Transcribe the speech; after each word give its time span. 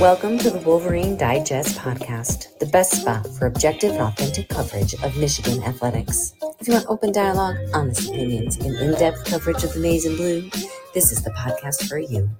Welcome 0.00 0.38
to 0.38 0.48
the 0.48 0.62
Wolverine 0.64 1.18
Digest 1.18 1.76
podcast, 1.76 2.58
the 2.58 2.64
best 2.72 3.02
spot 3.02 3.26
for 3.36 3.44
objective 3.44 3.90
and 3.92 4.00
authentic 4.00 4.48
coverage 4.48 4.94
of 4.94 5.14
Michigan 5.18 5.62
athletics. 5.62 6.32
If 6.58 6.68
you 6.68 6.72
want 6.72 6.86
open 6.88 7.12
dialogue, 7.12 7.58
honest 7.74 8.08
opinions, 8.08 8.56
and 8.56 8.74
in 8.76 8.92
depth 8.92 9.26
coverage 9.26 9.62
of 9.62 9.74
the 9.74 9.80
maize 9.80 10.06
and 10.06 10.16
blue, 10.16 10.48
this 10.94 11.12
is 11.12 11.22
the 11.22 11.32
podcast 11.32 11.86
for 11.86 11.98
you. 11.98 12.30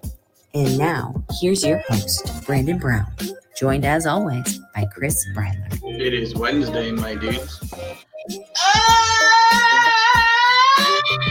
And 0.55 0.79
now, 0.79 1.23
here's 1.43 1.63
your 1.63 1.83
host, 1.87 2.47
Brandon 2.47 2.79
Brown, 2.79 3.13
joined 3.59 3.85
as 3.85 4.07
always 4.07 4.59
by 4.75 4.87
Chris 4.87 5.23
Bradler. 5.35 5.69
It 6.01 6.15
is 6.15 6.35
Wednesday, 6.35 6.93
my 6.93 7.15
dudes. 7.15 7.61
Ah! 8.57 9.03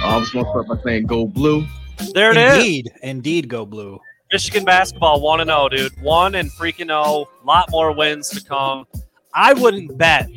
I 0.03 0.17
was 0.17 0.29
going 0.29 0.45
to 0.45 0.51
start 0.51 0.67
by 0.67 0.77
saying 0.83 1.07
go 1.07 1.25
blue. 1.25 1.65
There 2.13 2.31
it 2.31 2.37
is. 2.37 2.57
Indeed, 2.57 2.91
indeed, 3.01 3.47
go 3.47 3.65
blue. 3.65 3.99
Michigan 4.31 4.63
basketball 4.63 5.21
1 5.21 5.41
and 5.41 5.49
0, 5.49 5.69
dude. 5.69 6.01
1 6.01 6.35
and 6.35 6.49
freaking 6.51 6.87
0. 6.87 7.27
lot 7.43 7.69
more 7.69 7.91
wins 7.91 8.29
to 8.29 8.43
come. 8.43 8.85
I 9.33 9.53
wouldn't 9.53 9.97
bet. 9.97 10.29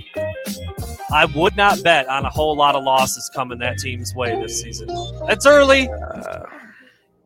I 1.12 1.26
would 1.26 1.56
not 1.56 1.82
bet 1.82 2.08
on 2.08 2.24
a 2.24 2.30
whole 2.30 2.56
lot 2.56 2.74
of 2.74 2.82
losses 2.82 3.30
coming 3.34 3.58
that 3.58 3.78
team's 3.78 4.14
way 4.14 4.40
this 4.40 4.60
season. 4.60 4.88
It's 5.28 5.46
early. 5.46 5.88
Uh, 5.88 6.44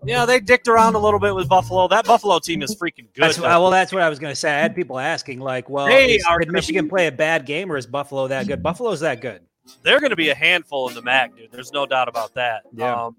yeah, 0.04 0.24
they 0.24 0.40
dicked 0.40 0.68
around 0.68 0.94
a 0.94 0.98
little 0.98 1.18
bit 1.18 1.34
with 1.34 1.48
Buffalo. 1.48 1.88
That 1.88 2.06
Buffalo 2.06 2.38
team 2.38 2.62
is 2.62 2.74
freaking 2.76 3.12
good. 3.14 3.24
That's 3.24 3.38
what, 3.38 3.48
well, 3.48 3.70
that's 3.70 3.92
what 3.92 4.02
I 4.02 4.08
was 4.08 4.18
going 4.18 4.32
to 4.32 4.36
say. 4.36 4.50
I 4.50 4.60
had 4.60 4.74
people 4.74 4.98
asking, 4.98 5.40
like, 5.40 5.68
well, 5.68 5.86
is, 5.86 6.24
did 6.38 6.52
Michigan 6.52 6.86
be, 6.86 6.90
play 6.90 7.06
a 7.06 7.12
bad 7.12 7.46
game 7.46 7.70
or 7.72 7.76
is 7.76 7.86
Buffalo 7.86 8.28
that 8.28 8.46
good? 8.46 8.62
Buffalo's 8.62 9.00
that 9.00 9.20
good. 9.20 9.42
They're 9.82 10.00
going 10.00 10.10
to 10.10 10.16
be 10.16 10.30
a 10.30 10.34
handful 10.34 10.88
in 10.88 10.94
the 10.94 11.02
MAC, 11.02 11.36
dude. 11.36 11.50
There's 11.50 11.72
no 11.72 11.84
doubt 11.84 12.08
about 12.08 12.34
that. 12.34 12.62
Yeah. 12.72 12.94
Um, 12.94 13.16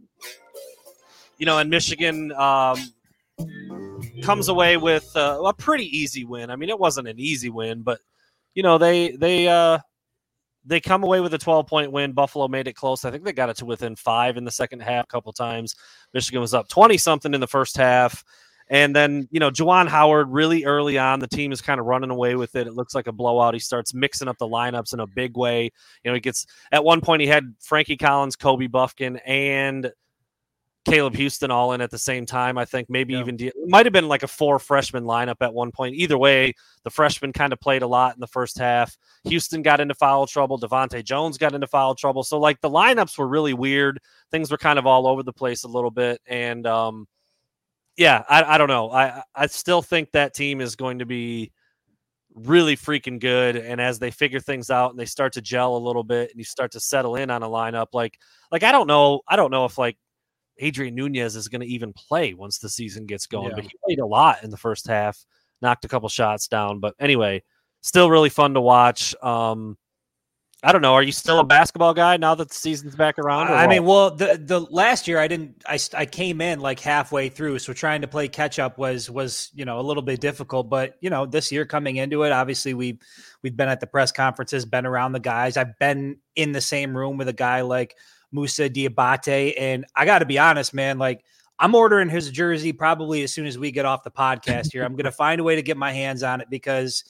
you 1.39 1.47
know, 1.47 1.57
and 1.57 1.69
Michigan, 1.69 2.31
um, 2.33 2.77
comes 4.21 4.49
away 4.49 4.77
with 4.77 5.09
uh, 5.15 5.41
a 5.43 5.53
pretty 5.53 5.85
easy 5.97 6.25
win. 6.25 6.49
I 6.49 6.55
mean, 6.55 6.69
it 6.69 6.79
wasn't 6.79 7.07
an 7.07 7.19
easy 7.19 7.49
win, 7.49 7.81
but 7.81 7.99
you 8.53 8.63
know 8.63 8.77
they 8.77 9.11
they 9.11 9.47
uh, 9.47 9.79
they 10.65 10.79
come 10.79 11.03
away 11.03 11.19
with 11.21 11.33
a 11.33 11.37
12 11.37 11.67
point 11.67 11.91
win. 11.91 12.13
Buffalo 12.13 12.47
made 12.47 12.67
it 12.67 12.73
close. 12.73 13.05
I 13.05 13.11
think 13.11 13.23
they 13.23 13.33
got 13.33 13.49
it 13.49 13.57
to 13.57 13.65
within 13.65 13.95
five 13.95 14.37
in 14.37 14.45
the 14.45 14.51
second 14.51 14.81
half 14.81 15.05
a 15.05 15.07
couple 15.07 15.33
times. 15.33 15.75
Michigan 16.13 16.41
was 16.41 16.53
up 16.53 16.67
20 16.67 16.97
something 16.97 17.33
in 17.33 17.41
the 17.41 17.47
first 17.47 17.77
half. 17.77 18.23
And 18.71 18.95
then, 18.95 19.27
you 19.31 19.39
know, 19.39 19.49
Juwan 19.49 19.87
Howard 19.87 20.29
really 20.29 20.63
early 20.63 20.99
on, 20.99 21.19
the 21.19 21.27
team 21.27 21.51
is 21.51 21.59
kind 21.59 21.79
of 21.79 21.87
running 21.87 22.11
away 22.11 22.35
with 22.35 22.55
it. 22.55 22.67
It 22.67 22.75
looks 22.75 22.93
like 22.93 23.07
a 23.07 23.11
blowout. 23.11 23.55
He 23.55 23.59
starts 23.59 23.95
mixing 23.95 24.27
up 24.27 24.37
the 24.37 24.47
lineups 24.47 24.93
in 24.93 24.99
a 24.99 25.07
big 25.07 25.35
way. 25.35 25.71
You 26.03 26.11
know, 26.11 26.13
he 26.13 26.19
gets 26.19 26.45
at 26.71 26.83
one 26.83 27.01
point 27.01 27.23
he 27.23 27.27
had 27.27 27.55
Frankie 27.59 27.97
Collins, 27.97 28.35
Kobe 28.35 28.67
Bufkin, 28.67 29.19
and 29.25 29.91
Caleb 30.89 31.15
Houston 31.15 31.51
all 31.51 31.73
in 31.73 31.81
at 31.81 31.91
the 31.91 31.97
same 31.97 32.25
time. 32.25 32.57
I 32.57 32.65
think 32.65 32.89
maybe 32.89 33.13
yeah. 33.13 33.19
even 33.19 33.39
it 33.39 33.53
might 33.67 33.85
have 33.85 33.93
been 33.93 34.07
like 34.07 34.23
a 34.23 34.27
four 34.27 34.59
freshman 34.59 35.03
lineup 35.03 35.37
at 35.41 35.53
one 35.53 35.71
point. 35.71 35.95
Either 35.95 36.17
way, 36.17 36.53
the 36.83 36.89
freshmen 36.89 37.33
kind 37.33 37.53
of 37.53 37.59
played 37.59 37.81
a 37.81 37.87
lot 37.87 38.15
in 38.15 38.19
the 38.19 38.27
first 38.27 38.57
half. 38.57 38.97
Houston 39.25 39.61
got 39.61 39.79
into 39.79 39.95
foul 39.95 40.27
trouble. 40.27 40.59
DeVante' 40.59 41.03
Jones 41.03 41.37
got 41.37 41.53
into 41.53 41.67
foul 41.67 41.95
trouble. 41.95 42.23
So 42.23 42.39
like 42.39 42.59
the 42.61 42.69
lineups 42.69 43.17
were 43.17 43.27
really 43.27 43.53
weird. 43.53 43.99
Things 44.31 44.51
were 44.51 44.57
kind 44.57 44.79
of 44.79 44.85
all 44.85 45.07
over 45.07 45.23
the 45.23 45.33
place 45.33 45.63
a 45.63 45.67
little 45.67 45.91
bit. 45.91 46.21
And 46.27 46.65
um, 46.65 47.07
yeah, 47.97 48.23
I, 48.29 48.55
I 48.55 48.57
don't 48.57 48.69
know. 48.69 48.91
I 48.91 49.23
I 49.35 49.47
still 49.47 49.81
think 49.81 50.11
that 50.11 50.33
team 50.33 50.61
is 50.61 50.75
going 50.75 50.99
to 50.99 51.05
be 51.05 51.51
really 52.33 52.75
freaking 52.75 53.19
good. 53.19 53.55
And 53.55 53.81
as 53.81 53.99
they 53.99 54.11
figure 54.11 54.39
things 54.39 54.69
out 54.69 54.91
and 54.91 54.99
they 54.99 55.05
start 55.05 55.33
to 55.33 55.41
gel 55.41 55.75
a 55.75 55.79
little 55.79 56.03
bit 56.03 56.29
and 56.31 56.39
you 56.39 56.45
start 56.45 56.71
to 56.71 56.79
settle 56.79 57.15
in 57.15 57.29
on 57.29 57.43
a 57.43 57.47
lineup, 57.47 57.87
like 57.93 58.17
like 58.51 58.63
I 58.63 58.71
don't 58.71 58.87
know, 58.87 59.21
I 59.27 59.35
don't 59.35 59.51
know 59.51 59.65
if 59.65 59.77
like 59.77 59.97
Adrien 60.61 60.95
Nunez 60.95 61.35
is 61.35 61.47
going 61.47 61.61
to 61.61 61.67
even 61.67 61.93
play 61.93 62.33
once 62.33 62.59
the 62.59 62.69
season 62.69 63.05
gets 63.05 63.27
going. 63.27 63.49
Yeah. 63.49 63.55
But 63.55 63.63
he 63.65 63.71
played 63.85 63.99
a 63.99 64.05
lot 64.05 64.43
in 64.43 64.49
the 64.49 64.57
first 64.57 64.87
half, 64.87 65.25
knocked 65.61 65.85
a 65.85 65.87
couple 65.87 66.09
shots 66.09 66.47
down. 66.47 66.79
But 66.79 66.95
anyway, 66.99 67.43
still 67.81 68.09
really 68.09 68.29
fun 68.29 68.53
to 68.53 68.61
watch. 68.61 69.15
Um, 69.21 69.77
I 70.61 70.73
don't 70.73 70.81
know. 70.81 70.93
Are 70.93 71.03
you 71.03 71.13
still 71.13 71.39
a 71.39 71.43
basketball 71.45 71.93
guy 71.93 72.17
now 72.17 72.35
that 72.35 72.49
the 72.49 72.53
season's 72.53 72.93
back 72.93 73.17
around? 73.17 73.47
I 73.47 73.65
what? 73.65 73.69
mean, 73.69 73.85
well, 73.85 74.11
the 74.11 74.37
the 74.43 74.59
last 74.59 75.07
year 75.07 75.17
I 75.17 75.29
didn't. 75.29 75.63
I 75.65 75.79
I 75.95 76.05
came 76.05 76.41
in 76.41 76.59
like 76.59 76.81
halfway 76.81 77.29
through, 77.29 77.59
so 77.59 77.71
trying 77.71 78.01
to 78.01 78.09
play 78.09 78.27
catch 78.27 78.59
up 78.59 78.77
was 78.77 79.09
was 79.09 79.51
you 79.53 79.63
know 79.63 79.79
a 79.79 79.81
little 79.81 80.03
bit 80.03 80.19
difficult. 80.19 80.69
But 80.69 80.95
you 80.99 81.09
know, 81.09 81.25
this 81.25 81.49
year 81.49 81.65
coming 81.65 81.95
into 81.95 82.23
it, 82.23 82.33
obviously 82.33 82.73
we 82.73 82.99
we've 83.41 83.55
been 83.55 83.69
at 83.69 83.79
the 83.79 83.87
press 83.87 84.11
conferences, 84.11 84.65
been 84.65 84.85
around 84.85 85.13
the 85.13 85.21
guys. 85.21 85.55
I've 85.55 85.79
been 85.79 86.17
in 86.35 86.51
the 86.51 86.61
same 86.61 86.95
room 86.95 87.15
with 87.15 87.29
a 87.29 87.33
guy 87.33 87.61
like 87.61 87.95
Moussa 88.31 88.69
Diabate. 88.69 89.53
And 89.57 89.85
I 89.95 90.05
got 90.05 90.19
to 90.19 90.25
be 90.25 90.39
honest, 90.39 90.73
man, 90.73 90.97
like 90.97 91.23
I'm 91.59 91.75
ordering 91.75 92.09
his 92.09 92.31
jersey 92.31 92.73
probably 92.73 93.23
as 93.23 93.33
soon 93.33 93.45
as 93.45 93.57
we 93.57 93.71
get 93.71 93.85
off 93.85 94.03
the 94.03 94.11
podcast 94.11 94.71
here. 94.71 94.83
I'm 94.83 94.93
going 94.93 95.03
to 95.05 95.11
find 95.11 95.41
a 95.41 95.43
way 95.43 95.55
to 95.55 95.61
get 95.61 95.77
my 95.77 95.91
hands 95.91 96.23
on 96.23 96.41
it 96.41 96.49
because, 96.49 97.03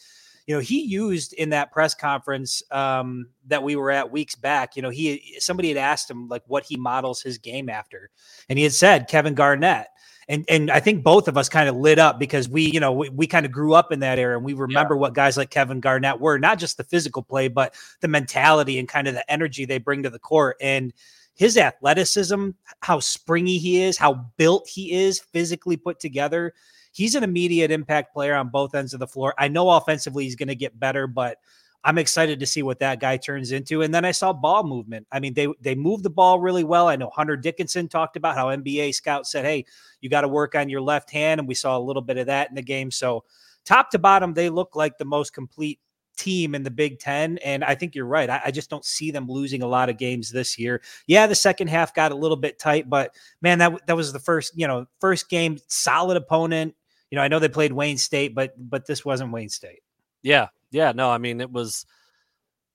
you 0.48 0.56
know, 0.56 0.62
he 0.62 0.82
used 0.82 1.34
in 1.34 1.50
that 1.52 1.72
press 1.72 1.94
conference 1.94 2.64
um, 2.72 3.30
that 3.48 3.62
we 3.62 3.76
were 3.76 3.92
at 3.92 4.12
weeks 4.12 4.36
back. 4.36 4.76
You 4.76 4.82
know, 4.82 4.90
he 4.90 5.36
somebody 5.40 5.70
had 5.70 5.78
asked 5.78 6.10
him 6.10 6.28
like 6.28 6.44
what 6.48 6.64
he 6.64 6.78
models 6.78 7.22
his 7.22 7.38
game 7.38 7.70
after, 7.70 8.10
and 8.50 8.58
he 8.58 8.64
had 8.64 8.74
said 8.74 9.08
Kevin 9.08 9.36
Garnett 9.36 9.88
and 10.30 10.46
and 10.48 10.70
I 10.70 10.80
think 10.80 11.04
both 11.04 11.28
of 11.28 11.38
us 11.38 11.50
kind 11.50 11.68
of 11.68 11.76
lit 11.76 11.98
up 11.98 12.20
because 12.20 12.48
we, 12.48 12.72
you 12.72 12.80
know, 12.80 12.94
we, 12.94 13.10
we 13.10 13.28
kind 13.28 13.48
of 13.48 13.52
grew 13.52 13.74
up 13.74 13.92
in 13.92 14.00
that 14.02 14.20
era 14.20 14.38
and 14.38 14.46
we 14.46 14.54
remember 14.54 14.94
yeah. 14.94 15.00
what 15.00 15.16
guys 15.16 15.36
like 15.36 15.50
Kevin 15.50 15.80
Garnett 15.80 16.22
were, 16.22 16.38
not 16.38 16.60
just 16.60 16.78
the 16.78 16.84
physical 16.84 17.24
play, 17.24 17.48
but 17.48 17.74
the 18.02 18.08
mentality 18.08 18.78
and 18.78 18.88
kind 18.88 19.08
of 19.08 19.16
the 19.16 19.30
energy 19.30 19.66
they 19.66 19.80
bring 19.80 20.04
to 20.04 20.10
the 20.10 20.20
court. 20.20 20.56
And 20.62 20.94
his 21.34 21.58
athleticism, 21.58 22.50
how 22.82 23.00
springy 23.00 23.58
he 23.58 23.82
is, 23.82 23.98
how 23.98 24.26
built 24.38 24.68
he 24.68 24.92
is, 24.92 25.20
physically 25.20 25.78
put 25.78 26.00
together. 26.00 26.54
He's 26.92 27.16
an 27.16 27.24
immediate 27.24 27.72
impact 27.72 28.14
player 28.14 28.36
on 28.36 28.50
both 28.50 28.76
ends 28.76 28.94
of 28.94 29.00
the 29.00 29.08
floor. 29.08 29.34
I 29.38 29.48
know 29.48 29.70
offensively 29.72 30.26
he's 30.26 30.36
going 30.36 30.50
to 30.50 30.56
get 30.56 30.80
better, 30.80 31.08
but 31.08 31.38
I'm 31.84 31.98
excited 31.98 32.40
to 32.40 32.46
see 32.46 32.62
what 32.62 32.80
that 32.80 33.00
guy 33.00 33.18
turns 33.18 33.52
into. 33.52 33.82
And 33.84 33.94
then 33.94 34.04
I 34.04 34.12
saw 34.12 34.34
ball 34.34 34.64
movement. 34.64 35.08
I 35.12 35.20
mean, 35.20 35.34
they 35.34 35.48
they 35.62 35.76
moved 35.76 36.04
the 36.04 36.10
ball 36.10 36.40
really 36.40 36.64
well. 36.64 36.88
I 36.88 36.96
know 36.96 37.10
Hunter 37.10 37.38
Dickinson 37.38 37.88
talked 37.88 38.18
about 38.18 38.36
how 38.36 38.48
NBA 38.48 38.94
scouts 38.94 39.32
said, 39.32 39.46
"Hey, 39.46 39.66
you 40.02 40.10
got 40.10 40.22
to 40.22 40.28
work 40.28 40.56
on 40.56 40.70
your 40.70 40.82
left 40.82 41.10
hand," 41.10 41.40
and 41.40 41.48
we 41.48 41.56
saw 41.56 41.78
a 41.78 41.80
little 41.80 42.02
bit 42.02 42.18
of 42.18 42.28
that 42.28 42.50
in 42.50 42.56
the 42.56 42.62
game. 42.62 42.92
So, 42.92 43.24
top 43.66 43.92
to 43.92 44.00
bottom, 44.00 44.34
they 44.34 44.50
look 44.50 44.76
like 44.76 44.98
the 44.98 45.06
most 45.06 45.34
complete 45.34 45.80
team 46.18 46.54
in 46.54 46.64
the 46.64 46.72
Big 46.72 47.00
Ten. 47.00 47.38
And 47.40 47.64
I 47.64 47.76
think 47.76 47.96
you're 47.96 48.06
right. 48.06 48.30
I, 48.30 48.42
I, 48.46 48.52
just 48.52 48.70
don't 48.70 48.84
see 48.84 49.10
them 49.10 49.26
losing 49.30 49.62
a 49.62 49.68
lot 49.68 49.88
of 49.88 49.98
games 49.98 50.30
this 50.30 50.60
year. 50.60 50.82
Yeah, 51.08 51.28
the 51.28 51.36
second 51.36 51.70
half 51.70 51.96
got 51.96 52.12
a 52.12 52.16
little 52.16 52.36
bit 52.36 52.60
tight, 52.60 52.90
but 52.90 53.16
man, 53.42 53.58
that 53.60 53.88
that 53.88 53.96
was 53.96 54.12
the 54.12 54.20
first, 54.20 54.52
you 54.56 54.68
know, 54.68 54.86
first 55.00 55.30
game, 55.30 55.58
solid 55.68 56.18
opponent. 56.18 56.76
You 57.10 57.16
know, 57.16 57.22
I 57.22 57.30
know 57.30 57.40
they 57.40 57.48
played 57.48 57.72
Wayne 57.72 57.98
State, 57.98 58.36
but 58.36 58.54
but 58.58 58.86
this 58.86 59.06
wasn't 59.06 59.32
Wayne 59.32 59.50
State. 59.50 59.80
Yeah, 60.22 60.48
yeah, 60.72 60.92
no, 60.94 61.10
I 61.10 61.18
mean 61.18 61.42
it 61.42 61.52
was 61.52 61.86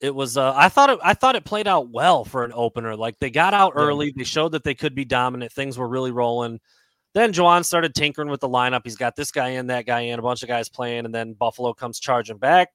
it 0.01 0.13
was 0.13 0.37
uh, 0.37 0.53
I 0.55 0.69
thought 0.69 0.89
it 0.89 0.99
I 1.03 1.13
thought 1.13 1.35
it 1.35 1.45
played 1.45 1.67
out 1.67 1.89
well 1.89 2.25
for 2.25 2.43
an 2.43 2.51
opener. 2.53 2.95
Like 2.95 3.19
they 3.19 3.29
got 3.29 3.53
out 3.53 3.73
early, 3.75 4.13
they 4.15 4.23
showed 4.23 4.51
that 4.53 4.63
they 4.63 4.75
could 4.75 4.95
be 4.95 5.05
dominant. 5.05 5.51
Things 5.51 5.77
were 5.77 5.87
really 5.87 6.11
rolling. 6.11 6.59
Then 7.13 7.31
Juwan 7.31 7.63
started 7.63 7.95
tinkering 7.95 8.29
with 8.29 8.41
the 8.41 8.49
lineup. 8.49 8.81
He's 8.83 8.97
got 8.97 9.15
this 9.15 9.31
guy 9.31 9.49
in, 9.49 9.67
that 9.67 9.85
guy 9.85 10.01
in, 10.01 10.19
a 10.19 10.21
bunch 10.21 10.43
of 10.43 10.49
guys 10.49 10.67
playing, 10.67 11.05
and 11.05 11.15
then 11.15 11.31
Buffalo 11.31 11.73
comes 11.73 11.97
charging 11.97 12.37
back. 12.37 12.69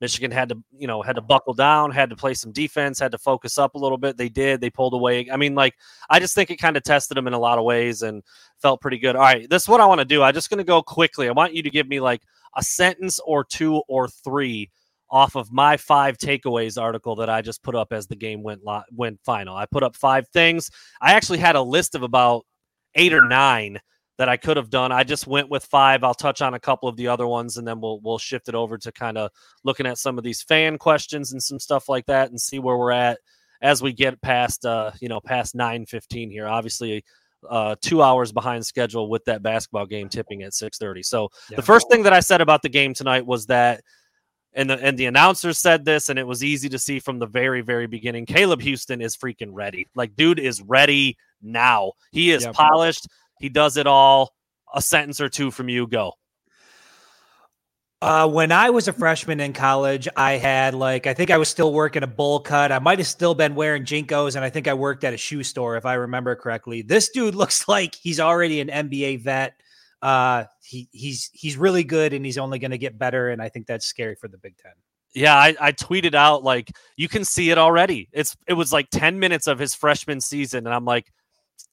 Michigan 0.00 0.30
had 0.30 0.48
to, 0.48 0.62
you 0.78 0.86
know, 0.86 1.02
had 1.02 1.16
to 1.16 1.20
buckle 1.20 1.52
down, 1.52 1.90
had 1.90 2.08
to 2.08 2.16
play 2.16 2.32
some 2.32 2.52
defense, 2.52 2.98
had 2.98 3.12
to 3.12 3.18
focus 3.18 3.58
up 3.58 3.74
a 3.74 3.78
little 3.78 3.98
bit. 3.98 4.16
They 4.16 4.28
did. 4.28 4.60
They 4.60 4.70
pulled 4.70 4.94
away. 4.94 5.28
I 5.30 5.36
mean, 5.36 5.54
like, 5.54 5.74
I 6.08 6.20
just 6.20 6.34
think 6.34 6.50
it 6.50 6.56
kind 6.56 6.76
of 6.76 6.84
tested 6.84 7.16
them 7.16 7.26
in 7.26 7.34
a 7.34 7.38
lot 7.38 7.58
of 7.58 7.64
ways 7.64 8.02
and 8.02 8.22
felt 8.62 8.80
pretty 8.80 8.98
good. 8.98 9.14
All 9.16 9.22
right, 9.22 9.50
this 9.50 9.64
is 9.64 9.68
what 9.68 9.80
I 9.80 9.86
want 9.86 9.98
to 9.98 10.06
do. 10.06 10.22
I'm 10.22 10.32
just 10.32 10.48
going 10.48 10.58
to 10.58 10.64
go 10.64 10.82
quickly. 10.82 11.28
I 11.28 11.32
want 11.32 11.54
you 11.54 11.62
to 11.62 11.70
give 11.70 11.86
me 11.86 12.00
like 12.00 12.22
a 12.56 12.62
sentence 12.62 13.20
or 13.24 13.44
two 13.44 13.82
or 13.88 14.08
three 14.08 14.70
off 15.10 15.34
of 15.34 15.52
my 15.52 15.76
five 15.76 16.16
takeaways 16.18 16.80
article 16.80 17.16
that 17.16 17.28
I 17.28 17.42
just 17.42 17.62
put 17.62 17.74
up 17.74 17.92
as 17.92 18.06
the 18.06 18.16
game 18.16 18.42
went 18.42 18.62
lo- 18.64 18.82
went 18.92 19.20
final. 19.24 19.56
I 19.56 19.66
put 19.66 19.82
up 19.82 19.96
five 19.96 20.28
things. 20.28 20.70
I 21.00 21.14
actually 21.14 21.38
had 21.38 21.56
a 21.56 21.62
list 21.62 21.94
of 21.94 22.02
about 22.02 22.46
eight 22.94 23.12
or 23.12 23.26
nine 23.26 23.80
that 24.18 24.28
I 24.28 24.36
could 24.36 24.56
have 24.56 24.70
done. 24.70 24.92
I 24.92 25.02
just 25.02 25.26
went 25.26 25.48
with 25.48 25.64
five. 25.64 26.04
I'll 26.04 26.14
touch 26.14 26.42
on 26.42 26.54
a 26.54 26.60
couple 26.60 26.88
of 26.88 26.96
the 26.96 27.08
other 27.08 27.26
ones, 27.26 27.56
and 27.56 27.66
then 27.66 27.80
we'll 27.80 28.00
we'll 28.00 28.18
shift 28.18 28.48
it 28.48 28.54
over 28.54 28.78
to 28.78 28.92
kind 28.92 29.18
of 29.18 29.30
looking 29.64 29.86
at 29.86 29.98
some 29.98 30.18
of 30.18 30.24
these 30.24 30.42
fan 30.42 30.78
questions 30.78 31.32
and 31.32 31.42
some 31.42 31.58
stuff 31.58 31.88
like 31.88 32.06
that, 32.06 32.30
and 32.30 32.40
see 32.40 32.58
where 32.58 32.76
we're 32.76 32.92
at 32.92 33.18
as 33.62 33.82
we 33.82 33.92
get 33.92 34.20
past 34.22 34.64
uh 34.64 34.90
you 35.00 35.08
know 35.08 35.20
past 35.20 35.54
nine 35.54 35.86
fifteen 35.86 36.30
here. 36.30 36.46
Obviously, 36.46 37.04
uh, 37.48 37.74
two 37.80 38.02
hours 38.02 38.32
behind 38.32 38.64
schedule 38.64 39.08
with 39.08 39.24
that 39.24 39.42
basketball 39.42 39.86
game 39.86 40.08
tipping 40.08 40.42
at 40.42 40.52
6.30 40.52 41.04
so 41.04 41.28
yeah. 41.50 41.56
the 41.56 41.62
first 41.62 41.88
thing 41.90 42.02
that 42.02 42.12
i 42.12 42.20
said 42.20 42.40
about 42.40 42.62
the 42.62 42.68
game 42.68 42.92
tonight 42.94 43.24
was 43.24 43.46
that 43.46 43.82
and 44.52 44.68
the 44.68 44.78
and 44.84 44.98
the 44.98 45.06
announcers 45.06 45.58
said 45.58 45.84
this 45.84 46.08
and 46.08 46.18
it 46.18 46.26
was 46.26 46.42
easy 46.42 46.68
to 46.68 46.78
see 46.78 46.98
from 46.98 47.18
the 47.18 47.26
very 47.26 47.60
very 47.60 47.86
beginning 47.86 48.26
caleb 48.26 48.60
houston 48.60 49.00
is 49.00 49.16
freaking 49.16 49.50
ready. 49.52 49.88
Like 49.94 50.16
dude 50.16 50.38
is 50.38 50.60
ready 50.62 51.16
now. 51.42 51.92
He 52.12 52.30
is 52.30 52.44
yeah, 52.44 52.52
polished. 52.52 53.06
He 53.38 53.48
does 53.48 53.76
it 53.76 53.86
all. 53.86 54.32
A 54.72 54.80
sentence 54.80 55.20
or 55.20 55.28
two 55.28 55.50
from 55.50 55.68
you 55.68 55.86
go 55.88 56.12
Uh, 58.02 58.26
when 58.26 58.50
I 58.50 58.70
was 58.70 58.88
a 58.88 58.94
freshman 58.94 59.40
in 59.40 59.52
college, 59.52 60.08
I 60.16 60.32
had 60.32 60.74
like 60.74 61.06
I 61.06 61.12
think 61.12 61.30
I 61.30 61.36
was 61.36 61.50
still 61.50 61.72
working 61.72 62.02
a 62.02 62.06
bowl 62.06 62.40
cut. 62.40 62.72
I 62.72 62.78
might 62.78 62.98
have 62.98 63.06
still 63.06 63.34
been 63.34 63.54
wearing 63.54 63.84
JNCOs, 63.84 64.36
and 64.36 64.44
I 64.44 64.48
think 64.48 64.68
I 64.68 64.74
worked 64.74 65.04
at 65.04 65.12
a 65.12 65.18
shoe 65.18 65.42
store 65.42 65.76
if 65.76 65.84
I 65.84 65.94
remember 65.94 66.34
correctly. 66.34 66.80
This 66.80 67.10
dude 67.10 67.34
looks 67.34 67.68
like 67.68 67.94
he's 67.94 68.18
already 68.18 68.60
an 68.60 68.68
NBA 68.68 69.20
vet. 69.20 69.60
Uh, 70.00 70.44
he 70.62 70.88
he's 70.92 71.28
he's 71.34 71.58
really 71.58 71.84
good, 71.84 72.14
and 72.14 72.24
he's 72.24 72.38
only 72.38 72.58
going 72.58 72.70
to 72.70 72.78
get 72.78 72.98
better. 72.98 73.28
And 73.28 73.42
I 73.42 73.50
think 73.50 73.66
that's 73.66 73.84
scary 73.84 74.14
for 74.14 74.28
the 74.28 74.38
Big 74.38 74.56
Ten. 74.56 74.72
Yeah, 75.12 75.36
I, 75.36 75.54
I 75.60 75.72
tweeted 75.72 76.14
out 76.14 76.42
like 76.42 76.70
you 76.96 77.08
can 77.08 77.24
see 77.26 77.50
it 77.50 77.58
already. 77.58 78.08
It's 78.12 78.34
it 78.46 78.54
was 78.54 78.72
like 78.72 78.88
ten 78.88 79.18
minutes 79.18 79.46
of 79.46 79.58
his 79.58 79.74
freshman 79.74 80.22
season, 80.22 80.66
and 80.66 80.74
I'm 80.74 80.86
like, 80.86 81.12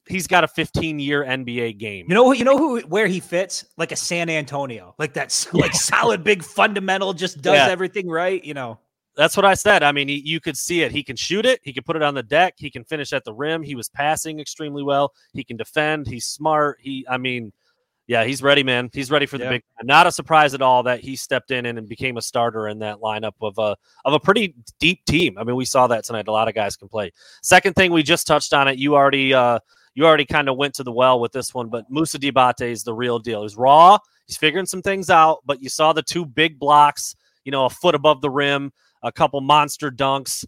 he's 0.07 0.28
got 0.28 0.44
a 0.44 0.48
15 0.48 1.00
year 1.00 1.24
NBA 1.24 1.78
game. 1.78 2.06
You 2.10 2.16
know, 2.16 2.31
you 2.31 2.44
know 2.44 2.57
who 2.57 2.80
where 2.81 3.07
he 3.07 3.19
fits 3.19 3.66
like 3.78 3.92
a 3.92 3.95
San 3.95 4.30
Antonio, 4.30 4.95
like 4.98 5.13
that's 5.13 5.54
like 5.54 5.74
solid, 5.74 6.24
big, 6.24 6.44
fundamental, 6.44 7.13
just 7.13 7.42
does 7.42 7.56
yeah. 7.56 7.68
everything 7.68 8.07
right. 8.07 8.44
You 8.44 8.54
know, 8.54 8.80
that's 9.16 9.36
what 9.36 9.45
I 9.45 9.56
said. 9.56 9.84
I 9.84 9.92
mean, 9.92 10.07
he, 10.07 10.22
you 10.24 10.39
could 10.39 10.57
see 10.57 10.81
it. 10.81 10.92
He 10.92 11.04
can 11.04 11.16
shoot 11.16 11.45
it. 11.45 11.60
He 11.63 11.74
can 11.74 11.84
put 11.84 11.95
it 11.95 12.04
on 12.04 12.13
the 12.13 12.24
deck. 12.24 12.54
He 12.57 12.69
can 12.69 12.84
finish 12.84 13.13
at 13.13 13.25
the 13.25 13.34
rim. 13.34 13.63
He 13.63 13.75
was 13.75 13.89
passing 13.89 14.39
extremely 14.39 14.84
well. 14.84 15.13
He 15.34 15.44
can 15.44 15.57
defend. 15.57 16.07
He's 16.07 16.25
smart. 16.25 16.78
He, 16.81 17.06
I 17.10 17.18
mean, 17.18 17.51
yeah, 18.07 18.24
he's 18.24 18.42
ready, 18.42 18.63
man. 18.63 18.89
He's 18.94 19.12
ready 19.12 19.25
for 19.25 19.38
the 19.38 19.44
yeah. 19.44 19.50
big. 19.50 19.63
Not 19.83 20.07
a 20.07 20.12
surprise 20.12 20.54
at 20.54 20.62
all 20.62 20.83
that 20.83 21.01
he 21.01 21.18
stepped 21.18 21.51
in 21.51 21.65
and, 21.65 21.77
and 21.77 21.89
became 21.89 22.15
a 22.15 22.21
starter 22.21 22.69
in 22.69 22.80
that 22.80 22.98
lineup 22.98 23.33
of 23.42 23.57
a 23.57 23.75
of 24.06 24.13
a 24.13 24.19
pretty 24.19 24.56
deep 24.80 25.04
team. 25.06 25.38
I 25.38 25.44
mean, 25.44 25.57
we 25.57 25.65
saw 25.65 25.88
that 25.88 26.06
tonight. 26.06 26.30
A 26.30 26.31
lot 26.31 26.48
of 26.48 26.56
guys 26.56 26.77
can 26.77 26.88
play. 26.88 27.12
Second 27.44 27.74
thing, 27.74 27.92
we 27.92 28.04
just 28.04 28.25
touched 28.25 28.54
on 28.54 28.69
it. 28.69 28.77
You 28.77 28.95
already 28.95 29.33
uh, 29.33 29.59
you 29.94 30.06
already 30.06 30.25
kind 30.25 30.48
of 30.48 30.56
went 30.56 30.74
to 30.75 30.83
the 30.83 30.92
well 30.92 31.19
with 31.19 31.33
this 31.33 31.54
one, 31.54 31.68
but 31.68 31.89
Moussa 31.89 32.18
Diabate 32.18 32.71
is 32.71 32.83
the 32.83 32.94
real 32.94 33.19
deal. 33.19 33.42
He's 33.42 33.57
raw. 33.57 33.98
He's 34.25 34.38
figuring 34.38 34.65
some 34.65 34.81
things 34.81 35.09
out, 35.09 35.39
but 35.45 35.62
you 35.62 35.68
saw 35.68 35.92
the 35.92 36.01
two 36.01 36.25
big 36.25 36.59
blocks, 36.59 37.15
you 37.44 37.51
know, 37.51 37.65
a 37.65 37.69
foot 37.69 37.95
above 37.95 38.21
the 38.21 38.30
rim, 38.30 38.71
a 39.04 39.12
couple 39.12 39.42
monster 39.42 39.92
dunks, 39.92 40.45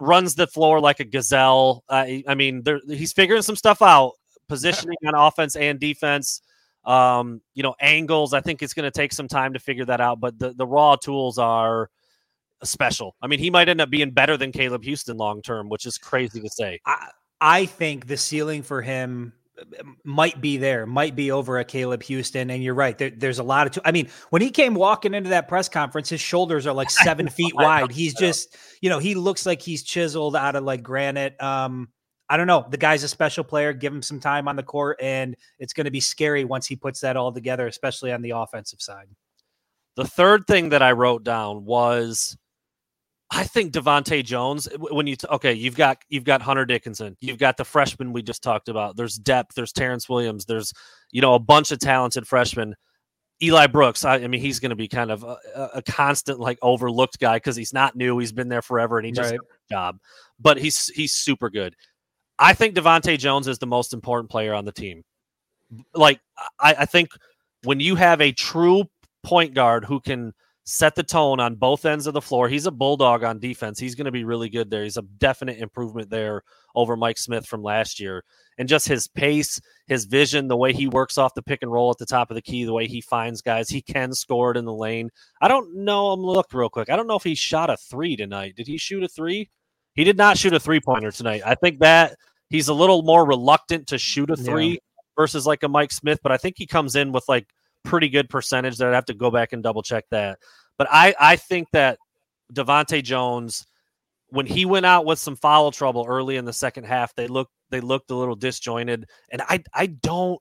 runs 0.00 0.34
the 0.34 0.46
floor 0.46 0.80
like 0.80 0.98
a 0.98 1.04
gazelle. 1.04 1.84
Uh, 1.88 2.06
I 2.26 2.34
mean, 2.34 2.64
he's 2.88 3.12
figuring 3.12 3.42
some 3.42 3.56
stuff 3.56 3.80
out, 3.80 4.12
positioning 4.48 4.96
on 5.06 5.14
offense 5.14 5.54
and 5.54 5.78
defense. 5.78 6.40
Um, 6.86 7.42
you 7.54 7.62
know, 7.62 7.74
angles. 7.80 8.32
I 8.32 8.40
think 8.40 8.62
it's 8.62 8.72
going 8.72 8.84
to 8.84 8.90
take 8.90 9.12
some 9.12 9.28
time 9.28 9.52
to 9.52 9.58
figure 9.58 9.84
that 9.86 10.00
out, 10.00 10.20
but 10.20 10.38
the, 10.38 10.54
the 10.54 10.66
raw 10.66 10.96
tools 10.96 11.36
are 11.36 11.90
special. 12.62 13.16
I 13.20 13.26
mean, 13.26 13.38
he 13.38 13.50
might 13.50 13.68
end 13.68 13.80
up 13.80 13.90
being 13.90 14.10
better 14.10 14.36
than 14.36 14.52
Caleb 14.52 14.84
Houston 14.84 15.16
long 15.16 15.42
term, 15.42 15.68
which 15.68 15.86
is 15.86 15.98
crazy 15.98 16.40
to 16.40 16.48
say. 16.48 16.80
I, 16.86 17.10
I 17.40 17.66
think 17.66 18.06
the 18.06 18.16
ceiling 18.16 18.62
for 18.62 18.82
him 18.82 19.32
uh, 19.58 19.82
might 20.04 20.40
be 20.40 20.56
there, 20.56 20.86
might 20.86 21.14
be 21.14 21.30
over 21.30 21.58
a 21.58 21.64
Caleb 21.64 22.02
Houston. 22.04 22.50
And 22.50 22.62
you're 22.62 22.74
right. 22.74 22.96
There, 22.96 23.10
there's 23.10 23.38
a 23.38 23.42
lot 23.44 23.66
of, 23.66 23.72
t- 23.74 23.80
I 23.84 23.92
mean, 23.92 24.08
when 24.30 24.42
he 24.42 24.50
came 24.50 24.74
walking 24.74 25.14
into 25.14 25.30
that 25.30 25.48
press 25.48 25.68
conference, 25.68 26.08
his 26.08 26.20
shoulders 26.20 26.66
are 26.66 26.74
like 26.74 26.90
seven 27.04 27.28
feet 27.28 27.54
wide. 27.54 27.90
He's 27.90 28.14
just, 28.14 28.56
you 28.80 28.88
know, 28.88 28.98
he 28.98 29.14
looks 29.14 29.44
like 29.44 29.60
he's 29.60 29.82
chiseled 29.82 30.36
out 30.36 30.56
of 30.56 30.64
like 30.64 30.82
granite. 30.82 31.40
Um, 31.42 31.88
I 32.28 32.36
don't 32.36 32.46
know. 32.46 32.66
The 32.68 32.76
guy's 32.76 33.02
a 33.02 33.08
special 33.08 33.44
player. 33.44 33.72
Give 33.72 33.92
him 33.92 34.02
some 34.02 34.20
time 34.20 34.48
on 34.48 34.56
the 34.56 34.62
court, 34.62 34.98
and 35.00 35.36
it's 35.58 35.72
going 35.72 35.84
to 35.84 35.90
be 35.90 36.00
scary 36.00 36.44
once 36.44 36.66
he 36.66 36.74
puts 36.74 37.00
that 37.00 37.16
all 37.16 37.32
together, 37.32 37.66
especially 37.66 38.12
on 38.12 38.22
the 38.22 38.30
offensive 38.30 38.80
side. 38.80 39.06
The 39.96 40.06
third 40.06 40.46
thing 40.46 40.70
that 40.70 40.82
I 40.82 40.92
wrote 40.92 41.24
down 41.24 41.64
was 41.64 42.36
I 43.30 43.44
think 43.44 43.72
DeVante' 43.72 44.24
Jones. 44.24 44.68
When 44.78 45.06
you 45.06 45.16
t- 45.16 45.26
okay, 45.28 45.52
you've 45.52 45.76
got 45.76 45.98
you've 46.08 46.24
got 46.24 46.42
Hunter 46.42 46.64
Dickinson, 46.64 47.16
you've 47.20 47.38
got 47.38 47.56
the 47.56 47.64
freshman 47.64 48.12
we 48.12 48.22
just 48.22 48.42
talked 48.42 48.68
about. 48.68 48.96
There's 48.96 49.16
depth. 49.16 49.54
There's 49.54 49.72
Terrence 49.72 50.08
Williams. 50.08 50.44
There's 50.44 50.72
you 51.10 51.20
know 51.20 51.34
a 51.34 51.40
bunch 51.40 51.72
of 51.72 51.78
talented 51.78 52.26
freshmen. 52.26 52.74
Eli 53.42 53.66
Brooks. 53.66 54.04
I, 54.04 54.14
I 54.16 54.28
mean, 54.28 54.40
he's 54.40 54.60
going 54.60 54.70
to 54.70 54.76
be 54.76 54.88
kind 54.88 55.10
of 55.10 55.22
a, 55.22 55.36
a, 55.74 55.82
constant 55.82 56.40
like 56.40 56.58
overlooked 56.62 57.18
guy 57.18 57.36
because 57.36 57.54
he's 57.54 57.74
not 57.74 57.94
new. 57.94 58.18
He's 58.18 58.32
been 58.32 58.48
there 58.48 58.62
forever 58.62 58.96
and 58.96 59.04
he 59.04 59.12
just 59.12 59.32
right. 59.32 59.40
job. 59.70 59.98
But 60.40 60.56
he's 60.56 60.86
he's 60.86 61.12
super 61.12 61.50
good. 61.50 61.76
I 62.38 62.52
think 62.52 62.74
DeVante' 62.74 63.18
Jones 63.18 63.48
is 63.48 63.58
the 63.58 63.66
most 63.66 63.92
important 63.92 64.30
player 64.30 64.54
on 64.54 64.64
the 64.64 64.72
team. 64.72 65.02
Like 65.94 66.20
I, 66.60 66.74
I 66.80 66.86
think 66.86 67.10
when 67.64 67.80
you 67.80 67.96
have 67.96 68.20
a 68.20 68.32
true 68.32 68.84
point 69.24 69.54
guard 69.54 69.84
who 69.84 70.00
can 70.00 70.32
set 70.66 70.96
the 70.96 71.02
tone 71.02 71.38
on 71.38 71.54
both 71.54 71.86
ends 71.86 72.08
of 72.08 72.12
the 72.12 72.20
floor. 72.20 72.48
He's 72.48 72.66
a 72.66 72.72
bulldog 72.72 73.22
on 73.22 73.38
defense. 73.38 73.78
He's 73.78 73.94
going 73.94 74.06
to 74.06 74.12
be 74.12 74.24
really 74.24 74.48
good 74.48 74.68
there. 74.68 74.82
He's 74.82 74.96
a 74.96 75.02
definite 75.02 75.58
improvement 75.58 76.10
there 76.10 76.42
over 76.74 76.96
Mike 76.96 77.18
Smith 77.18 77.46
from 77.46 77.62
last 77.62 78.00
year. 78.00 78.24
And 78.58 78.68
just 78.68 78.88
his 78.88 79.06
pace, 79.06 79.60
his 79.86 80.06
vision, 80.06 80.48
the 80.48 80.56
way 80.56 80.72
he 80.72 80.88
works 80.88 81.18
off 81.18 81.34
the 81.34 81.42
pick 81.42 81.62
and 81.62 81.70
roll 81.70 81.90
at 81.90 81.98
the 81.98 82.06
top 82.06 82.30
of 82.30 82.34
the 82.34 82.42
key, 82.42 82.64
the 82.64 82.72
way 82.72 82.88
he 82.88 83.00
finds 83.00 83.42
guys, 83.42 83.68
he 83.68 83.80
can 83.80 84.12
score 84.12 84.50
it 84.50 84.56
in 84.56 84.64
the 84.64 84.74
lane. 84.74 85.10
I 85.40 85.46
don't 85.46 85.84
know. 85.84 86.08
I'm 86.08 86.20
look 86.20 86.52
real 86.52 86.68
quick. 86.68 86.90
I 86.90 86.96
don't 86.96 87.06
know 87.06 87.16
if 87.16 87.22
he 87.22 87.36
shot 87.36 87.70
a 87.70 87.76
three 87.76 88.16
tonight. 88.16 88.56
Did 88.56 88.66
he 88.66 88.76
shoot 88.76 89.04
a 89.04 89.08
three? 89.08 89.50
He 89.96 90.04
did 90.04 90.16
not 90.16 90.38
shoot 90.38 90.52
a 90.52 90.60
three 90.60 90.80
pointer 90.80 91.10
tonight. 91.10 91.42
I 91.44 91.54
think 91.54 91.80
that 91.80 92.16
he's 92.50 92.68
a 92.68 92.74
little 92.74 93.02
more 93.02 93.24
reluctant 93.24 93.88
to 93.88 93.98
shoot 93.98 94.30
a 94.30 94.36
three 94.36 94.72
yeah. 94.72 94.78
versus 95.16 95.46
like 95.46 95.62
a 95.62 95.68
Mike 95.68 95.90
Smith, 95.90 96.20
but 96.22 96.32
I 96.32 96.36
think 96.36 96.56
he 96.58 96.66
comes 96.66 96.94
in 96.94 97.12
with 97.12 97.24
like 97.28 97.48
pretty 97.82 98.10
good 98.10 98.28
percentage. 98.28 98.76
That 98.76 98.88
I'd 98.88 98.94
have 98.94 99.06
to 99.06 99.14
go 99.14 99.30
back 99.30 99.52
and 99.52 99.62
double 99.62 99.82
check 99.82 100.04
that. 100.10 100.38
But 100.76 100.88
I 100.90 101.14
I 101.18 101.36
think 101.36 101.68
that 101.72 101.98
DeVante' 102.52 103.02
Jones, 103.02 103.66
when 104.28 104.46
he 104.46 104.66
went 104.66 104.86
out 104.86 105.06
with 105.06 105.18
some 105.18 105.34
foul 105.34 105.72
trouble 105.72 106.04
early 106.06 106.36
in 106.36 106.44
the 106.44 106.52
second 106.52 106.84
half, 106.84 107.14
they 107.14 107.26
looked 107.26 107.52
they 107.70 107.80
looked 107.80 108.10
a 108.10 108.14
little 108.14 108.36
disjointed. 108.36 109.06
And 109.32 109.42
I 109.42 109.64
I 109.72 109.86
don't 109.86 110.40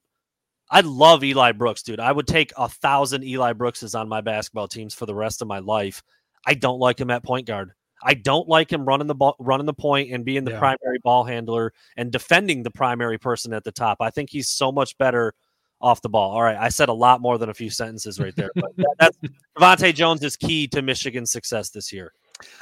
I 0.69 0.81
love 0.81 1.23
Eli 1.23 1.53
Brooks, 1.53 1.83
dude. 1.83 1.99
I 1.99 2.11
would 2.11 2.27
take 2.27 2.51
a 2.57 2.67
thousand 2.67 3.23
Eli 3.23 3.53
Brookses 3.53 3.95
on 3.95 4.09
my 4.09 4.21
basketball 4.21 4.67
teams 4.67 4.93
for 4.93 5.05
the 5.05 5.15
rest 5.15 5.41
of 5.41 5.47
my 5.47 5.59
life. 5.59 6.03
I 6.45 6.55
don't 6.55 6.79
like 6.79 6.99
him 6.99 7.09
at 7.09 7.23
point 7.23 7.47
guard. 7.47 7.71
I 8.05 8.13
don't 8.13 8.47
like 8.47 8.71
him 8.71 8.85
running 8.85 9.07
the 9.07 9.15
ball, 9.15 9.35
running 9.39 9.65
the 9.65 9.73
point, 9.73 10.11
and 10.11 10.23
being 10.23 10.45
the 10.45 10.51
yeah. 10.51 10.59
primary 10.59 10.99
ball 11.03 11.23
handler 11.23 11.73
and 11.97 12.11
defending 12.11 12.63
the 12.63 12.71
primary 12.71 13.17
person 13.17 13.51
at 13.51 13.63
the 13.63 13.71
top. 13.71 13.97
I 13.99 14.11
think 14.11 14.29
he's 14.29 14.47
so 14.47 14.71
much 14.71 14.97
better 14.97 15.33
off 15.81 16.01
the 16.01 16.09
ball. 16.09 16.31
All 16.31 16.43
right, 16.43 16.57
I 16.57 16.69
said 16.69 16.89
a 16.89 16.93
lot 16.93 17.19
more 17.19 17.37
than 17.37 17.49
a 17.49 17.53
few 17.53 17.69
sentences 17.69 18.19
right 18.19 18.35
there. 18.35 18.51
But 18.55 18.71
that's 18.99 19.17
DeVante' 19.57 19.95
Jones 19.95 20.23
is 20.23 20.37
key 20.37 20.67
to 20.69 20.81
Michigan's 20.81 21.31
success 21.31 21.71
this 21.71 21.91
year. 21.91 22.13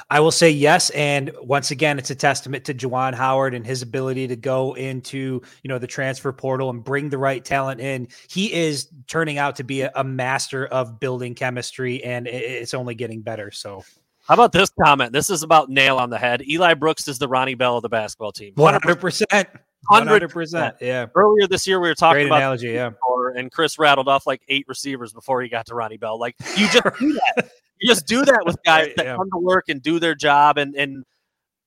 I 0.08 0.20
will 0.20 0.30
say 0.30 0.50
yes, 0.50 0.90
and 0.90 1.32
once 1.42 1.72
again, 1.72 1.98
it's 1.98 2.10
a 2.10 2.14
testament 2.14 2.64
to 2.66 2.74
Juwan 2.74 3.12
Howard 3.12 3.54
and 3.54 3.66
his 3.66 3.82
ability 3.82 4.28
to 4.28 4.36
go 4.36 4.74
into 4.74 5.42
you 5.62 5.68
know 5.68 5.78
the 5.78 5.86
transfer 5.86 6.32
portal 6.32 6.70
and 6.70 6.82
bring 6.82 7.08
the 7.08 7.18
right 7.18 7.44
talent 7.44 7.80
in. 7.80 8.08
He 8.28 8.52
is 8.52 8.88
turning 9.08 9.36
out 9.36 9.56
to 9.56 9.64
be 9.64 9.82
a, 9.82 9.90
a 9.96 10.04
master 10.04 10.66
of 10.66 11.00
building 11.00 11.34
chemistry, 11.34 12.02
and 12.04 12.28
it's 12.28 12.72
only 12.72 12.94
getting 12.94 13.20
better. 13.20 13.50
So 13.50 13.82
how 14.26 14.34
about 14.34 14.52
this 14.52 14.70
comment? 14.82 15.12
This 15.12 15.28
is 15.28 15.42
about 15.42 15.68
nail 15.68 15.98
on 15.98 16.08
the 16.08 16.18
head. 16.18 16.42
Eli 16.48 16.74
Brooks 16.74 17.08
is 17.08 17.18
the 17.18 17.28
Ronnie 17.28 17.54
Bell 17.54 17.76
of 17.76 17.82
the 17.82 17.90
basketball 17.90 18.32
team. 18.32 18.52
One 18.54 18.72
hundred 18.72 19.00
percent. 19.00 19.48
Hundred 19.90 20.30
percent. 20.30 20.76
Yeah. 20.80 21.06
Earlier 21.14 21.46
this 21.46 21.66
year, 21.66 21.78
we 21.78 21.88
were 21.88 21.94
talking 21.94 22.22
Great 22.22 22.26
about 22.26 22.38
analogy. 22.38 22.70
Yeah. 22.70 22.90
And 23.36 23.50
Chris 23.50 23.78
rattled 23.78 24.08
off 24.08 24.26
like 24.26 24.42
eight 24.48 24.64
receivers 24.66 25.12
before 25.12 25.42
he 25.42 25.48
got 25.48 25.66
to 25.66 25.74
Ronnie 25.74 25.98
Bell. 25.98 26.18
Like 26.18 26.36
you 26.56 26.68
just 26.68 26.98
do 26.98 27.12
that. 27.12 27.50
You 27.80 27.88
just 27.88 28.06
do 28.06 28.24
that 28.24 28.44
with 28.46 28.56
guys 28.64 28.86
right, 28.86 28.96
that 28.96 29.04
yeah. 29.04 29.16
come 29.16 29.28
to 29.30 29.38
work 29.38 29.64
and 29.68 29.82
do 29.82 29.98
their 29.98 30.14
job. 30.14 30.58
And 30.58 30.74
and 30.76 31.04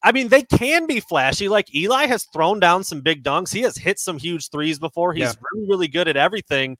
I 0.01 0.13
mean, 0.13 0.29
they 0.29 0.41
can 0.41 0.87
be 0.87 0.99
flashy. 0.99 1.49
Like 1.49 1.75
Eli 1.75 2.07
has 2.07 2.23
thrown 2.33 2.59
down 2.59 2.85
some 2.85 3.01
big 3.01 3.23
dunks. 3.23 3.53
He 3.53 3.61
has 3.63 3.77
hit 3.77 3.99
some 3.99 4.17
huge 4.17 4.49
threes 4.49 4.79
before. 4.79 5.13
He's 5.13 5.23
yeah. 5.23 5.33
really 5.53 5.67
really 5.67 5.87
good 5.89 6.07
at 6.07 6.17
everything. 6.17 6.77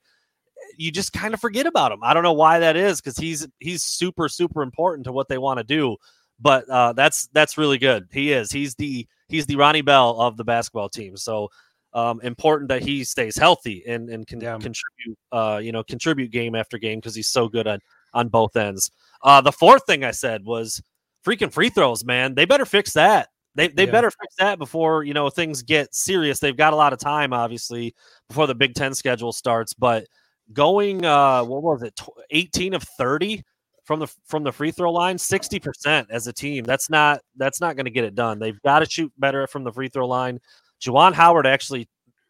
You 0.78 0.92
just 0.92 1.12
kind 1.12 1.34
of 1.34 1.40
forget 1.40 1.66
about 1.66 1.92
him. 1.92 2.00
I 2.04 2.14
don't 2.14 2.24
know 2.24 2.34
why 2.34 2.60
that 2.60 2.76
is 2.78 3.02
because 3.02 3.18
he's 3.18 3.48
he's 3.60 3.84
super 3.84 4.30
super 4.30 4.62
important 4.62 5.06
to 5.06 5.12
what 5.12 5.28
they 5.28 5.38
want 5.38 5.58
to 5.58 5.64
do. 5.64 5.98
But 6.40 6.70
uh, 6.70 6.94
that's 6.94 7.28
that's 7.34 7.58
really 7.58 7.78
good. 7.78 8.08
He 8.12 8.32
is. 8.32 8.52
He's 8.52 8.76
the 8.76 9.08
he's 9.28 9.46
the 9.46 9.56
Ronnie 9.56 9.82
Bell 9.82 10.22
of 10.22 10.38
the 10.38 10.44
basketball 10.44 10.90
team. 10.90 11.18
So 11.18 11.50
um, 11.94 12.22
important 12.22 12.70
that 12.70 12.84
he 12.84 13.04
stays 13.04 13.36
healthy 13.36 13.84
and 13.88 14.10
and 14.10 14.28
can 14.28 14.40
yeah. 14.40 14.54
contribute. 14.54 15.18
Uh, 15.32 15.60
you 15.62 15.72
know, 15.72 15.84
contribute 15.84 16.32
game 16.32 16.56
after 16.56 16.78
game 16.78 17.00
because 17.00 17.16
he's 17.16 17.30
so 17.30 17.48
good 17.48 17.68
on 17.68 17.80
on 18.14 18.28
both 18.30 18.56
ends. 18.56 18.92
Uh, 19.24 19.42
the 19.42 19.52
fourth 19.52 19.86
thing 19.86 20.04
I 20.04 20.12
said 20.12 20.46
was 20.46 20.82
freaking 21.26 21.52
free 21.52 21.70
throws. 21.70 22.06
Man, 22.06 22.36
they 22.36 22.46
better 22.46 22.66
fix 22.66 22.94
that. 22.94 23.30
They 23.56 23.70
they 23.70 23.86
yeah. 23.86 23.92
better 23.92 24.12
fix 24.12 24.36
that 24.38 24.60
before 24.60 25.04
you 25.04 25.16
know 25.16 25.30
things 25.32 25.64
get 25.64 25.94
serious. 25.94 26.40
They've 26.40 26.56
got 26.56 26.74
a 26.74 26.76
lot 26.76 26.94
of 26.94 27.00
time, 27.00 27.34
obviously, 27.34 27.96
before 28.28 28.46
the 28.46 28.56
Big 28.56 28.76
Ten 28.76 28.94
schedule 28.94 29.32
starts. 29.34 29.74
But 29.74 30.06
going, 30.54 31.06
uh, 31.06 31.44
what 31.44 31.64
was 31.64 31.84
it, 31.84 32.00
eighteen 32.32 32.74
of 32.74 32.84
thirty 32.84 33.44
from 33.88 34.02
the 34.02 34.08
from 34.26 34.44
the 34.44 34.52
free 34.52 34.72
throw 34.72 34.92
line? 34.92 35.16
60% 35.16 36.08
as 36.12 36.28
a 36.28 36.34
team. 36.34 36.66
That's 36.66 36.90
not 36.90 37.22
that's 37.38 37.62
not 37.62 37.78
going 37.78 37.86
to 37.86 37.92
get 37.92 38.04
it 38.04 38.14
done. 38.14 38.38
They've 38.38 38.62
got 38.62 38.80
to 38.80 38.86
shoot 38.86 39.12
better 39.18 39.48
from 39.48 39.64
the 39.64 39.72
free 39.72 39.88
throw 39.88 40.08
line. 40.08 40.40
Juwan 40.82 41.14
Howard 41.14 41.48
actually 41.48 41.88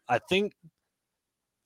I 0.08 0.18
think 0.18 0.54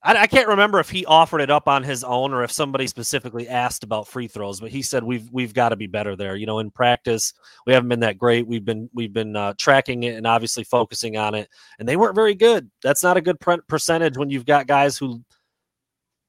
I, 0.02 0.22
I, 0.22 0.26
can't 0.26 0.48
remember 0.48 0.80
if 0.80 0.90
he 0.90 1.04
offered 1.04 1.40
it 1.40 1.50
up 1.50 1.68
on 1.68 1.84
his 1.84 2.02
own 2.02 2.34
or 2.34 2.42
if 2.42 2.50
somebody 2.50 2.88
specifically 2.88 3.48
asked 3.48 3.84
about 3.84 4.08
free 4.08 4.26
throws 4.26 4.60
but 4.60 4.70
he 4.70 4.82
said 4.82 5.04
we've 5.04 5.30
we've 5.30 5.54
got 5.54 5.68
to 5.68 5.76
be 5.76 5.86
better 5.86 6.16
there. 6.16 6.36
You 6.36 6.46
know 6.46 6.58
in 6.58 6.70
practice 6.70 7.34
we 7.66 7.74
haven't 7.74 7.90
been 7.90 8.00
that 8.00 8.18
great. 8.18 8.46
We've 8.46 8.64
been 8.64 8.88
we've 8.94 9.12
been 9.12 9.36
uh, 9.36 9.52
tracking 9.58 10.04
it 10.04 10.16
and 10.16 10.26
obviously 10.26 10.64
focusing 10.64 11.18
on 11.18 11.34
it 11.34 11.48
and 11.78 11.86
they 11.86 11.96
weren't 11.96 12.16
very 12.16 12.34
good. 12.34 12.70
That's 12.82 13.02
not 13.02 13.18
a 13.18 13.20
good 13.20 13.38
percentage 13.68 14.16
when 14.16 14.30
you've 14.30 14.46
got 14.46 14.66
guys 14.66 14.96
who 14.96 15.22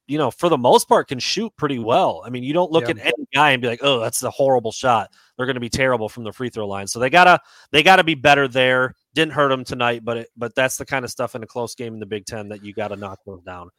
you 0.07 0.17
know, 0.17 0.31
for 0.31 0.49
the 0.49 0.57
most 0.57 0.87
part, 0.87 1.07
can 1.07 1.19
shoot 1.19 1.51
pretty 1.57 1.79
well. 1.79 2.21
I 2.25 2.29
mean, 2.29 2.43
you 2.43 2.53
don't 2.53 2.71
look 2.71 2.83
Yeah. 2.83 2.91
at 2.91 2.99
any 2.99 3.25
guy 3.33 3.51
and 3.51 3.61
be 3.61 3.67
like, 3.67 3.79
"Oh, 3.83 3.99
that's 3.99 4.21
a 4.23 4.29
horrible 4.29 4.71
shot." 4.71 5.09
They're 5.37 5.45
going 5.45 5.55
to 5.55 5.59
be 5.61 5.69
terrible 5.69 6.09
from 6.09 6.23
the 6.23 6.31
free 6.33 6.49
throw 6.49 6.67
line. 6.67 6.87
So 6.87 6.99
they 6.99 7.09
gotta 7.09 7.39
they 7.71 7.83
gotta 7.83 8.03
be 8.03 8.15
better 8.15 8.47
there. 8.47 8.95
Didn't 9.13 9.33
hurt 9.33 9.49
them 9.49 9.63
tonight, 9.63 10.03
but 10.03 10.17
it, 10.17 10.29
but 10.37 10.53
that's 10.55 10.77
the 10.77 10.85
kind 10.85 11.05
of 11.05 11.11
stuff 11.11 11.35
in 11.35 11.43
a 11.43 11.47
close 11.47 11.73
game 11.75 11.93
in 11.93 11.99
the 11.99 12.05
Big 12.05 12.25
Ten 12.25 12.49
that 12.49 12.63
you 12.63 12.73
got 12.73 12.89
to 12.89 12.95
knock 12.95 13.19
those 13.25 13.41
down. 13.43 13.69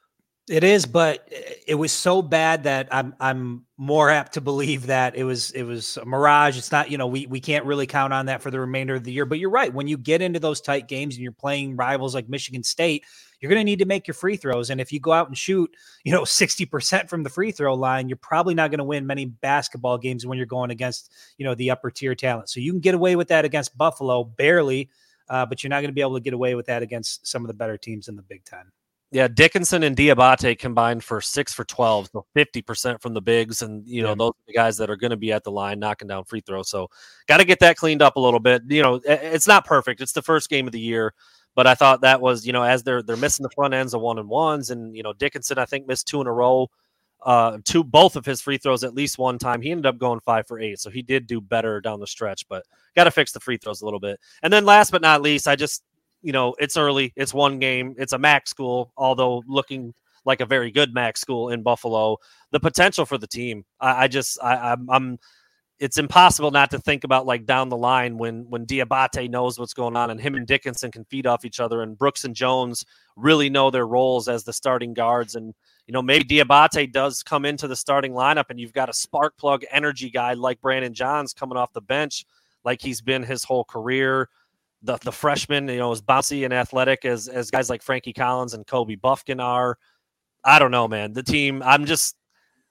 It 0.46 0.62
is, 0.62 0.84
but 0.84 1.26
it 1.66 1.74
was 1.74 1.90
so 1.90 2.20
bad 2.20 2.64
that 2.64 2.88
I'm 2.90 3.14
I'm 3.18 3.64
more 3.78 4.10
apt 4.10 4.34
to 4.34 4.42
believe 4.42 4.88
that 4.88 5.16
it 5.16 5.24
was 5.24 5.50
it 5.52 5.62
was 5.62 5.96
a 5.96 6.04
mirage. 6.04 6.58
It's 6.58 6.70
not, 6.70 6.90
you 6.90 6.98
know, 6.98 7.06
we 7.06 7.26
we 7.26 7.40
can't 7.40 7.64
really 7.64 7.86
count 7.86 8.12
on 8.12 8.26
that 8.26 8.42
for 8.42 8.50
the 8.50 8.60
remainder 8.60 8.94
of 8.94 9.04
the 9.04 9.12
year. 9.12 9.24
But 9.24 9.38
you're 9.38 9.48
right. 9.48 9.72
When 9.72 9.88
you 9.88 9.96
get 9.96 10.20
into 10.20 10.38
those 10.40 10.60
tight 10.60 10.86
games 10.86 11.14
and 11.14 11.22
you're 11.22 11.32
playing 11.32 11.76
rivals 11.76 12.14
like 12.14 12.28
Michigan 12.28 12.62
State, 12.62 13.04
you're 13.44 13.50
going 13.50 13.60
to 13.60 13.64
need 13.64 13.80
to 13.80 13.84
make 13.84 14.06
your 14.06 14.14
free 14.14 14.36
throws. 14.38 14.70
And 14.70 14.80
if 14.80 14.90
you 14.90 15.00
go 15.00 15.12
out 15.12 15.28
and 15.28 15.36
shoot, 15.36 15.70
you 16.02 16.12
know, 16.12 16.22
60% 16.24 17.10
from 17.10 17.22
the 17.22 17.28
free 17.28 17.52
throw 17.52 17.74
line, 17.74 18.08
you're 18.08 18.16
probably 18.16 18.54
not 18.54 18.70
going 18.70 18.78
to 18.78 18.84
win 18.84 19.06
many 19.06 19.26
basketball 19.26 19.98
games 19.98 20.24
when 20.24 20.38
you're 20.38 20.46
going 20.46 20.70
against, 20.70 21.12
you 21.36 21.44
know, 21.44 21.54
the 21.54 21.70
upper 21.70 21.90
tier 21.90 22.14
talent. 22.14 22.48
So 22.48 22.58
you 22.60 22.72
can 22.72 22.80
get 22.80 22.94
away 22.94 23.16
with 23.16 23.28
that 23.28 23.44
against 23.44 23.76
Buffalo, 23.76 24.24
barely, 24.24 24.88
uh, 25.28 25.44
but 25.44 25.62
you're 25.62 25.68
not 25.68 25.80
going 25.82 25.90
to 25.90 25.94
be 25.94 26.00
able 26.00 26.14
to 26.14 26.22
get 26.22 26.32
away 26.32 26.54
with 26.54 26.64
that 26.66 26.82
against 26.82 27.26
some 27.26 27.42
of 27.42 27.48
the 27.48 27.54
better 27.54 27.76
teams 27.76 28.08
in 28.08 28.16
the 28.16 28.22
Big 28.22 28.46
Ten. 28.46 28.64
Yeah, 29.10 29.28
Dickinson 29.28 29.84
and 29.84 29.96
Diabate 29.96 30.58
combined 30.58 31.04
for 31.04 31.20
six 31.20 31.52
for 31.54 31.64
twelve, 31.64 32.08
so 32.10 32.26
fifty 32.34 32.62
percent 32.62 33.00
from 33.00 33.14
the 33.14 33.22
bigs, 33.22 33.62
and 33.62 33.86
you 33.86 34.02
know 34.02 34.08
Yeah. 34.08 34.14
those 34.16 34.30
are 34.30 34.46
the 34.48 34.52
guys 34.54 34.76
that 34.78 34.90
are 34.90 34.96
going 34.96 35.12
to 35.12 35.16
be 35.16 35.30
at 35.30 35.44
the 35.44 35.52
line 35.52 35.78
knocking 35.78 36.08
down 36.08 36.24
free 36.24 36.40
throws. 36.40 36.68
So 36.68 36.88
got 37.28 37.36
to 37.36 37.44
get 37.44 37.60
that 37.60 37.76
cleaned 37.76 38.02
up 38.02 38.16
a 38.16 38.20
little 38.20 38.40
bit. 38.40 38.62
You 38.68 38.82
know, 38.82 39.00
it's 39.04 39.46
not 39.46 39.66
perfect. 39.66 40.00
It's 40.00 40.10
the 40.14 40.22
first 40.22 40.50
game 40.50 40.66
of 40.66 40.72
the 40.72 40.80
year, 40.80 41.14
but 41.54 41.66
I 41.66 41.74
thought 41.74 42.02
that 42.02 42.20
was 42.20 42.46
you 42.46 42.52
know 42.52 42.62
as 42.62 42.82
they're 42.82 43.02
they're 43.02 43.16
missing 43.16 43.44
the 43.44 43.50
front 43.50 43.74
ends 43.74 43.94
of 43.94 44.00
one 44.00 44.18
and 44.18 44.28
ones, 44.28 44.70
and 44.70 44.96
you 44.96 45.02
know 45.02 45.12
Dickinson 45.12 45.58
I 45.58 45.64
think 45.64 45.86
missed 45.86 46.06
two 46.06 46.20
in 46.20 46.26
a 46.26 46.32
row, 46.32 46.68
uh, 47.22 47.58
two 47.64 47.84
both 47.84 48.16
of 48.16 48.24
his 48.24 48.40
free 48.40 48.58
throws 48.58 48.84
at 48.84 48.94
least 48.94 49.18
one 49.18 49.38
time. 49.38 49.62
He 49.62 49.70
ended 49.70 49.86
up 49.86 49.98
going 49.98 50.20
five 50.20 50.46
for 50.46 50.58
eight, 50.58 50.78
so 50.78 50.90
he 50.90 51.02
did 51.02 51.26
do 51.26 51.40
better 51.40 51.80
down 51.80 52.00
the 52.00 52.06
stretch, 52.06 52.46
but 52.48 52.64
got 52.96 53.04
to 53.04 53.10
fix 53.10 53.32
the 53.32 53.40
free 53.40 53.56
throws 53.56 53.82
a 53.82 53.84
little 53.84 54.00
bit. 54.00 54.20
And 54.42 54.52
then 54.52 54.64
last 54.64 54.90
but 54.90 55.02
not 55.02 55.22
least, 55.22 55.48
I 55.48 55.56
just 55.56 55.82
you 56.24 56.32
know, 56.32 56.54
it's 56.58 56.76
early. 56.78 57.12
It's 57.16 57.34
one 57.34 57.58
game. 57.58 57.94
It's 57.98 58.14
a 58.14 58.18
MAC 58.18 58.48
school, 58.48 58.92
although 58.96 59.42
looking 59.46 59.92
like 60.24 60.40
a 60.40 60.46
very 60.46 60.70
good 60.70 60.94
MAC 60.94 61.18
school 61.18 61.50
in 61.50 61.62
Buffalo. 61.62 62.16
The 62.50 62.58
potential 62.58 63.04
for 63.04 63.18
the 63.18 63.26
team, 63.26 63.66
I, 63.78 64.04
I 64.04 64.08
just, 64.08 64.42
I, 64.42 64.72
I'm, 64.72 64.88
I'm, 64.90 65.18
it's 65.80 65.98
impossible 65.98 66.50
not 66.50 66.70
to 66.70 66.78
think 66.78 67.04
about 67.04 67.26
like 67.26 67.46
down 67.46 67.68
the 67.68 67.76
line 67.76 68.16
when 68.16 68.48
when 68.48 68.64
Diabate 68.64 69.28
knows 69.28 69.58
what's 69.58 69.74
going 69.74 69.96
on 69.96 70.10
and 70.10 70.20
him 70.20 70.34
and 70.34 70.46
Dickinson 70.46 70.92
can 70.92 71.04
feed 71.04 71.26
off 71.26 71.44
each 71.44 71.60
other 71.60 71.82
and 71.82 71.98
Brooks 71.98 72.24
and 72.24 72.34
Jones 72.34 72.84
really 73.16 73.50
know 73.50 73.70
their 73.70 73.86
roles 73.86 74.28
as 74.28 74.44
the 74.44 74.52
starting 74.52 74.94
guards 74.94 75.34
and 75.34 75.52
you 75.86 75.92
know 75.92 76.02
maybe 76.02 76.24
Diabate 76.24 76.92
does 76.92 77.22
come 77.22 77.44
into 77.44 77.66
the 77.66 77.76
starting 77.76 78.12
lineup 78.12 78.50
and 78.50 78.60
you've 78.60 78.72
got 78.72 78.88
a 78.88 78.94
spark 78.94 79.36
plug 79.36 79.64
energy 79.70 80.10
guy 80.10 80.34
like 80.34 80.60
Brandon 80.60 80.94
Johns 80.94 81.34
coming 81.34 81.58
off 81.58 81.72
the 81.72 81.80
bench 81.80 82.24
like 82.64 82.80
he's 82.80 83.00
been 83.00 83.22
his 83.22 83.42
whole 83.44 83.64
career 83.64 84.28
the 84.84 84.98
the 84.98 85.12
freshman, 85.12 85.66
you 85.68 85.78
know, 85.78 85.90
as 85.90 86.02
bouncy 86.02 86.44
and 86.44 86.52
athletic 86.52 87.04
as 87.04 87.26
as 87.26 87.50
guys 87.50 87.68
like 87.70 87.82
Frankie 87.82 88.12
Collins 88.12 88.54
and 88.54 88.66
Kobe 88.66 88.96
Bufkin 88.96 89.42
are. 89.42 89.78
I 90.44 90.58
don't 90.58 90.70
know, 90.70 90.86
man. 90.86 91.14
The 91.14 91.22
team, 91.22 91.62
I'm 91.62 91.86
just 91.86 92.16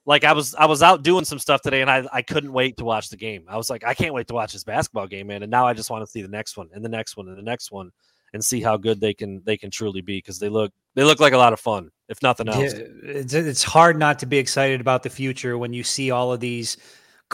like 0.05 0.23
I 0.23 0.33
was 0.33 0.53
I 0.55 0.65
was 0.65 0.83
out 0.83 1.03
doing 1.03 1.25
some 1.25 1.39
stuff 1.39 1.61
today 1.61 1.81
and 1.81 1.89
I, 1.89 2.05
I 2.11 2.21
couldn't 2.21 2.51
wait 2.51 2.77
to 2.77 2.85
watch 2.85 3.09
the 3.09 3.17
game. 3.17 3.45
I 3.47 3.57
was 3.57 3.69
like, 3.69 3.83
I 3.85 3.93
can't 3.93 4.13
wait 4.13 4.27
to 4.27 4.33
watch 4.33 4.53
this 4.53 4.63
basketball 4.63 5.07
game, 5.07 5.27
man. 5.27 5.43
And 5.43 5.51
now 5.51 5.65
I 5.65 5.73
just 5.73 5.89
want 5.89 6.05
to 6.05 6.11
see 6.11 6.21
the 6.21 6.27
next 6.27 6.57
one 6.57 6.69
and 6.73 6.83
the 6.83 6.89
next 6.89 7.15
one 7.15 7.27
and 7.27 7.37
the 7.37 7.43
next 7.43 7.71
one 7.71 7.91
and 8.33 8.43
see 8.43 8.61
how 8.61 8.77
good 8.77 8.99
they 8.99 9.13
can 9.13 9.41
they 9.45 9.55
can 9.55 9.71
truly 9.71 10.01
be 10.01 10.17
because 10.17 10.39
they 10.39 10.49
look 10.49 10.71
they 10.95 11.03
look 11.03 11.19
like 11.19 11.33
a 11.33 11.37
lot 11.37 11.53
of 11.53 11.59
fun, 11.59 11.89
if 12.09 12.21
nothing 12.21 12.49
else. 12.49 12.73
Yeah, 12.73 12.85
it's, 13.03 13.33
it's 13.33 13.63
hard 13.63 13.97
not 13.97 14.19
to 14.19 14.25
be 14.25 14.37
excited 14.37 14.81
about 14.81 15.03
the 15.03 15.09
future 15.09 15.57
when 15.57 15.73
you 15.73 15.83
see 15.83 16.11
all 16.11 16.33
of 16.33 16.39
these 16.39 16.77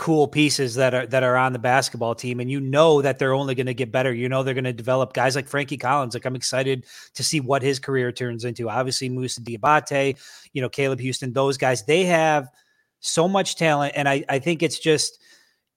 cool 0.00 0.26
pieces 0.26 0.76
that 0.76 0.94
are 0.94 1.06
that 1.08 1.22
are 1.22 1.36
on 1.36 1.52
the 1.52 1.58
basketball 1.58 2.14
team 2.14 2.40
and 2.40 2.50
you 2.50 2.58
know 2.58 3.02
that 3.02 3.18
they're 3.18 3.34
only 3.34 3.54
going 3.54 3.66
to 3.66 3.74
get 3.74 3.92
better. 3.92 4.14
You 4.14 4.30
know 4.30 4.42
they're 4.42 4.54
going 4.54 4.64
to 4.64 4.72
develop 4.72 5.12
guys 5.12 5.36
like 5.36 5.46
Frankie 5.46 5.76
Collins. 5.76 6.14
Like 6.14 6.24
I'm 6.24 6.34
excited 6.34 6.86
to 7.12 7.22
see 7.22 7.38
what 7.38 7.60
his 7.60 7.78
career 7.78 8.10
turns 8.10 8.46
into. 8.46 8.70
Obviously 8.70 9.10
Moussa 9.10 9.42
Diabate 9.42 10.18
you 10.54 10.62
know 10.62 10.70
Caleb 10.70 11.00
Houston 11.00 11.34
those 11.34 11.58
guys 11.58 11.84
they 11.84 12.04
have 12.04 12.48
so 13.00 13.28
much 13.28 13.56
talent 13.56 13.92
and 13.94 14.08
I 14.08 14.24
I 14.30 14.38
think 14.38 14.62
it's 14.62 14.78
just 14.78 15.20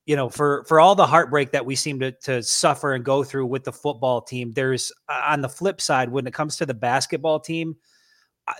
you 0.06 0.16
know 0.16 0.30
for 0.30 0.64
for 0.70 0.80
all 0.80 0.96
the 0.96 1.06
heartbreak 1.06 1.52
that 1.52 1.66
we 1.66 1.76
seem 1.76 2.00
to 2.00 2.14
to 2.24 2.42
suffer 2.42 2.94
and 2.94 3.04
go 3.04 3.26
through 3.26 3.48
with 3.48 3.66
the 3.66 3.74
football 3.74 4.22
team 4.22 4.54
there's 4.54 4.90
uh, 5.10 5.22
on 5.28 5.42
the 5.42 5.50
flip 5.50 5.82
side 5.82 6.10
when 6.10 6.26
it 6.26 6.34
comes 6.34 6.56
to 6.56 6.66
the 6.66 6.74
basketball 6.74 7.42
team 7.42 7.76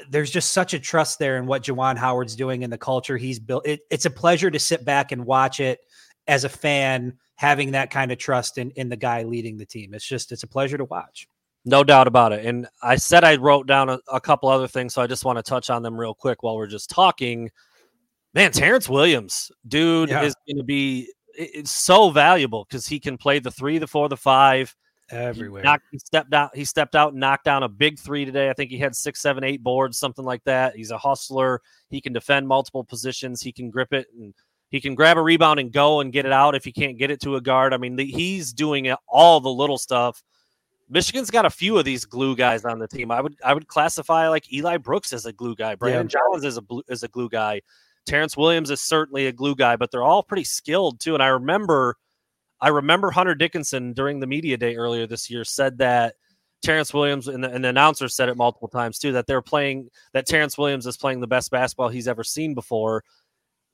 there's 0.10 0.32
just 0.32 0.52
such 0.54 0.74
a 0.74 0.80
trust 0.80 1.20
there 1.20 1.38
in 1.38 1.46
what 1.46 1.64
Juwan 1.64 1.98
Howard's 1.98 2.36
doing 2.36 2.64
and 2.64 2.72
the 2.72 2.78
culture 2.78 3.18
he's 3.18 3.40
built. 3.40 3.68
It, 3.68 3.82
it's 3.90 4.06
a 4.06 4.10
pleasure 4.10 4.50
to 4.50 4.60
sit 4.60 4.86
back 4.86 5.12
and 5.12 5.26
watch 5.26 5.60
it 5.60 5.80
as 6.28 6.44
a 6.46 6.50
fan, 6.50 7.18
having 7.36 7.72
that 7.72 7.92
kind 7.92 8.12
of 8.12 8.18
trust 8.18 8.58
in, 8.58 8.72
in 8.72 8.90
the 8.90 8.96
guy 8.96 9.24
leading 9.24 9.58
the 9.58 9.66
team. 9.66 9.94
It's 9.94 10.08
just, 10.08 10.32
it's 10.32 10.44
a 10.44 10.48
pleasure 10.48 10.78
to 10.78 10.86
watch. 10.86 11.28
No 11.66 11.84
doubt 11.84 12.08
about 12.08 12.34
it. 12.34 12.46
And 12.46 12.68
I 12.82 12.96
said 12.96 13.24
I 13.24 13.36
wrote 13.38 13.68
down 13.68 13.90
a, 13.90 14.00
a 14.12 14.20
couple 14.20 14.50
other 14.50 14.68
things, 14.68 14.94
so 14.94 15.02
I 15.02 15.08
just 15.08 15.26
want 15.26 15.38
to 15.38 15.44
touch 15.44 15.70
on 15.70 15.82
them 15.82 16.00
real 16.00 16.14
quick 16.14 16.44
while 16.44 16.56
we're 16.56 16.68
just 16.68 16.90
talking. 16.90 17.50
Man, 18.34 18.52
Terrence 18.52 18.90
Williams, 18.90 19.52
dude, 19.68 20.10
Yeah. 20.10 20.24
is 20.24 20.36
going 20.48 20.58
to 20.58 20.64
be 20.64 21.10
it's 21.36 21.72
so 21.72 22.10
valuable 22.12 22.66
because 22.70 22.86
he 22.86 23.00
can 23.00 23.18
play 23.18 23.40
the 23.40 23.52
three, 23.52 23.78
the 23.80 23.88
four, 23.88 24.08
the 24.08 24.18
five. 24.18 24.76
He 25.10 25.16
Everywhere. 25.18 25.64
knocked- 25.64 25.86
he 25.92 26.00
stepped 26.00 26.34
out. 26.34 26.56
He 26.56 26.66
stepped 26.66 26.96
out 26.96 27.12
and 27.12 27.20
knocked 27.20 27.46
down 27.46 27.64
a 27.64 27.70
big 27.70 28.00
three 28.00 28.26
today. 28.26 28.50
I 28.50 28.54
think 28.54 28.72
he 28.72 28.78
had 28.78 28.96
six, 28.96 29.22
seven, 29.22 29.44
eight 29.44 29.62
boards, 29.62 29.98
something 29.98 30.24
like 30.26 30.44
that. 30.46 30.76
He's 30.76 30.92
a 30.92 30.98
hustler. 30.98 31.62
He 31.90 32.00
can 32.02 32.14
defend 32.14 32.48
multiple 32.48 32.84
positions. 32.84 33.42
He 33.42 33.52
can 33.52 33.70
grip 33.70 33.94
it 33.94 34.08
and 34.18 34.34
he 34.70 34.82
can 34.82 34.96
grab 34.96 35.18
a 35.18 35.22
rebound 35.22 35.60
and 35.60 35.72
go 35.72 36.00
and 36.00 36.12
get 36.12 36.26
it 36.26 36.32
out 36.32 36.56
if 36.56 36.64
he 36.66 36.72
can't 36.72 36.98
get 36.98 37.12
it 37.12 37.22
to 37.22 37.36
a 37.36 37.42
guard. 37.42 37.74
I 37.74 37.78
mean, 37.78 37.96
the, 37.96 38.06
he's 38.06 38.54
doing 38.54 38.86
it- 38.86 38.98
all 39.08 39.40
the 39.40 39.50
little 39.54 39.78
stuff. 39.78 40.24
Michigan's 40.90 41.32
got 41.32 41.46
a 41.46 41.50
few 41.50 41.78
of 41.78 41.86
these 41.86 42.06
glue 42.06 42.36
guys 42.36 42.66
on 42.66 42.80
the 42.80 42.88
team. 42.88 43.10
I 43.12 43.22
would 43.22 43.36
I 43.44 43.54
would 43.54 43.68
classify 43.68 44.28
like 44.30 44.52
Eli 44.54 44.78
Brooks 44.78 45.12
as 45.14 45.26
a 45.26 45.34
glue 45.34 45.56
guy. 45.56 45.76
Brandon 45.76 46.08
Johns 46.08 46.44
is 46.44 46.58
a 46.58 46.62
is 46.88 47.04
a 47.04 47.08
glue 47.08 47.30
guy. 47.30 47.62
Terrence 48.06 48.36
Williams 48.36 48.70
is 48.70 48.82
certainly 48.82 49.28
a 49.28 49.32
glue 49.32 49.56
guy, 49.56 49.76
but 49.76 49.92
they're 49.92 50.04
all 50.04 50.22
pretty 50.24 50.44
skilled 50.44 51.00
too. 51.00 51.14
And 51.14 51.24
I 51.24 51.28
remember 51.28 51.96
I 52.64 52.70
remember 52.70 53.12
Hunter 53.12 53.36
Dickinson 53.36 53.92
during 53.92 54.22
the 54.22 54.26
media 54.28 54.56
day 54.56 54.78
earlier 54.78 55.06
this 55.06 55.30
year 55.30 55.44
said 55.44 55.78
that 55.80 56.16
Terrence 56.62 56.94
Williams 56.94 57.28
and 57.28 57.44
the, 57.44 57.50
and 57.52 57.62
the 57.62 57.68
announcer 57.68 58.08
said 58.08 58.30
it 58.30 58.38
multiple 58.38 58.70
times 58.70 58.98
too 58.98 59.12
that 59.12 59.28
they're 59.28 59.42
playing 59.42 59.90
that 60.14 60.26
Terrence 60.26 60.58
Williams 60.58 60.88
is 60.88 60.96
playing 60.96 61.20
the 61.20 61.28
best 61.28 61.52
basketball 61.52 61.90
he's 61.90 62.08
ever 62.08 62.24
seen 62.24 62.54
before. 62.54 63.04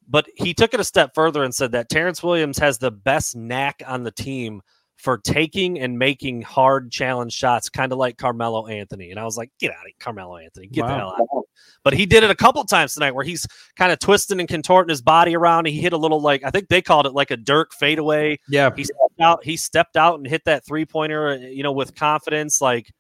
But 0.08 0.28
he 0.36 0.56
took 0.56 0.74
it 0.74 0.80
a 0.80 0.84
step 0.84 1.12
further 1.14 1.44
and 1.44 1.54
said 1.54 1.72
that 1.74 1.90
Terrence 1.90 2.24
Williams 2.24 2.58
has 2.58 2.80
the 2.80 2.90
best 2.90 3.36
knack 3.36 3.84
on 3.86 4.02
the 4.02 4.10
team 4.12 4.60
for 4.98 5.20
taking 5.20 5.80
and 5.80 6.00
making 6.00 6.42
hard 6.42 6.92
challenge 6.92 7.34
shots, 7.34 7.70
kind 7.70 7.92
of 7.92 8.00
like 8.00 8.18
Carmelo 8.18 8.66
Anthony. 8.66 9.12
And 9.12 9.20
I 9.20 9.24
was 9.24 9.38
like, 9.38 9.52
get 9.60 9.70
out 9.70 9.78
of 9.78 9.86
here, 9.86 9.94
Carmelo 10.00 10.38
Anthony, 10.38 10.66
get 10.66 10.88
the 10.88 10.94
Wow. 10.94 10.98
hell 10.98 11.28
out. 11.38 11.44
But 11.84 11.94
he 11.94 12.06
did 12.06 12.24
it 12.24 12.30
a 12.30 12.36
couple 12.36 12.64
times 12.66 12.94
tonight 12.94 13.12
where 13.12 13.24
he's 13.24 13.48
kind 13.78 13.92
of 13.92 14.00
twisting 14.00 14.40
and 14.40 14.50
contorting 14.50 14.90
his 14.90 15.02
body 15.02 15.36
around. 15.36 15.66
He 15.66 15.80
hit 15.80 15.94
a 15.94 15.98
little 15.98 16.22
like 16.22 16.44
I 16.44 16.50
think 16.50 16.68
they 16.68 16.82
called 16.82 17.06
it 17.06 17.14
like 17.14 17.32
a 17.32 17.38
Dirk 17.38 17.72
fadeaway. 17.74 18.38
Yeah. 18.50 18.70
he 18.76 18.84
stepped 18.84 19.22
out 19.22 19.44
he 19.44 19.58
stepped 19.58 19.96
out 19.98 20.16
and 20.20 20.28
hit 20.28 20.44
that 20.46 20.66
three 20.66 20.86
pointer 20.86 21.30
uh, 21.30 21.36
you 21.38 21.64
know 21.64 21.72
with 21.72 21.96
confidence. 21.96 22.62
Like 22.62 22.92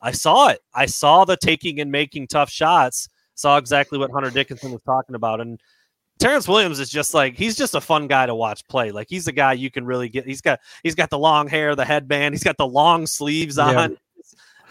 i 0.00 0.12
saw 0.12 0.48
it. 0.48 0.60
I 0.74 0.86
saw 0.86 1.24
the 1.24 1.36
taking 1.36 1.80
and 1.80 1.90
making 1.92 2.28
tough 2.28 2.50
shots. 2.50 3.08
Saw 3.34 3.58
exactly 3.58 3.98
what 3.98 4.10
hunter 4.10 4.30
dickinson 4.30 4.72
was 4.72 4.82
talking 4.84 5.14
about. 5.14 5.40
And 5.40 5.60
terrence 6.18 6.46
williams 6.48 6.78
is 6.80 6.88
just 6.88 7.14
like 7.14 7.34
he's 7.36 7.56
just 7.56 7.74
a 7.74 7.80
fun 7.80 8.06
guy 8.06 8.24
to 8.26 8.34
watch 8.34 8.66
play. 8.68 8.92
Like 8.92 9.08
he's 9.10 9.28
a 9.28 9.32
guy 9.32 9.52
you 9.52 9.70
can 9.70 9.84
really 9.84 10.08
get 10.08 10.24
he's 10.24 10.40
got 10.40 10.60
he's 10.82 10.94
got 10.94 11.10
the 11.10 11.18
long 11.18 11.48
hair 11.48 11.74
the 11.76 11.84
headband 11.84 12.32
he's 12.34 12.44
got 12.44 12.56
the 12.56 12.66
long 12.66 13.06
sleeves 13.06 13.58
Yeah. 13.58 13.78
on. 13.82 13.98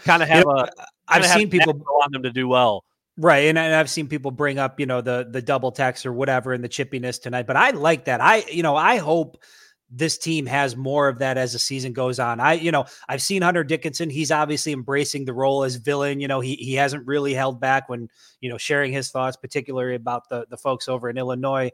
Kind 0.04 0.22
of 0.22 0.28
have 0.28 0.46
a 0.48 0.68
I've 1.06 1.24
seen 1.26 1.48
people 1.48 1.72
on 2.02 2.12
him 2.14 2.24
to 2.24 2.32
do 2.32 2.48
well 2.48 2.84
Right, 3.18 3.44
and, 3.46 3.58
and 3.58 3.74
I've 3.74 3.90
seen 3.90 4.08
people 4.08 4.30
bring 4.30 4.58
up, 4.58 4.80
you 4.80 4.86
know, 4.86 5.02
the 5.02 5.28
the 5.30 5.42
double 5.42 5.70
tech 5.70 6.04
or 6.06 6.12
whatever 6.12 6.54
and 6.54 6.64
the 6.64 6.68
chippiness 6.68 7.20
tonight. 7.20 7.46
But 7.46 7.56
I 7.56 7.70
like 7.70 8.06
that. 8.06 8.22
I, 8.22 8.44
you 8.50 8.62
know, 8.62 8.74
I 8.74 8.96
hope 8.96 9.42
this 9.90 10.16
team 10.16 10.46
has 10.46 10.74
more 10.74 11.08
of 11.08 11.18
that 11.18 11.36
as 11.36 11.52
the 11.52 11.58
season 11.58 11.92
goes 11.92 12.18
on. 12.18 12.40
I, 12.40 12.54
you 12.54 12.72
know, 12.72 12.86
I've 13.10 13.20
seen 13.20 13.42
Hunter 13.42 13.64
Dickinson. 13.64 14.08
He's 14.08 14.30
obviously 14.30 14.72
embracing 14.72 15.26
the 15.26 15.34
role 15.34 15.62
as 15.62 15.76
villain. 15.76 16.20
You 16.20 16.28
know, 16.28 16.40
he 16.40 16.54
he 16.54 16.72
hasn't 16.74 17.06
really 17.06 17.34
held 17.34 17.60
back 17.60 17.90
when 17.90 18.08
you 18.40 18.48
know 18.48 18.56
sharing 18.56 18.92
his 18.92 19.10
thoughts, 19.10 19.36
particularly 19.36 19.94
about 19.94 20.30
the 20.30 20.46
the 20.48 20.56
folks 20.56 20.88
over 20.88 21.10
in 21.10 21.18
Illinois. 21.18 21.70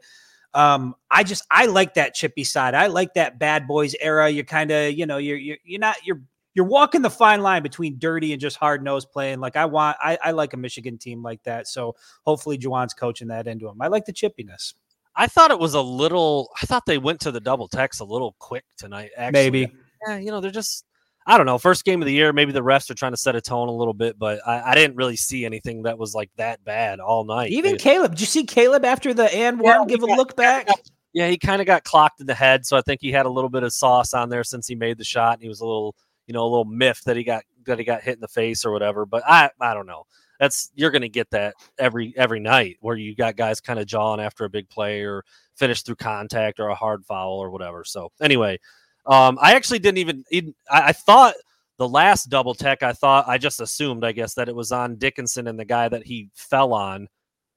Um, 0.53 0.95
I 1.09 1.23
just 1.23 1.45
I 1.49 1.67
like 1.67 1.93
that 1.93 2.15
chippy 2.15 2.43
side. 2.43 2.73
I 2.73 2.87
like 2.87 3.13
that 3.13 3.39
bad 3.39 3.65
boys 3.65 3.95
era. 4.01 4.29
You're 4.29 4.43
kind 4.43 4.71
of, 4.71 4.93
you 4.93 5.05
know, 5.05 5.17
you're 5.17 5.37
you're 5.37 5.57
you're 5.63 5.79
not 5.79 5.95
you're 6.03 6.21
you're 6.55 6.65
walking 6.65 7.01
the 7.01 7.09
fine 7.09 7.41
line 7.41 7.63
between 7.63 7.97
dirty 7.99 8.31
and 8.33 8.41
just 8.41 8.57
hard 8.57 8.83
nosed 8.83 9.11
playing. 9.11 9.39
Like 9.39 9.55
I 9.55 9.65
want, 9.65 9.97
I, 10.01 10.17
I 10.23 10.31
like 10.31 10.53
a 10.53 10.57
Michigan 10.57 10.97
team 10.97 11.21
like 11.21 11.41
that. 11.43 11.67
So 11.67 11.95
hopefully 12.25 12.57
Juwan's 12.57 12.93
coaching 12.93 13.27
that 13.29 13.47
into 13.47 13.67
him. 13.67 13.81
I 13.81 13.87
like 13.87 14.05
the 14.05 14.13
chippiness. 14.13 14.73
i 15.15 15.27
thought 15.27 15.51
it 15.51 15.59
was 15.59 15.73
a 15.73 15.81
little 15.81 16.49
i 16.61 16.65
thought 16.65 16.85
they 16.85 16.97
went 16.97 17.19
to 17.21 17.31
the 17.31 17.39
double 17.39 17.67
tech 17.67 17.91
a 17.99 18.03
little 18.03 18.35
quick 18.39 18.63
tonight 18.77 19.09
actually 19.17 19.31
Maybe. 19.51 19.73
yeah, 20.07 20.17
you 20.17 20.27
know, 20.31 20.39
they're 20.41 20.51
just 20.51 20.85
I 21.27 21.37
don't 21.37 21.45
know. 21.45 21.59
First 21.59 21.85
game 21.85 22.01
of 22.01 22.07
the 22.07 22.13
year, 22.13 22.33
maybe 22.33 22.51
the 22.53 22.61
refs 22.63 22.89
are 22.89 22.95
trying 22.95 23.11
to 23.11 23.17
set 23.17 23.35
a 23.35 23.41
tone 23.41 23.67
a 23.67 23.71
little 23.71 23.93
bit, 23.93 24.17
but 24.17 24.39
I, 24.47 24.71
I 24.71 24.73
didn't 24.73 24.95
really 24.95 25.17
see 25.17 25.45
anything 25.45 25.83
that 25.83 25.99
was 25.99 26.15
like 26.15 26.31
that 26.37 26.63
bad 26.63 26.99
all 26.99 27.23
night. 27.23 27.51
Even 27.51 27.77
Caleb, 27.77 28.11
did 28.13 28.21
you 28.21 28.25
see 28.25 28.45
Caleb 28.45 28.83
after 28.83 29.13
the 29.13 29.31
and 29.35 29.59
one 29.59 29.81
Yeah, 29.81 29.85
give 29.85 30.01
a 30.03 30.07
got- 30.07 30.17
look 30.17 30.35
back? 30.35 30.67
yeah, 31.13 31.27
he 31.27 31.37
kind 31.37 31.61
of 31.61 31.67
got 31.67 31.83
clocked 31.83 32.19
in 32.19 32.25
the 32.25 32.33
head, 32.33 32.65
so 32.65 32.77
I 32.77 32.81
think 32.81 32.99
he 33.01 33.11
had 33.11 33.27
a 33.27 33.29
little 33.29 33.49
bit 33.49 33.61
of 33.61 33.71
sauce 33.73 34.13
on 34.15 34.29
there 34.29 34.43
since 34.43 34.65
he 34.65 34.73
made 34.73 34.97
the 34.97 35.03
shot, 35.03 35.33
and 35.33 35.43
he 35.43 35.49
was 35.49 35.59
a 35.59 35.65
little, 35.67 35.95
you 36.29 36.33
know, 36.33 36.43
a 36.43 36.47
little 36.47 36.63
miffed 36.63 37.05
that 37.05 37.17
he 37.17 37.23
got 37.23 37.43
that 37.65 37.79
he 37.79 37.83
got 37.83 38.03
hit 38.03 38.13
in 38.13 38.21
the 38.21 38.27
face 38.27 38.63
or 38.63 38.71
whatever. 38.71 39.03
But 39.07 39.23
I, 39.25 39.49
I 39.59 39.73
don't 39.73 39.87
know. 39.87 40.05
That's 40.39 40.69
you're 40.75 40.91
going 40.91 41.01
to 41.01 41.09
get 41.09 41.31
that 41.31 41.55
every 41.79 42.13
every 42.15 42.39
night 42.39 42.77
where 42.81 42.95
you 42.95 43.15
got 43.15 43.35
guys 43.35 43.59
kind 43.59 43.79
of 43.79 43.87
jawing 43.87 44.21
after 44.21 44.45
a 44.45 44.49
big 44.49 44.69
play 44.69 45.01
or 45.01 45.25
finish 45.55 45.81
through 45.81 45.95
contact 45.95 46.59
or 46.59 46.67
a 46.67 46.75
hard 46.75 47.03
foul 47.03 47.39
or 47.39 47.49
whatever. 47.49 47.83
So 47.83 48.11
anyway, 48.21 48.59
um, 49.07 49.39
I 49.41 49.55
actually 49.55 49.79
didn't 49.79 49.97
even. 49.97 50.23
even 50.29 50.53
I, 50.69 50.89
I 50.89 50.91
thought 50.91 51.33
the 51.79 51.89
last 51.89 52.29
double 52.29 52.53
tech. 52.53 52.83
I 52.83 52.93
thought 52.93 53.27
I 53.27 53.39
just 53.39 53.59
assumed, 53.59 54.05
I 54.05 54.11
guess, 54.11 54.35
that 54.35 54.49
it 54.49 54.55
was 54.55 54.71
on 54.71 54.97
Dickinson 54.97 55.47
and 55.47 55.59
the 55.59 55.65
guy 55.65 55.89
that 55.89 56.05
he 56.05 56.29
fell 56.35 56.73
on 56.73 57.07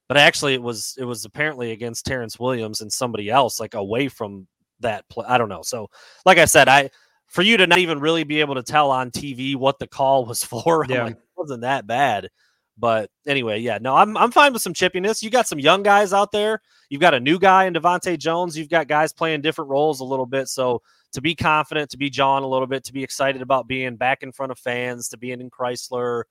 but 0.09 0.17
actually 0.17 0.53
it 0.53 0.61
was 0.61 0.95
it 0.99 1.05
was 1.05 1.25
apparently 1.25 1.71
against 1.71 2.05
Terrence 2.05 2.37
Williams 2.37 2.81
and 2.81 2.91
somebody 2.91 3.29
else 3.29 3.59
like 3.59 3.73
away 3.73 4.09
from 4.09 4.47
that 4.81 5.07
play. 5.09 5.25
I 5.27 5.37
don't 5.37 5.49
know. 5.49 5.61
So 5.63 5.89
like 6.25 6.37
I 6.37 6.45
said, 6.45 6.67
I 6.67 6.89
for 7.33 7.41
you 7.41 7.57
to 7.57 7.65
not 7.67 7.79
even 7.79 7.99
really 7.99 8.23
be 8.23 8.39
able 8.39 8.55
to 8.55 8.63
tell 8.63 8.91
on 8.91 9.09
TV 9.11 9.55
what 9.55 9.79
the 9.79 9.87
call 9.87 10.25
was 10.25 10.43
for, 10.43 10.85
Yeah. 10.87 11.05
like, 11.05 11.13
it 11.15 11.19
wasn't 11.35 11.61
that 11.61 11.85
bad. 11.87 12.29
But 12.77 13.09
anyway, 13.27 13.59
yeah, 13.59 13.77
no, 13.81 13.95
I'm 13.95 14.15
I'm 14.17 14.31
fine 14.31 14.53
with 14.53 14.61
some 14.61 14.73
chippiness. 14.73 15.21
You 15.21 15.29
got 15.29 15.47
some 15.47 15.59
young 15.59 15.83
guys 15.83 16.11
out 16.13 16.31
there. 16.31 16.61
You've 16.89 17.01
got 17.01 17.13
a 17.13 17.19
new 17.19 17.37
guy 17.37 17.65
in 17.65 17.73
DeVante' 17.73 18.17
Jones. 18.17 18.57
You've 18.57 18.69
got 18.69 18.87
guys 18.87 19.11
playing 19.13 19.41
different 19.41 19.69
roles 19.69 19.99
a 19.99 20.03
little 20.03 20.25
bit. 20.25 20.47
So 20.47 20.81
to 21.13 21.21
be 21.21 21.35
confident, 21.35 21.91
to 21.91 21.97
be 21.97 22.09
John 22.09 22.41
a 22.43 22.47
little 22.47 22.65
bit, 22.67 22.83
to 22.85 22.93
be 22.93 23.03
excited 23.03 23.41
about 23.43 23.67
being 23.67 23.95
back 23.95 24.23
in 24.23 24.31
front 24.31 24.51
of 24.51 24.57
fans, 24.57 25.09
to 25.09 25.17
being 25.17 25.39
in 25.39 25.51
Crisler, 25.51 26.23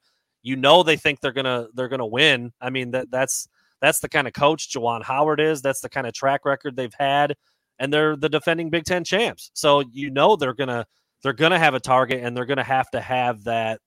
you 0.42 0.56
know 0.56 0.82
they 0.82 0.96
think 0.96 1.20
they're 1.20 1.32
gonna 1.32 1.68
they're 1.74 1.88
gonna 1.88 2.06
win. 2.06 2.52
I 2.60 2.70
mean 2.70 2.90
that 2.92 3.10
that's 3.12 3.46
that's 3.80 4.00
the 4.00 4.08
kind 4.08 4.26
of 4.26 4.32
coach 4.32 4.72
Juwan 4.72 5.04
Howard 5.04 5.38
is. 5.40 5.62
That's 5.62 5.80
the 5.80 5.88
kind 5.88 6.06
of 6.08 6.12
track 6.12 6.44
record 6.44 6.74
they've 6.74 6.94
had, 6.98 7.36
and 7.82 7.92
they're 7.92 8.14
the 8.14 8.28
defending 8.28 8.70
Big 8.70 8.84
Ten 8.84 9.02
champs. 9.02 9.50
So 9.54 9.82
you 9.92 10.08
know 10.08 10.36
they're 10.36 10.54
gonna 10.54 10.86
they're 11.22 11.32
gonna 11.32 11.58
have 11.58 11.74
a 11.74 11.80
target, 11.80 12.22
and 12.22 12.36
they're 12.36 12.46
gonna 12.46 12.62
have 12.62 12.88
to 12.92 13.00
have 13.00 13.42
that. 13.44 13.80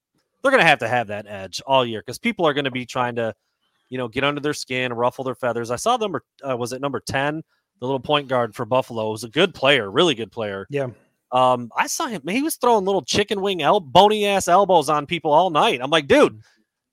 They're 0.44 0.52
gonna 0.52 0.66
have 0.66 0.80
to 0.80 0.88
have 0.88 1.08
that 1.08 1.26
edge 1.28 1.62
all 1.66 1.86
year 1.86 2.02
because 2.02 2.20
people 2.20 2.46
are 2.46 2.54
gonna 2.54 2.72
be 2.72 2.86
trying 2.86 3.16
to, 3.16 3.34
you 3.90 3.98
know, 3.98 4.10
get 4.10 4.26
under 4.26 4.42
their 4.42 4.54
skin, 4.54 4.92
ruffle 4.92 5.24
their 5.24 5.34
feathers. 5.34 5.72
I 5.72 5.78
saw 5.78 5.96
number 5.96 6.24
uh, 6.48 6.58
was 6.58 6.74
it 6.74 6.82
number 6.82 7.00
ten, 7.00 7.42
the 7.80 7.86
little 7.86 8.02
point 8.02 8.28
guard 8.28 8.54
for 8.54 8.66
Buffalo 8.66 9.12
was 9.12 9.24
a 9.24 9.30
good 9.30 9.54
player, 9.54 9.90
really 9.90 10.14
good 10.14 10.32
player. 10.32 10.68
Yeah. 10.70 10.90
Um, 11.32 11.72
I 11.76 11.88
saw 11.88 12.08
him. 12.08 12.22
He 12.28 12.42
was 12.42 12.58
throwing 12.58 12.84
little 12.84 13.02
chicken 13.02 13.40
wing, 13.40 13.62
el- 13.62 13.80
bony 13.80 14.26
ass 14.26 14.50
elbows 14.50 14.90
on 14.90 15.06
people 15.06 15.32
all 15.32 15.50
night. 15.50 15.80
I'm 15.82 15.90
like, 15.90 16.08
dude, 16.08 16.42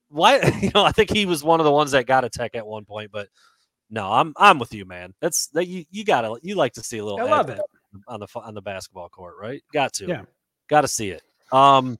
why? 0.09 0.39
You 0.63 0.71
know, 0.73 0.85
I 0.85 0.93
think 0.93 1.11
he 1.11 1.27
was 1.27 1.43
one 1.43 1.59
of 1.59 1.65
the 1.65 1.73
ones 1.73 1.91
that 1.91 2.07
got 2.07 2.25
a 2.25 2.31
tech 2.31 2.55
at 2.55 2.67
one 2.67 2.85
point. 2.85 3.11
But 3.11 3.29
no, 3.93 4.11
I'm 4.11 4.33
I'm 4.39 4.59
with 4.59 4.73
you, 4.73 4.87
man. 4.87 5.13
That's 5.21 5.49
that 5.49 5.69
you 5.69 5.85
you 5.91 6.03
gotta 6.05 6.37
you 6.43 6.55
like 6.55 6.73
to 6.73 6.83
see 6.83 6.99
a 6.99 7.05
little. 7.05 7.21
I 7.21 7.25
love 7.25 7.51
it. 7.51 7.61
on 8.09 8.21
the 8.21 8.27
on 8.35 8.55
the 8.55 8.63
basketball 8.63 9.11
court, 9.11 9.35
right? 9.39 9.63
Got 9.73 9.93
to, 9.95 10.07
Yeah. 10.07 10.23
got 10.69 10.81
to 10.81 10.89
see 10.89 11.11
it. 11.11 11.23
Um, 11.53 11.99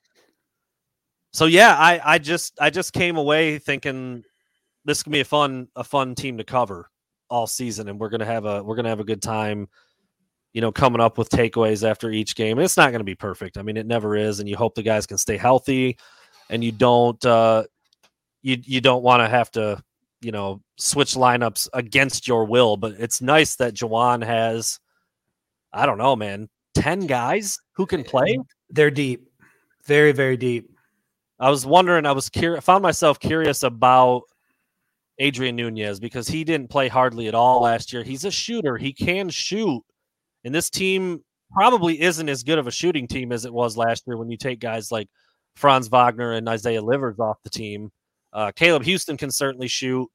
so 1.33 1.45
yeah, 1.45 1.77
I 1.79 2.01
I 2.03 2.19
just 2.19 2.59
I 2.59 2.71
just 2.71 2.95
came 2.95 3.19
away 3.19 3.59
thinking 3.59 4.25
this 4.87 5.03
can 5.03 5.13
be 5.13 5.21
a 5.21 5.25
fun 5.25 5.69
a 5.77 5.85
fun 5.85 6.15
team 6.15 6.39
to 6.39 6.45
cover 6.45 6.89
all 7.29 7.47
season, 7.47 7.91
and 7.91 8.01
we're 8.01 8.09
gonna 8.09 8.25
have 8.25 8.47
a 8.47 8.63
we're 8.63 8.77
gonna 8.77 8.89
have 8.89 9.01
a 9.01 9.05
good 9.05 9.21
time. 9.23 9.69
You 10.55 10.63
know, 10.63 10.73
coming 10.73 11.01
up 11.01 11.19
with 11.19 11.29
takeaways 11.29 11.87
after 11.89 12.11
each 12.11 12.37
game. 12.37 12.59
and 12.59 12.65
It's 12.65 12.77
not 12.77 12.91
going 12.91 13.01
to 13.01 13.05
be 13.05 13.15
perfect. 13.15 13.57
I 13.57 13.63
mean, 13.63 13.79
it 13.79 13.87
never 13.87 14.17
is, 14.17 14.39
and 14.39 14.47
you 14.47 14.55
hope 14.55 14.75
the 14.75 14.83
guys 14.83 15.07
can 15.07 15.17
stay 15.17 15.39
healthy, 15.39 15.97
and 16.51 16.63
you 16.63 16.73
don't 16.73 17.23
uh, 17.25 17.65
you 18.43 18.59
you 18.63 18.81
don't 18.83 19.03
want 19.03 19.21
to 19.23 19.29
have 19.29 19.51
to 19.53 19.83
you 20.23 20.33
know 20.33 20.61
switch 20.79 21.15
lineups 21.15 21.69
against 21.73 22.27
your 22.27 22.45
will. 22.45 22.77
But 22.77 22.95
it's 22.99 23.21
nice 23.21 23.57
that 23.57 23.75
Juwan 23.75 24.25
has, 24.25 24.79
I 25.73 25.87
don't 25.87 25.99
know, 25.99 26.17
man, 26.17 26.49
ten 26.75 27.07
guys 27.07 27.59
who 27.73 27.87
can 27.87 28.05
play. 28.05 28.39
They're 28.71 28.91
deep. 28.91 29.29
Very, 29.85 30.13
very 30.13 30.37
deep. 30.37 30.71
I 31.39 31.51
was 31.51 31.67
wondering, 31.67 32.07
I 32.07 32.13
was 32.13 32.29
curious, 32.29 32.65
found 32.65 32.83
myself 32.83 33.19
curious 33.19 33.65
about 33.65 34.23
Adrien 35.21 35.57
Nunez 35.57 35.99
because 35.99 36.29
he 36.29 36.45
didn't 36.45 36.71
play 36.71 36.89
hardly 36.89 37.29
at 37.29 37.35
all 37.35 37.63
last 37.63 37.93
year. 37.93 38.03
He's 38.03 38.25
a 38.25 38.31
shooter, 38.31 38.77
he 38.77 38.93
can 38.93 39.29
shoot. 39.29 39.83
And 40.45 40.55
this 40.55 40.71
team 40.71 41.23
probably 41.53 42.01
isn't 42.01 42.29
as 42.29 42.43
good 42.43 42.59
of 42.59 42.67
a 42.67 42.73
shooting 42.73 43.07
team 43.07 43.33
as 43.33 43.45
it 43.45 43.53
was 43.53 43.77
last 43.77 44.05
year 44.07 44.17
when 44.17 44.31
you 44.31 44.37
take 44.37 44.61
guys 44.61 44.91
like 44.91 45.09
Franz 45.57 45.89
Wagner 45.89 46.33
and 46.33 46.49
Isaiah 46.49 46.83
Livers 46.83 47.19
off 47.19 47.43
the 47.43 47.51
team. 47.51 47.91
Uh, 48.33 48.51
Caleb 48.55 48.85
Houston 48.85 49.17
can 49.17 49.31
certainly 49.31 49.69
shoot. 49.69 50.09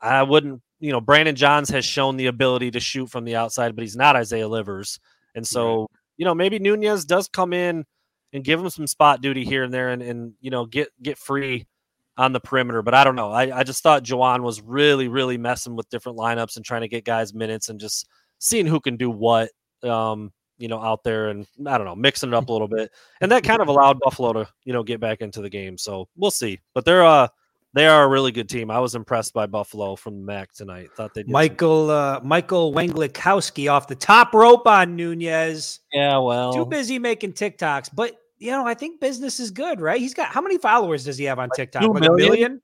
I 0.00 0.22
wouldn't, 0.22 0.62
you 0.78 0.92
know, 0.92 1.00
Brandon 1.00 1.34
Johns 1.34 1.68
has 1.70 1.84
shown 1.84 2.16
the 2.16 2.26
ability 2.26 2.70
to 2.70 2.80
shoot 2.80 3.10
from 3.10 3.24
the 3.24 3.36
outside, 3.36 3.74
but 3.74 3.82
he's 3.82 3.96
not 3.96 4.16
Isaiah 4.16 4.48
Livers. 4.48 4.98
And 5.34 5.46
so, 5.46 5.88
you 6.16 6.24
know, 6.24 6.34
maybe 6.34 6.58
Nunez 6.58 7.04
does 7.04 7.28
come 7.28 7.52
in 7.52 7.84
and 8.32 8.44
give 8.44 8.60
him 8.60 8.70
some 8.70 8.86
spot 8.86 9.20
duty 9.20 9.44
here 9.44 9.64
and 9.64 9.74
there 9.74 9.90
and, 9.90 10.02
and 10.02 10.32
you 10.40 10.50
know, 10.50 10.64
get 10.64 10.88
get 11.02 11.18
free 11.18 11.66
on 12.16 12.32
the 12.32 12.40
perimeter. 12.40 12.82
But 12.82 12.94
I 12.94 13.04
don't 13.04 13.16
know. 13.16 13.30
I, 13.30 13.58
I 13.58 13.62
just 13.62 13.82
thought 13.82 14.04
Juwan 14.04 14.42
was 14.42 14.62
really, 14.62 15.08
really 15.08 15.36
messing 15.36 15.76
with 15.76 15.88
different 15.90 16.18
lineups 16.18 16.56
and 16.56 16.64
trying 16.64 16.82
to 16.82 16.88
get 16.88 17.04
guys 17.04 17.34
minutes 17.34 17.68
and 17.68 17.78
just 17.80 18.08
seeing 18.38 18.66
who 18.66 18.80
can 18.80 18.96
do 18.96 19.10
what. 19.10 19.50
Um, 19.82 20.32
you 20.60 20.68
know, 20.68 20.80
out 20.80 21.02
there 21.02 21.30
and 21.30 21.46
I 21.66 21.78
don't 21.78 21.86
know, 21.86 21.96
mixing 21.96 22.28
it 22.28 22.34
up 22.34 22.50
a 22.50 22.52
little 22.52 22.68
bit. 22.68 22.90
And 23.22 23.32
that 23.32 23.44
kind 23.44 23.62
of 23.62 23.68
allowed 23.68 23.98
Buffalo 23.98 24.34
to, 24.34 24.48
you 24.64 24.74
know, 24.74 24.82
get 24.82 25.00
back 25.00 25.22
into 25.22 25.40
the 25.40 25.48
game. 25.48 25.78
So 25.78 26.06
we'll 26.16 26.30
see. 26.30 26.60
But 26.74 26.84
they're 26.84 27.02
uh 27.04 27.28
they 27.72 27.86
are 27.86 28.04
a 28.04 28.08
really 28.08 28.32
good 28.32 28.48
team. 28.48 28.70
I 28.70 28.78
was 28.80 28.94
impressed 28.94 29.32
by 29.32 29.46
Buffalo 29.46 29.94
from 29.96 30.16
the 30.16 30.22
MAC 30.24 30.52
tonight. 30.52 30.90
Thought 30.96 31.14
they 31.14 31.22
did 31.22 31.28
some- 31.28 31.32
Michael 31.32 31.90
uh, 31.90 32.20
Michael 32.22 32.72
Wanglikowski 32.72 33.70
off 33.70 33.86
the 33.88 33.94
top 33.94 34.34
rope 34.34 34.66
on 34.66 34.96
Nunez. 34.96 35.80
Yeah, 35.92 36.18
well, 36.18 36.52
Too 36.52 36.66
busy 36.66 36.98
making 36.98 37.32
TikToks, 37.34 37.90
but 37.94 38.16
you 38.38 38.50
know 38.50 38.66
I 38.66 38.74
think 38.74 39.00
business 39.00 39.38
is 39.40 39.50
good, 39.50 39.80
right? 39.80 40.00
He's 40.00 40.14
got 40.14 40.28
how 40.32 40.40
many 40.40 40.58
followers 40.58 41.04
does 41.04 41.18
he 41.18 41.24
have 41.24 41.38
on 41.38 41.48
TikTok? 41.54 41.82
two 41.82 41.92
Like 41.92 42.00
million? 42.02 42.20
a 42.26 42.30
million. 42.30 42.62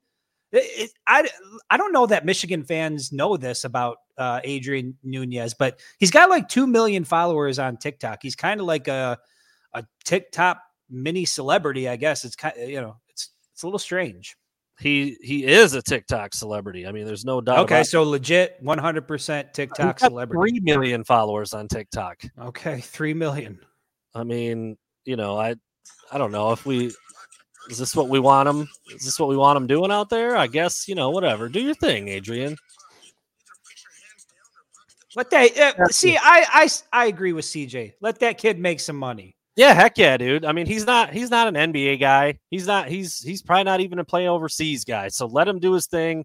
It- 0.53 0.81
it- 0.85 0.91
I 1.07 1.29
I 1.71 1.77
don't 1.77 1.93
know 1.93 2.07
that 2.07 2.25
Michigan 2.25 2.65
fans 2.65 3.13
know 3.13 3.37
this 3.37 3.65
about 3.65 3.99
uh, 4.19 4.41
Adrian 4.45 4.97
Nunez, 5.05 5.53
but 5.55 5.79
he's 5.99 6.11
got 6.11 6.31
like 6.31 6.49
two 6.49 6.67
million 6.67 7.05
followers 7.05 7.59
on 7.59 7.77
TikTok. 7.77 8.21
He's 8.23 8.35
kind 8.37 8.61
of 8.61 8.67
like 8.67 8.89
a 8.89 9.19
a 9.75 9.85
TikTok 10.05 10.59
mini 10.89 11.25
celebrity, 11.27 11.89
I 11.89 11.97
guess. 11.97 12.25
It's 12.25 12.37
kind 12.37 12.57
of 12.57 12.69
you 12.71 12.81
know 12.81 12.97
it's 13.11 13.31
it's 13.53 13.63
a 13.63 13.67
little 13.67 13.79
strange. 13.79 14.37
He 14.79 15.17
he 15.23 15.45
is 15.45 15.73
a 15.73 15.81
TikTok 15.81 16.35
celebrity. 16.35 16.87
I 16.87 16.93
mean, 16.93 17.07
there's 17.07 17.25
no 17.25 17.41
doubt. 17.41 17.61
Okay, 17.61 17.77
about 17.77 17.87
so 17.87 18.03
legit 18.03 18.63
100% 18.63 19.53
TikTok 19.55 19.99
celebrity. 19.99 20.51
Three 20.51 20.61
million 20.61 21.03
followers 21.03 21.55
on 21.55 21.67
TikTok. 21.67 22.23
Okay, 22.39 22.81
three 22.81 23.15
million. 23.15 23.59
I 24.15 24.25
mean, 24.25 24.77
you 25.07 25.17
know, 25.17 25.39
I 25.39 25.55
I 26.13 26.19
don't 26.19 26.33
know 26.33 26.53
if 26.53 26.67
we 26.67 26.93
is 27.71 27.79
this 27.79 27.97
what 27.97 28.09
we 28.09 28.21
want 28.21 28.49
him? 28.49 28.69
Is 28.95 29.05
this 29.05 29.19
what 29.19 29.29
we 29.29 29.37
want 29.37 29.57
him 29.57 29.67
doing 29.67 29.91
out 29.91 30.11
there? 30.11 30.37
I 30.37 30.47
guess 30.47 30.87
you 30.87 30.95
know, 30.95 31.11
whatever. 31.11 31.49
Do 31.49 31.61
your 31.61 31.75
thing, 31.75 32.11
Adrien. 32.11 32.57
Let 35.17 35.31
that 35.31 35.59
uh, 35.59 35.87
see. 35.87 36.19
I, 36.19 36.45
I 36.53 36.69
I 36.93 37.07
agree 37.07 37.33
with 37.33 37.47
CJ. 37.47 37.95
Let 38.03 38.21
that 38.21 38.37
kid 38.37 38.59
make 38.59 38.81
some 38.81 38.97
money. 38.97 39.37
Yeah, 39.57 39.73
heck 39.73 39.97
yeah, 39.97 40.17
dude. 40.19 40.45
I 40.45 40.53
mean, 40.53 40.67
he's 40.67 40.85
not 40.87 41.13
he's 41.13 41.31
not 41.31 41.49
an 41.55 41.73
NBA 41.73 41.99
guy. 41.99 42.39
He's 42.51 42.67
not 42.67 42.89
he's 42.89 43.19
he's 43.21 43.41
probably 43.43 43.65
not 43.65 43.81
even 43.81 43.99
a 43.99 44.05
play 44.05 44.29
overseas 44.29 44.85
guy. 44.85 45.09
So 45.09 45.27
let 45.27 45.49
him 45.49 45.59
do 45.59 45.73
his 45.73 45.87
thing. 45.87 46.25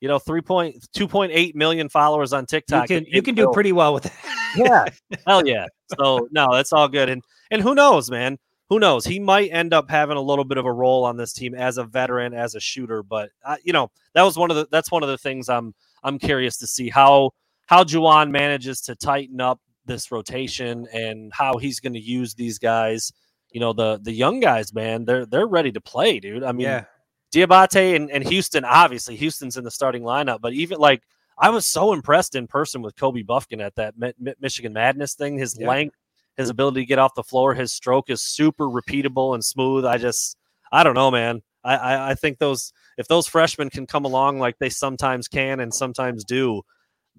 You 0.00 0.08
know, 0.08 0.18
three 0.18 0.40
point 0.40 0.86
two 0.94 1.06
point 1.06 1.30
eight 1.34 1.54
million 1.54 1.90
followers 1.90 2.32
on 2.32 2.42
You 2.44 2.46
TikTok. 2.46 2.88
can 2.88 2.98
and- 2.98 3.06
you 3.08 3.20
can 3.20 3.34
do 3.34 3.50
pretty 3.52 3.72
well 3.72 3.92
with 3.92 4.04
that. 4.24 4.54
yeah, 4.56 5.16
hell 5.26 5.46
yeah. 5.46 5.66
So 5.98 6.26
no, 6.32 6.48
that's 6.52 6.72
all 6.72 6.88
good. 6.88 7.10
And 7.10 7.22
and 7.50 7.60
who 7.60 7.74
knows, 7.74 8.10
man? 8.10 8.38
Who 8.70 8.78
knows? 8.78 9.04
He 9.04 9.18
might 9.18 9.48
end 9.52 9.74
up 9.74 9.90
having 9.90 10.16
a 10.16 10.20
little 10.22 10.44
bit 10.44 10.56
of 10.56 10.64
a 10.64 10.72
role 10.72 11.04
on 11.04 11.16
this 11.18 11.32
team 11.34 11.54
as 11.54 11.76
a 11.76 11.84
veteran, 11.84 12.32
as 12.32 12.54
a 12.54 12.60
shooter. 12.60 13.02
But 13.02 13.28
uh, 13.44 13.56
you 13.62 13.74
know, 13.74 13.90
that 14.14 14.22
was 14.22 14.38
one 14.38 14.50
of 14.50 14.56
the 14.56 14.66
that's 14.70 14.90
one 14.90 15.02
of 15.02 15.10
the 15.10 15.18
things 15.18 15.50
I'm 15.50 15.74
I'm 16.02 16.18
curious 16.18 16.56
to 16.58 16.66
see 16.66 16.88
how 16.88 17.32
how 17.66 17.84
Juwan 17.84 18.30
manages 18.30 18.80
to 18.82 18.94
tighten 18.96 19.38
up 19.42 19.60
this 19.90 20.10
rotation 20.12 20.86
and 20.92 21.32
how 21.34 21.58
he's 21.58 21.80
going 21.80 21.92
to 21.94 22.00
use 22.00 22.34
these 22.34 22.58
guys. 22.58 23.12
You 23.52 23.60
know, 23.60 23.72
the 23.72 23.98
the 24.02 24.12
young 24.12 24.40
guys, 24.40 24.72
man, 24.72 25.04
they're 25.04 25.26
they're 25.26 25.46
ready 25.46 25.72
to 25.72 25.80
play, 25.80 26.20
dude. 26.20 26.44
I 26.44 26.52
mean, 26.52 26.66
yeah, 26.66 26.84
Diabate 27.34 27.96
and, 27.96 28.10
and 28.10 28.24
Houston, 28.28 28.64
obviously, 28.64 29.16
Houston's 29.16 29.56
in 29.56 29.64
the 29.64 29.70
starting 29.70 30.02
lineup, 30.02 30.40
but 30.40 30.52
even 30.52 30.78
like 30.78 31.02
I 31.36 31.50
was 31.50 31.66
so 31.66 31.92
impressed 31.92 32.34
in 32.34 32.46
person 32.46 32.82
with 32.82 32.96
Kobe 32.96 33.22
Bufkin 33.22 33.60
at 33.60 33.74
that 33.76 33.98
Mi- 33.98 34.12
Mi- 34.18 34.34
Michigan 34.40 34.72
Madness 34.72 35.14
thing. 35.14 35.38
His 35.38 35.56
Yeah. 35.58 35.68
length, 35.68 35.96
his 36.36 36.48
ability 36.50 36.82
to 36.82 36.86
get 36.86 36.98
off 36.98 37.14
the 37.14 37.22
floor, 37.22 37.54
his 37.54 37.72
stroke 37.72 38.10
is 38.10 38.22
super 38.22 38.66
repeatable 38.66 39.34
and 39.34 39.44
smooth. 39.44 39.84
I 39.84 39.98
just, 39.98 40.36
I 40.70 40.84
don't 40.84 40.94
know, 40.94 41.10
man. 41.10 41.42
I, 41.64 41.76
I, 41.76 42.10
I 42.10 42.14
think 42.14 42.38
those, 42.38 42.72
if 42.98 43.08
those 43.08 43.26
freshmen 43.26 43.68
can 43.70 43.86
come 43.86 44.04
along 44.04 44.38
like 44.38 44.58
they 44.58 44.70
sometimes 44.70 45.28
can 45.28 45.60
and 45.60 45.74
sometimes 45.74 46.24
do, 46.24 46.62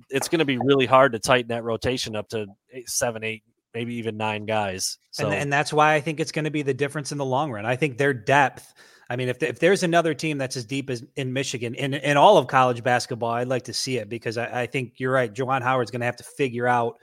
it's 0.09 0.27
going 0.27 0.39
to 0.39 0.45
be 0.45 0.57
really 0.57 0.85
hard 0.85 1.13
to 1.13 1.19
tighten 1.19 1.49
that 1.49 1.63
rotation 1.63 2.15
up 2.15 2.29
to 2.29 2.47
eight, 2.71 2.89
seven, 2.89 3.23
eight 3.23 3.43
maybe 3.73 3.95
even 3.95 4.17
nine 4.17 4.45
guys. 4.45 4.97
So 5.11 5.25
and, 5.25 5.35
and 5.35 5.53
that's 5.53 5.71
why 5.71 5.93
I 5.93 6.01
think 6.01 6.19
it's 6.19 6.31
going 6.31 6.45
to 6.45 6.51
be 6.51 6.61
the 6.61 6.73
difference 6.73 7.11
in 7.11 7.17
the 7.17 7.25
long 7.25 7.51
run. 7.51 7.65
I 7.65 7.75
think 7.75 7.97
their 7.97 8.13
depth. 8.13 8.73
I 9.09 9.17
mean, 9.17 9.27
if, 9.27 9.43
if 9.43 9.59
there's 9.59 9.83
another 9.83 10.13
team 10.13 10.37
that's 10.37 10.55
as 10.55 10.65
deep 10.65 10.89
as 10.89 11.03
in 11.17 11.33
Michigan 11.33 11.75
in, 11.75 11.93
in 11.93 12.15
all 12.15 12.37
of 12.37 12.47
college 12.47 12.81
basketball, 12.81 13.31
I'd 13.31 13.47
like 13.47 13.63
to 13.63 13.73
see 13.73 13.97
it 13.97 14.07
because 14.07 14.37
I, 14.37 14.61
I 14.61 14.65
think 14.67 14.93
you're 14.97 15.11
right. 15.11 15.33
Juwan 15.33 15.61
Howard's 15.61 15.91
going 15.91 15.99
to 15.99 16.05
have 16.05 16.15
to 16.17 16.23
figure 16.23 16.67
out 16.67 16.97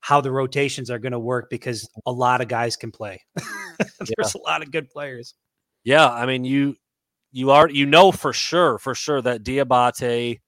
how 0.00 0.20
the 0.20 0.32
rotations 0.32 0.90
are 0.90 0.98
going 0.98 1.12
to 1.12 1.18
work 1.18 1.50
because 1.50 1.88
a 2.06 2.12
lot 2.12 2.40
of 2.40 2.48
guys 2.48 2.76
can 2.76 2.90
play. 2.90 3.22
there's 4.16 4.34
a 4.34 4.38
lot 4.38 4.62
of 4.62 4.70
good 4.70 4.88
players. 4.90 5.34
Yeah, 5.84 6.08
I 6.08 6.26
mean 6.26 6.44
you 6.44 6.76
you 7.32 7.50
are 7.50 7.68
you 7.68 7.86
know 7.86 8.12
for 8.12 8.32
sure 8.32 8.78
for 8.78 8.94
sure 8.94 9.20
that 9.20 9.42
Diabate 9.42 10.40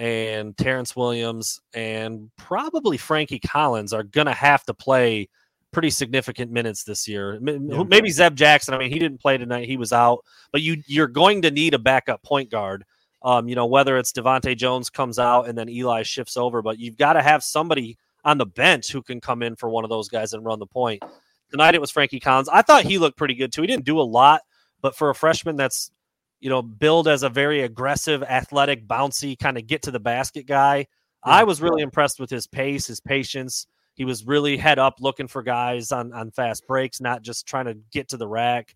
and 0.00 0.56
Terrence 0.56 0.96
Williams 0.96 1.60
and 1.74 2.30
probably 2.38 2.96
Frankie 2.96 3.38
Collins 3.38 3.92
are 3.92 4.02
going 4.02 4.28
to 4.28 4.32
have 4.32 4.64
to 4.64 4.72
play 4.72 5.28
pretty 5.72 5.90
significant 5.90 6.50
minutes 6.50 6.84
this 6.84 7.06
year. 7.06 7.38
Maybe 7.38 8.08
Zeb 8.08 8.34
Jackson. 8.34 8.72
I 8.72 8.78
mean, 8.78 8.90
he 8.90 8.98
didn't 8.98 9.20
play 9.20 9.36
tonight; 9.36 9.68
he 9.68 9.76
was 9.76 9.92
out. 9.92 10.24
But 10.52 10.62
you 10.62 10.82
you're 10.86 11.06
going 11.06 11.42
to 11.42 11.50
need 11.50 11.74
a 11.74 11.78
backup 11.78 12.22
point 12.22 12.50
guard. 12.50 12.86
Um, 13.22 13.46
you 13.46 13.54
know, 13.54 13.66
whether 13.66 13.98
it's 13.98 14.12
DeVante' 14.12 14.56
Jones 14.56 14.88
comes 14.88 15.18
out 15.18 15.46
and 15.46 15.58
then 15.58 15.68
Eli 15.68 16.02
shifts 16.02 16.38
over, 16.38 16.62
but 16.62 16.78
you've 16.78 16.96
got 16.96 17.12
to 17.12 17.22
have 17.22 17.44
somebody 17.44 17.98
on 18.24 18.38
the 18.38 18.46
bench 18.46 18.90
who 18.90 19.02
can 19.02 19.20
come 19.20 19.42
in 19.42 19.54
for 19.54 19.68
one 19.68 19.84
of 19.84 19.90
those 19.90 20.08
guys 20.08 20.32
and 20.32 20.46
run 20.46 20.60
the 20.60 20.66
point. 20.66 21.02
Tonight 21.50 21.74
it 21.74 21.80
was 21.82 21.90
Frankie 21.90 22.20
Collins. 22.20 22.48
I 22.48 22.62
thought 22.62 22.84
he 22.84 22.96
looked 22.96 23.18
pretty 23.18 23.34
good 23.34 23.52
too. 23.52 23.60
He 23.60 23.66
didn't 23.66 23.84
do 23.84 24.00
a 24.00 24.02
lot, 24.02 24.40
but 24.80 24.96
for 24.96 25.10
a 25.10 25.14
freshman 25.14 25.56
that's 25.56 25.90
you 26.40 26.50
know 26.50 26.62
build 26.62 27.08
as 27.08 27.22
a 27.22 27.28
very 27.28 27.62
aggressive, 27.62 28.22
athletic, 28.22 28.86
bouncy 28.86 29.38
kind 29.38 29.56
of 29.58 29.66
get 29.66 29.82
to 29.82 29.90
the 29.90 30.00
basket 30.00 30.46
guy, 30.46 30.78
yeah. 30.78 30.84
I 31.22 31.44
was 31.44 31.60
really 31.60 31.82
impressed 31.82 32.18
with 32.18 32.30
his 32.30 32.46
pace, 32.46 32.86
his 32.86 33.00
patience. 33.00 33.66
He 33.94 34.04
was 34.04 34.24
really 34.24 34.56
head 34.56 34.78
up 34.78 34.96
looking 35.00 35.28
for 35.28 35.42
guys 35.42 35.92
on 35.92 36.12
on 36.12 36.30
fast 36.30 36.66
breaks, 36.66 37.00
not 37.00 37.22
just 37.22 37.46
trying 37.46 37.66
to 37.66 37.76
get 37.92 38.08
to 38.08 38.16
the 38.16 38.28
rack. 38.28 38.74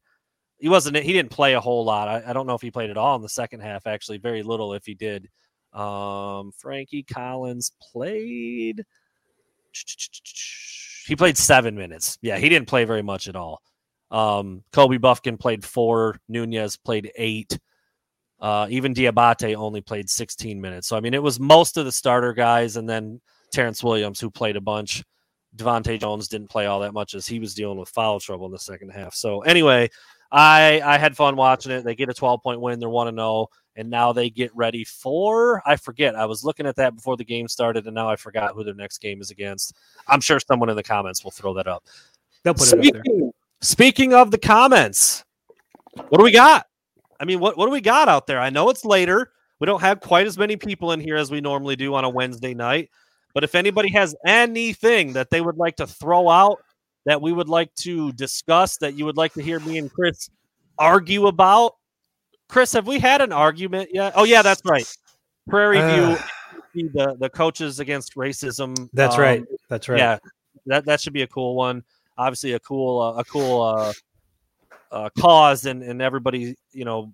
He 0.58 0.68
wasn't. 0.68 0.96
He 0.96 1.12
didn't 1.12 1.30
play 1.30 1.54
a 1.54 1.60
whole 1.60 1.84
lot. 1.84 2.08
I, 2.08 2.30
I 2.30 2.32
don't 2.32 2.46
know 2.46 2.54
if 2.54 2.62
he 2.62 2.70
played 2.70 2.90
at 2.90 2.96
all 2.96 3.16
in 3.16 3.22
the 3.22 3.28
second 3.28 3.60
half. 3.60 3.86
Actually, 3.86 4.18
very 4.18 4.42
little 4.42 4.74
if 4.74 4.84
he 4.84 4.94
did. 4.94 5.28
Um, 5.72 6.52
Frankie 6.52 7.02
Collins 7.02 7.72
played. 7.92 8.84
He 11.06 11.14
played 11.14 11.36
seven 11.36 11.76
minutes. 11.76 12.16
Yeah, 12.22 12.38
he 12.38 12.48
didn't 12.48 12.66
play 12.66 12.84
very 12.86 13.02
much 13.02 13.28
at 13.28 13.36
all. 13.36 13.60
Um, 14.14 14.62
Kobe 14.72 14.98
Bufkin 14.98 15.38
played 15.38 15.64
four. 15.64 16.16
Nunez 16.28 16.76
played 16.76 17.10
eight. 17.16 17.58
Uh, 18.40 18.66
even 18.70 18.94
Diabate 18.94 19.56
only 19.56 19.80
played 19.80 20.08
16 20.08 20.60
minutes. 20.60 20.86
So 20.86 20.96
I 20.96 21.00
mean, 21.00 21.14
it 21.14 21.22
was 21.22 21.40
most 21.40 21.76
of 21.76 21.84
the 21.84 21.92
starter 21.92 22.32
guys, 22.32 22.76
and 22.76 22.88
then 22.88 23.20
Terrence 23.50 23.82
Williams 23.82 24.20
who 24.20 24.30
played 24.30 24.56
a 24.56 24.60
bunch. 24.60 25.02
DeVante' 25.56 26.00
Jones 26.00 26.28
didn't 26.28 26.50
play 26.50 26.66
all 26.66 26.80
that 26.80 26.94
much 26.94 27.14
as 27.14 27.26
he 27.26 27.38
was 27.38 27.54
dealing 27.54 27.78
with 27.78 27.88
foul 27.88 28.18
trouble 28.20 28.46
in 28.46 28.52
the 28.52 28.58
second 28.58 28.90
half. 28.90 29.14
So 29.14 29.40
anyway, 29.42 29.88
I 30.30 30.80
I 30.84 30.98
had 30.98 31.16
fun 31.16 31.36
watching 31.36 31.72
it. 31.72 31.84
They 31.84 31.94
get 31.94 32.08
a 32.08 32.14
12 32.14 32.42
point 32.42 32.60
win. 32.60 32.78
They're 32.80 32.88
one 32.88 33.06
to 33.06 33.12
zero 33.12 33.48
and 33.76 33.90
now 33.90 34.12
they 34.12 34.30
get 34.30 34.54
ready 34.54 34.84
for 34.84 35.62
I 35.66 35.76
forget. 35.76 36.14
I 36.14 36.26
was 36.26 36.44
looking 36.44 36.66
at 36.66 36.76
that 36.76 36.94
before 36.94 37.16
the 37.16 37.24
game 37.24 37.48
started, 37.48 37.86
and 37.86 37.94
now 37.94 38.08
I 38.08 38.16
forgot 38.16 38.54
who 38.54 38.64
their 38.64 38.74
next 38.74 38.98
game 38.98 39.20
is 39.20 39.30
against. 39.30 39.74
I'm 40.06 40.20
sure 40.20 40.38
someone 40.40 40.70
in 40.70 40.76
the 40.76 40.82
comments 40.82 41.24
will 41.24 41.30
throw 41.30 41.54
that 41.54 41.66
up. 41.66 41.84
They'll 42.42 42.54
put 42.54 42.64
speaking, 42.64 42.94
it 42.94 42.96
up 42.96 43.02
there. 43.04 43.30
Speaking 43.64 44.12
of 44.12 44.30
the 44.30 44.36
comments, 44.36 45.24
what 45.94 46.18
do 46.18 46.22
we 46.22 46.32
got? 46.32 46.66
I 47.18 47.24
mean, 47.24 47.40
what 47.40 47.56
what 47.56 47.64
do 47.64 47.72
we 47.72 47.80
got 47.80 48.08
out 48.08 48.26
there? 48.26 48.38
I 48.38 48.50
know 48.50 48.68
it's 48.68 48.84
later. 48.84 49.30
We 49.58 49.64
don't 49.64 49.80
have 49.80 50.00
quite 50.00 50.26
as 50.26 50.36
many 50.36 50.56
people 50.56 50.92
in 50.92 51.00
here 51.00 51.16
as 51.16 51.30
we 51.30 51.40
normally 51.40 51.74
do 51.74 51.94
on 51.94 52.04
a 52.04 52.10
Wednesday 52.10 52.52
night. 52.52 52.90
But 53.32 53.42
if 53.42 53.54
anybody 53.54 53.90
has 53.92 54.14
anything 54.26 55.14
that 55.14 55.30
they 55.30 55.40
would 55.40 55.56
like 55.56 55.76
to 55.76 55.86
throw 55.86 56.28
out 56.28 56.58
that 57.06 57.22
we 57.22 57.32
would 57.32 57.48
like 57.48 57.74
to 57.76 58.12
discuss, 58.12 58.76
that 58.78 58.98
you 58.98 59.06
would 59.06 59.16
like 59.16 59.32
to 59.32 59.42
hear 59.42 59.60
me 59.60 59.78
and 59.78 59.90
Chris 59.90 60.28
argue 60.78 61.26
about, 61.26 61.76
Chris, 62.50 62.70
have 62.74 62.86
we 62.86 62.98
had 62.98 63.22
an 63.22 63.32
argument 63.32 63.88
yet? 63.94 64.12
Oh 64.14 64.24
yeah, 64.24 64.42
that's 64.42 64.60
right. 64.66 64.86
Prairie 65.48 65.78
uh, 65.78 66.18
View, 66.74 66.90
the 66.90 67.16
the 67.18 67.30
coaches 67.30 67.80
against 67.80 68.14
racism. 68.14 68.90
That's 68.92 69.14
um, 69.14 69.22
right. 69.22 69.44
That's 69.70 69.88
right. 69.88 69.98
Yeah, 69.98 70.18
that 70.66 70.84
that 70.84 71.00
should 71.00 71.14
be 71.14 71.22
a 71.22 71.26
cool 71.26 71.54
one. 71.54 71.82
Obviously, 72.16 72.52
a 72.52 72.60
cool 72.60 73.00
uh, 73.00 73.14
a 73.14 73.24
cool 73.24 73.62
uh, 73.62 73.92
uh, 74.90 75.08
cause, 75.18 75.66
and 75.66 75.82
and 75.82 76.00
everybody, 76.00 76.56
you 76.72 76.84
know, 76.84 77.12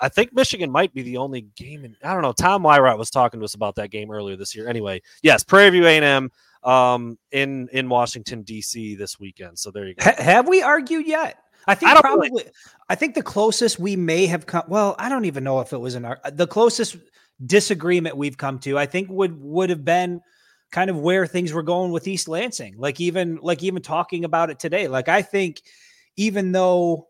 I 0.00 0.08
think 0.08 0.32
Michigan 0.32 0.70
might 0.70 0.92
be 0.94 1.02
the 1.02 1.18
only 1.18 1.42
game. 1.56 1.84
In, 1.84 1.96
I 2.02 2.12
don't 2.12 2.22
know. 2.22 2.32
Tom 2.32 2.62
Wyrat 2.62 2.98
was 2.98 3.10
talking 3.10 3.40
to 3.40 3.44
us 3.44 3.54
about 3.54 3.76
that 3.76 3.90
game 3.90 4.10
earlier 4.10 4.36
this 4.36 4.54
year. 4.54 4.68
Anyway, 4.68 5.02
yes, 5.22 5.44
Prairie 5.44 5.70
View 5.70 5.86
A&M 5.86 6.30
um, 6.62 7.18
in 7.32 7.68
in 7.72 7.88
Washington 7.88 8.42
D.C. 8.42 8.94
this 8.96 9.20
weekend. 9.20 9.58
So 9.58 9.70
there 9.70 9.86
you 9.86 9.94
go. 9.94 10.08
H- 10.08 10.18
have 10.18 10.48
we 10.48 10.62
argued 10.62 11.06
yet? 11.06 11.38
I 11.66 11.74
think 11.74 11.92
I 11.92 12.00
probably. 12.00 12.30
Really... 12.30 12.44
I 12.88 12.94
think 12.94 13.14
the 13.14 13.22
closest 13.22 13.78
we 13.78 13.96
may 13.96 14.26
have 14.26 14.46
come. 14.46 14.64
Well, 14.68 14.96
I 14.98 15.08
don't 15.08 15.26
even 15.26 15.44
know 15.44 15.60
if 15.60 15.72
it 15.72 15.78
was 15.78 15.94
an 15.94 16.14
the 16.32 16.46
closest 16.46 16.96
disagreement 17.44 18.16
we've 18.16 18.36
come 18.36 18.58
to. 18.60 18.78
I 18.78 18.86
think 18.86 19.08
would 19.10 19.40
would 19.42 19.70
have 19.70 19.84
been 19.84 20.20
kind 20.70 20.90
of 20.90 20.98
where 20.98 21.26
things 21.26 21.52
were 21.52 21.62
going 21.62 21.92
with 21.92 22.06
East 22.06 22.28
Lansing. 22.28 22.76
Like 22.78 23.00
even 23.00 23.38
like 23.42 23.62
even 23.62 23.82
talking 23.82 24.24
about 24.24 24.50
it 24.50 24.58
today. 24.58 24.88
Like 24.88 25.08
I 25.08 25.22
think 25.22 25.62
even 26.16 26.52
though 26.52 27.08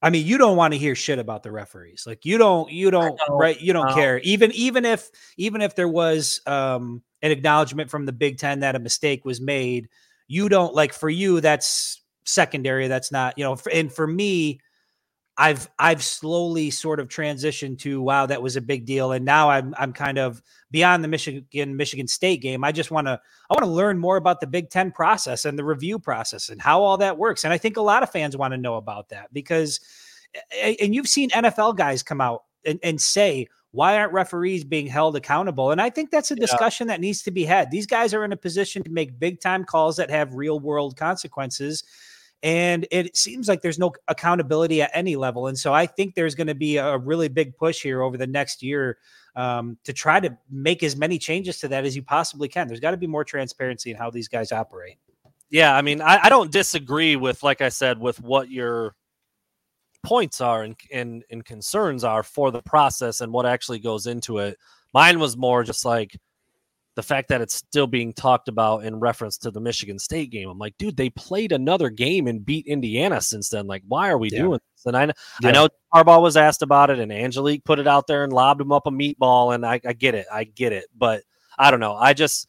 I 0.00 0.10
mean, 0.10 0.24
you 0.24 0.38
don't 0.38 0.56
want 0.56 0.74
to 0.74 0.78
hear 0.78 0.94
shit 0.94 1.18
about 1.18 1.42
the 1.42 1.50
referees. 1.50 2.04
Like 2.06 2.24
you 2.24 2.38
don't, 2.38 2.70
you 2.70 2.90
don't, 2.90 3.18
right? 3.30 3.60
You 3.60 3.72
don't 3.72 3.92
care. 3.94 4.20
Even, 4.20 4.52
even 4.52 4.84
if, 4.84 5.10
even 5.36 5.60
if 5.60 5.74
there 5.74 5.88
was 5.88 6.40
um, 6.46 7.02
an 7.20 7.32
acknowledgement 7.32 7.90
from 7.90 8.06
the 8.06 8.12
Big 8.12 8.38
Ten 8.38 8.60
that 8.60 8.76
a 8.76 8.78
mistake 8.78 9.24
was 9.24 9.40
made, 9.40 9.88
you 10.28 10.48
don't 10.48 10.72
like. 10.72 10.92
For 10.92 11.10
you, 11.10 11.40
that's 11.40 12.00
secondary. 12.24 12.86
That's 12.86 13.10
not, 13.10 13.36
you 13.38 13.44
know. 13.44 13.56
And 13.72 13.92
for 13.92 14.06
me, 14.06 14.60
I've 15.40 15.70
I've 15.78 16.02
slowly 16.02 16.70
sort 16.70 16.98
of 16.98 17.06
transitioned 17.06 17.78
to 17.80 18.02
wow 18.02 18.26
that 18.26 18.42
was 18.42 18.56
a 18.56 18.60
big 18.60 18.84
deal. 18.84 19.12
And 19.12 19.24
now 19.24 19.48
I'm 19.48 19.72
I'm 19.78 19.92
kind 19.92 20.18
of 20.18 20.42
beyond 20.72 21.04
the 21.04 21.08
Michigan 21.08 21.76
Michigan 21.76 22.08
State 22.08 22.42
game. 22.42 22.64
I 22.64 22.72
just 22.72 22.90
want 22.90 23.06
to 23.06 23.20
I 23.48 23.54
want 23.54 23.62
to 23.64 23.70
learn 23.70 23.98
more 23.98 24.16
about 24.16 24.40
the 24.40 24.48
Big 24.48 24.68
10 24.68 24.90
process 24.90 25.44
and 25.44 25.56
the 25.56 25.64
review 25.64 26.00
process 26.00 26.48
and 26.48 26.60
how 26.60 26.82
all 26.82 26.96
that 26.98 27.18
works. 27.18 27.44
And 27.44 27.52
I 27.52 27.58
think 27.58 27.76
a 27.76 27.82
lot 27.82 28.02
of 28.02 28.10
fans 28.10 28.36
want 28.36 28.52
to 28.52 28.58
know 28.58 28.74
about 28.74 29.10
that 29.10 29.32
because 29.32 29.78
and 30.60 30.92
you've 30.92 31.08
seen 31.08 31.30
NFL 31.30 31.76
guys 31.76 32.02
come 32.02 32.20
out 32.20 32.42
and, 32.66 32.80
and 32.82 33.00
say 33.00 33.46
why 33.70 33.96
aren't 33.96 34.12
referees 34.12 34.64
being 34.64 34.86
held 34.86 35.14
accountable? 35.14 35.70
And 35.70 35.80
I 35.80 35.90
think 35.90 36.10
that's 36.10 36.30
a 36.30 36.36
discussion 36.36 36.88
yeah. 36.88 36.94
that 36.94 37.00
needs 37.00 37.22
to 37.22 37.30
be 37.30 37.44
had. 37.44 37.70
These 37.70 37.86
guys 37.86 38.12
are 38.12 38.24
in 38.24 38.32
a 38.32 38.36
position 38.36 38.82
to 38.82 38.90
make 38.90 39.20
big 39.20 39.40
time 39.40 39.64
calls 39.64 39.96
that 39.96 40.10
have 40.10 40.34
real 40.34 40.58
world 40.58 40.96
consequences 40.96 41.84
and 42.42 42.86
it 42.90 43.16
seems 43.16 43.48
like 43.48 43.62
there's 43.62 43.78
no 43.78 43.92
accountability 44.06 44.80
at 44.82 44.90
any 44.94 45.16
level. 45.16 45.48
And 45.48 45.58
so 45.58 45.74
I 45.74 45.86
think 45.86 46.14
there's 46.14 46.34
going 46.34 46.46
to 46.46 46.54
be 46.54 46.76
a 46.76 46.96
really 46.96 47.28
big 47.28 47.56
push 47.56 47.82
here 47.82 48.02
over 48.02 48.16
the 48.16 48.26
next 48.26 48.62
year 48.62 48.98
um, 49.34 49.76
to 49.84 49.92
try 49.92 50.20
to 50.20 50.36
make 50.50 50.82
as 50.82 50.96
many 50.96 51.18
changes 51.18 51.58
to 51.60 51.68
that 51.68 51.84
as 51.84 51.96
you 51.96 52.02
possibly 52.02 52.48
can. 52.48 52.68
There's 52.68 52.80
got 52.80 52.92
to 52.92 52.96
be 52.96 53.06
more 53.06 53.24
transparency 53.24 53.90
in 53.90 53.96
how 53.96 54.10
these 54.10 54.28
guys 54.28 54.52
operate. 54.52 54.98
Yeah, 55.50 55.74
I 55.74 55.82
mean, 55.82 56.00
I, 56.00 56.20
I 56.24 56.28
don't 56.28 56.52
disagree 56.52 57.16
with, 57.16 57.42
like 57.42 57.60
I 57.60 57.70
said, 57.70 57.98
with 57.98 58.20
what 58.20 58.50
your 58.50 58.94
points 60.04 60.40
are 60.40 60.62
and, 60.62 60.76
and 60.92 61.24
and 61.30 61.44
concerns 61.44 62.04
are 62.04 62.22
for 62.22 62.52
the 62.52 62.62
process 62.62 63.20
and 63.20 63.32
what 63.32 63.46
actually 63.46 63.80
goes 63.80 64.06
into 64.06 64.38
it. 64.38 64.56
Mine 64.94 65.18
was 65.18 65.36
more 65.36 65.64
just 65.64 65.84
like 65.84 66.16
the 66.98 67.02
fact 67.04 67.28
that 67.28 67.40
it's 67.40 67.54
still 67.54 67.86
being 67.86 68.12
talked 68.12 68.48
about 68.48 68.82
in 68.82 68.98
reference 68.98 69.38
to 69.38 69.52
the 69.52 69.60
Michigan 69.60 70.00
State 70.00 70.32
game. 70.32 70.48
I'm 70.48 70.58
like, 70.58 70.76
dude, 70.78 70.96
they 70.96 71.10
played 71.10 71.52
another 71.52 71.90
game 71.90 72.26
and 72.26 72.44
beat 72.44 72.66
Indiana 72.66 73.20
since 73.20 73.50
then. 73.50 73.68
Like, 73.68 73.84
why 73.86 74.10
are 74.10 74.18
we 74.18 74.30
yeah. 74.32 74.42
doing 74.42 74.58
this? 74.74 74.84
And 74.84 74.96
I, 74.96 75.04
yeah. 75.40 75.50
I 75.50 75.52
know 75.52 75.68
Harbaugh 75.94 76.20
was 76.20 76.36
asked 76.36 76.62
about 76.62 76.90
it, 76.90 76.98
and 76.98 77.12
Angelique 77.12 77.62
put 77.62 77.78
it 77.78 77.86
out 77.86 78.08
there 78.08 78.24
and 78.24 78.32
lobbed 78.32 78.60
him 78.60 78.72
up 78.72 78.88
a 78.88 78.90
meatball, 78.90 79.54
and 79.54 79.64
I, 79.64 79.80
I 79.86 79.92
get 79.92 80.16
it, 80.16 80.26
I 80.32 80.42
get 80.42 80.72
it, 80.72 80.86
but 80.92 81.22
I 81.56 81.70
don't 81.70 81.78
know. 81.78 81.94
I 81.94 82.14
just, 82.14 82.48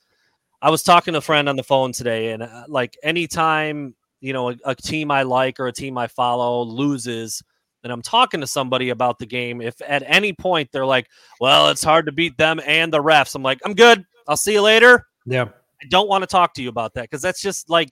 I 0.63 0.71
was 0.71 0.81
talking 0.81 1.11
to 1.11 1.19
a 1.19 1.21
friend 1.21 1.47
on 1.47 1.55
the 1.55 1.61
phone 1.61 1.91
today, 1.91 2.31
and 2.31 2.41
uh, 2.41 2.63
like 2.67 2.97
anytime 3.03 3.93
you 4.19 4.33
know 4.33 4.49
a, 4.49 4.55
a 4.65 4.73
team 4.73 5.11
I 5.11 5.21
like 5.21 5.59
or 5.59 5.67
a 5.67 5.71
team 5.71 5.95
I 5.95 6.07
follow 6.07 6.63
loses 6.63 7.43
and 7.83 7.93
I'm 7.93 8.01
talking 8.01 8.41
to 8.41 8.47
somebody 8.47 8.89
about 8.89 9.19
the 9.19 9.27
game, 9.27 9.61
if 9.61 9.79
at 9.87 10.03
any 10.05 10.33
point 10.33 10.69
they're 10.71 10.87
like, 10.87 11.07
well, 11.39 11.69
it's 11.69 11.83
hard 11.83 12.07
to 12.07 12.11
beat 12.11 12.35
them 12.35 12.59
and 12.65 12.91
the 12.91 13.01
refs, 13.01 13.35
I'm 13.35 13.43
like, 13.43 13.59
I'm 13.63 13.75
good. 13.75 14.03
I'll 14.29 14.37
see 14.37 14.53
you 14.53 14.61
later. 14.61 15.05
Yeah. 15.25 15.49
I 15.81 15.87
don't 15.89 16.07
want 16.07 16.21
to 16.21 16.27
talk 16.27 16.53
to 16.53 16.61
you 16.61 16.69
about 16.69 16.93
that 16.93 17.03
because 17.03 17.21
that's 17.21 17.41
just 17.41 17.69
like, 17.69 17.89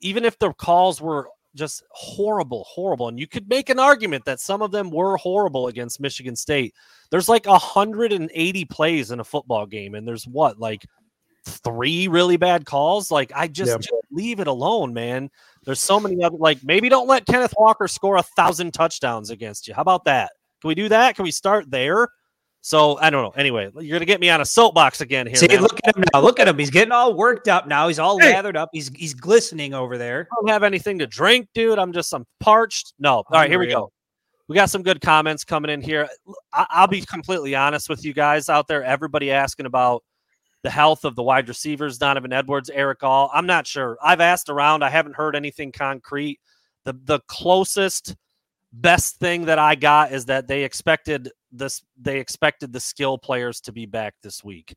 even 0.00 0.24
if 0.24 0.38
the 0.38 0.52
calls 0.54 1.00
were 1.00 1.28
just 1.54 1.84
horrible, 1.90 2.64
horrible, 2.66 3.08
and 3.08 3.20
you 3.20 3.28
could 3.28 3.48
make 3.48 3.68
an 3.68 3.78
argument 3.78 4.24
that 4.24 4.40
some 4.40 4.62
of 4.62 4.72
them 4.72 4.90
were 4.90 5.16
horrible 5.16 5.68
against 5.68 6.00
Michigan 6.00 6.34
State. 6.34 6.74
There's 7.10 7.28
like 7.28 7.46
180 7.46 8.64
plays 8.64 9.10
in 9.10 9.20
a 9.20 9.24
football 9.24 9.66
game, 9.66 9.94
and 9.94 10.08
there's 10.08 10.26
what, 10.26 10.58
like 10.58 10.84
three 11.44 12.08
really 12.08 12.36
bad 12.36 12.64
calls? 12.64 13.10
Like, 13.10 13.30
I 13.34 13.46
just, 13.46 13.70
yeah. 13.70 13.76
just 13.76 13.92
leave 14.10 14.40
it 14.40 14.46
alone, 14.46 14.94
man. 14.94 15.30
There's 15.64 15.80
so 15.80 16.00
many 16.00 16.24
other, 16.24 16.36
like, 16.38 16.64
maybe 16.64 16.88
don't 16.88 17.06
let 17.06 17.26
Kenneth 17.26 17.54
Walker 17.56 17.86
score 17.86 18.16
a 18.16 18.22
thousand 18.22 18.72
touchdowns 18.72 19.30
against 19.30 19.68
you. 19.68 19.74
How 19.74 19.82
about 19.82 20.04
that? 20.04 20.32
Can 20.60 20.68
we 20.68 20.74
do 20.74 20.88
that? 20.88 21.16
Can 21.16 21.24
we 21.24 21.30
start 21.30 21.70
there? 21.70 22.08
So 22.66 22.96
I 22.98 23.10
don't 23.10 23.22
know. 23.22 23.30
Anyway, 23.38 23.70
you're 23.78 23.98
gonna 23.98 24.06
get 24.06 24.20
me 24.20 24.30
on 24.30 24.40
a 24.40 24.44
soapbox 24.46 25.02
again 25.02 25.26
here. 25.26 25.36
See, 25.36 25.48
man. 25.48 25.60
look 25.60 25.78
at 25.84 25.94
him 25.94 26.04
now. 26.14 26.20
Look 26.22 26.40
at 26.40 26.48
him. 26.48 26.58
He's 26.58 26.70
getting 26.70 26.92
all 26.92 27.12
worked 27.12 27.46
up 27.46 27.68
now. 27.68 27.88
He's 27.88 27.98
all 27.98 28.18
Hey. 28.18 28.32
lathered 28.32 28.56
up. 28.56 28.70
He's 28.72 28.88
he's 28.96 29.12
glistening 29.12 29.74
over 29.74 29.98
there. 29.98 30.26
I 30.32 30.34
don't 30.40 30.48
have 30.48 30.62
anything 30.62 30.98
to 31.00 31.06
drink, 31.06 31.46
dude. 31.52 31.78
I'm 31.78 31.92
just 31.92 32.10
I'm 32.14 32.24
parched. 32.40 32.94
No. 32.98 33.16
All 33.16 33.24
right, 33.32 33.50
here 33.50 33.58
we 33.58 33.66
go. 33.66 33.92
We 34.48 34.54
got 34.54 34.70
some 34.70 34.82
good 34.82 35.02
comments 35.02 35.44
coming 35.44 35.70
in 35.70 35.82
here. 35.82 36.08
I- 36.54 36.66
I'll 36.70 36.86
be 36.86 37.02
completely 37.02 37.54
honest 37.54 37.90
with 37.90 38.02
you 38.02 38.14
guys 38.14 38.48
out 38.48 38.66
there. 38.66 38.82
Everybody 38.82 39.30
asking 39.30 39.66
about 39.66 40.02
the 40.62 40.70
health 40.70 41.04
of 41.04 41.16
the 41.16 41.22
wide 41.22 41.46
receivers, 41.48 41.98
Donovan 41.98 42.32
Edwards, 42.32 42.70
Erick 42.70 43.02
All. 43.02 43.30
I'm 43.34 43.44
not 43.46 43.66
sure. 43.66 43.98
I've 44.02 44.22
asked 44.22 44.48
around. 44.48 44.82
I 44.82 44.88
haven't 44.88 45.16
heard 45.16 45.36
anything 45.36 45.70
concrete. 45.70 46.40
The 46.86 46.94
the 47.04 47.20
closest 47.28 48.16
best 48.74 49.16
thing 49.18 49.46
that 49.46 49.58
I 49.58 49.74
got 49.74 50.12
is 50.12 50.26
that 50.26 50.48
they 50.48 50.64
expected 50.64 51.30
this. 51.52 51.82
They 52.00 52.18
expected 52.18 52.72
the 52.72 52.80
skill 52.80 53.18
players 53.18 53.60
to 53.62 53.72
be 53.72 53.86
back 53.86 54.14
this 54.22 54.42
week. 54.42 54.74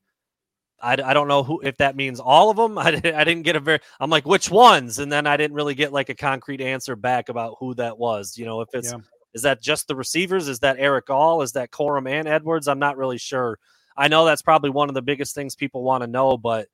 I, 0.79 0.93
I 0.93 1.13
don't 1.13 1.27
know 1.27 1.43
who 1.43 1.59
if 1.61 1.77
that 1.77 1.95
means 1.95 2.19
all 2.19 2.49
of 2.49 2.57
them. 2.57 2.77
I 2.77 2.91
didn't, 2.91 3.15
I 3.15 3.23
didn't 3.23 3.43
get 3.43 3.55
a 3.55 3.59
very. 3.59 3.79
I'm 3.99 4.09
like 4.09 4.25
which 4.25 4.49
ones, 4.49 4.99
and 4.99 5.11
then 5.11 5.27
I 5.27 5.37
didn't 5.37 5.55
really 5.55 5.75
get 5.75 5.91
like 5.91 6.09
a 6.09 6.15
concrete 6.15 6.61
answer 6.61 6.95
back 6.95 7.29
about 7.29 7.57
who 7.59 7.73
that 7.75 7.97
was. 7.97 8.37
You 8.37 8.45
know, 8.45 8.61
if 8.61 8.69
it's 8.73 8.91
Yeah. 8.91 8.99
is 9.33 9.41
that 9.41 9.61
just 9.61 9.87
the 9.87 9.95
receivers? 9.95 10.47
Is 10.47 10.59
that 10.59 10.77
Erick 10.79 11.09
All? 11.09 11.41
Is 11.41 11.53
that 11.53 11.71
Corum 11.71 12.09
and 12.09 12.27
Edwards? 12.27 12.67
I'm 12.67 12.79
not 12.79 12.97
really 12.97 13.17
sure. 13.17 13.59
I 13.97 14.07
know 14.07 14.25
that's 14.25 14.43
probably 14.43 14.69
one 14.69 14.89
of 14.89 14.95
the 14.95 15.01
biggest 15.01 15.33
things 15.33 15.55
people 15.55 15.81
want 15.83 16.03
to 16.03 16.07
know, 16.07 16.37
but 16.37 16.67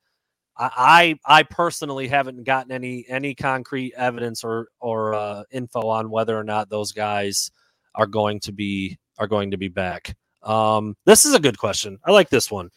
I, 0.56 1.18
I 1.26 1.42
personally 1.42 2.06
haven't 2.06 2.44
gotten 2.44 2.70
any 2.70 3.04
any 3.08 3.34
concrete 3.34 3.92
evidence 3.96 4.44
or 4.44 4.68
or 4.80 5.14
uh, 5.14 5.44
info 5.50 5.88
on 5.88 6.10
whether 6.10 6.38
or 6.38 6.44
not 6.44 6.70
those 6.70 6.92
guys 6.92 7.50
are 7.94 8.06
going 8.06 8.40
to 8.40 8.52
be 8.52 8.98
are 9.18 9.26
going 9.26 9.50
to 9.50 9.56
be 9.56 9.68
back. 9.68 10.14
Um, 10.42 10.96
this 11.06 11.24
is 11.24 11.34
a 11.34 11.40
good 11.40 11.58
question. 11.58 11.98
I 12.04 12.12
like 12.12 12.30
this 12.30 12.50
one. 12.50 12.70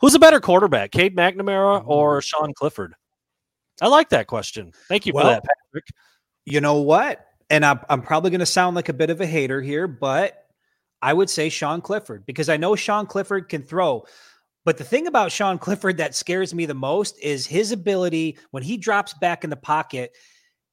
Who's 0.00 0.14
a 0.14 0.18
better 0.18 0.40
quarterback, 0.40 0.90
Cade 0.90 1.16
McNamara 1.16 1.86
or 1.86 2.20
Sean 2.22 2.54
Clifford? 2.54 2.94
I 3.80 3.88
like 3.88 4.08
that 4.10 4.26
question. 4.26 4.72
Thank 4.88 5.06
you 5.06 5.12
Well, 5.12 5.24
for 5.24 5.30
that, 5.30 5.44
Patrick. 5.44 5.86
You 6.44 6.60
know 6.60 6.80
what? 6.82 7.24
And 7.50 7.64
I'm, 7.64 7.80
I'm 7.88 8.02
probably 8.02 8.30
going 8.30 8.40
to 8.40 8.46
sound 8.46 8.76
like 8.76 8.88
a 8.88 8.94
bit 8.94 9.10
of 9.10 9.20
a 9.20 9.26
hater 9.26 9.60
here, 9.60 9.86
but 9.86 10.46
I 11.00 11.12
would 11.12 11.30
say 11.30 11.48
Sean 11.48 11.80
Clifford 11.80 12.26
because 12.26 12.48
I 12.48 12.56
know 12.56 12.74
Sean 12.76 13.06
Clifford 13.06 13.48
can 13.48 13.62
throw. 13.62 14.04
But 14.64 14.78
the 14.78 14.84
thing 14.84 15.06
about 15.06 15.32
Sean 15.32 15.58
Clifford 15.58 15.96
that 15.96 16.14
scares 16.14 16.54
me 16.54 16.66
the 16.66 16.74
most 16.74 17.18
is 17.20 17.46
his 17.46 17.72
ability 17.72 18.38
when 18.50 18.62
he 18.62 18.76
drops 18.76 19.12
back 19.14 19.42
in 19.42 19.50
the 19.50 19.56
pocket, 19.56 20.16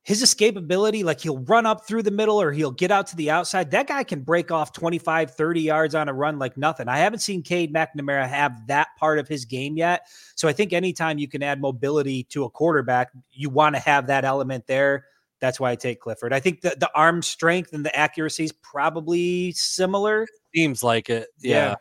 his 0.04 0.24
escapability, 0.24 1.04
like 1.04 1.20
he'll 1.20 1.40
run 1.40 1.66
up 1.66 1.88
through 1.88 2.04
the 2.04 2.12
middle 2.12 2.42
or 2.42 2.52
he'll 2.52 2.72
get 2.72 2.92
out 2.92 3.08
to 3.08 3.16
the 3.16 3.30
outside. 3.32 3.72
That 3.72 3.88
guy 3.88 4.04
can 4.04 4.22
break 4.22 4.52
off 4.52 4.74
25, 4.74 5.32
30 5.32 5.62
yards 5.62 5.96
on 5.96 6.08
a 6.08 6.14
run 6.14 6.40
like 6.40 6.58
nothing. 6.58 6.88
I 6.88 7.00
haven't 7.00 7.20
seen 7.20 7.44
Cade 7.44 7.74
McNamara 7.74 8.28
have 8.28 8.68
that 8.68 8.90
part 8.98 9.20
of 9.20 9.28
his 9.28 9.46
game 9.46 9.76
yet. 9.76 10.08
So 10.36 10.48
I 10.48 10.54
think 10.54 10.72
anytime 10.72 11.18
you 11.18 11.28
can 11.28 11.44
add 11.44 11.60
mobility 11.60 12.24
to 12.26 12.44
a 12.44 12.50
quarterback, 12.50 13.12
you 13.32 13.50
want 13.50 13.76
to 13.76 13.82
have 13.82 14.08
that 14.08 14.24
element 14.24 14.68
there. 14.68 15.06
That's 15.42 15.60
why 15.60 15.72
I 15.72 15.76
take 15.76 16.02
Clifford. 16.02 16.34
I 16.34 16.40
think 16.40 16.62
the, 16.62 16.76
the 16.78 16.90
arm 16.94 17.22
strength 17.22 17.74
and 17.74 17.86
the 17.86 17.96
accuracy 17.96 18.46
is 18.46 18.52
probably 18.52 19.52
similar. 19.54 20.28
Seems 20.54 20.84
like 20.84 21.10
it. 21.10 21.30
Yeah. 21.40 21.56
Yeah. 21.70 21.76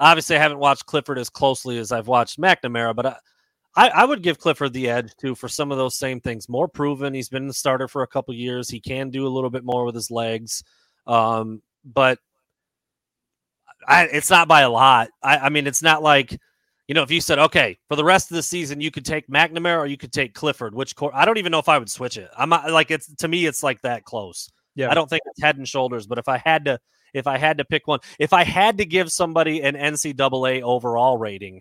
Obviously, 0.00 0.36
I 0.36 0.40
haven't 0.40 0.58
watched 0.58 0.86
Clifford 0.86 1.18
as 1.18 1.28
closely 1.28 1.78
as 1.78 1.90
I've 1.90 2.06
watched 2.06 2.38
McNamara, 2.40 2.94
but 2.94 3.06
I, 3.06 3.16
I, 3.76 3.88
I 3.88 4.04
would 4.04 4.22
give 4.22 4.38
Clifford 4.38 4.72
the 4.72 4.88
edge 4.88 5.14
too 5.16 5.34
for 5.34 5.48
some 5.48 5.72
of 5.72 5.78
those 5.78 5.96
same 5.96 6.20
things. 6.20 6.48
More 6.48 6.68
proven. 6.68 7.14
He's 7.14 7.28
been 7.28 7.46
the 7.46 7.54
starter 7.54 7.88
for 7.88 8.02
a 8.02 8.06
couple 8.06 8.34
years. 8.34 8.68
He 8.68 8.80
can 8.80 9.10
do 9.10 9.26
a 9.26 9.28
little 9.28 9.50
bit 9.50 9.64
more 9.64 9.84
with 9.84 9.94
his 9.94 10.10
legs, 10.10 10.62
um, 11.06 11.62
but 11.84 12.18
I, 13.86 14.04
it's 14.04 14.30
not 14.30 14.48
by 14.48 14.62
a 14.62 14.70
lot. 14.70 15.08
I, 15.22 15.38
I 15.38 15.48
mean, 15.48 15.66
it's 15.66 15.82
not 15.82 16.02
like 16.02 16.36
you 16.86 16.94
know 16.94 17.02
if 17.02 17.10
you 17.10 17.20
said 17.20 17.38
okay 17.38 17.78
for 17.88 17.96
the 17.96 18.04
rest 18.04 18.30
of 18.30 18.36
the 18.36 18.42
season 18.42 18.80
you 18.80 18.90
could 18.90 19.04
take 19.04 19.28
McNamara 19.28 19.78
or 19.78 19.86
you 19.86 19.96
could 19.96 20.12
take 20.12 20.34
Clifford. 20.34 20.74
Which 20.74 20.94
cor- 20.96 21.14
I 21.14 21.24
don't 21.24 21.38
even 21.38 21.52
know 21.52 21.58
if 21.58 21.68
I 21.68 21.78
would 21.78 21.90
switch 21.90 22.16
it. 22.16 22.30
I'm 22.36 22.48
not, 22.48 22.70
like 22.70 22.90
it's 22.90 23.12
to 23.16 23.28
me 23.28 23.46
it's 23.46 23.62
like 23.62 23.80
that 23.82 24.04
close. 24.04 24.50
Yeah. 24.74 24.90
I 24.90 24.94
don't 24.94 25.10
think 25.10 25.22
it's 25.26 25.42
head 25.42 25.56
and 25.56 25.66
shoulders, 25.66 26.06
but 26.06 26.18
if 26.18 26.28
I 26.28 26.38
had 26.38 26.64
to 26.66 26.78
if 27.14 27.26
I 27.26 27.38
had 27.38 27.58
to 27.58 27.64
pick 27.64 27.86
one, 27.86 28.00
if 28.18 28.32
I 28.32 28.44
had 28.44 28.78
to 28.78 28.84
give 28.84 29.10
somebody 29.12 29.62
an 29.62 29.74
NCAA 29.74 30.62
overall 30.62 31.18
rating, 31.18 31.60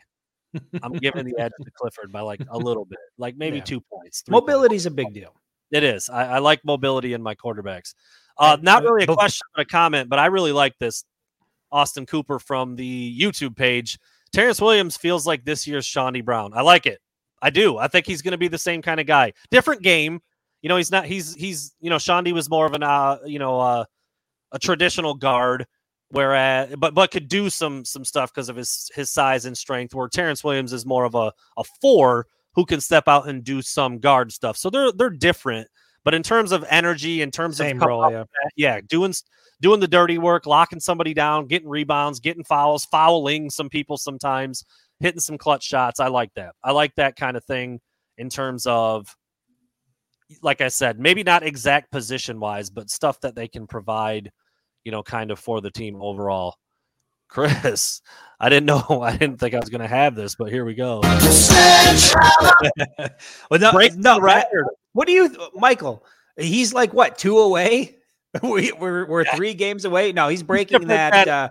I'm 0.81 0.93
giving 0.93 1.25
the 1.25 1.35
edge 1.37 1.51
to 1.63 1.71
Clifford 1.71 2.11
by 2.11 2.21
like 2.21 2.41
a 2.49 2.57
little 2.57 2.85
bit, 2.85 2.99
like 3.17 3.35
maybe 3.37 3.57
Yeah. 3.57 3.63
two 3.63 3.81
points. 3.81 4.23
Mobility 4.29 4.75
is 4.75 4.85
a 4.85 4.91
big 4.91 5.13
deal. 5.13 5.35
It 5.71 5.83
is. 5.83 6.09
I, 6.09 6.35
I 6.35 6.39
like 6.39 6.63
mobility 6.63 7.13
in 7.13 7.21
my 7.21 7.35
quarterbacks. 7.35 7.93
Uh, 8.37 8.57
not 8.61 8.85
uh, 8.85 8.91
really 8.91 9.03
a 9.03 9.13
question, 9.13 9.45
but 9.55 9.63
a 9.63 9.65
comment. 9.65 10.09
But 10.09 10.19
I 10.19 10.27
really 10.27 10.51
like 10.53 10.77
this. 10.79 11.03
Austin 11.71 12.05
Cooper 12.05 12.39
from 12.39 12.75
the 12.75 13.19
YouTube 13.19 13.55
page. 13.55 13.99
Terrence 14.31 14.61
Williams 14.61 14.95
feels 14.95 15.27
like 15.27 15.43
this 15.43 15.67
year's 15.67 15.85
Chaundee 15.85 16.23
Brown. 16.23 16.51
I 16.53 16.61
like 16.61 16.85
it. 16.85 16.99
I 17.41 17.49
do. 17.49 17.77
I 17.77 17.87
think 17.87 18.05
he's 18.05 18.21
going 18.21 18.31
to 18.31 18.37
be 18.37 18.47
the 18.47 18.57
same 18.57 18.81
kind 18.81 18.99
of 18.99 19.05
guy. 19.05 19.33
Different 19.51 19.81
game. 19.83 20.21
You 20.61 20.69
know, 20.69 20.77
he's 20.77 20.91
not. 20.91 21.05
He's 21.05 21.35
he's. 21.35 21.75
You 21.81 21.89
know, 21.89 21.97
Chaundee 21.97 22.33
was 22.33 22.49
more 22.49 22.65
of 22.65 22.73
an 22.73 22.83
uh, 22.83 23.17
you 23.25 23.39
know, 23.39 23.59
uh, 23.59 23.85
a 24.51 24.59
traditional 24.59 25.13
guard, 25.13 25.65
whereas 26.09 26.71
uh, 26.71 26.75
but 26.77 26.93
but 26.93 27.11
could 27.11 27.27
do 27.27 27.49
some 27.49 27.85
some 27.85 28.05
stuff 28.05 28.33
because 28.33 28.49
of 28.49 28.55
his 28.55 28.89
his 28.95 29.09
size 29.09 29.45
and 29.45 29.57
strength. 29.57 29.93
Where 29.93 30.07
Terrence 30.07 30.43
Williams 30.43 30.73
is 30.73 30.85
more 30.85 31.05
of 31.05 31.15
a 31.15 31.31
a 31.57 31.63
four 31.81 32.27
who 32.55 32.65
can 32.65 32.81
step 32.81 33.07
out 33.07 33.27
and 33.27 33.43
do 33.43 33.61
some 33.61 33.99
guard 33.99 34.31
stuff. 34.31 34.57
So 34.57 34.69
they're 34.69 34.91
they're 34.91 35.09
different. 35.09 35.67
But 36.03 36.13
in 36.13 36.23
terms 36.23 36.53
of 36.53 36.63
energy, 36.69 37.21
in 37.21 37.31
terms 37.31 37.57
Same 37.57 37.81
of 37.81 37.87
role, 37.87 38.09
yeah. 38.09 38.19
the 38.19 38.25
bat, 38.25 38.51
yeah, 38.55 38.79
doing 38.87 39.13
doing 39.59 39.79
the 39.79 39.87
dirty 39.87 40.17
work, 40.17 40.45
locking 40.45 40.79
somebody 40.79 41.13
down, 41.13 41.47
getting 41.47 41.67
rebounds, 41.67 42.19
getting 42.19 42.43
fouls, 42.43 42.85
fouling 42.85 43.49
some 43.49 43.69
people 43.69 43.97
sometimes, 43.97 44.63
hitting 44.99 45.19
some 45.19 45.37
clutch 45.37 45.63
shots. 45.63 45.99
I 45.99 46.07
like 46.07 46.33
that. 46.35 46.55
I 46.63 46.71
like 46.71 46.95
that 46.95 47.15
kind 47.15 47.35
of 47.35 47.43
thing 47.43 47.79
in 48.17 48.29
terms 48.29 48.65
of 48.65 49.15
like 50.41 50.61
I 50.61 50.67
said, 50.67 50.99
maybe 50.99 51.23
not 51.23 51.43
exact 51.43 51.91
position 51.91 52.39
wise, 52.39 52.69
but 52.69 52.89
stuff 52.89 53.21
that 53.21 53.35
they 53.35 53.47
can 53.47 53.67
provide, 53.67 54.31
you 54.87 54.91
know, 54.91 55.03
kind 55.03 55.31
of 55.31 55.37
for 55.37 55.59
the 55.59 55.69
team 55.69 56.01
overall. 56.01 56.55
Chris, 57.27 58.01
I 58.39 58.47
didn't 58.47 58.67
know, 58.67 59.01
I 59.03 59.17
didn't 59.17 59.37
think 59.37 59.53
I 59.53 59.59
was 59.59 59.69
going 59.69 59.81
to 59.81 59.87
have 59.87 60.15
this, 60.15 60.35
but 60.35 60.49
here 60.49 60.63
we 60.63 60.75
go. 60.75 61.01
well, 63.51 63.59
no, 63.59 63.73
Break 63.73 63.97
no, 63.97 64.17
record. 64.21 64.65
What 64.93 65.07
do 65.07 65.11
you, 65.11 65.35
Michael? 65.55 66.05
He's 66.37 66.73
like 66.73 66.93
what 66.93 67.17
two 67.17 67.37
away? 67.39 67.97
we, 68.41 68.71
we're 68.71 69.05
we're 69.07 69.25
three 69.25 69.53
games 69.53 69.83
away. 69.83 70.13
No, 70.13 70.29
he's 70.29 70.43
breaking 70.43 70.87
that. 70.87 71.11
that. 71.11 71.27
Uh, 71.27 71.49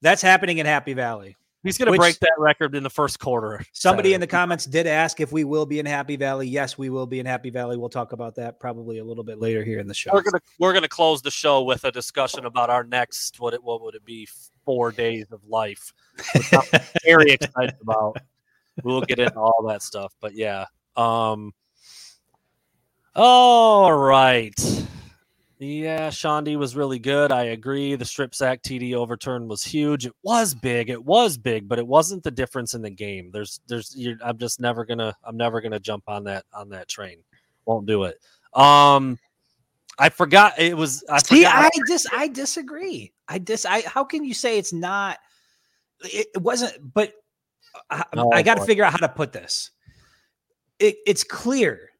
that's 0.00 0.22
happening 0.22 0.58
in 0.58 0.66
Happy 0.66 0.94
Valley. 0.94 1.36
He's 1.62 1.78
going 1.78 1.92
to 1.92 1.96
break 1.96 2.18
that 2.18 2.32
record 2.38 2.74
in 2.74 2.82
the 2.82 2.90
first 2.90 3.20
quarter. 3.20 3.64
Somebody 3.72 4.14
in 4.14 4.20
the 4.20 4.26
comments 4.26 4.64
did 4.64 4.88
ask 4.88 5.20
if 5.20 5.30
we 5.30 5.44
will 5.44 5.64
be 5.64 5.78
in 5.78 5.86
Happy 5.86 6.16
Valley. 6.16 6.48
Yes, 6.48 6.76
we 6.76 6.90
will 6.90 7.06
be 7.06 7.20
in 7.20 7.26
Happy 7.26 7.50
Valley. 7.50 7.76
We'll 7.76 7.88
talk 7.88 8.12
about 8.12 8.34
that 8.36 8.58
probably 8.58 8.98
a 8.98 9.04
little 9.04 9.22
bit 9.22 9.38
later 9.38 9.62
here 9.62 9.78
in 9.78 9.86
the 9.86 9.94
show. 9.94 10.10
we're 10.12 10.22
gonna 10.22 10.40
we're 10.58 10.72
gonna 10.72 10.88
close 10.88 11.22
the 11.22 11.30
show 11.30 11.62
with 11.62 11.84
a 11.84 11.92
discussion 11.92 12.46
about 12.46 12.68
our 12.68 12.82
next 12.82 13.38
what 13.38 13.54
it 13.54 13.62
what 13.62 13.80
would 13.82 13.94
it 13.94 14.04
be 14.04 14.26
four 14.64 14.90
days 14.90 15.26
of 15.30 15.40
life. 15.46 15.92
which 16.34 16.52
I'm 16.52 16.80
very 17.04 17.30
excited 17.30 17.76
about. 17.80 18.16
We'll 18.82 19.02
get 19.02 19.20
into 19.20 19.38
all 19.38 19.64
that 19.68 19.82
stuff, 19.82 20.14
but 20.20 20.34
yeah. 20.34 20.66
Um. 20.96 21.52
All 23.14 23.92
right. 23.92 24.81
Yeah, 25.64 26.08
Chaundee 26.08 26.56
was 26.56 26.74
really 26.74 26.98
good. 26.98 27.30
I 27.30 27.44
agree. 27.44 27.94
The 27.94 28.04
strip 28.04 28.34
sack 28.34 28.62
TD 28.62 28.94
overturn 28.94 29.46
was 29.46 29.62
huge. 29.62 30.06
It 30.06 30.12
was 30.24 30.54
big. 30.54 30.90
It 30.90 31.04
was 31.04 31.38
big, 31.38 31.68
but 31.68 31.78
it 31.78 31.86
wasn't 31.86 32.24
the 32.24 32.32
difference 32.32 32.74
in 32.74 32.82
the 32.82 32.90
game. 32.90 33.30
There's, 33.32 33.60
there's. 33.68 33.94
You're, 33.96 34.16
I'm 34.24 34.38
just 34.38 34.60
never 34.60 34.84
gonna. 34.84 35.14
I'm 35.22 35.36
never 35.36 35.60
gonna 35.60 35.78
jump 35.78 36.04
on 36.08 36.24
that 36.24 36.44
on 36.52 36.68
that 36.70 36.88
train. 36.88 37.18
Won't 37.64 37.86
do 37.86 38.04
it. 38.04 38.18
Um, 38.54 39.20
I 39.98 40.08
forgot 40.08 40.58
it 40.58 40.76
was. 40.76 41.04
I 41.08 41.18
See. 41.18 41.46
I 41.46 41.70
dis 41.86 42.08
I 42.12 42.26
disagree. 42.26 43.12
I 43.28 43.38
dis 43.38 43.64
I 43.64 43.82
how 43.82 44.02
can 44.02 44.24
you 44.24 44.34
say 44.34 44.58
it's 44.58 44.72
not 44.72 45.18
it, 46.00 46.26
it 46.34 46.42
wasn't 46.42 46.92
but 46.92 47.14
I, 47.88 48.04
No, 48.14 48.32
I 48.32 48.42
got 48.42 48.56
to 48.56 48.64
figure 48.64 48.84
out 48.84 48.92
how 48.92 48.98
to 48.98 49.08
put 49.08 49.32
this. 49.32 49.70
It, 50.78 50.96
it's 51.06 51.24
clear 51.24 51.90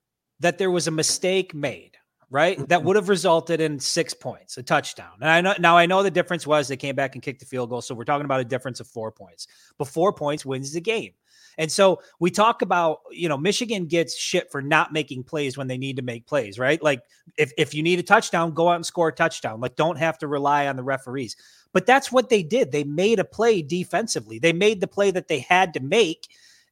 that 0.40 0.58
there 0.58 0.70
was 0.70 0.88
a 0.88 0.90
mistake 0.90 1.54
made, 1.54 1.92
right? 2.32 2.56
Mm-hmm. 2.56 2.66
That 2.66 2.82
would 2.82 2.96
have 2.96 3.08
resulted 3.08 3.60
in 3.60 3.78
6 3.78 4.14
points, 4.14 4.56
a 4.56 4.62
touchdown. 4.62 5.12
And 5.20 5.30
I 5.30 5.40
know 5.40 5.54
now 5.60 5.76
I 5.76 5.86
know 5.86 6.02
the 6.02 6.10
difference 6.10 6.46
was 6.46 6.66
they 6.66 6.76
came 6.76 6.96
back 6.96 7.14
and 7.14 7.22
kicked 7.22 7.40
the 7.40 7.46
field 7.46 7.70
goal, 7.70 7.82
so 7.82 7.94
we're 7.94 8.04
talking 8.04 8.24
about 8.24 8.40
a 8.40 8.44
difference 8.44 8.80
of 8.80 8.88
4 8.88 9.12
points. 9.12 9.46
But 9.78 9.88
4 9.88 10.12
points 10.14 10.44
wins 10.44 10.72
the 10.72 10.80
game. 10.80 11.12
And 11.58 11.70
so 11.70 12.00
we 12.18 12.30
talk 12.30 12.62
about, 12.62 13.00
you 13.10 13.28
know, 13.28 13.36
Michigan 13.36 13.84
gets 13.86 14.16
shit 14.16 14.50
for 14.50 14.62
not 14.62 14.92
making 14.92 15.24
plays 15.24 15.58
when 15.58 15.66
they 15.66 15.76
need 15.76 15.96
to 15.96 16.02
make 16.02 16.26
plays, 16.26 16.58
right? 16.58 16.82
Like 16.82 17.02
if, 17.36 17.52
if 17.58 17.74
you 17.74 17.82
need 17.82 17.98
a 17.98 18.02
touchdown, 18.02 18.54
go 18.54 18.70
out 18.70 18.76
and 18.76 18.86
score 18.86 19.08
a 19.08 19.12
touchdown. 19.12 19.60
Like 19.60 19.76
don't 19.76 19.98
have 19.98 20.16
to 20.18 20.28
rely 20.28 20.66
on 20.66 20.76
the 20.76 20.82
referees. 20.82 21.36
But 21.74 21.84
that's 21.84 22.10
what 22.10 22.30
they 22.30 22.42
did. 22.42 22.72
They 22.72 22.84
made 22.84 23.18
a 23.18 23.24
play 23.24 23.60
defensively. 23.60 24.38
They 24.38 24.54
made 24.54 24.80
the 24.80 24.86
play 24.86 25.10
that 25.10 25.28
they 25.28 25.40
had 25.40 25.74
to 25.74 25.80
make. 25.80 26.28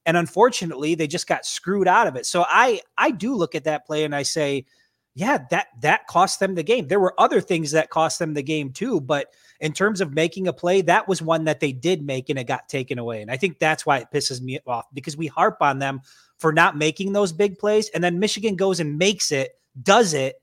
And 0.06 0.16
unfortunately, 0.16 0.94
they 0.94 1.06
just 1.06 1.26
got 1.26 1.44
screwed 1.44 1.86
out 1.86 2.06
of 2.06 2.16
it. 2.16 2.24
So 2.24 2.46
I 2.48 2.80
I 2.96 3.10
do 3.10 3.34
look 3.34 3.54
at 3.54 3.64
that 3.64 3.86
play 3.86 4.04
and 4.04 4.14
I 4.14 4.22
say, 4.22 4.64
yeah, 5.20 5.44
that 5.50 5.66
that 5.82 6.06
cost 6.06 6.40
them 6.40 6.54
the 6.54 6.62
game. 6.62 6.88
There 6.88 6.98
were 6.98 7.14
other 7.18 7.42
things 7.42 7.72
that 7.72 7.90
cost 7.90 8.18
them 8.18 8.32
the 8.32 8.42
game 8.42 8.72
too, 8.72 9.02
but 9.02 9.26
in 9.60 9.74
terms 9.74 10.00
of 10.00 10.14
making 10.14 10.48
a 10.48 10.52
play, 10.52 10.80
that 10.80 11.06
was 11.06 11.20
one 11.20 11.44
that 11.44 11.60
they 11.60 11.72
did 11.72 12.02
make 12.02 12.30
and 12.30 12.38
it 12.38 12.44
got 12.44 12.70
taken 12.70 12.98
away. 12.98 13.20
And 13.20 13.30
I 13.30 13.36
think 13.36 13.58
that's 13.58 13.84
why 13.84 13.98
it 13.98 14.08
pisses 14.10 14.40
me 14.40 14.58
off 14.66 14.86
because 14.94 15.18
we 15.18 15.26
harp 15.26 15.58
on 15.60 15.78
them 15.78 16.00
for 16.38 16.54
not 16.54 16.78
making 16.78 17.12
those 17.12 17.34
big 17.34 17.58
plays, 17.58 17.90
and 17.90 18.02
then 18.02 18.18
Michigan 18.18 18.56
goes 18.56 18.80
and 18.80 18.96
makes 18.96 19.30
it, 19.30 19.50
does 19.82 20.14
it, 20.14 20.40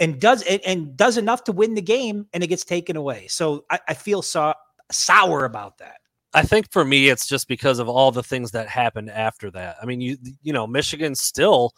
and 0.00 0.20
does 0.20 0.42
it 0.42 0.62
and 0.66 0.96
does 0.96 1.16
enough 1.16 1.44
to 1.44 1.52
win 1.52 1.74
the 1.74 1.82
game, 1.82 2.26
and 2.32 2.42
it 2.42 2.48
gets 2.48 2.64
taken 2.64 2.96
away. 2.96 3.28
So 3.28 3.66
I, 3.70 3.78
I 3.86 3.94
feel 3.94 4.22
so 4.22 4.52
sour 4.90 5.44
about 5.44 5.78
that. 5.78 5.98
I 6.34 6.42
think 6.42 6.72
for 6.72 6.84
me, 6.84 7.08
it's 7.08 7.28
just 7.28 7.46
because 7.46 7.78
of 7.78 7.88
all 7.88 8.10
the 8.10 8.24
things 8.24 8.50
that 8.50 8.66
happened 8.66 9.10
after 9.10 9.48
that. 9.52 9.76
I 9.80 9.86
mean, 9.86 10.00
you 10.00 10.18
you 10.42 10.52
know, 10.52 10.66
Michigan 10.66 11.14
still 11.14 11.72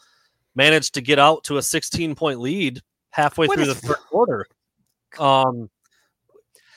managed 0.55 0.95
to 0.95 1.01
get 1.01 1.19
out 1.19 1.45
to 1.45 1.59
a 1.59 1.63
16 1.63 2.15
point 2.15 2.41
lead 2.41 2.81
halfway 3.11 3.47
What 3.47 3.57
through 3.57 3.67
the 3.67 3.75
third 3.75 3.99
quarter. 4.11 4.47
Um, 5.19 5.69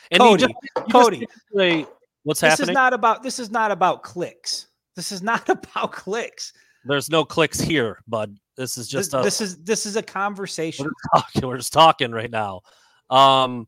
and 0.09 0.19
Cody, 0.19 0.47
just, 0.47 0.91
Cody, 0.91 1.27
say 1.55 1.85
what's 2.23 2.41
this 2.41 2.49
happening. 2.49 2.69
is 2.69 2.73
not 2.73 2.93
about 2.93 3.21
this 3.21 3.37
is 3.37 3.51
not 3.51 3.69
about 3.69 4.01
clicks. 4.01 4.69
This 4.95 5.11
is 5.11 5.21
not 5.21 5.47
about 5.49 5.91
clicks. 5.91 6.51
There's 6.83 7.11
no 7.11 7.23
clicks 7.23 7.59
here, 7.61 7.99
bud. 8.07 8.35
This 8.55 8.77
is 8.77 8.87
This, 8.89 9.07
just 9.09 9.13
a, 9.13 9.21
this 9.21 9.39
is 9.39 9.57
this 9.57 9.85
is 9.85 9.95
a 9.97 10.01
conversation. 10.01 10.85
we're 10.85 10.91
talking. 11.21 11.47
We're 11.47 11.57
just 11.57 11.73
talking 11.73 12.11
right 12.11 12.31
now. 12.31 12.61
Um, 13.09 13.67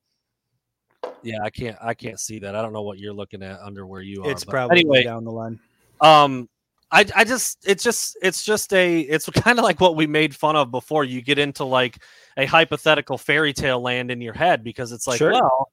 yeah, 1.24 1.44
I 1.44 1.50
can't. 1.50 1.78
I 1.82 1.94
can't 1.94 2.20
see 2.20 2.40
that. 2.40 2.56
I 2.56 2.62
don't 2.62 2.74
know 2.74 2.82
what 2.82 3.00
you're 3.00 3.14
looking 3.14 3.44
at 3.44 3.60
under 3.60 3.86
where 3.86 4.02
you 4.02 4.24
are. 4.24 4.32
It's 4.32 4.44
probably 4.44 4.80
anyway. 4.80 5.04
down 5.04 5.24
the 5.24 5.32
line. 5.32 5.60
um 6.02 6.50
I, 6.96 7.06
I 7.14 7.24
just 7.26 7.58
it's 7.68 7.84
just 7.84 8.18
it's 8.22 8.46
just 8.46 8.72
a 8.74 9.02
it's 9.02 9.30
kind 9.30 9.60
of 9.60 9.66
like 9.66 9.82
what 9.82 9.98
we 9.98 10.08
made 10.08 10.34
fun 10.34 10.56
of 10.56 10.72
before 10.72 11.04
you 11.04 11.22
get 11.22 11.38
into 11.38 11.66
like 11.66 12.02
a 12.38 12.46
hypothetical 12.46 13.18
fairy 13.18 13.52
tale 13.52 13.82
land 13.82 14.12
in 14.12 14.22
your 14.22 14.34
head 14.34 14.64
because 14.64 14.94
it's 14.94 15.06
like 15.06 15.18
Sure. 15.18 15.34
well 15.34 15.72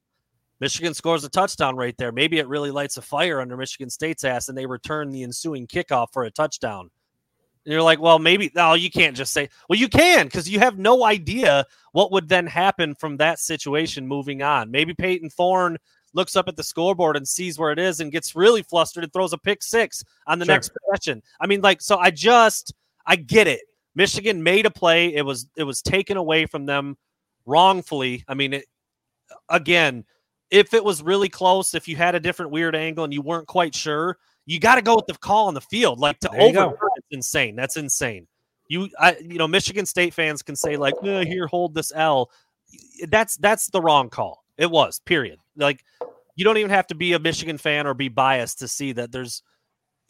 Michigan 0.58 0.94
scores 0.94 1.24
a 1.24 1.28
touchdown 1.28 1.74
right 1.74 1.96
there. 1.98 2.12
Maybe 2.12 2.38
it 2.38 2.46
really 2.46 2.70
lights 2.70 2.96
a 2.96 3.02
fire 3.02 3.40
under 3.40 3.56
Michigan 3.56 3.90
State's 3.90 4.22
ass 4.24 4.48
and 4.48 4.58
they 4.58 4.66
return 4.66 5.10
the 5.10 5.22
ensuing 5.22 5.66
kickoff 5.66 6.08
for 6.12 6.24
a 6.24 6.30
touchdown. 6.30 6.90
And 7.64 7.72
you're 7.72 7.82
like 7.82 8.00
well 8.00 8.18
maybe 8.18 8.50
no 8.56 8.74
you 8.74 8.90
can't 8.90 9.16
just 9.16 9.32
say 9.32 9.48
well 9.68 9.78
you 9.78 9.88
can 9.88 10.26
because 10.26 10.50
you 10.50 10.58
have 10.58 10.76
no 10.76 11.04
idea 11.04 11.66
what 11.92 12.10
would 12.10 12.28
then 12.28 12.48
happen 12.48 12.96
from 12.96 13.18
that 13.18 13.38
situation 13.38 14.08
moving 14.08 14.42
on. 14.42 14.72
Maybe 14.72 14.92
Payton 14.92 15.30
Thorne 15.30 15.78
looks 16.14 16.36
up 16.36 16.48
at 16.48 16.56
the 16.56 16.62
scoreboard 16.62 17.16
and 17.16 17.26
sees 17.26 17.58
where 17.58 17.72
it 17.72 17.78
is 17.78 18.00
and 18.00 18.12
gets 18.12 18.34
really 18.36 18.62
flustered 18.62 19.04
and 19.04 19.12
throws 19.12 19.32
a 19.32 19.38
pick 19.38 19.62
six 19.62 20.02
on 20.26 20.38
the 20.38 20.44
Sure. 20.44 20.54
next 20.54 20.70
possession. 20.90 21.22
I 21.40 21.46
mean, 21.46 21.60
like, 21.60 21.80
so 21.80 21.96
I 21.98 22.10
just 22.10 22.72
I 23.06 23.16
get 23.16 23.46
it. 23.48 23.60
Michigan 23.94 24.42
made 24.42 24.64
a 24.66 24.70
play. 24.70 25.14
It 25.14 25.22
was 25.24 25.48
it 25.56 25.64
was 25.64 25.82
taken 25.82 26.16
away 26.16 26.46
from 26.46 26.66
them 26.66 26.96
wrongfully. 27.46 28.24
I 28.28 28.34
mean, 28.34 28.52
it 28.54 28.64
again, 29.48 30.04
if 30.50 30.74
it 30.74 30.84
was 30.84 31.02
really 31.02 31.28
close, 31.28 31.74
if 31.74 31.88
you 31.88 31.96
had 31.96 32.14
a 32.14 32.20
different 32.20 32.50
weird 32.52 32.76
angle 32.76 33.04
and 33.04 33.12
you 33.12 33.22
weren't 33.22 33.46
quite 33.48 33.74
sure, 33.74 34.18
you 34.46 34.60
got 34.60 34.74
to 34.76 34.82
go 34.82 34.96
with 34.96 35.06
the 35.06 35.14
call 35.14 35.48
on 35.48 35.54
the 35.54 35.60
field. 35.60 35.98
Like 35.98 36.18
to 36.20 36.28
There 36.30 36.46
you 36.46 36.52
go. 36.52 36.66
overturn 36.66 36.88
it's 36.96 37.06
insane. 37.10 37.56
That's 37.56 37.76
insane. 37.76 38.26
You 38.68 38.88
I 38.98 39.16
you 39.18 39.38
know, 39.38 39.48
Michigan 39.48 39.86
State 39.86 40.14
fans 40.14 40.42
can 40.42 40.56
say 40.56 40.76
like, 40.76 40.94
"Eh, 41.04 41.24
here, 41.24 41.46
hold 41.46 41.74
this 41.74 41.92
L. 41.94 42.30
That's 43.08 43.36
that's 43.36 43.68
the 43.68 43.80
wrong 43.80 44.08
call. 44.08 44.41
It 44.58 44.70
was, 44.70 45.00
period. 45.00 45.38
Like 45.56 45.84
you 46.36 46.44
don't 46.44 46.58
even 46.58 46.70
have 46.70 46.86
to 46.88 46.94
be 46.94 47.12
a 47.12 47.18
Michigan 47.18 47.58
fan 47.58 47.86
or 47.86 47.94
be 47.94 48.08
biased 48.08 48.58
to 48.60 48.68
see 48.68 48.92
that 48.92 49.12
there's 49.12 49.42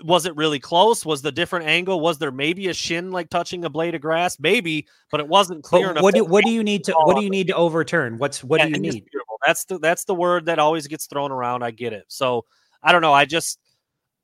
was 0.05 0.26
it 0.26 0.35
really 0.35 0.59
close? 0.59 1.07
Was 1.07 1.22
the 1.22 1.31
different 1.31 1.66
angle? 1.66 2.00
Was 2.00 2.18
there 2.18 2.33
maybe 2.33 2.68
a 2.68 2.74
shin 2.74 3.12
like 3.12 3.31
touching 3.31 3.64
a 3.64 3.70
blade 3.70 3.94
of 3.94 4.00
grass? 4.00 4.38
Maybe, 4.40 4.87
but 5.11 5.20
it 5.20 5.28
wasn't 5.28 5.62
clear 5.62 5.87
But 5.87 5.90
enough. 5.92 6.02
what 6.02 6.14
do 6.14 6.24
what 6.24 6.44
do 6.44 6.50
you 6.50 6.64
need 6.64 6.85
to 6.85 6.92
what 6.92 7.16
do 7.16 7.22
you 7.22 7.31
need 7.31 7.46
to 7.48 7.55
overturn? 7.55 8.18
What's 8.18 8.42
what 8.42 8.61
Yeah, 8.61 8.66
do 8.66 8.72
you 8.72 8.78
need? 8.78 9.05
That's 9.46 9.64
the 9.64 9.78
that's 9.78 10.05
the 10.05 10.14
word 10.14 10.46
that 10.46 10.59
always 10.59 10.87
gets 10.87 11.07
thrown 11.07 11.33
around. 11.33 11.62
I 11.62 11.70
get 11.70 11.92
it. 11.92 12.05
So 12.09 12.44
I 12.83 12.92
don't 12.92 13.02
know. 13.02 13.12
I 13.12 13.24
just 13.24 13.59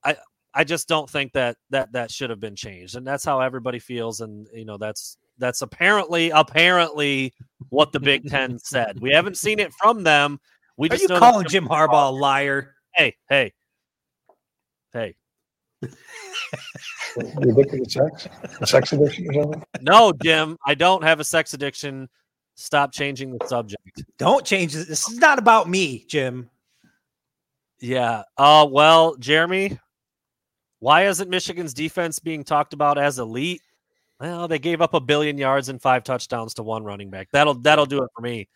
I 0.05 0.17
I 0.55 0.65
just 0.65 0.89
don't 0.89 1.09
think 1.09 1.33
that 1.33 1.57
that 1.71 1.93
that 1.93 2.11
should 2.11 2.31
have 2.31 2.41
been 2.41 2.57
changed, 2.57 2.97
and 2.97 3.07
that's 3.07 3.25
how 3.25 3.41
everybody 3.41 3.79
feels. 3.79 4.21
And 4.21 4.49
you 4.53 4.65
know 4.65 4.79
that's 4.79 5.17
that's 5.39 5.63
apparently 5.63 6.31
apparently 6.31 7.35
what 7.71 7.93
the 7.93 8.01
Big 8.01 8.29
Ten 8.29 8.59
said. 8.59 9.01
We 9.01 9.13
haven't 9.13 9.37
seen 9.37 9.59
it 9.59 9.73
from 9.75 10.05
them. 10.05 10.41
We 10.77 10.89
Are 10.89 10.91
just 10.91 11.03
you 11.03 11.09
know 11.09 11.19
calling 11.19 11.47
Jim 11.47 11.67
Harbaugh 11.67 12.11
a 12.11 12.13
liar? 12.13 12.75
Hey 12.95 13.17
hey 13.29 13.53
hey. 14.93 15.15
You 15.83 15.91
addicted 17.17 17.85
to 17.85 17.91
sex? 17.91 18.29
A 18.61 18.67
sex 18.67 18.93
addiction 18.93 19.29
or 19.29 19.43
something? 19.43 19.63
No, 19.81 20.13
Jim, 20.23 20.57
I 20.67 20.75
don't 20.75 21.03
have 21.03 21.21
a 21.21 21.25
sex 21.25 21.55
addiction. 21.55 22.09
Stop 22.55 22.93
changing 22.93 23.37
the 23.37 23.47
subject. 23.47 24.03
Don't 24.19 24.45
change 24.45 24.73
this. 24.73 24.87
This 24.87 25.09
is 25.09 25.19
not 25.19 25.39
about 25.39 25.69
me, 25.69 26.05
Jim. 26.09 26.51
Yeah. 27.81 28.23
Uh 28.37 28.67
well, 28.71 29.17
Jeremy, 29.17 29.79
why 30.81 31.07
isn't 31.07 31.29
Michigan's 31.29 31.75
defense 31.75 32.19
being 32.19 32.45
talked 32.45 32.73
about 32.73 32.99
as 32.99 33.19
elite? 33.19 33.63
Well, 34.21 34.49
they 34.49 34.59
gave 34.59 34.81
up 34.81 34.95
a 34.95 35.01
billion 35.01 35.39
yards 35.39 35.69
and 35.69 35.81
five 35.81 36.03
touchdowns 36.03 36.55
to 36.55 36.63
one 36.63 36.83
running 36.85 37.09
back. 37.11 37.29
That'll 37.33 37.55
that'll 37.55 37.87
do 37.87 38.03
it 38.03 38.11
for 38.17 38.23
me. 38.23 38.49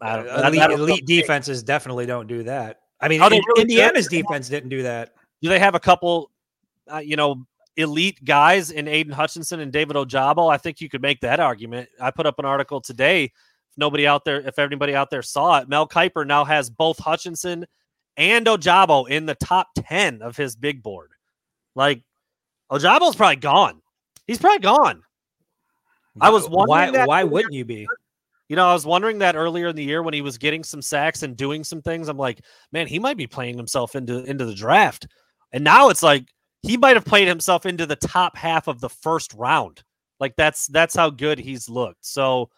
That- 0.00 0.26
elite, 0.54 0.70
elite 0.70 1.06
defenses 1.06 1.62
definitely 1.62 2.06
don't 2.06 2.26
do 2.26 2.42
that. 2.42 2.80
I 3.00 3.08
mean, 3.08 3.22
Oh, 3.22 3.26
in- 3.26 3.32
really 3.48 3.62
Indiana's 3.62 4.04
should. 4.04 4.10
defense 4.22 4.48
didn't 4.48 4.68
do 4.68 4.82
that. 4.82 5.14
Do 5.40 5.48
they 5.48 5.58
have 5.58 5.74
a 5.74 5.80
couple, 5.80 6.30
uh, 6.92 6.98
you 6.98 7.16
know, 7.16 7.46
elite 7.76 8.22
guys 8.24 8.70
in 8.70 8.86
Aidan 8.86 9.12
Hutchinson 9.12 9.60
and 9.60 9.72
David 9.72 9.96
Ojabo? 9.96 10.52
I 10.52 10.58
think 10.58 10.80
you 10.80 10.88
could 10.88 11.02
make 11.02 11.20
that 11.20 11.40
argument. 11.40 11.88
I 12.00 12.10
put 12.10 12.26
up 12.26 12.38
an 12.38 12.44
article 12.44 12.80
today. 12.80 13.24
If 13.24 13.78
nobody 13.78 14.06
out 14.06 14.24
there, 14.24 14.40
if 14.46 14.58
anybody 14.58 14.94
out 14.94 15.10
there 15.10 15.22
saw 15.22 15.58
it, 15.58 15.68
Mel 15.68 15.88
Kiper 15.88 16.26
now 16.26 16.44
has 16.44 16.70
both 16.70 16.98
Hutchinson 16.98 17.66
and 18.16 18.46
Ojabo 18.46 19.08
in 19.08 19.26
the 19.26 19.34
top 19.34 19.68
10 19.76 20.22
of 20.22 20.36
his 20.36 20.54
big 20.54 20.82
board. 20.82 21.10
Like, 21.74 22.02
Ojabo's 22.70 23.16
probably 23.16 23.36
gone. 23.36 23.80
He's 24.26 24.38
probably 24.38 24.60
gone. 24.60 25.02
I 26.20 26.30
was 26.30 26.48
why 26.48 26.64
wondering 26.66 26.92
that 26.92 27.08
why 27.08 27.24
wouldn't 27.24 27.54
you 27.54 27.64
be? 27.64 27.86
You 28.48 28.56
know, 28.56 28.68
I 28.68 28.72
was 28.72 28.86
wondering 28.86 29.18
that 29.18 29.36
earlier 29.36 29.68
in 29.68 29.76
the 29.76 29.84
year 29.84 30.02
when 30.02 30.14
he 30.14 30.20
was 30.20 30.38
getting 30.38 30.62
some 30.62 30.82
sacks 30.82 31.22
and 31.22 31.36
doing 31.36 31.64
some 31.64 31.82
things. 31.82 32.08
I'm 32.08 32.18
like, 32.18 32.40
man, 32.72 32.86
he 32.86 32.98
might 32.98 33.16
be 33.16 33.26
playing 33.26 33.56
himself 33.56 33.96
into 33.96 34.22
into 34.24 34.44
the 34.44 34.54
draft. 34.54 35.06
And 35.52 35.64
now 35.64 35.88
it's 35.88 36.02
like 36.02 36.26
he 36.62 36.76
might 36.76 36.96
have 36.96 37.04
played 37.04 37.28
himself 37.28 37.66
into 37.66 37.86
the 37.86 37.96
top 37.96 38.36
half 38.36 38.68
of 38.68 38.80
the 38.80 38.88
first 38.88 39.34
round. 39.34 39.82
Like 40.20 40.36
that's 40.36 40.66
that's 40.68 40.94
how 40.94 41.10
good 41.10 41.38
he's 41.38 41.68
looked. 41.68 42.04
So 42.04 42.50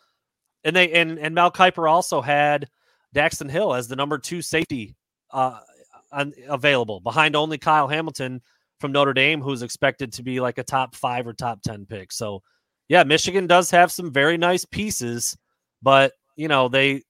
and 0.65 0.75
they 0.75 0.93
and 0.93 1.19
and 1.19 1.35
Mel 1.35 1.51
Kiper 1.51 1.91
also 1.91 2.21
had 2.21 2.69
Daxton 3.15 3.51
Hill 3.51 3.75
as 3.75 3.89
the 3.89 3.97
number 3.97 4.19
two 4.19 4.43
safety 4.43 4.97
uh 5.31 5.61
available 6.49 7.01
behind 7.01 7.37
only 7.37 7.59
Kyle 7.59 7.89
Hamilton 7.89 8.41
from 8.81 8.93
Notre 8.93 9.15
Dame, 9.15 9.41
who's 9.41 9.63
expected 9.63 10.13
to 10.15 10.23
be 10.23 10.41
like 10.41 10.59
a 10.59 10.65
top 10.65 10.95
five 10.95 11.27
or 11.27 11.33
top 11.33 11.63
ten 11.63 11.87
pick. 11.87 12.13
So 12.13 12.43
yeah, 12.89 13.03
Michigan 13.05 13.47
does 13.47 13.71
have 13.71 13.91
some 13.91 14.13
very 14.13 14.37
nice 14.37 14.65
pieces 14.65 15.37
but 15.83 16.13
you 16.37 16.49
know 16.49 16.69
they 16.69 17.03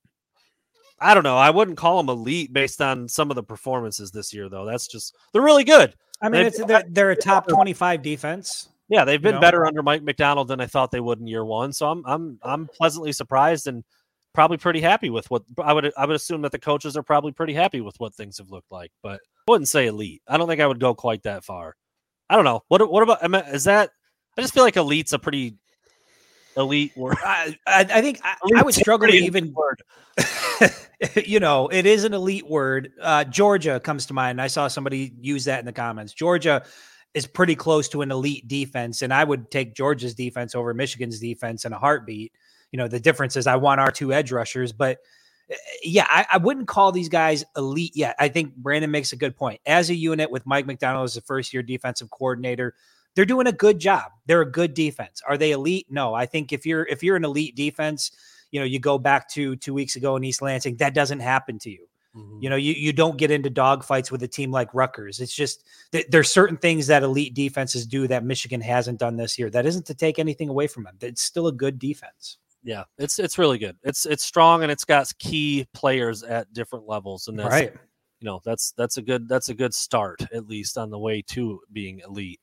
i 1.01 1.15
don't 1.15 1.25
know 1.25 1.37
i 1.37 1.51
wouldn't 1.51 1.77
call 1.77 1.97
them 1.97 2.09
elite 2.09 2.53
based 2.53 2.81
on 2.81 3.09
some 3.09 3.31
of 3.31 3.35
the 3.35 3.43
performances 3.43 4.11
this 4.11 4.33
year 4.33 4.49
though 4.49 4.65
that's 4.65 4.87
just 4.87 5.17
they're 5.33 5.43
really 5.43 5.65
good 5.65 5.95
I 6.21 6.31
mean, 6.31 6.47
it's, 6.47 6.63
they're, 6.65 6.85
they're 6.91 7.11
a 7.11 7.17
top 7.17 7.47
twenty-five 7.47 8.03
defense. 8.03 8.69
yeah 8.89 9.05
they've 9.05 9.21
been 9.21 9.37
know? 9.37 9.41
better 9.41 9.67
under 9.67 9.83
mike 9.83 10.03
macdonald 10.03 10.49
than 10.49 10.61
i 10.61 10.67
thought 10.67 10.91
they 10.91 11.01
would 11.01 11.21
in 11.21 11.27
year 11.27 11.45
one 11.45 11.73
so 11.73 11.89
i'm 11.89 12.03
i'm 12.07 12.39
i'm 12.43 12.67
pleasantly 12.69 13.13
surprised 13.13 13.67
and 13.67 13.85
probably 14.37 14.59
pretty 14.59 14.83
happy 14.83 15.09
with 15.09 15.31
what 15.31 15.43
i 15.65 15.73
would 15.73 15.91
i 15.97 16.05
would 16.05 16.15
assume 16.15 16.43
that 16.43 16.53
the 16.53 16.59
coaches 16.59 16.95
are 16.95 17.03
probably 17.03 17.33
pretty 17.33 17.55
happy 17.55 17.81
with 17.81 17.99
what 17.99 18.15
things 18.15 18.37
have 18.37 18.51
looked 18.51 18.71
like 18.71 18.93
but 19.03 19.15
i 19.49 19.51
wouldn't 19.51 19.67
say 19.67 19.87
elite 19.87 20.21
i 20.29 20.37
don't 20.37 20.47
think 20.47 20.61
i 20.61 20.67
would 20.67 20.79
go 20.79 20.95
quite 20.95 21.23
that 21.23 21.43
far 21.43 21.75
i 22.29 22.37
don't 22.37 22.45
know 22.45 22.61
what 22.69 22.91
what 22.93 23.03
about 23.03 23.49
is 23.55 23.65
that 23.65 23.89
i 24.37 24.43
just 24.43 24.53
feel 24.53 24.63
like 24.63 24.77
elite's 24.77 25.15
a 25.15 25.19
pretty 25.19 25.57
elite 26.55 26.95
word 26.99 27.17
I, 27.25 27.57
I, 27.67 27.81
I 27.81 28.03
think 28.03 28.21
I, 28.23 28.37
I 28.57 28.63
would 28.63 28.75
struggle 28.75 29.09
to 29.09 29.15
even 29.15 29.55
word. 29.55 29.83
you 31.27 31.41
know, 31.41 31.69
it 31.69 31.85
is 31.85 32.05
an 32.05 32.15
elite 32.15 32.49
word. 32.49 32.93
Uh, 33.01 33.25
Georgia 33.25 33.79
comes 33.79 34.07
to 34.07 34.15
mind. 34.15 34.41
I 34.41 34.47
saw 34.47 34.67
somebody 34.69 35.13
use 35.21 35.45
that 35.45 35.61
in 35.61 35.67
the 35.67 35.73
comments. 35.73 36.15
Georgia 36.15 36.65
is 37.13 37.27
pretty 37.27 37.55
close 37.55 37.91
to 37.91 38.01
an 38.01 38.11
elite 38.11 38.49
defense, 38.49 39.03
and 39.03 39.13
I 39.13 39.23
would 39.23 39.51
take 39.51 39.75
Georgia's 39.75 40.15
defense 40.15 40.55
over 40.55 40.73
Michigan's 40.73 41.21
defense 41.21 41.67
in 41.67 41.75
a 41.75 41.79
heartbeat. 41.79 42.33
You 42.77 42.83
know, 42.83 42.89
the 42.89 43.01
difference 43.01 43.37
is 43.37 43.47
I 43.47 43.57
want 43.57 43.81
our 43.81 43.91
two 43.91 44.13
edge 44.13 44.31
rushers, 44.31 44.71
but 44.71 44.99
uh, 45.51 45.55
yeah, 45.83 46.05
I, 46.11 46.27
I 46.35 46.37
wouldn't 46.37 46.69
call 46.69 46.93
these 46.93 47.09
guys 47.09 47.43
elite 47.57 47.97
yet. 47.97 48.15
I 48.19 48.29
think 48.29 48.55
Brandon 48.55 48.91
makes 48.91 49.15
a 49.15 49.17
good 49.17 49.35
point. 49.35 49.63
As 49.65 49.89
a 49.89 49.95
unit 49.95 50.31
with 50.31 50.45
Mike 50.45 50.67
Macdonald 50.67 51.07
as 51.07 51.15
the 51.15 51.23
first 51.23 51.55
year 51.55 51.63
defensive 51.63 52.11
coordinator, 52.11 52.75
they're 53.15 53.25
doing 53.25 53.47
a 53.47 53.53
good 53.53 53.79
job. 53.79 54.13
They're 54.27 54.43
a 54.43 54.53
good 54.53 54.75
defense. 54.75 55.23
Are 55.27 55.39
they 55.39 55.53
elite? 55.53 55.87
No. 55.89 56.13
I 56.13 56.27
think 56.27 56.53
if 56.53 56.67
you're 56.67 56.85
if 56.85 57.03
you're 57.03 57.17
an 57.17 57.25
elite 57.25 57.57
defense, 57.57 58.11
you 58.51 58.61
know, 58.61 58.67
you 58.67 58.79
go 58.79 58.99
back 58.99 59.27
to 59.31 59.57
two 59.57 59.73
weeks 59.73 59.97
ago 59.97 60.17
in 60.17 60.25
East 60.25 60.43
Lansing, 60.43 60.77
that 60.77 60.93
doesn't 60.93 61.21
happen 61.21 61.59
to 61.61 61.71
you. 61.71 61.89
You 62.41 62.51
know, 62.51 62.57
you, 62.57 62.73
you 62.73 62.93
don't 62.93 63.19
get 63.19 63.31
into 63.31 63.51
dogfights 63.51 64.11
with 64.11 64.23
a 64.23 64.29
team 64.29 64.51
like 64.51 64.73
Rutgers. 64.75 65.21
It's 65.21 65.35
just 65.35 65.65
th- 65.93 66.07
there's 66.09 66.31
certain 66.31 66.57
things 66.57 66.87
that 66.87 67.03
elite 67.03 67.35
defenses 67.35 67.87
do 67.87 68.07
that 68.09 68.25
Michigan 68.25 68.61
hasn't 68.61 68.99
done 68.99 69.17
this 69.17 69.39
year. 69.39 69.51
That 69.51 69.67
isn't 69.67 69.87
to 69.87 69.95
take 69.95 70.19
anything 70.19 70.49
away 70.49 70.67
from 70.67 70.85
them. 70.85 70.97
It's 71.01 71.23
still 71.23 71.47
a 71.47 71.53
good 71.53 71.79
defense. 71.79 72.39
Yeah, 72.67 72.83
it's 72.99 73.21
it's 73.21 73.39
really 73.39 73.59
good. 73.59 73.77
It's 73.85 74.07
it's 74.07 74.25
strong 74.25 74.65
and 74.65 74.73
it's 74.73 74.85
got 74.85 75.09
key 75.21 75.69
players 75.73 76.25
at 76.25 76.53
different 76.53 76.89
levels, 76.89 77.29
and 77.29 77.39
that's 77.39 77.53
Right. 77.53 77.73
you 78.19 78.27
know 78.27 78.41
that's 78.45 78.73
that's 78.73 78.97
a 78.97 79.03
good 79.03 79.29
that's 79.29 79.51
a 79.51 79.55
good 79.55 79.73
start 79.73 80.21
at 80.35 80.49
least 80.49 80.77
on 80.77 80.91
the 80.91 80.99
way 80.99 81.23
to 81.29 81.61
being 81.73 82.01
elite. 82.01 82.41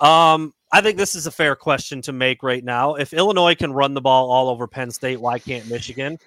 Um, 0.00 0.54
I 0.72 0.80
think 0.80 0.96
this 0.96 1.14
is 1.14 1.26
a 1.26 1.30
fair 1.30 1.54
question 1.54 2.00
to 2.02 2.12
make 2.12 2.42
right 2.42 2.64
now. 2.64 2.94
If 2.94 3.12
Illinois 3.12 3.54
can 3.54 3.70
run 3.70 3.92
the 3.92 4.00
ball 4.00 4.30
all 4.32 4.48
over 4.48 4.66
Penn 4.66 4.90
State, 4.90 5.20
why 5.20 5.38
can't 5.38 5.68
Michigan? 5.68 6.18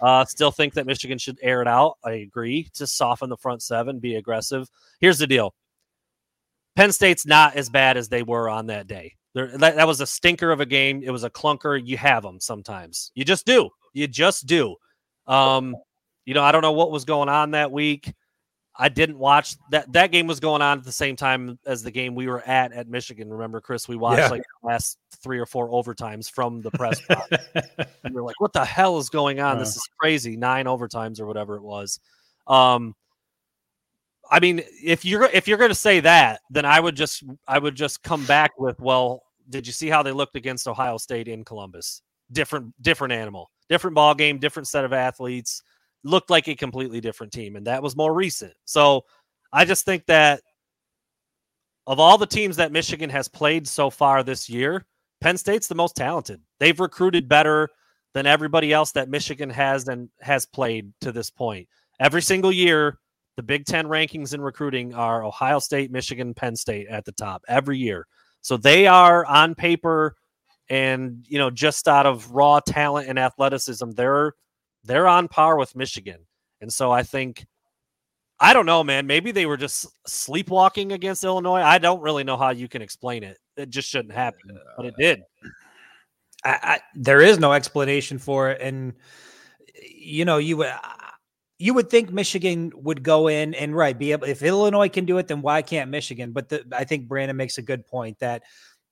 Uh, 0.00 0.24
still 0.24 0.50
think 0.50 0.74
that 0.74 0.86
Michigan 0.86 1.18
should 1.18 1.38
air 1.42 1.62
it 1.62 1.68
out. 1.68 1.96
I 2.04 2.12
agree 2.12 2.70
to 2.74 2.88
soften 2.88 3.30
the 3.30 3.36
front 3.36 3.62
seven, 3.62 4.00
be 4.00 4.16
aggressive. 4.16 4.68
Here's 4.98 5.18
the 5.18 5.28
deal: 5.28 5.54
Penn 6.74 6.90
State's 6.90 7.24
not 7.24 7.54
as 7.54 7.70
bad 7.70 7.96
as 7.96 8.08
they 8.08 8.24
were 8.24 8.48
on 8.48 8.66
that 8.66 8.88
day. 8.88 9.14
There, 9.34 9.46
that, 9.58 9.76
that 9.76 9.86
was 9.86 10.00
a 10.00 10.06
stinker 10.06 10.50
of 10.50 10.60
a 10.60 10.66
game. 10.66 11.02
It 11.04 11.10
was 11.10 11.24
a 11.24 11.30
clunker. 11.30 11.80
You 11.84 11.96
have 11.98 12.22
them 12.22 12.40
sometimes. 12.40 13.12
You 13.14 13.24
just 13.24 13.46
do. 13.46 13.70
You 13.92 14.08
just 14.08 14.46
do. 14.46 14.76
Um, 15.26 15.76
you 16.24 16.34
know, 16.34 16.42
I 16.42 16.52
don't 16.52 16.62
know 16.62 16.72
what 16.72 16.90
was 16.90 17.04
going 17.04 17.28
on 17.28 17.52
that 17.52 17.70
week. 17.70 18.12
I 18.76 18.88
didn't 18.88 19.18
watch 19.18 19.56
that. 19.72 19.92
That 19.92 20.10
game 20.10 20.26
was 20.26 20.40
going 20.40 20.62
on 20.62 20.78
at 20.78 20.84
the 20.84 20.92
same 20.92 21.14
time 21.14 21.58
as 21.66 21.82
the 21.82 21.90
game 21.90 22.14
we 22.14 22.28
were 22.28 22.40
at 22.48 22.72
at 22.72 22.88
Michigan. 22.88 23.28
Remember, 23.28 23.60
Chris? 23.60 23.86
We 23.88 23.96
watched 23.96 24.20
Yeah. 24.20 24.28
like 24.28 24.42
the 24.62 24.68
last 24.68 24.96
three 25.22 25.38
or 25.38 25.44
four 25.46 25.68
overtimes 25.70 26.30
from 26.30 26.62
the 26.62 26.70
press 26.70 27.00
box. 27.08 27.28
we 28.04 28.10
were 28.12 28.22
like, 28.22 28.40
"What 28.40 28.52
the 28.52 28.64
hell 28.64 28.98
is 28.98 29.10
going 29.10 29.38
on? 29.40 29.58
This 29.58 29.76
Uh. 29.76 29.78
is 29.78 29.88
crazy!" 30.00 30.36
Nine 30.36 30.64
overtimes 30.66 31.20
or 31.20 31.26
whatever 31.26 31.56
it 31.56 31.62
was. 31.62 32.00
Um, 32.46 32.94
I 34.30 34.38
mean, 34.40 34.62
if 34.82 35.04
you're 35.04 35.24
if 35.24 35.48
you're 35.48 35.58
going 35.58 35.70
to 35.70 35.74
say 35.74 36.00
that, 36.00 36.40
then 36.50 36.64
I 36.64 36.78
would 36.78 36.94
just 36.94 37.24
I 37.48 37.58
would 37.58 37.74
just 37.74 38.02
come 38.02 38.24
back 38.26 38.52
with, 38.58 38.80
well, 38.80 39.22
did 39.48 39.66
you 39.66 39.72
see 39.72 39.88
how 39.88 40.02
they 40.02 40.12
looked 40.12 40.36
against 40.36 40.68
Ohio 40.68 40.96
State 40.96 41.28
in 41.28 41.44
Columbus? 41.44 42.02
Different 42.32 42.72
different 42.80 43.12
animal, 43.12 43.50
different 43.68 43.94
ball 43.96 44.14
game, 44.14 44.38
different 44.38 44.68
set 44.68 44.84
of 44.84 44.92
athletes. 44.92 45.62
Looked 46.04 46.30
like 46.30 46.48
a 46.48 46.54
completely 46.54 47.00
different 47.00 47.32
team, 47.32 47.56
and 47.56 47.66
that 47.66 47.82
was 47.82 47.96
more 47.96 48.14
recent. 48.14 48.54
So 48.64 49.04
I 49.52 49.64
just 49.64 49.84
think 49.84 50.06
that 50.06 50.40
of 51.86 51.98
all 51.98 52.16
the 52.16 52.26
teams 52.26 52.56
that 52.56 52.72
Michigan 52.72 53.10
has 53.10 53.26
played 53.26 53.66
so 53.66 53.90
far 53.90 54.22
this 54.22 54.48
year, 54.48 54.86
Penn 55.20 55.36
State's 55.36 55.66
the 55.66 55.74
most 55.74 55.96
talented. 55.96 56.40
They've 56.58 56.78
recruited 56.78 57.28
better 57.28 57.68
than 58.14 58.26
everybody 58.26 58.72
else 58.72 58.92
that 58.92 59.08
Michigan 59.08 59.50
has 59.50 59.88
and 59.88 60.08
has 60.20 60.46
played 60.46 60.92
to 61.00 61.12
this 61.12 61.30
point. 61.30 61.68
Every 61.98 62.22
single 62.22 62.52
year, 62.52 62.98
the 63.40 63.44
Big 63.44 63.64
Ten 63.64 63.86
rankings 63.86 64.34
in 64.34 64.42
recruiting 64.42 64.92
are 64.92 65.24
Ohio 65.24 65.60
State, 65.60 65.90
Michigan, 65.90 66.34
Penn 66.34 66.54
State 66.54 66.88
at 66.88 67.06
the 67.06 67.12
top 67.12 67.42
every 67.48 67.78
year. 67.78 68.06
So 68.42 68.58
they 68.58 68.86
are 68.86 69.24
on 69.24 69.54
paper 69.54 70.14
and 70.68 71.24
you 71.26 71.38
know 71.38 71.48
just 71.48 71.88
out 71.88 72.04
of 72.04 72.30
raw 72.32 72.60
talent 72.60 73.08
and 73.08 73.18
athleticism, 73.18 73.92
they're 73.92 74.34
they're 74.84 75.08
on 75.08 75.26
par 75.26 75.56
with 75.56 75.74
Michigan. 75.74 76.26
And 76.60 76.70
so 76.70 76.90
I 76.90 77.02
think 77.02 77.46
I 78.38 78.52
don't 78.52 78.66
know, 78.66 78.84
man. 78.84 79.06
Maybe 79.06 79.32
they 79.32 79.46
were 79.46 79.56
just 79.56 79.86
sleepwalking 80.06 80.92
against 80.92 81.24
Illinois. 81.24 81.62
I 81.62 81.78
don't 81.78 82.02
really 82.02 82.24
know 82.24 82.36
how 82.36 82.50
you 82.50 82.68
can 82.68 82.82
explain 82.82 83.24
it. 83.24 83.38
It 83.56 83.70
just 83.70 83.88
shouldn't 83.88 84.12
happen, 84.12 84.58
but 84.76 84.84
it 84.84 84.94
did. 84.98 85.22
I, 86.44 86.58
I, 86.62 86.80
there 86.94 87.22
is 87.22 87.38
no 87.38 87.54
explanation 87.54 88.18
for 88.18 88.50
it, 88.50 88.60
and 88.60 88.92
you 89.96 90.26
know 90.26 90.36
you 90.36 90.66
you 91.60 91.74
would 91.74 91.90
think 91.90 92.10
Michigan 92.10 92.72
would 92.74 93.02
go 93.02 93.28
in 93.28 93.52
and 93.52 93.76
right 93.76 93.96
be 93.96 94.12
able 94.12 94.26
if 94.26 94.42
Illinois 94.42 94.88
can 94.88 95.04
do 95.04 95.18
it, 95.18 95.28
then 95.28 95.42
why 95.42 95.60
can't 95.60 95.90
Michigan? 95.90 96.32
But 96.32 96.48
the, 96.48 96.64
I 96.72 96.84
think 96.84 97.06
Brandon 97.06 97.36
makes 97.36 97.58
a 97.58 97.62
good 97.62 97.86
point 97.86 98.18
that 98.20 98.44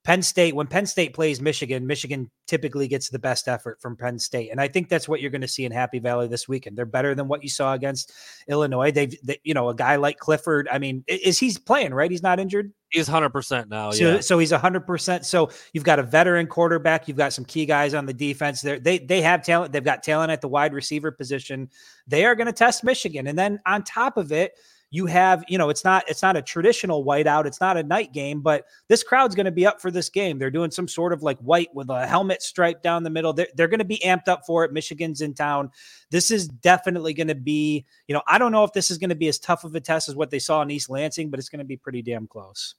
Penn 0.09 0.22
State 0.22 0.56
when 0.56 0.66
Penn 0.66 0.86
State 0.86 1.12
plays 1.12 1.38
Michigan, 1.38 1.86
Michigan 1.86 2.30
typically 2.46 2.88
gets 2.88 3.11
the 3.11 3.18
best 3.18 3.46
effort 3.46 3.78
from 3.78 3.94
Penn 3.94 4.18
State, 4.18 4.50
and 4.50 4.59
I 4.59 4.66
think 4.66 4.88
that's 4.88 5.06
what 5.06 5.20
you're 5.20 5.30
going 5.30 5.42
to 5.42 5.48
see 5.48 5.66
in 5.66 5.70
Happy 5.70 5.98
Valley 5.98 6.26
this 6.28 6.48
weekend. 6.48 6.78
They're 6.78 6.86
better 6.86 7.14
than 7.14 7.28
what 7.28 7.42
you 7.42 7.50
saw 7.50 7.74
against 7.74 8.14
Illinois. 8.48 8.90
They've 8.90 9.14
they, 9.22 9.38
you 9.44 9.52
know 9.52 9.68
a 9.68 9.74
guy 9.74 9.96
like 9.96 10.16
Clifford. 10.16 10.66
I 10.72 10.78
mean, 10.78 11.04
is 11.09 11.38
he's 11.38 11.59
playing 11.59 11.92
right? 11.92 12.11
He's 12.11 12.22
not 12.22 12.40
injured. 12.40 12.72
He's 12.88 13.06
hundred 13.06 13.34
percent 13.34 13.68
now. 13.68 13.90
So, 13.90 14.14
yeah. 14.14 14.20
so 14.20 14.38
he's 14.38 14.50
hundred 14.50 14.86
percent. 14.86 15.26
So 15.26 15.50
you've 15.74 15.84
got 15.84 15.98
a 15.98 16.02
veteran 16.02 16.46
quarterback. 16.46 17.06
You've 17.06 17.18
got 17.18 17.34
some 17.34 17.44
key 17.44 17.66
guys 17.66 17.92
on 17.92 18.06
the 18.06 18.14
defense. 18.14 18.62
There, 18.62 18.80
they 18.80 19.00
they 19.00 19.20
have 19.20 19.44
talent. 19.44 19.72
They've 19.72 19.84
got 19.84 20.02
talent 20.02 20.32
at 20.32 20.40
the 20.40 20.48
wide 20.48 20.72
receiver 20.72 21.11
position. 21.11 21.68
They 22.06 22.24
are 22.24 22.34
going 22.34 22.46
to 22.46 22.54
test 22.54 22.82
Michigan, 22.82 23.26
and 23.26 23.38
then 23.38 23.61
on 23.66 23.84
top 23.84 24.16
of 24.16 24.32
it, 24.32 24.52
you 24.91 25.07
have 25.07 25.45
you 25.49 25.59
know 25.59 25.68
it's 25.68 25.84
not 25.84 26.05
it's 26.09 26.22
not 26.22 26.36
a 26.36 26.43
traditional 26.43 27.05
whiteout. 27.05 27.47
It's 27.47 27.61
not 27.61 27.76
a 27.76 27.82
night 27.82 28.12
game, 28.12 28.41
but 28.41 28.64
this 28.89 29.03
crowd's 29.03 29.34
going 29.34 29.47
to 29.47 29.53
be 29.53 29.66
up 29.66 29.80
for 29.80 29.91
this 29.91 30.09
game. 30.09 30.39
They're 30.39 30.51
doing 30.51 30.70
some 30.70 30.89
sort 30.89 31.12
of 31.12 31.22
like 31.22 31.39
white 31.39 31.74
with 31.74 31.91
a 31.91 32.07
helmet 32.07 32.43
stripe 32.43 32.82
down 32.82 33.03
the 33.03 33.11
middle. 33.11 33.32
They're, 33.32 33.49
they're 33.55 33.68
going 33.68 33.78
to 33.78 33.84
be 33.84 33.99
amped 33.99 34.28
up 34.28 34.43
for 34.47 34.64
it. 34.64 34.72
Michigan's 34.72 35.20
in 35.20 35.34
town. 35.34 35.70
This 36.11 36.30
is 36.30 36.49
definitely 36.49 37.14
going 37.14 37.28
to 37.28 37.34
be 37.34 37.84
you 38.07 38.14
know 38.14 38.22
I 38.26 38.39
don't 38.39 38.53
know 38.53 38.64
if 38.64 38.72
this 38.72 38.91
is 38.91 38.99
going 38.99 39.11
to 39.11 39.16
be 39.16 39.28
as 39.28 39.39
tough 39.39 39.64
of 39.64 39.74
a 39.74 39.80
test 39.80 40.09
as 40.09 40.16
what 40.16 40.30
they 40.30 40.39
saw 40.39 40.62
in 40.62 40.70
East 40.70 40.91
Lansing, 40.91 41.30
but 41.30 41.39
it's 41.39 41.49
going 41.49 41.59
to 41.59 41.64
be 41.64 41.76
pretty 41.76 42.03
damn 42.03 42.26
close. 42.26 42.74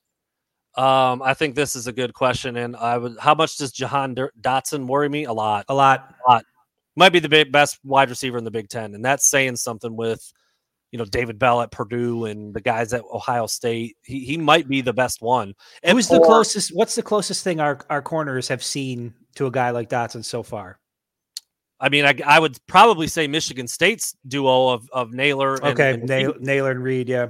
Um, 0.76 1.22
I 1.22 1.34
think 1.34 1.56
this 1.56 1.76
is 1.76 1.88
a 1.88 1.92
good 1.92 2.14
question, 2.14 2.56
and 2.58 2.76
I 2.76 2.98
would. 2.98 3.18
How 3.20 3.36
much 3.36 3.58
does 3.58 3.72
Jahan 3.72 4.16
Dotson 4.16 4.88
worry 4.88 5.10
me? 5.10 5.26
A 5.26 5.34
lot. 5.34 5.66
A 5.68 5.74
lot. 5.74 6.16
Might 6.96 7.14
be 7.14 7.20
the 7.20 7.30
big, 7.30 7.52
best 7.52 7.80
wide 7.84 8.10
receiver 8.10 8.38
in 8.38 8.44
the 8.44 8.52
Big 8.52 8.68
Ten, 8.68 8.94
and 8.94 9.04
that's 9.04 9.30
saying 9.30 9.56
something 9.56 9.96
with, 9.96 10.34
you 10.92 10.98
know, 10.98 11.06
David 11.06 11.38
Bell 11.38 11.62
at 11.62 11.72
Purdue 11.72 12.26
and 12.26 12.54
the 12.54 12.62
guys 12.62 12.94
at 12.94 13.04
Ohio 13.14 13.46
State. 13.48 13.96
He 14.04 14.26
he 14.26 14.38
might 14.38 14.68
be 14.68 14.82
the 14.82 14.94
best 14.94 15.22
one. 15.22 15.54
And 15.84 15.96
Who's 15.98 16.08
the 16.08 16.18
or- 16.20 16.26
closest? 16.26 16.72
What's 16.76 16.96
the 16.96 17.04
closest 17.04 17.44
thing 17.44 17.60
our, 17.60 17.80
our 17.90 18.02
corners 18.02 18.48
have 18.48 18.64
seen 18.64 19.14
to 19.36 19.46
a 19.46 19.52
guy 19.52 19.70
like 19.70 19.90
Dotson 19.90 20.24
so 20.26 20.42
far? 20.44 20.80
I 21.80 21.88
mean, 21.90 22.04
I, 22.06 22.14
I 22.26 22.40
would 22.40 22.58
probably 22.68 23.08
say 23.08 23.28
Michigan 23.28 23.68
State's 23.68 24.16
duo 24.28 24.70
of 24.70 24.90
of 24.92 25.14
Nailor. 25.14 25.56
And, 25.56 25.64
Okay, 25.66 25.94
and 25.94 26.04
Nail, 26.04 26.34
Nailor 26.40 26.72
and 26.72 26.84
Reed. 26.84 27.08
Yeah, 27.10 27.28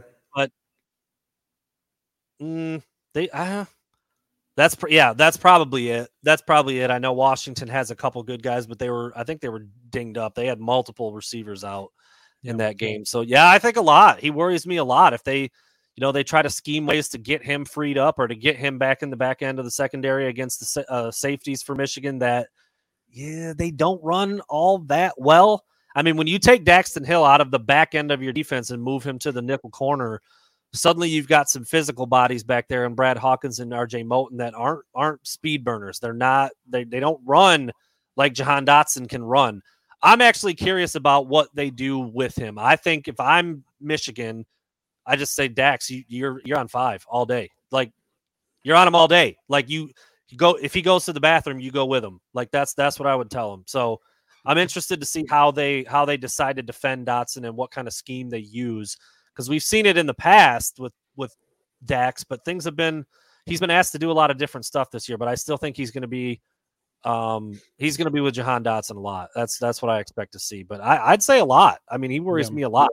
Mm, 2.42 2.82
they 3.14 3.30
uh 3.30 3.66
that's 4.56 4.76
pr- 4.76 4.90
yeah, 4.90 5.14
that's 5.14 5.38
probably 5.38 5.90
it. 5.90 6.10
That's 6.24 6.42
probably 6.42 6.80
it. 6.80 6.90
I 6.92 6.98
know 6.98 7.14
Washington 7.14 7.68
has 7.70 7.92
a 7.92 7.96
couple 7.96 8.22
good 8.24 8.44
guys, 8.44 8.66
but 8.68 8.80
they 8.80 8.90
were 8.90 9.14
I 9.16 9.24
think 9.24 9.42
they 9.42 9.50
were 9.50 9.68
dinged 9.90 10.18
up. 10.18 10.36
They 10.36 10.48
had 10.48 10.60
multiple 10.60 11.14
receivers 11.14 11.64
out 11.64 11.92
in 12.44 12.58
that 12.58 12.78
game. 12.78 13.06
So 13.06 13.22
yeah, 13.22 13.50
I 13.50 13.60
think 13.60 13.78
a 13.78 13.82
lot. 13.82 14.20
He 14.20 14.32
worries 14.32 14.66
me 14.66 14.78
a 14.78 14.84
lot 14.84 15.14
if 15.14 15.24
they 15.24 15.42
you 15.42 16.02
know 16.02 16.12
they 16.12 16.24
try 16.24 16.42
to 16.42 16.50
scheme 16.50 16.86
ways 16.86 17.10
to 17.10 17.18
get 17.18 17.44
him 17.44 17.66
freed 17.66 17.98
up 17.98 18.20
or 18.20 18.28
to 18.28 18.36
get 18.36 18.56
him 18.56 18.78
back 18.78 19.04
in 19.04 19.10
the 19.10 19.18
back 19.18 19.42
end 19.42 19.60
of 19.60 19.66
the 19.66 19.72
secondary 19.72 20.28
against 20.28 20.60
the 20.60 20.92
uh, 20.92 21.12
safeties 21.12 21.62
for 21.62 21.76
Michigan 21.76 22.20
that 22.20 22.48
yeah, 23.12 23.54
they 23.58 23.72
don't 23.72 24.04
run 24.04 24.42
all 24.50 24.80
that 24.80 25.16
well. 25.18 25.66
I 25.96 26.04
mean, 26.04 26.18
when 26.18 26.28
you 26.28 26.40
take 26.40 26.66
Daxton 26.66 27.06
Hill 27.06 27.26
out 27.26 27.42
of 27.42 27.52
the 27.52 27.60
back 27.60 27.96
end 27.96 28.12
of 28.12 28.22
your 28.22 28.32
defense 28.32 28.70
and 28.70 28.82
move 28.82 29.04
him 29.04 29.18
to 29.20 29.32
the 29.32 29.42
nickel 29.42 29.72
corner, 29.72 30.22
suddenly 30.74 31.10
you've 31.10 31.28
got 31.28 31.50
some 31.50 31.66
physical 31.66 32.06
bodies 32.06 32.44
back 32.44 32.68
there 32.68 32.86
and 32.86 32.96
Brad 32.96 33.18
Hawkins 33.18 33.60
and 33.60 33.72
RJ 33.72 34.06
Moten 34.06 34.38
that 34.38 34.54
aren't 34.54 34.86
aren't 34.94 35.26
speed 35.28 35.64
burners. 35.64 36.00
They're 36.00 36.14
not 36.14 36.52
they 36.68 36.84
they 36.84 37.00
don't 37.00 37.22
run 37.26 37.72
like 38.16 38.34
Jahan 38.34 38.66
Dotson 38.66 39.10
can 39.10 39.24
run. 39.24 39.62
I'm 40.02 40.22
actually 40.22 40.54
curious 40.54 40.96
about 40.96 41.28
what 41.28 41.54
they 41.54 41.70
do 41.70 42.00
with 42.00 42.36
him. 42.36 42.58
I 42.58 42.76
think 42.76 43.08
if 43.08 43.20
I'm 43.20 43.64
Michigan, 43.82 44.46
I 45.06 45.16
just 45.16 45.36
say 45.36 45.48
Dax, 45.48 45.90
you, 45.90 46.04
you're 46.08 46.42
you're 46.46 46.60
on 46.60 46.68
five 46.68 47.06
all 47.08 47.26
day. 47.26 47.50
Like 47.72 47.92
you're 48.64 48.78
on 48.78 48.88
him 48.88 48.96
all 48.96 49.08
day. 49.08 49.38
Like 49.48 49.70
you, 49.70 49.90
you 50.30 50.38
go 50.38 50.58
if 50.62 50.74
he 50.74 50.82
goes 50.82 51.06
to 51.06 51.14
the 51.14 51.20
bathroom, 51.20 51.60
you 51.60 51.72
go 51.72 51.86
with 51.86 52.04
him. 52.04 52.20
Like 52.34 52.52
that's 52.52 52.74
that's 52.74 53.00
what 53.00 53.08
I 53.08 53.16
would 53.16 53.30
tell 53.30 53.54
him. 53.54 53.64
So 53.66 54.00
I'm 54.46 54.58
interested 54.58 55.00
to 55.00 55.06
see 55.06 55.26
how 55.30 55.52
they 55.52 55.84
how 55.84 56.06
they 56.06 56.18
decide 56.18 56.56
to 56.58 56.64
defend 56.64 57.08
Dotson 57.08 57.46
and 57.46 57.58
what 57.58 57.72
kind 57.72 57.88
of 57.88 57.94
scheme 57.94 58.30
they 58.30 58.40
use 58.40 58.98
because 59.34 59.50
we've 59.50 59.64
seen 59.64 59.86
it 59.86 59.98
in 59.98 60.06
the 60.06 60.14
past 60.14 60.80
with 60.80 60.94
with 61.16 61.36
Dax, 61.86 62.24
but 62.24 62.44
things 62.46 62.66
have 62.66 62.76
been 62.76 63.06
he's 63.46 63.60
been 63.60 63.72
asked 63.72 63.92
to 63.94 64.00
do 64.00 64.12
a 64.12 64.14
lot 64.14 64.32
of 64.32 64.38
different 64.38 64.66
stuff 64.66 64.92
this 64.92 65.10
year. 65.10 65.18
But 65.18 65.28
I 65.28 65.36
still 65.36 65.58
think 65.58 65.76
he's 65.76 65.92
going 65.92 66.02
to 66.04 66.08
be 66.08 66.42
um 67.06 67.60
he's 67.78 67.96
going 67.96 68.06
to 68.08 68.12
be 68.12 68.20
with 68.20 68.34
Jahan 68.34 68.64
Dotson 68.64 68.98
a 68.98 69.00
lot. 69.00 69.30
That's 69.36 69.58
that's 69.58 69.82
what 69.82 69.90
I 69.90 70.00
expect 70.00 70.34
to 70.34 70.40
see. 70.40 70.64
But 70.64 70.82
I, 70.82 71.12
I'd 71.14 71.24
say 71.24 71.40
a 71.40 71.46
lot. 71.46 71.80
I 71.90 71.98
mean, 71.98 72.12
he 72.12 72.20
worries 72.20 72.50
Yeah. 72.50 72.56
me 72.56 72.62
a 72.64 72.70
lot. 72.70 72.90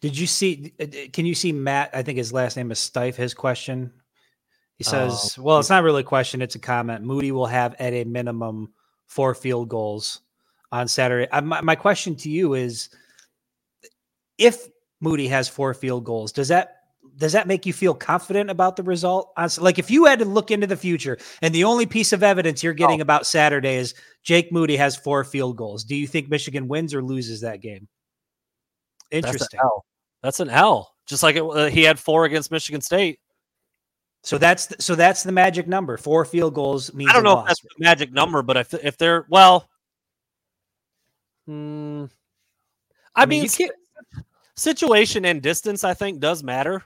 Did 0.00 0.16
you 0.16 0.26
see? 0.26 0.72
uh, 0.80 0.84
uh, 0.84 1.08
Can 1.12 1.26
you 1.26 1.34
see 1.34 1.52
Matt? 1.52 1.90
I 1.92 2.02
think 2.02 2.18
his 2.18 2.32
last 2.32 2.56
name 2.56 2.70
is 2.70 2.78
Stife. 2.78 3.14
His 3.16 3.34
question. 3.34 3.92
He 4.76 4.84
says, 4.84 5.36
"Well, 5.38 5.58
it's 5.58 5.68
not 5.68 5.82
really 5.82 6.00
a 6.00 6.04
question; 6.04 6.40
it's 6.40 6.54
a 6.54 6.58
comment. 6.60 7.04
Moody 7.04 7.32
will 7.32 7.46
have 7.46 7.74
at 7.78 7.92
a 7.92 8.04
minimum 8.04 8.72
four 9.06 9.34
field 9.34 9.68
goals 9.68 10.20
on 10.72 10.88
Saturday. 10.88 11.28
I, 11.32 11.40
my, 11.40 11.60
my 11.60 11.74
question 11.76 12.16
to 12.16 12.30
you 12.30 12.54
is: 12.54 12.88
If 14.38 14.68
Moody 15.00 15.28
has 15.28 15.48
four 15.48 15.74
field 15.74 16.04
goals, 16.04 16.32
does 16.32 16.48
that 16.48 16.79
does 17.16 17.32
that 17.32 17.46
make 17.46 17.66
you 17.66 17.72
feel 17.72 17.94
confident 17.94 18.50
about 18.50 18.76
the 18.76 18.82
result? 18.82 19.32
Like, 19.58 19.78
if 19.78 19.90
you 19.90 20.06
had 20.06 20.18
to 20.20 20.24
look 20.24 20.50
into 20.50 20.66
the 20.66 20.76
future, 20.76 21.18
and 21.42 21.54
the 21.54 21.64
only 21.64 21.86
piece 21.86 22.12
of 22.12 22.22
evidence 22.22 22.62
you're 22.62 22.72
getting 22.72 23.00
about 23.00 23.26
Saturday 23.26 23.76
is 23.76 23.94
Jake 24.22 24.52
Moody 24.52 24.76
has 24.76 24.96
four 24.96 25.24
field 25.24 25.56
goals, 25.56 25.84
do 25.84 25.94
you 25.94 26.06
think 26.06 26.28
Michigan 26.28 26.68
wins 26.68 26.94
or 26.94 27.02
loses 27.02 27.40
that 27.42 27.60
game? 27.60 27.88
That's 29.10 29.26
Interesting. 29.26 29.60
an 29.60 29.66
L. 29.66 29.84
That's 30.22 30.40
an 30.40 30.50
L. 30.50 30.94
Just 31.06 31.22
like 31.22 31.36
it, 31.36 31.42
uh, 31.42 31.66
he 31.66 31.82
had 31.82 31.98
four 31.98 32.24
against 32.24 32.50
Michigan 32.50 32.80
State. 32.80 33.18
So 34.22 34.38
that's 34.38 34.66
the, 34.66 34.76
so 34.80 34.94
that's 34.94 35.22
the 35.22 35.32
magic 35.32 35.66
number. 35.66 35.96
Four 35.96 36.24
field 36.24 36.54
goals 36.54 36.92
means 36.92 37.10
I 37.10 37.14
don't 37.14 37.24
know 37.24 37.40
if 37.40 37.46
that's 37.46 37.60
the 37.62 37.68
magic 37.78 38.12
number, 38.12 38.42
but 38.42 38.56
if 38.58 38.74
if 38.74 38.98
they're 38.98 39.26
well, 39.30 39.68
hmm, 41.46 42.04
I, 43.14 43.22
I 43.22 43.26
mean, 43.26 43.48
mean, 43.58 43.70
situation 44.56 45.24
and 45.24 45.40
distance, 45.40 45.84
I 45.84 45.94
think, 45.94 46.20
does 46.20 46.42
matter. 46.42 46.84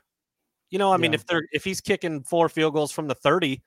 You 0.71 0.79
know, 0.79 0.93
I 0.93 0.97
mean, 0.97 1.15
if 1.15 1.27
they're 1.27 1.45
if 1.53 1.65
he's 1.65 1.81
kicking 1.81 2.23
four 2.25 2.49
field 2.49 2.75
goals 2.75 2.91
from 2.93 3.07
the 3.09 3.15
thirty 3.15 3.62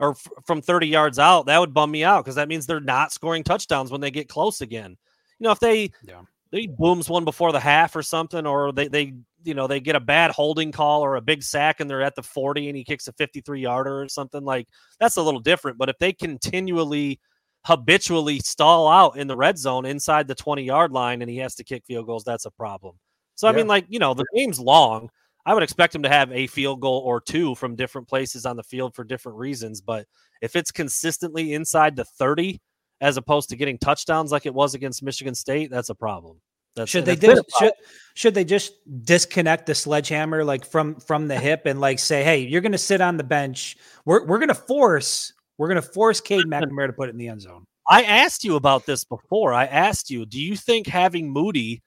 or 0.00 0.10
f- 0.12 0.28
from 0.46 0.62
thirty 0.62 0.86
yards 0.88 1.18
out, 1.18 1.46
that 1.46 1.58
would 1.60 1.74
bum 1.74 1.90
me 1.90 2.04
out 2.04 2.24
because 2.24 2.36
that 2.36 2.48
means 2.48 2.66
they're 2.66 2.80
not 2.80 3.12
scoring 3.12 3.44
touchdowns 3.44 3.90
when 3.90 4.00
they 4.00 4.10
get 4.10 4.28
close 4.28 4.60
again. 4.60 4.96
You 5.38 5.44
know, 5.44 5.50
if 5.50 5.60
they 5.60 5.90
Yeah. 6.02 6.22
they 6.52 6.66
booms 6.66 7.08
one 7.10 7.24
before 7.24 7.52
the 7.52 7.60
half 7.60 7.94
or 7.96 8.02
something, 8.02 8.46
or 8.46 8.72
they 8.72 8.88
they 8.88 9.14
you 9.44 9.54
know 9.54 9.66
they 9.66 9.80
get 9.80 9.96
a 9.96 10.00
bad 10.00 10.30
holding 10.30 10.72
call 10.72 11.02
or 11.02 11.16
a 11.16 11.20
big 11.20 11.42
sack 11.42 11.80
and 11.80 11.88
they're 11.90 12.02
at 12.02 12.14
the 12.14 12.22
forty 12.22 12.68
and 12.68 12.76
he 12.76 12.84
kicks 12.84 13.08
a 13.08 13.12
fifty 13.12 13.40
three 13.40 13.60
yarder 13.60 14.02
or 14.02 14.08
something 14.08 14.44
like 14.44 14.68
that's 15.00 15.16
a 15.16 15.22
little 15.22 15.40
different. 15.40 15.78
But 15.78 15.88
if 15.90 15.98
they 15.98 16.12
continually 16.12 17.20
habitually 17.64 18.38
stall 18.40 18.86
out 18.88 19.16
in 19.16 19.26
the 19.26 19.36
red 19.36 19.58
zone 19.58 19.84
inside 19.84 20.28
the 20.28 20.34
20 20.36 20.62
yard 20.62 20.92
line 20.92 21.20
and 21.20 21.30
he 21.30 21.36
has 21.38 21.54
to 21.56 21.64
kick 21.64 21.84
field 21.84 22.06
goals, 22.06 22.22
that's 22.24 22.44
a 22.46 22.50
problem. 22.52 22.94
So, 23.34 23.48
I 23.48 23.52
mean, 23.52 23.66
like, 23.66 23.86
you 23.88 23.98
know, 23.98 24.14
the 24.14 24.24
game's 24.34 24.60
long. 24.60 25.10
I 25.46 25.54
would 25.54 25.62
expect 25.62 25.94
him 25.94 26.02
to 26.02 26.08
have 26.08 26.32
a 26.32 26.48
field 26.48 26.80
goal 26.80 27.02
or 27.06 27.20
two 27.20 27.54
from 27.54 27.76
different 27.76 28.08
places 28.08 28.44
on 28.44 28.56
the 28.56 28.64
field 28.64 28.96
for 28.96 29.04
different 29.04 29.38
reasons. 29.38 29.80
But 29.80 30.06
if 30.42 30.56
it's 30.56 30.72
consistently 30.72 31.54
inside 31.54 31.94
the 31.94 32.04
30 32.04 32.60
as 33.00 33.16
opposed 33.16 33.48
to 33.50 33.56
getting 33.56 33.78
touchdowns 33.78 34.32
like 34.32 34.44
it 34.44 34.54
was 34.54 34.74
against 34.74 35.04
Michigan 35.04 35.36
State, 35.36 35.70
that's 35.70 35.88
a 35.88 35.94
problem. 35.94 36.40
That's, 36.74 36.90
should 36.90 37.04
they 37.04 37.12
it's 37.12 37.20
been 37.20 37.30
a 37.30 37.34
dis- 37.36 37.44
problem. 37.56 37.72
should, 37.78 38.18
should 38.18 38.34
they 38.34 38.44
just 38.44 38.72
disconnect 39.04 39.66
the 39.66 39.74
sledgehammer 39.74 40.44
like 40.44 40.66
from 40.66 40.96
from 40.96 41.28
the 41.28 41.38
hip 41.38 41.62
and 41.64 41.80
like 41.80 42.00
say, 42.00 42.24
hey, 42.24 42.40
you're 42.40 42.60
going 42.60 42.72
to 42.72 42.78
sit 42.78 43.00
on 43.00 43.16
the 43.16 43.24
bench. 43.24 43.76
We're 44.04 44.26
we're 44.26 44.38
going 44.38 44.48
to 44.48 44.54
force 44.54 45.32
we're 45.58 45.68
going 45.68 45.80
to 45.80 45.88
force 45.88 46.20
Cade 46.20 46.44
McNamara 46.44 46.88
to 46.88 46.92
put 46.92 47.08
it 47.08 47.12
in 47.12 47.18
the 47.18 47.28
end 47.28 47.40
zone. 47.40 47.64
I 47.88 48.02
asked 48.02 48.44
you 48.44 48.56
about 48.56 48.84
this 48.84 49.04
before. 49.04 49.52
I 49.54 49.66
asked 49.66 50.10
you, 50.10 50.26
do 50.26 50.40
you 50.40 50.56
think 50.56 50.86
having 50.86 51.30
Moody 51.30 51.82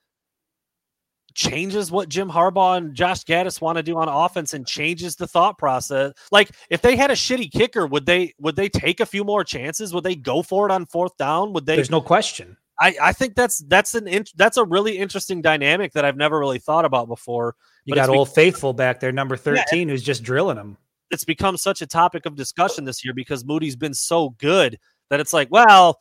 changes 1.40 1.90
what 1.90 2.10
Jim 2.10 2.28
Harbaugh 2.28 2.76
and 2.76 2.94
Josh 2.94 3.24
Gattis 3.24 3.60
want 3.60 3.78
to 3.78 3.82
do 3.82 3.96
on 3.96 4.08
offense 4.08 4.52
and 4.52 4.66
changes 4.66 5.16
the 5.16 5.26
thought 5.26 5.56
process? 5.56 6.12
Like 6.30 6.50
if 6.68 6.82
they 6.82 6.96
had 6.96 7.10
a 7.10 7.14
shitty 7.14 7.50
kicker, 7.50 7.86
would 7.86 8.04
they 8.04 8.34
would 8.38 8.56
they 8.56 8.68
take 8.68 9.00
a 9.00 9.06
few 9.06 9.24
more 9.24 9.42
chances? 9.42 9.94
Would 9.94 10.04
they 10.04 10.14
go 10.14 10.42
for 10.42 10.68
it 10.68 10.72
on 10.72 10.84
fourth 10.84 11.16
down? 11.16 11.52
Would 11.54 11.64
they 11.64 11.76
There's 11.76 11.90
no 11.90 12.02
question. 12.02 12.56
I, 12.78 12.94
I 13.00 13.12
think 13.12 13.34
that's 13.34 13.58
that's 13.58 13.94
an 13.94 14.24
that's 14.36 14.56
a 14.58 14.64
really 14.64 14.98
interesting 14.98 15.40
dynamic 15.40 15.92
that 15.92 16.04
I've 16.04 16.16
never 16.16 16.38
really 16.38 16.58
thought 16.58 16.84
about 16.84 17.08
before. 17.08 17.56
You 17.84 17.94
got 17.94 18.10
old 18.10 18.34
faithful 18.34 18.72
back 18.72 19.00
there, 19.00 19.12
number 19.12 19.36
13, 19.36 19.88
who's 19.88 20.02
just 20.02 20.22
drilling 20.22 20.56
them. 20.56 20.76
It's 21.10 21.24
become 21.24 21.56
such 21.56 21.82
a 21.82 21.86
topic 21.86 22.26
of 22.26 22.36
discussion 22.36 22.84
this 22.84 23.04
year 23.04 23.14
because 23.14 23.44
Moody's 23.44 23.76
been 23.76 23.94
so 23.94 24.30
good 24.38 24.78
that 25.08 25.20
it's 25.20 25.32
like, 25.32 25.48
well, 25.50 25.98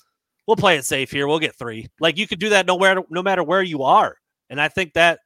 we'll 0.48 0.56
play 0.56 0.78
it 0.78 0.86
safe 0.86 1.12
here. 1.12 1.28
We'll 1.28 1.40
get 1.40 1.56
three. 1.56 1.88
Like 2.00 2.18
you 2.18 2.28
could 2.28 2.40
do 2.40 2.50
that 2.50 2.66
nowhere, 2.66 3.02
no 3.10 3.24
matter 3.24 3.44
where 3.44 3.64
you 3.64 3.84
are. 3.84 4.18
And 4.50 4.62
I 4.62 4.68
think 4.68 4.94
that 4.94 5.20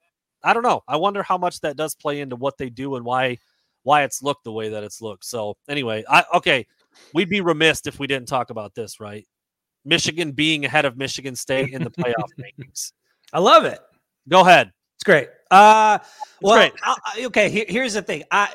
I 0.44 0.54
don't 0.54 0.64
know. 0.64 0.84
I 0.88 0.98
wonder 0.98 1.24
how 1.24 1.38
much 1.38 1.62
that 1.62 1.78
does 1.78 1.96
play 1.96 2.20
into 2.22 2.36
what 2.36 2.58
they 2.58 2.70
do 2.70 2.96
and 2.96 3.06
why 3.06 3.38
why 3.84 4.04
it's 4.04 4.24
looked 4.24 4.44
the 4.44 4.52
way 4.52 4.70
that 4.70 4.84
it's 4.84 5.02
looked. 5.02 5.26
So 5.26 5.58
anyway, 5.68 6.04
I 6.10 6.24
okay, 6.36 6.68
we'd 7.14 7.30
be 7.30 7.42
remiss 7.42 7.82
if 7.86 8.00
we 8.00 8.08
didn't 8.08 8.28
talk 8.28 8.50
about 8.50 8.76
this, 8.76 9.00
right? 9.00 9.26
Michigan 9.86 10.32
being 10.32 10.66
ahead 10.66 10.86
of 10.86 10.98
Michigan 10.98 11.36
State 11.36 11.70
in 11.74 11.84
the 11.84 11.92
playoff 11.92 12.30
rankings. 12.40 12.94
I 13.32 13.40
love 13.40 13.66
it. 13.66 13.80
Go 14.30 14.42
ahead. 14.42 14.72
It's 14.96 15.04
great. 15.04 15.30
Uh, 15.52 16.00
well, 16.42 16.58
great. 16.58 16.74
I, 16.82 17.26
okay. 17.26 17.50
Here, 17.50 17.66
here's 17.68 17.94
the 17.94 18.02
thing. 18.02 18.24
I 18.32 18.50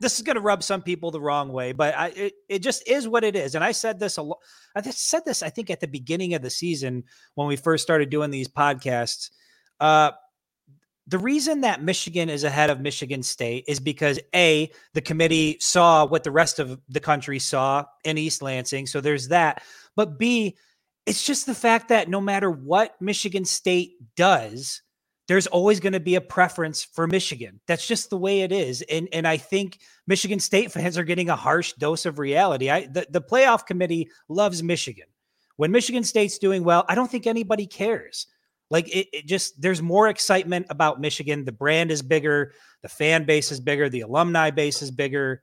this 0.00 0.16
is 0.16 0.22
going 0.22 0.36
to 0.36 0.40
rub 0.40 0.62
some 0.62 0.80
people 0.80 1.10
the 1.10 1.20
wrong 1.20 1.52
way, 1.52 1.72
but 1.72 1.94
I 1.94 2.08
it, 2.08 2.32
it 2.48 2.58
just 2.60 2.88
is 2.88 3.06
what 3.06 3.24
it 3.24 3.36
is. 3.36 3.54
And 3.54 3.62
I 3.62 3.72
said 3.72 4.00
this 4.00 4.16
a 4.16 4.22
lot. 4.22 4.38
I 4.74 4.80
just 4.80 5.08
said 5.08 5.24
this. 5.24 5.42
I 5.42 5.50
think 5.50 5.70
at 5.70 5.80
the 5.80 5.86
beginning 5.86 6.34
of 6.34 6.42
the 6.42 6.50
season 6.50 7.04
when 7.34 7.46
we 7.46 7.56
first 7.56 7.82
started 7.82 8.10
doing 8.10 8.30
these 8.30 8.48
podcasts. 8.48 9.30
Uh, 9.78 10.12
the 11.10 11.18
reason 11.18 11.62
that 11.62 11.82
Michigan 11.82 12.28
is 12.28 12.44
ahead 12.44 12.70
of 12.70 12.80
Michigan 12.80 13.24
State 13.24 13.64
is 13.66 13.80
because 13.80 14.20
A, 14.32 14.70
the 14.94 15.00
committee 15.00 15.56
saw 15.58 16.06
what 16.06 16.22
the 16.22 16.30
rest 16.30 16.60
of 16.60 16.80
the 16.88 17.00
country 17.00 17.40
saw 17.40 17.84
in 18.04 18.16
East 18.16 18.42
Lansing. 18.42 18.86
So 18.86 19.00
there's 19.00 19.28
that. 19.28 19.64
But 19.96 20.20
B, 20.20 20.56
it's 21.06 21.24
just 21.24 21.46
the 21.46 21.54
fact 21.54 21.88
that 21.88 22.08
no 22.08 22.20
matter 22.20 22.48
what 22.48 22.94
Michigan 23.02 23.44
State 23.44 23.94
does, 24.14 24.82
there's 25.26 25.48
always 25.48 25.80
going 25.80 25.94
to 25.94 26.00
be 26.00 26.14
a 26.14 26.20
preference 26.20 26.84
for 26.84 27.08
Michigan. 27.08 27.60
That's 27.66 27.88
just 27.88 28.10
the 28.10 28.16
way 28.16 28.42
it 28.42 28.52
is. 28.52 28.82
And 28.82 29.08
and 29.12 29.26
I 29.26 29.36
think 29.36 29.80
Michigan 30.06 30.38
State 30.38 30.70
fans 30.72 30.96
are 30.96 31.04
getting 31.04 31.28
a 31.28 31.36
harsh 31.36 31.72
dose 31.72 32.06
of 32.06 32.20
reality. 32.20 32.70
I 32.70 32.86
the, 32.86 33.06
the 33.10 33.22
playoff 33.22 33.66
committee 33.66 34.10
loves 34.28 34.62
Michigan. 34.62 35.06
When 35.56 35.72
Michigan 35.72 36.04
State's 36.04 36.38
doing 36.38 36.62
well, 36.62 36.84
I 36.88 36.94
don't 36.94 37.10
think 37.10 37.26
anybody 37.26 37.66
cares. 37.66 38.28
Like 38.70 38.88
it, 38.94 39.08
it 39.12 39.26
just 39.26 39.60
there's 39.60 39.82
more 39.82 40.08
excitement 40.08 40.66
about 40.70 41.00
Michigan. 41.00 41.44
The 41.44 41.52
brand 41.52 41.90
is 41.90 42.02
bigger, 42.02 42.52
the 42.82 42.88
fan 42.88 43.24
base 43.24 43.50
is 43.50 43.60
bigger, 43.60 43.88
the 43.88 44.02
alumni 44.02 44.50
base 44.50 44.80
is 44.82 44.90
bigger. 44.90 45.42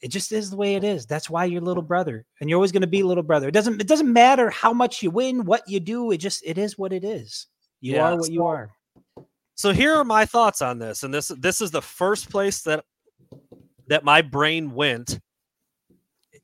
It 0.00 0.08
just 0.08 0.32
is 0.32 0.50
the 0.50 0.56
way 0.56 0.74
it 0.74 0.82
is. 0.82 1.06
That's 1.06 1.30
why 1.30 1.44
you're 1.44 1.60
little 1.60 1.82
brother, 1.82 2.24
and 2.40 2.50
you're 2.50 2.56
always 2.56 2.72
going 2.72 2.80
to 2.82 2.88
be 2.88 3.04
little 3.04 3.22
brother. 3.22 3.46
It 3.48 3.54
doesn't 3.54 3.80
it 3.80 3.86
doesn't 3.86 4.12
matter 4.12 4.50
how 4.50 4.72
much 4.72 5.02
you 5.02 5.10
win, 5.10 5.44
what 5.44 5.62
you 5.68 5.78
do. 5.78 6.10
It 6.10 6.18
just 6.18 6.42
it 6.44 6.58
is 6.58 6.76
what 6.76 6.92
it 6.92 7.04
is. 7.04 7.46
You 7.80 7.94
Yeah, 7.94 8.10
are 8.10 8.16
what 8.16 8.30
you 8.30 8.40
so- 8.40 8.46
are. 8.46 8.70
So 9.54 9.70
here 9.70 9.94
are 9.94 10.04
my 10.04 10.24
thoughts 10.24 10.60
on 10.62 10.78
this, 10.78 11.02
and 11.04 11.14
this 11.14 11.28
this 11.38 11.60
is 11.60 11.70
the 11.70 11.82
first 11.82 12.30
place 12.30 12.62
that 12.62 12.84
that 13.88 14.02
my 14.02 14.22
brain 14.22 14.72
went. 14.74 15.20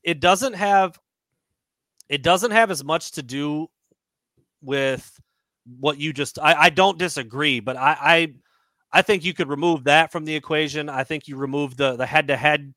It 0.03 0.21
doesn't 0.21 0.53
have 0.53 0.97
it 2.07 2.23
doesn't 2.23 2.51
have 2.51 2.71
as 2.71 2.83
much 2.83 3.11
to 3.13 3.23
do 3.23 3.67
with 4.61 5.11
what 5.79 5.99
you 5.99 6.13
just 6.13 6.39
I, 6.39 6.53
I 6.55 6.69
don't 6.69 6.97
disagree, 6.97 7.59
but 7.59 7.77
I, 7.77 7.97
I 7.99 8.33
I 8.91 9.01
think 9.01 9.23
you 9.23 9.33
could 9.33 9.49
remove 9.49 9.83
that 9.85 10.11
from 10.11 10.25
the 10.25 10.35
equation. 10.35 10.89
I 10.89 11.03
think 11.03 11.27
you 11.27 11.37
remove 11.37 11.77
the 11.77 11.95
the 11.95 12.05
head 12.05 12.27
to 12.27 12.37
head 12.37 12.73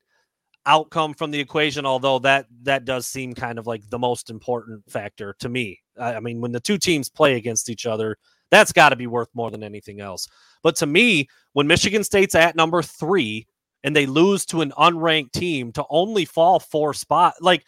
outcome 0.65 1.13
from 1.13 1.31
the 1.31 1.39
equation, 1.39 1.85
although 1.85 2.19
that 2.19 2.45
that 2.63 2.85
does 2.85 3.07
seem 3.07 3.33
kind 3.33 3.59
of 3.59 3.67
like 3.67 3.89
the 3.89 3.99
most 3.99 4.29
important 4.29 4.89
factor 4.89 5.35
to 5.39 5.49
me. 5.49 5.79
I, 5.99 6.15
I 6.15 6.19
mean, 6.19 6.41
when 6.41 6.51
the 6.51 6.59
two 6.59 6.77
teams 6.77 7.09
play 7.09 7.35
against 7.35 7.69
each 7.69 7.85
other, 7.85 8.17
that's 8.51 8.71
got 8.71 8.89
to 8.89 8.95
be 8.95 9.07
worth 9.07 9.29
more 9.33 9.51
than 9.51 9.63
anything 9.63 9.99
else. 9.99 10.27
But 10.61 10.75
to 10.77 10.85
me, 10.85 11.27
when 11.53 11.67
Michigan 11.67 12.03
State's 12.03 12.35
at 12.35 12.55
number 12.55 12.81
three 12.81 13.47
and 13.83 13.95
they 13.95 14.05
lose 14.05 14.45
to 14.47 14.61
an 14.61 14.71
unranked 14.77 15.31
team 15.31 15.71
to 15.73 15.85
only 15.89 16.25
fall 16.25 16.59
four 16.59 16.93
spot, 16.93 17.35
like 17.41 17.65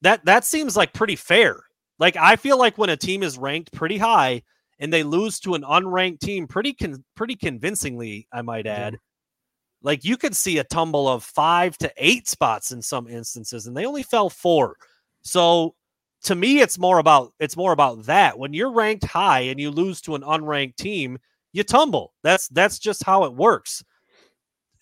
that 0.00 0.24
that 0.24 0.44
seems 0.44 0.76
like 0.76 0.92
pretty 0.92 1.16
fair. 1.16 1.60
Like 1.98 2.16
I 2.16 2.36
feel 2.36 2.58
like 2.58 2.78
when 2.78 2.90
a 2.90 2.96
team 2.96 3.22
is 3.22 3.38
ranked 3.38 3.72
pretty 3.72 3.98
high 3.98 4.42
and 4.78 4.92
they 4.92 5.02
lose 5.02 5.40
to 5.40 5.54
an 5.54 5.62
unranked 5.62 6.20
team 6.20 6.46
pretty 6.46 6.72
con- 6.72 7.04
pretty 7.14 7.36
convincingly, 7.36 8.26
I 8.32 8.42
might 8.42 8.66
add. 8.66 8.98
Like 9.82 10.04
you 10.04 10.16
could 10.16 10.34
see 10.34 10.58
a 10.58 10.64
tumble 10.64 11.08
of 11.08 11.24
five 11.24 11.76
to 11.78 11.92
eight 11.96 12.28
spots 12.28 12.72
in 12.72 12.80
some 12.80 13.06
instances, 13.06 13.66
and 13.66 13.76
they 13.76 13.86
only 13.86 14.02
fell 14.02 14.30
four. 14.30 14.76
So 15.22 15.74
to 16.24 16.34
me, 16.34 16.60
it's 16.60 16.78
more 16.78 16.98
about 16.98 17.32
it's 17.38 17.56
more 17.56 17.72
about 17.72 18.04
that. 18.04 18.38
When 18.38 18.54
you're 18.54 18.72
ranked 18.72 19.04
high 19.04 19.40
and 19.40 19.60
you 19.60 19.70
lose 19.70 20.00
to 20.02 20.14
an 20.14 20.22
unranked 20.22 20.76
team, 20.76 21.18
you 21.52 21.62
tumble. 21.62 22.14
That's 22.22 22.48
that's 22.48 22.78
just 22.78 23.04
how 23.04 23.24
it 23.24 23.34
works. 23.34 23.84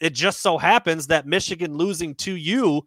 It 0.01 0.15
just 0.15 0.41
so 0.41 0.59
happens 0.59 1.09
that 1.09 1.27
Michigan 1.27 1.77
losing 1.77 2.15
to 2.17 2.35
you 2.35 2.83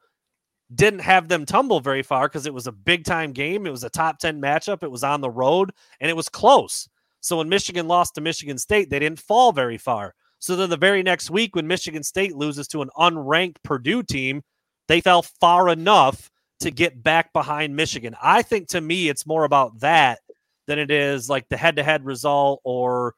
didn't 0.73 0.99
have 0.99 1.27
them 1.27 1.45
tumble 1.45 1.79
very 1.79 2.01
far 2.01 2.27
because 2.27 2.45
it 2.45 2.53
was 2.53 2.67
a 2.67 2.71
big 2.71 3.03
time 3.03 3.31
game. 3.31 3.67
It 3.67 3.71
was 3.71 3.83
a 3.83 3.89
top 3.89 4.19
10 4.19 4.41
matchup. 4.41 4.83
It 4.83 4.91
was 4.91 5.03
on 5.03 5.21
the 5.21 5.29
road 5.29 5.71
and 5.99 6.09
it 6.09 6.15
was 6.15 6.27
close. 6.27 6.89
So 7.25 7.37
when 7.37 7.49
Michigan 7.49 7.87
lost 7.87 8.13
to 8.15 8.21
Michigan 8.21 8.59
State, 8.59 8.91
they 8.91 8.99
didn't 8.99 9.17
fall 9.17 9.51
very 9.51 9.79
far. 9.79 10.13
So 10.37 10.55
then 10.55 10.69
the 10.69 10.77
very 10.77 11.01
next 11.01 11.31
week, 11.31 11.55
when 11.55 11.65
Michigan 11.65 12.03
State 12.03 12.35
loses 12.35 12.67
to 12.67 12.83
an 12.83 12.91
unranked 12.95 13.63
Purdue 13.63 14.03
team, 14.03 14.43
they 14.87 15.01
fell 15.01 15.23
far 15.23 15.69
enough 15.69 16.29
to 16.59 16.69
get 16.69 17.01
back 17.01 17.33
behind 17.33 17.75
Michigan. 17.75 18.15
I 18.21 18.43
think 18.43 18.67
to 18.69 18.79
me, 18.79 19.09
it's 19.09 19.25
more 19.25 19.43
about 19.43 19.79
that 19.79 20.19
than 20.67 20.77
it 20.77 20.91
is 20.91 21.27
like 21.27 21.49
the 21.49 21.57
head 21.57 21.77
to 21.77 21.83
head 21.83 22.05
result 22.05 22.61
or 22.63 23.15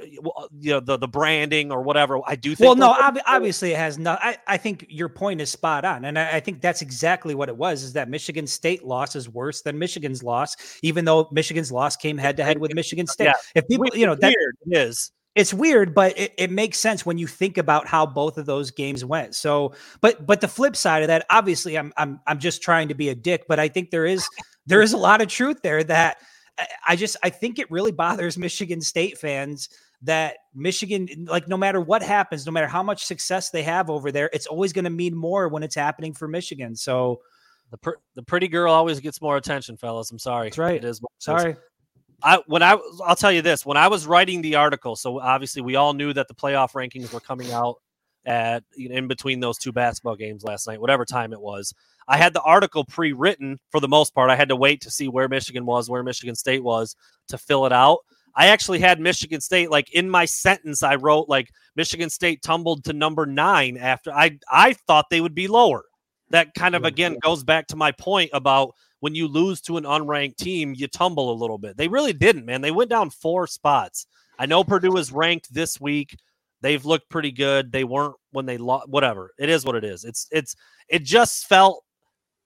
Uh, 0.00 0.46
you 0.58 0.70
know 0.70 0.80
the 0.80 0.96
the 0.96 1.06
branding 1.06 1.70
or 1.70 1.82
whatever. 1.82 2.18
I 2.26 2.34
do 2.34 2.54
think 2.54 2.66
Well, 2.66 2.76
no, 2.76 2.92
ob- 2.92 3.18
obviously 3.26 3.72
it 3.72 3.76
has 3.76 3.98
not 3.98 4.18
I, 4.22 4.38
I 4.46 4.56
think 4.56 4.86
your 4.88 5.10
point 5.10 5.40
is 5.42 5.50
spot 5.50 5.84
on, 5.84 6.06
and 6.06 6.18
I, 6.18 6.36
I 6.36 6.40
think 6.40 6.62
that's 6.62 6.80
exactly 6.80 7.34
what 7.34 7.50
it 7.50 7.56
was. 7.56 7.82
Is 7.82 7.92
that 7.92 8.08
Michigan 8.08 8.46
State 8.46 8.84
loss 8.84 9.14
is 9.16 9.28
worse 9.28 9.60
than 9.60 9.78
Michigan's 9.78 10.22
loss, 10.22 10.56
even 10.82 11.04
though 11.04 11.28
Michigan's 11.30 11.70
loss 11.70 11.96
came 11.96 12.16
head 12.16 12.38
to 12.38 12.44
head 12.44 12.58
with 12.58 12.74
Michigan 12.74 13.06
State. 13.06 13.26
Yeah. 13.26 13.34
If 13.54 13.68
people, 13.68 13.86
you 13.94 14.06
know, 14.06 14.14
that 14.14 14.34
weird 14.34 14.56
it 14.66 14.88
is. 14.88 15.12
it's 15.34 15.52
weird, 15.52 15.94
but 15.94 16.18
it, 16.18 16.32
it 16.38 16.50
makes 16.50 16.78
sense 16.78 17.04
when 17.04 17.18
you 17.18 17.26
think 17.26 17.58
about 17.58 17.86
how 17.86 18.06
both 18.06 18.38
of 18.38 18.46
those 18.46 18.70
games 18.70 19.04
went. 19.04 19.34
So, 19.34 19.74
but 20.00 20.24
but 20.24 20.40
the 20.40 20.48
flip 20.48 20.74
side 20.74 21.02
of 21.02 21.08
that, 21.08 21.26
obviously, 21.28 21.76
I'm 21.76 21.92
I'm 21.98 22.18
I'm 22.26 22.38
just 22.38 22.62
trying 22.62 22.88
to 22.88 22.94
be 22.94 23.10
a 23.10 23.14
dick, 23.14 23.44
but 23.46 23.60
I 23.60 23.68
think 23.68 23.90
there 23.90 24.06
is 24.06 24.26
there 24.66 24.80
is 24.80 24.94
a 24.94 24.98
lot 24.98 25.20
of 25.20 25.28
truth 25.28 25.60
there 25.62 25.84
that 25.84 26.16
I- 26.86 26.96
just 26.96 27.16
I 27.22 27.30
think 27.30 27.58
it 27.58 27.70
really 27.70 27.92
bothers 27.92 28.36
Michigan 28.46 28.80
State 28.80 29.18
fans 29.18 29.68
that 30.02 30.36
Michigan, 30.54 31.08
like 31.28 31.46
no 31.48 31.56
matter 31.56 31.80
what 31.80 32.02
happens, 32.02 32.44
no 32.44 32.52
matter 32.52 32.66
how 32.66 32.82
much 32.82 33.04
success 33.04 33.50
they 33.50 33.62
have 33.62 33.88
over 33.88 34.10
there, 34.10 34.28
it's 34.32 34.46
always 34.46 34.72
going 34.72 34.84
to 34.84 34.90
mean 34.90 35.14
more 35.14 35.48
when 35.48 35.62
it's 35.62 35.76
happening 35.76 36.12
for 36.12 36.26
Michigan. 36.26 36.74
So 36.74 37.20
The 37.70 37.78
pr- 37.78 38.00
the 38.16 38.22
pretty 38.22 38.48
girl 38.48 38.72
always 38.72 38.98
gets 39.00 39.20
more 39.22 39.36
attention, 39.36 39.76
fellas. 39.76 40.10
I'm 40.10 40.18
sorry. 40.18 40.48
That's 40.48 40.58
right. 40.58 40.76
It 40.76 40.84
is. 40.84 41.00
what 41.00 41.10
it 41.10 41.18
is. 41.18 41.24
sorry. 41.24 41.56
I 42.24 42.38
when 42.46 42.62
I 42.62 42.78
I'll 43.04 43.16
tell 43.16 43.32
you 43.32 43.42
this 43.42 43.64
when 43.66 43.76
I 43.76 43.88
was 43.88 44.06
writing 44.06 44.42
the 44.42 44.56
article, 44.56 44.94
so 44.96 45.18
obviously 45.20 45.62
we 45.62 45.76
all 45.76 45.92
knew 45.94 46.12
that 46.12 46.28
the 46.28 46.34
playoff 46.34 46.72
rankings 46.72 47.12
were 47.12 47.20
coming 47.20 47.50
out 47.52 47.76
at 48.24 48.62
in 48.76 49.08
between 49.08 49.40
those 49.40 49.58
two 49.58 49.72
basketball 49.72 50.14
games 50.16 50.44
last 50.44 50.66
night, 50.68 50.80
whatever 50.80 51.04
time 51.04 51.32
it 51.32 51.40
was. 51.40 51.72
I 52.12 52.18
had 52.18 52.34
the 52.34 52.42
article 52.42 52.84
pre-written 52.84 53.58
for 53.70 53.80
the 53.80 53.88
most 53.88 54.14
part. 54.14 54.28
I 54.28 54.36
had 54.36 54.50
to 54.50 54.56
wait 54.56 54.82
to 54.82 54.90
see 54.90 55.08
where 55.08 55.30
Michigan 55.30 55.64
was, 55.64 55.88
where 55.88 56.02
Michigan 56.02 56.34
State 56.34 56.62
was 56.62 56.94
to 57.28 57.38
fill 57.38 57.64
it 57.64 57.72
out. 57.72 58.00
I 58.36 58.48
actually 58.48 58.80
had 58.80 59.00
Michigan 59.00 59.40
State 59.40 59.70
like 59.70 59.90
in 59.94 60.10
my 60.10 60.26
sentence. 60.26 60.82
I 60.82 60.96
wrote 60.96 61.30
like 61.30 61.48
Michigan 61.74 62.10
State 62.10 62.42
tumbled 62.42 62.84
to 62.84 62.92
number 62.92 63.24
nine 63.24 63.78
after 63.78 64.12
I 64.12 64.38
I 64.50 64.74
thought 64.86 65.06
they 65.08 65.22
would 65.22 65.34
be 65.34 65.48
lower. 65.48 65.84
That 66.28 66.52
kind 66.54 66.74
of 66.74 66.84
again 66.84 67.16
goes 67.22 67.44
back 67.44 67.66
to 67.68 67.76
my 67.76 67.92
point 67.92 68.28
about 68.34 68.74
when 69.00 69.14
you 69.14 69.26
lose 69.26 69.62
to 69.62 69.78
an 69.78 69.84
unranked 69.84 70.36
team, 70.36 70.74
you 70.76 70.88
tumble 70.88 71.32
a 71.32 71.40
little 71.40 71.58
bit. 71.58 71.78
They 71.78 71.88
really 71.88 72.12
didn't, 72.12 72.44
man. 72.44 72.60
They 72.60 72.70
went 72.70 72.90
down 72.90 73.08
four 73.08 73.46
spots. 73.46 74.06
I 74.38 74.44
know 74.44 74.64
Purdue 74.64 74.98
is 74.98 75.12
ranked 75.12 75.52
this 75.52 75.80
week. 75.80 76.14
They've 76.60 76.84
looked 76.84 77.08
pretty 77.08 77.32
good. 77.32 77.72
They 77.72 77.84
weren't 77.84 78.16
when 78.32 78.44
they 78.44 78.58
lost. 78.58 78.90
Whatever. 78.90 79.32
It 79.38 79.48
is 79.48 79.64
what 79.64 79.76
it 79.76 79.84
is. 79.84 80.04
It's 80.04 80.28
it's 80.30 80.56
it 80.88 81.04
just 81.04 81.46
felt 81.46 81.84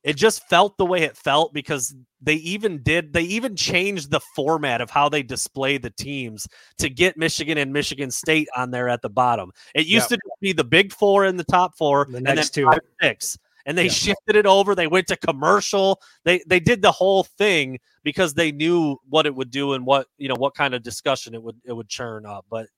it 0.06 0.16
just 0.16 0.48
felt 0.48 0.78
the 0.78 0.86
way 0.86 1.02
it 1.02 1.16
felt 1.16 1.52
because 1.52 1.94
they 2.22 2.34
even 2.34 2.82
did 2.82 3.12
they 3.12 3.22
even 3.24 3.56
changed 3.56 4.10
the 4.10 4.20
format 4.20 4.80
of 4.80 4.88
how 4.88 5.08
they 5.08 5.22
display 5.22 5.76
the 5.76 5.90
teams 5.90 6.46
to 6.78 6.88
get 6.88 7.18
Michigan 7.18 7.58
and 7.58 7.72
Michigan 7.72 8.10
State 8.10 8.48
on 8.56 8.70
there 8.70 8.88
at 8.88 9.02
the 9.02 9.10
bottom. 9.10 9.50
It 9.74 9.86
used 9.86 10.08
to 10.10 10.18
be 10.40 10.52
the 10.52 10.64
big 10.64 10.92
four 10.92 11.26
in 11.26 11.36
the 11.36 11.44
top 11.44 11.76
four, 11.76 12.06
The 12.08 12.18
and 12.18 12.26
then 12.26 12.36
next 12.36 12.54
two. 12.54 12.66
five, 12.66 12.78
six 13.02 13.36
and 13.66 13.76
they 13.76 13.86
Yeah. 13.86 13.90
shifted 13.90 14.36
it 14.36 14.46
over. 14.46 14.76
They 14.76 14.86
went 14.86 15.08
to 15.08 15.16
commercial. 15.16 16.00
They 16.24 16.40
they 16.46 16.60
did 16.60 16.82
the 16.82 16.92
whole 16.92 17.24
thing 17.24 17.80
because 18.04 18.32
they 18.32 18.52
knew 18.52 18.96
what 19.08 19.26
it 19.26 19.34
would 19.34 19.50
do 19.50 19.72
and 19.72 19.84
what 19.84 20.06
you 20.18 20.28
know 20.28 20.36
what 20.38 20.54
kind 20.54 20.72
of 20.72 20.84
discussion 20.84 21.34
it 21.34 21.42
would 21.42 21.60
it 21.64 21.72
would 21.72 21.88
churn 21.88 22.24
up. 22.24 22.46
But 22.48 22.68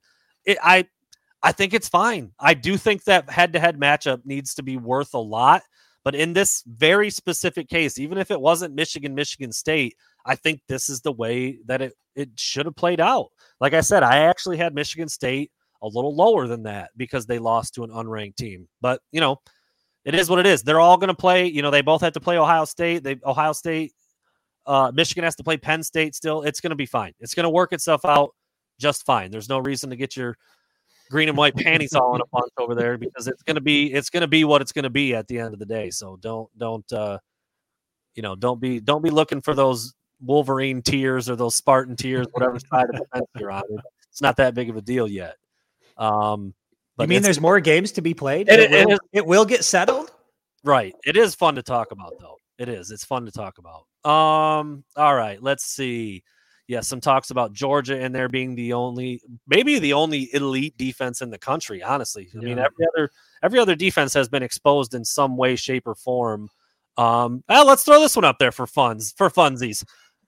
it, 0.46 0.56
I 0.62 0.86
I 1.42 1.52
think 1.52 1.74
it's 1.74 1.90
fine. 1.90 2.32
I 2.40 2.54
do 2.54 2.76
think 2.78 3.04
that 3.04 3.28
head 3.30 3.52
to 3.52 3.60
head 3.60 3.78
matchup 3.78 4.24
needs 4.24 4.54
to 4.54 4.62
be 4.62 4.78
worth 4.78 5.12
a 5.14 5.18
lot. 5.18 5.62
But 6.08 6.14
in 6.14 6.32
this 6.32 6.64
very 6.66 7.10
specific 7.10 7.68
case, 7.68 7.98
even 7.98 8.16
if 8.16 8.30
it 8.30 8.40
wasn't 8.40 8.74
Michigan, 8.74 9.14
Michigan 9.14 9.52
State, 9.52 9.94
I 10.24 10.36
think 10.36 10.62
this 10.66 10.88
is 10.88 11.02
the 11.02 11.12
way 11.12 11.58
that 11.66 11.82
it 11.82 11.92
it 12.14 12.30
should 12.34 12.64
have 12.64 12.76
played 12.76 12.98
out. 12.98 13.26
Like 13.60 13.74
I 13.74 13.82
said, 13.82 14.02
I 14.02 14.20
actually 14.20 14.56
had 14.56 14.74
Michigan 14.74 15.10
State 15.10 15.52
a 15.82 15.86
little 15.86 16.16
lower 16.16 16.46
than 16.46 16.62
that 16.62 16.92
because 16.96 17.26
they 17.26 17.38
lost 17.38 17.74
to 17.74 17.84
an 17.84 17.90
unranked 17.90 18.36
team. 18.36 18.68
But 18.80 19.02
you 19.12 19.20
know, 19.20 19.42
it 20.06 20.14
is 20.14 20.30
what 20.30 20.38
it 20.38 20.46
is. 20.46 20.62
They're 20.62 20.80
all 20.80 20.96
going 20.96 21.08
to 21.08 21.14
play. 21.14 21.46
You 21.46 21.60
know, 21.60 21.70
they 21.70 21.82
both 21.82 22.00
have 22.00 22.14
to 22.14 22.20
play 22.20 22.38
Ohio 22.38 22.64
State. 22.64 23.04
They 23.04 23.20
Ohio 23.26 23.52
State, 23.52 23.92
uh, 24.64 24.90
Michigan 24.94 25.24
has 25.24 25.36
to 25.36 25.44
play 25.44 25.58
Penn 25.58 25.82
State. 25.82 26.14
Still, 26.14 26.40
it's 26.40 26.62
going 26.62 26.70
to 26.70 26.74
be 26.74 26.86
fine. 26.86 27.12
It's 27.20 27.34
going 27.34 27.44
to 27.44 27.50
work 27.50 27.74
itself 27.74 28.06
out 28.06 28.30
just 28.80 29.04
fine. 29.04 29.30
There's 29.30 29.50
no 29.50 29.58
reason 29.58 29.90
to 29.90 29.96
get 29.96 30.16
your 30.16 30.38
green 31.10 31.28
and 31.28 31.36
white 31.38 31.54
panties 31.56 31.94
all 31.94 32.14
in 32.14 32.20
a 32.20 32.26
bunch 32.32 32.52
over 32.58 32.74
there 32.74 32.98
because 32.98 33.26
it's 33.28 33.42
going 33.42 33.54
to 33.56 33.60
be 33.60 33.92
it's 33.92 34.10
to 34.10 34.26
be 34.26 34.44
what 34.44 34.60
it's 34.62 34.72
going 34.72 34.82
to 34.84 34.90
be 34.90 35.14
at 35.14 35.26
the 35.28 35.38
end 35.38 35.52
of 35.54 35.58
the 35.60 35.66
day. 35.66 35.90
So 35.90 36.16
don't 36.20 36.48
don't 36.58 36.90
uh, 36.92 37.18
you 38.14 38.22
know 38.22 38.34
don't 38.36 38.60
be 38.60 38.80
don't 38.80 39.02
be 39.02 39.10
looking 39.10 39.40
for 39.40 39.54
those 39.54 39.94
Wolverine 40.20 40.82
tears 40.82 41.30
or 41.30 41.36
those 41.36 41.54
Spartan 41.54 41.96
tears, 41.96 42.26
whatever 42.32 42.58
side 42.70 42.86
of 42.90 42.96
the 42.96 43.04
fence 43.12 43.26
you're 43.38 43.50
on. 43.52 43.62
It's 44.10 44.20
not 44.22 44.36
that 44.38 44.54
big 44.54 44.68
of 44.70 44.76
a 44.76 44.82
deal 44.82 45.06
yet. 45.06 45.36
Um, 45.96 46.54
but 46.96 47.04
You 47.04 47.08
mean 47.10 47.22
there's 47.22 47.40
more 47.40 47.60
games 47.60 47.92
to 47.92 48.02
be 48.02 48.14
played? 48.14 48.48
It- 48.48 48.58
It, 48.60 48.72
it 48.72 48.86
will, 48.86 48.92
is- 48.94 49.00
it 49.12 49.26
will 49.26 49.44
get 49.44 49.64
settled. 49.64 50.10
Right. 50.64 50.94
It 51.06 51.16
is 51.16 51.34
fun 51.36 51.54
to 51.54 51.62
talk 51.62 51.92
about 51.92 52.14
though. 52.18 52.36
It 52.58 52.68
is. 52.68 52.90
It's 52.90 53.04
fun 53.04 53.24
to 53.26 53.30
talk 53.30 53.58
about. 53.58 53.84
Um 54.10 54.84
all 54.96 55.14
right, 55.14 55.40
let's 55.42 55.64
see. 55.64 56.24
Yeah, 56.68 56.80
some 56.80 57.00
talks 57.00 57.30
about 57.30 57.54
Georgia 57.54 57.98
and 57.98 58.14
there 58.14 58.28
being 58.28 58.54
the 58.54 58.74
only 58.74 59.22
maybe 59.46 59.78
the 59.78 59.94
only 59.94 60.28
elite 60.34 60.76
defense 60.76 61.22
in 61.22 61.30
the 61.30 61.38
country, 61.38 61.82
honestly. 61.82 62.28
I 62.34 62.38
mean 62.38 62.58
every 62.58 62.86
other 62.94 63.10
every 63.42 63.58
other 63.58 63.74
defense 63.74 64.12
has 64.12 64.28
been 64.28 64.42
exposed 64.42 64.92
in 64.92 65.02
some 65.04 65.38
way 65.38 65.56
shape 65.56 65.86
or 65.86 65.94
form. 65.94 66.50
Um 66.98 67.42
ah, 67.48 67.62
let's 67.62 67.84
throw 67.84 68.00
this 68.00 68.14
one 68.14 68.26
up 68.26 68.38
there 68.38 68.52
for 68.52 68.66
funds, 68.66 69.12
for 69.16 69.30
funsies. 69.30 69.82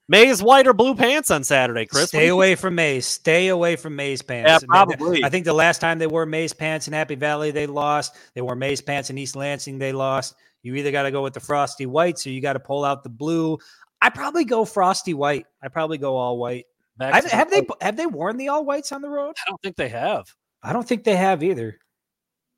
maize 0.09 0.43
white 0.43 0.66
or 0.66 0.72
blue 0.72 0.95
pants 0.95 1.30
on 1.30 1.45
Saturday, 1.45 1.86
Chris. 1.86 2.09
Stay 2.09 2.28
away 2.28 2.57
from 2.57 2.74
maize. 2.74 3.07
Stay 3.07 3.49
away 3.49 3.76
from 3.76 3.95
maize 3.95 4.22
pants. 4.22 4.51
Yeah, 4.51 4.66
probably. 4.66 5.22
I 5.22 5.28
think 5.28 5.45
the 5.45 5.53
last 5.53 5.80
time 5.80 5.99
they 5.99 6.09
wore 6.09 6.26
maize 6.26 6.53
pants 6.53 6.88
in 6.88 6.93
Happy 6.93 7.14
Valley, 7.14 7.53
they 7.53 7.66
lost. 7.66 8.16
They 8.34 8.41
wore 8.41 8.57
maize 8.57 8.80
pants 8.80 9.09
in 9.09 9.18
East 9.18 9.36
Lansing, 9.36 9.78
they 9.78 9.93
lost. 9.93 10.34
You 10.62 10.74
either 10.74 10.91
got 10.91 11.05
to 11.05 11.11
go 11.11 11.22
with 11.22 11.32
the 11.32 11.41
frosty 11.41 11.86
whites 11.86 12.26
or 12.26 12.30
you 12.30 12.41
got 12.43 12.53
to 12.55 12.61
pull 12.61 12.84
out 12.84 13.03
the 13.03 13.09
blue. 13.09 13.59
I 14.03 14.11
probably 14.11 14.44
go 14.44 14.64
frosty 14.64 15.14
white. 15.14 15.46
I 15.62 15.68
probably 15.68 15.98
go 15.98 16.16
all 16.16 16.38
white. 16.38 16.66
I've, 17.01 17.24
have 17.30 17.51
they 17.51 17.66
have 17.80 17.96
they 17.96 18.07
worn 18.07 18.36
the 18.36 18.48
all 18.48 18.64
whites 18.64 18.92
on 18.92 19.03
the 19.03 19.09
road? 19.09 19.34
I 19.46 19.51
don't 19.51 19.61
think 19.62 19.76
they 19.76 19.88
have. 19.88 20.34
I 20.62 20.72
don't 20.72 20.86
think 20.86 21.05
they 21.05 21.16
have 21.16 21.42
either. 21.42 21.78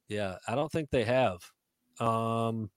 Yeah, 0.08 0.36
I 0.46 0.54
don't 0.54 0.70
think 0.70 0.90
they 0.90 1.04
have. 1.04 1.40
Um, 2.00 2.70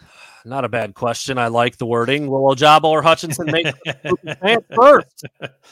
not 0.44 0.64
a 0.64 0.68
bad 0.68 0.94
question. 0.94 1.38
I 1.38 1.48
like 1.48 1.76
the 1.76 1.86
wording. 1.86 2.28
Will 2.28 2.42
Ojabo 2.54 2.84
or 2.84 3.02
Hutchinson 3.02 3.46
make 3.46 3.66
first? 4.74 5.24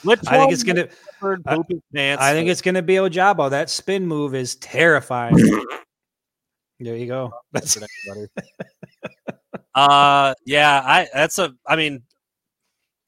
Which 0.04 0.20
I 0.28 0.38
think 0.38 0.52
it's 0.52 0.62
gonna. 0.62 0.88
I- 2.20 2.32
think 2.32 2.48
it's 2.48 2.62
gonna 2.62 2.82
be 2.82 2.94
Ojabo. 2.94 3.50
That 3.50 3.70
spin 3.70 4.06
move 4.06 4.34
is 4.34 4.54
terrifying. 4.56 5.36
there 6.80 6.96
you 6.96 7.06
go. 7.06 7.32
That's 7.52 7.76
everybody. 7.76 8.28
uh, 9.74 10.34
yeah, 10.46 10.82
I 10.84 11.08
that's 11.12 11.38
a. 11.38 11.54
I 11.66 11.76
mean, 11.76 12.02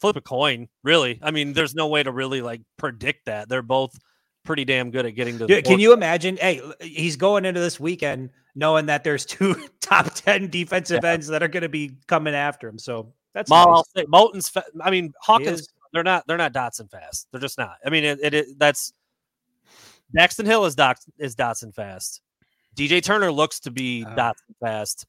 flip 0.00 0.16
a 0.16 0.20
coin. 0.20 0.68
Really, 0.82 1.18
I 1.22 1.30
mean, 1.30 1.52
there's 1.52 1.74
no 1.74 1.88
way 1.88 2.02
to 2.02 2.10
really 2.10 2.42
like 2.42 2.62
predict 2.76 3.26
that. 3.26 3.48
They're 3.48 3.62
both 3.62 3.98
pretty 4.44 4.64
damn 4.64 4.90
good 4.90 5.06
at 5.06 5.14
getting 5.14 5.38
to. 5.38 5.46
the 5.46 5.62
can 5.62 5.78
you 5.78 5.92
imagine? 5.92 6.36
Hey, 6.36 6.60
he's 6.80 7.16
going 7.16 7.44
into 7.44 7.60
this 7.60 7.78
weekend 7.78 8.30
knowing 8.54 8.86
that 8.86 9.04
there's 9.04 9.24
two 9.26 9.68
top 9.80 10.12
ten 10.14 10.48
defensive 10.48 11.04
ends 11.04 11.28
that 11.28 11.42
are 11.42 11.48
going 11.48 11.62
to 11.62 11.68
be 11.68 11.92
coming 12.06 12.34
after 12.34 12.68
him. 12.68 12.78
So 12.78 13.12
that's 13.34 13.50
Mal, 13.50 13.66
nice. 13.66 13.76
I'll 13.76 13.84
say 13.96 14.06
Moulton's. 14.08 14.48
Fa- 14.48 14.64
I 14.82 14.90
mean, 14.90 15.12
Hawkins. 15.20 15.68
They're 15.92 16.02
not. 16.02 16.26
They're 16.26 16.36
not 16.36 16.52
Dotson 16.52 16.90
fast. 16.90 17.28
They're 17.30 17.40
just 17.40 17.58
not. 17.58 17.76
I 17.84 17.90
mean, 17.90 18.04
it. 18.04 18.18
it, 18.22 18.34
it 18.34 18.46
that's 18.58 18.92
Daxton 20.16 20.46
Hill 20.46 20.64
is 20.64 20.74
Doc 20.74 20.98
is 21.18 21.36
Dotson 21.36 21.74
fast. 21.74 22.20
DJ 22.76 23.02
Turner 23.02 23.32
looks 23.32 23.60
to 23.60 23.70
be 23.70 24.04
Oh. 24.06 24.10
Dotson 24.10 24.54
fast. 24.60 25.06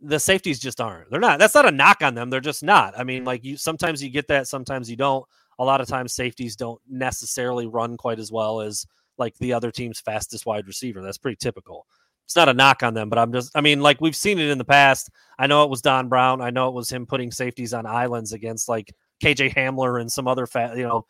The 0.00 0.18
safeties 0.18 0.58
just 0.58 0.80
aren't. 0.80 1.10
They're 1.10 1.20
not. 1.20 1.38
That's 1.38 1.54
not 1.54 1.66
a 1.66 1.72
knock 1.72 2.02
on 2.02 2.14
them. 2.14 2.30
They're 2.30 2.40
just 2.40 2.62
not. 2.62 2.98
I 2.98 3.04
mean, 3.04 3.24
like 3.24 3.44
you. 3.44 3.56
Sometimes 3.56 4.02
you 4.02 4.10
get 4.10 4.28
that. 4.28 4.46
Sometimes 4.46 4.90
you 4.90 4.96
don't. 4.96 5.24
A 5.58 5.64
lot 5.64 5.80
of 5.80 5.88
times 5.88 6.12
safeties 6.12 6.54
don't 6.54 6.80
necessarily 6.88 7.66
run 7.66 7.96
quite 7.96 8.20
as 8.20 8.30
well 8.30 8.60
as 8.60 8.86
like 9.16 9.36
the 9.38 9.52
other 9.52 9.72
team's 9.72 10.00
fastest 10.00 10.46
wide 10.46 10.68
receiver. 10.68 11.02
That's 11.02 11.18
pretty 11.18 11.36
typical. 11.36 11.86
It's 12.24 12.36
not 12.36 12.48
a 12.48 12.54
knock 12.54 12.82
on 12.82 12.94
them, 12.94 13.08
but 13.08 13.18
I'm 13.18 13.32
just. 13.32 13.50
I 13.56 13.60
mean, 13.60 13.80
like 13.80 14.00
we've 14.00 14.14
seen 14.14 14.38
it 14.38 14.50
in 14.50 14.58
the 14.58 14.64
past. 14.64 15.10
I 15.38 15.46
know 15.46 15.64
it 15.64 15.70
was 15.70 15.82
Don 15.82 16.08
Brown. 16.08 16.40
I 16.40 16.50
know 16.50 16.68
it 16.68 16.74
was 16.74 16.92
him 16.92 17.06
putting 17.06 17.32
safeties 17.32 17.74
on 17.74 17.86
islands 17.86 18.32
against 18.32 18.68
like 18.68 18.94
KJ 19.22 19.54
Hamler 19.54 20.00
and 20.00 20.10
some 20.10 20.28
other 20.28 20.46
fat, 20.46 20.76
you 20.76 20.84
know, 20.84 21.06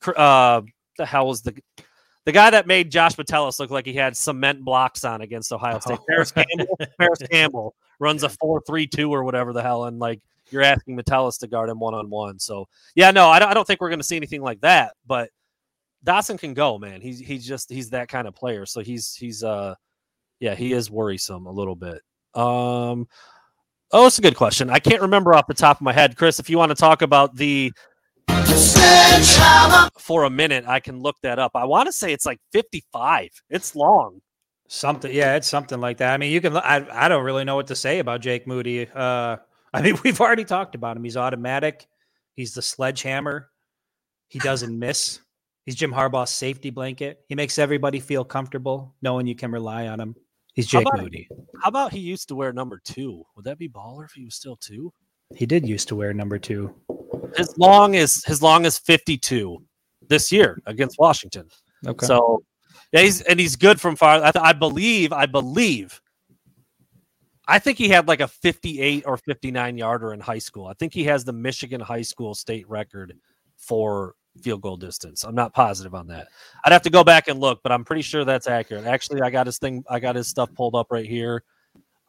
cr- 0.00 0.16
uh, 0.18 0.62
the 0.96 1.06
hell 1.06 1.26
was 1.26 1.42
the 1.42 1.54
the 2.28 2.32
guy 2.32 2.50
that 2.50 2.66
made 2.66 2.90
Josh 2.90 3.16
Metellus 3.16 3.58
look 3.58 3.70
like 3.70 3.86
he 3.86 3.94
had 3.94 4.14
cement 4.14 4.62
blocks 4.62 5.02
on 5.02 5.22
against 5.22 5.50
Ohio 5.50 5.78
State? 5.78 5.98
Parris 6.06 6.30
Campbell. 6.30 6.78
Parris 6.98 7.22
Campbell 7.30 7.74
runs 8.00 8.22
a 8.22 8.28
four 8.28 8.60
three 8.66 8.86
two 8.86 9.10
or 9.10 9.24
whatever 9.24 9.54
the 9.54 9.62
hell, 9.62 9.84
and 9.84 9.98
like 9.98 10.20
you're 10.50 10.60
asking 10.60 10.94
Metellus 10.94 11.38
to 11.38 11.46
guard 11.46 11.70
him 11.70 11.80
one 11.80 11.94
on 11.94 12.10
one. 12.10 12.38
So 12.38 12.68
yeah, 12.94 13.12
no, 13.12 13.30
I 13.30 13.38
don't, 13.38 13.48
I 13.48 13.54
don't 13.54 13.66
think 13.66 13.80
we're 13.80 13.88
going 13.88 14.00
to 14.00 14.04
see 14.04 14.18
anything 14.18 14.42
like 14.42 14.60
that. 14.60 14.92
But 15.06 15.30
Dotson 16.04 16.38
can 16.38 16.52
go, 16.52 16.76
man. 16.76 17.00
He's 17.00 17.18
he's 17.18 17.46
just 17.46 17.70
he's 17.70 17.88
that 17.90 18.10
kind 18.10 18.28
of 18.28 18.34
player. 18.34 18.66
So 18.66 18.80
he's 18.82 19.14
he's 19.14 19.42
uh 19.42 19.74
yeah, 20.38 20.54
he 20.54 20.74
is 20.74 20.90
worrisome 20.90 21.46
a 21.46 21.52
little 21.52 21.76
bit. 21.76 22.02
Um. 22.34 23.08
Oh, 23.90 24.06
it's 24.06 24.18
a 24.18 24.22
good 24.22 24.36
question. 24.36 24.68
I 24.68 24.80
can't 24.80 25.00
remember 25.00 25.32
off 25.32 25.46
the 25.46 25.54
top 25.54 25.78
of 25.78 25.80
my 25.80 25.94
head, 25.94 26.14
Chris. 26.14 26.38
If 26.38 26.50
you 26.50 26.58
want 26.58 26.68
to 26.68 26.76
talk 26.76 27.00
about 27.00 27.34
the 27.36 27.72
for 29.98 30.24
a 30.24 30.30
minute, 30.30 30.64
I 30.66 30.80
can 30.80 31.00
look 31.00 31.16
that 31.22 31.38
up. 31.38 31.52
I 31.54 31.64
want 31.64 31.86
to 31.86 31.92
say 31.92 32.12
it's 32.12 32.26
like 32.26 32.40
55. 32.52 33.28
It's 33.50 33.74
long. 33.76 34.20
Something, 34.68 35.14
yeah, 35.14 35.36
it's 35.36 35.48
something 35.48 35.80
like 35.80 35.98
that. 35.98 36.12
I 36.12 36.16
mean, 36.18 36.30
you 36.32 36.40
can. 36.40 36.56
I, 36.56 36.86
I 36.90 37.08
don't 37.08 37.24
really 37.24 37.44
know 37.44 37.56
what 37.56 37.68
to 37.68 37.76
say 37.76 38.00
about 38.00 38.20
Jake 38.20 38.46
Moody. 38.46 38.86
Uh, 38.94 39.36
I 39.74 39.82
mean, 39.82 39.98
we've 40.02 40.20
already 40.20 40.44
talked 40.44 40.74
about 40.74 40.96
him. 40.96 41.04
He's 41.04 41.16
automatic. 41.16 41.86
He's 42.34 42.54
the 42.54 42.62
sledgehammer. 42.62 43.48
He 44.28 44.38
doesn't 44.38 44.78
miss. 44.78 45.20
He's 45.64 45.74
Jim 45.74 45.92
Harbaugh's 45.92 46.30
safety 46.30 46.70
blanket. 46.70 47.20
He 47.28 47.34
makes 47.34 47.58
everybody 47.58 48.00
feel 48.00 48.24
comfortable 48.24 48.94
knowing 49.02 49.26
you 49.26 49.34
can 49.34 49.50
rely 49.50 49.88
on 49.88 50.00
him. 50.00 50.14
He's 50.54 50.70
How 50.70 50.80
Jake 50.80 50.88
about- 50.88 51.00
Moody. 51.02 51.28
How 51.62 51.68
about 51.68 51.92
he 51.92 52.00
used 52.00 52.28
to 52.28 52.34
wear 52.34 52.52
number 52.52 52.80
two? 52.84 53.24
Would 53.36 53.44
that 53.44 53.58
be 53.58 53.68
baller 53.68 54.04
if 54.04 54.12
he 54.12 54.24
was 54.24 54.34
still 54.34 54.56
two? 54.56 54.92
He 55.34 55.44
did 55.44 55.68
used 55.68 55.88
to 55.88 55.96
wear 55.96 56.14
number 56.14 56.38
two. 56.38 56.74
His 57.36 57.56
long 57.58 57.94
is 57.94 58.24
his 58.24 58.42
long 58.42 58.64
is 58.64 58.78
52 58.78 59.62
this 60.08 60.32
year 60.32 60.60
against 60.66 60.98
Washington. 60.98 61.48
Okay. 61.86 62.06
So 62.06 62.42
yeah, 62.92 63.00
he's 63.00 63.20
and 63.22 63.38
he's 63.38 63.56
good 63.56 63.80
from 63.80 63.96
far. 63.96 64.22
I, 64.22 64.30
th- 64.30 64.42
I 64.42 64.52
believe, 64.52 65.12
I 65.12 65.26
believe. 65.26 66.00
I 67.46 67.58
think 67.58 67.78
he 67.78 67.88
had 67.88 68.08
like 68.08 68.20
a 68.20 68.28
58 68.28 69.04
or 69.06 69.16
59 69.16 69.78
yarder 69.78 70.12
in 70.12 70.20
high 70.20 70.38
school. 70.38 70.66
I 70.66 70.74
think 70.74 70.92
he 70.92 71.04
has 71.04 71.24
the 71.24 71.32
Michigan 71.32 71.80
high 71.80 72.02
school 72.02 72.34
state 72.34 72.68
record 72.68 73.14
for 73.56 74.14
field 74.42 74.60
goal 74.60 74.76
distance. 74.76 75.24
I'm 75.24 75.34
not 75.34 75.54
positive 75.54 75.94
on 75.94 76.06
that. 76.08 76.28
I'd 76.64 76.72
have 76.72 76.82
to 76.82 76.90
go 76.90 77.02
back 77.02 77.28
and 77.28 77.40
look, 77.40 77.60
but 77.62 77.72
I'm 77.72 77.84
pretty 77.84 78.02
sure 78.02 78.24
that's 78.24 78.46
accurate. 78.46 78.84
Actually, 78.84 79.22
I 79.22 79.30
got 79.30 79.46
his 79.46 79.58
thing. 79.58 79.82
I 79.88 79.98
got 79.98 80.14
his 80.14 80.28
stuff 80.28 80.50
pulled 80.54 80.74
up 80.74 80.88
right 80.90 81.06
here. 81.06 81.42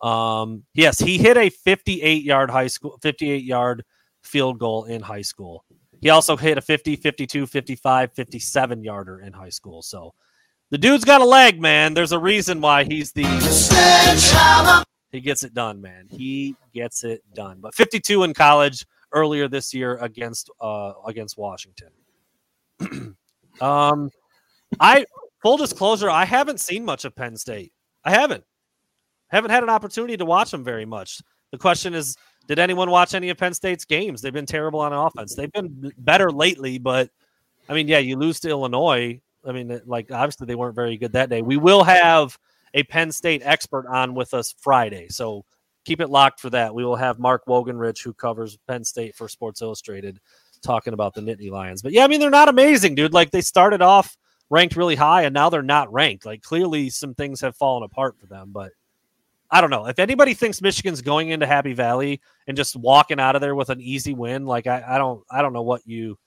Um, 0.02 0.64
yes, 0.74 1.00
he 1.00 1.18
hit 1.18 1.38
a 1.38 1.50
58 1.50 2.24
yard 2.24 2.50
high 2.50 2.68
school, 2.68 2.98
58 3.02 3.44
yard 3.44 3.84
field 4.30 4.60
goal 4.60 4.86
in 4.86 5.02
high 5.02 5.22
school. 5.22 5.66
He 6.02 6.10
also 6.10 6.38
hit 6.38 6.58
a 6.58 6.62
50, 6.62 6.96
52, 6.96 7.46
55, 7.46 8.14
57 8.14 8.84
yarder 8.84 9.20
in 9.20 9.34
high 9.34 9.50
school. 9.50 9.82
So 9.82 10.14
the 10.70 10.78
dude's 10.78 11.04
got 11.04 11.22
a 11.22 11.26
leg, 11.26 11.60
man. 11.60 11.94
There's 11.94 12.12
a 12.12 12.20
reason 12.20 12.62
why 12.62 12.84
he's 12.84 13.12
the 13.12 13.24
he 15.12 15.20
gets 15.20 15.44
it 15.44 15.54
done, 15.54 15.82
man. 15.82 16.08
He 16.10 16.56
gets 16.74 17.04
it 17.04 17.22
done. 17.34 17.58
But 17.60 17.76
52 17.76 18.24
in 18.24 18.34
college 18.34 18.86
earlier 19.12 19.48
this 19.48 19.74
year 19.74 19.98
against 19.98 20.50
uh 20.62 20.94
against 21.06 21.38
Washington. 21.38 21.90
um 23.62 24.10
I 24.80 25.06
full 25.42 25.58
disclosure, 25.58 26.10
I 26.10 26.26
haven't 26.26 26.60
seen 26.60 26.86
much 26.86 27.04
of 27.04 27.16
Penn 27.16 27.36
State. 27.36 27.74
I 28.06 28.12
haven't. 28.12 28.44
Haven't 29.30 29.52
had 29.52 29.64
an 29.64 29.70
opportunity 29.70 30.18
to 30.18 30.26
watch 30.26 30.52
them 30.52 30.64
very 30.64 30.86
much. 30.86 31.22
The 31.52 31.58
question 31.58 31.94
is, 31.94 32.16
did 32.48 32.60
anyone 32.60 32.90
watch 32.90 33.14
any 33.14 33.30
of 33.30 33.38
Penn 33.38 33.54
State's 33.54 33.86
games? 33.86 34.22
They've 34.22 34.34
been 34.34 34.46
terrible 34.46 34.80
on 34.80 34.92
offense. 34.92 35.36
They've 35.36 35.52
been 35.52 35.92
better 36.00 36.32
lately, 36.32 36.80
but 36.80 37.10
I 37.68 37.74
mean, 37.74 37.88
yeah, 37.88 38.00
you 38.00 38.18
lose 38.18 38.40
to 38.42 38.50
Illinois. 38.50 39.22
I 39.46 39.52
mean, 39.52 39.80
like 39.86 40.12
obviously 40.12 40.48
they 40.48 40.56
weren't 40.56 40.76
very 40.76 40.98
good 40.98 41.14
that 41.14 41.30
day. 41.30 41.42
We 41.42 41.58
will 41.58 41.84
have 41.84 42.38
a 42.74 42.84
Penn 42.84 43.12
State 43.12 43.42
expert 43.46 43.86
on 43.88 44.16
with 44.16 44.34
us 44.34 44.54
Friday, 44.60 45.08
so 45.10 45.46
keep 45.86 46.02
it 46.02 46.10
locked 46.10 46.40
for 46.40 46.50
that. 46.50 46.74
We 46.74 46.84
will 46.84 46.96
have 46.96 47.20
Mark 47.20 47.46
Wogenrich, 47.46 48.04
who 48.04 48.14
covers 48.14 48.58
Penn 48.68 48.84
State 48.84 49.16
for 49.16 49.28
Sports 49.28 49.62
Illustrated, 49.62 50.20
talking 50.64 50.94
about 50.94 51.14
the 51.14 51.22
Nittany 51.22 51.52
Lions. 51.52 51.82
But 51.82 51.94
yeah, 51.94 52.04
I 52.04 52.08
mean, 52.08 52.20
they're 52.20 52.30
not 52.30 52.50
amazing, 52.50 52.96
dude. 52.96 53.14
Like 53.14 53.32
they 53.32 53.42
started 53.42 53.82
off 53.82 54.18
ranked 54.50 54.76
really 54.76 54.96
high, 54.96 55.24
and 55.24 55.34
now 55.34 55.50
they're 55.50 55.62
not 55.62 55.94
ranked. 55.94 56.26
Like 56.26 56.42
clearly, 56.42 56.90
some 56.90 57.14
things 57.14 57.42
have 57.42 57.56
fallen 57.56 57.84
apart 57.84 58.18
for 58.20 58.26
them, 58.26 58.50
but. 58.52 58.72
I 59.52 59.62
don't 59.62 59.70
know. 59.70 59.88
If 59.88 59.98
anybody 60.00 60.34
thinks 60.34 60.62
Michigan's 60.62 61.02
going 61.02 61.30
into 61.30 61.46
Happy 61.48 61.74
Valley 61.74 62.22
and 62.48 62.56
just 62.56 62.76
walking 62.76 63.20
out 63.20 63.36
of 63.36 63.42
there 63.42 63.56
with 63.56 63.70
an 63.70 63.82
easy 63.82 64.14
win, 64.14 64.46
like 64.46 64.68
I, 64.68 64.84
I 64.88 64.98
don't 64.98 65.24
I 65.32 65.42
don't 65.42 65.54
know 65.54 65.64
what 65.64 65.82
you 65.86 66.18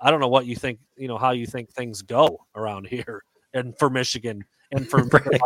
I 0.00 0.10
don't 0.10 0.20
know 0.20 0.28
what 0.28 0.46
you 0.46 0.56
think, 0.56 0.78
you 0.96 1.08
know, 1.08 1.18
how 1.18 1.30
you 1.32 1.46
think 1.46 1.70
things 1.70 2.02
go 2.02 2.38
around 2.54 2.86
here 2.86 3.22
and 3.54 3.78
for 3.78 3.90
Michigan 3.90 4.44
and 4.72 4.88
for 4.88 5.04
Right. 5.12 5.40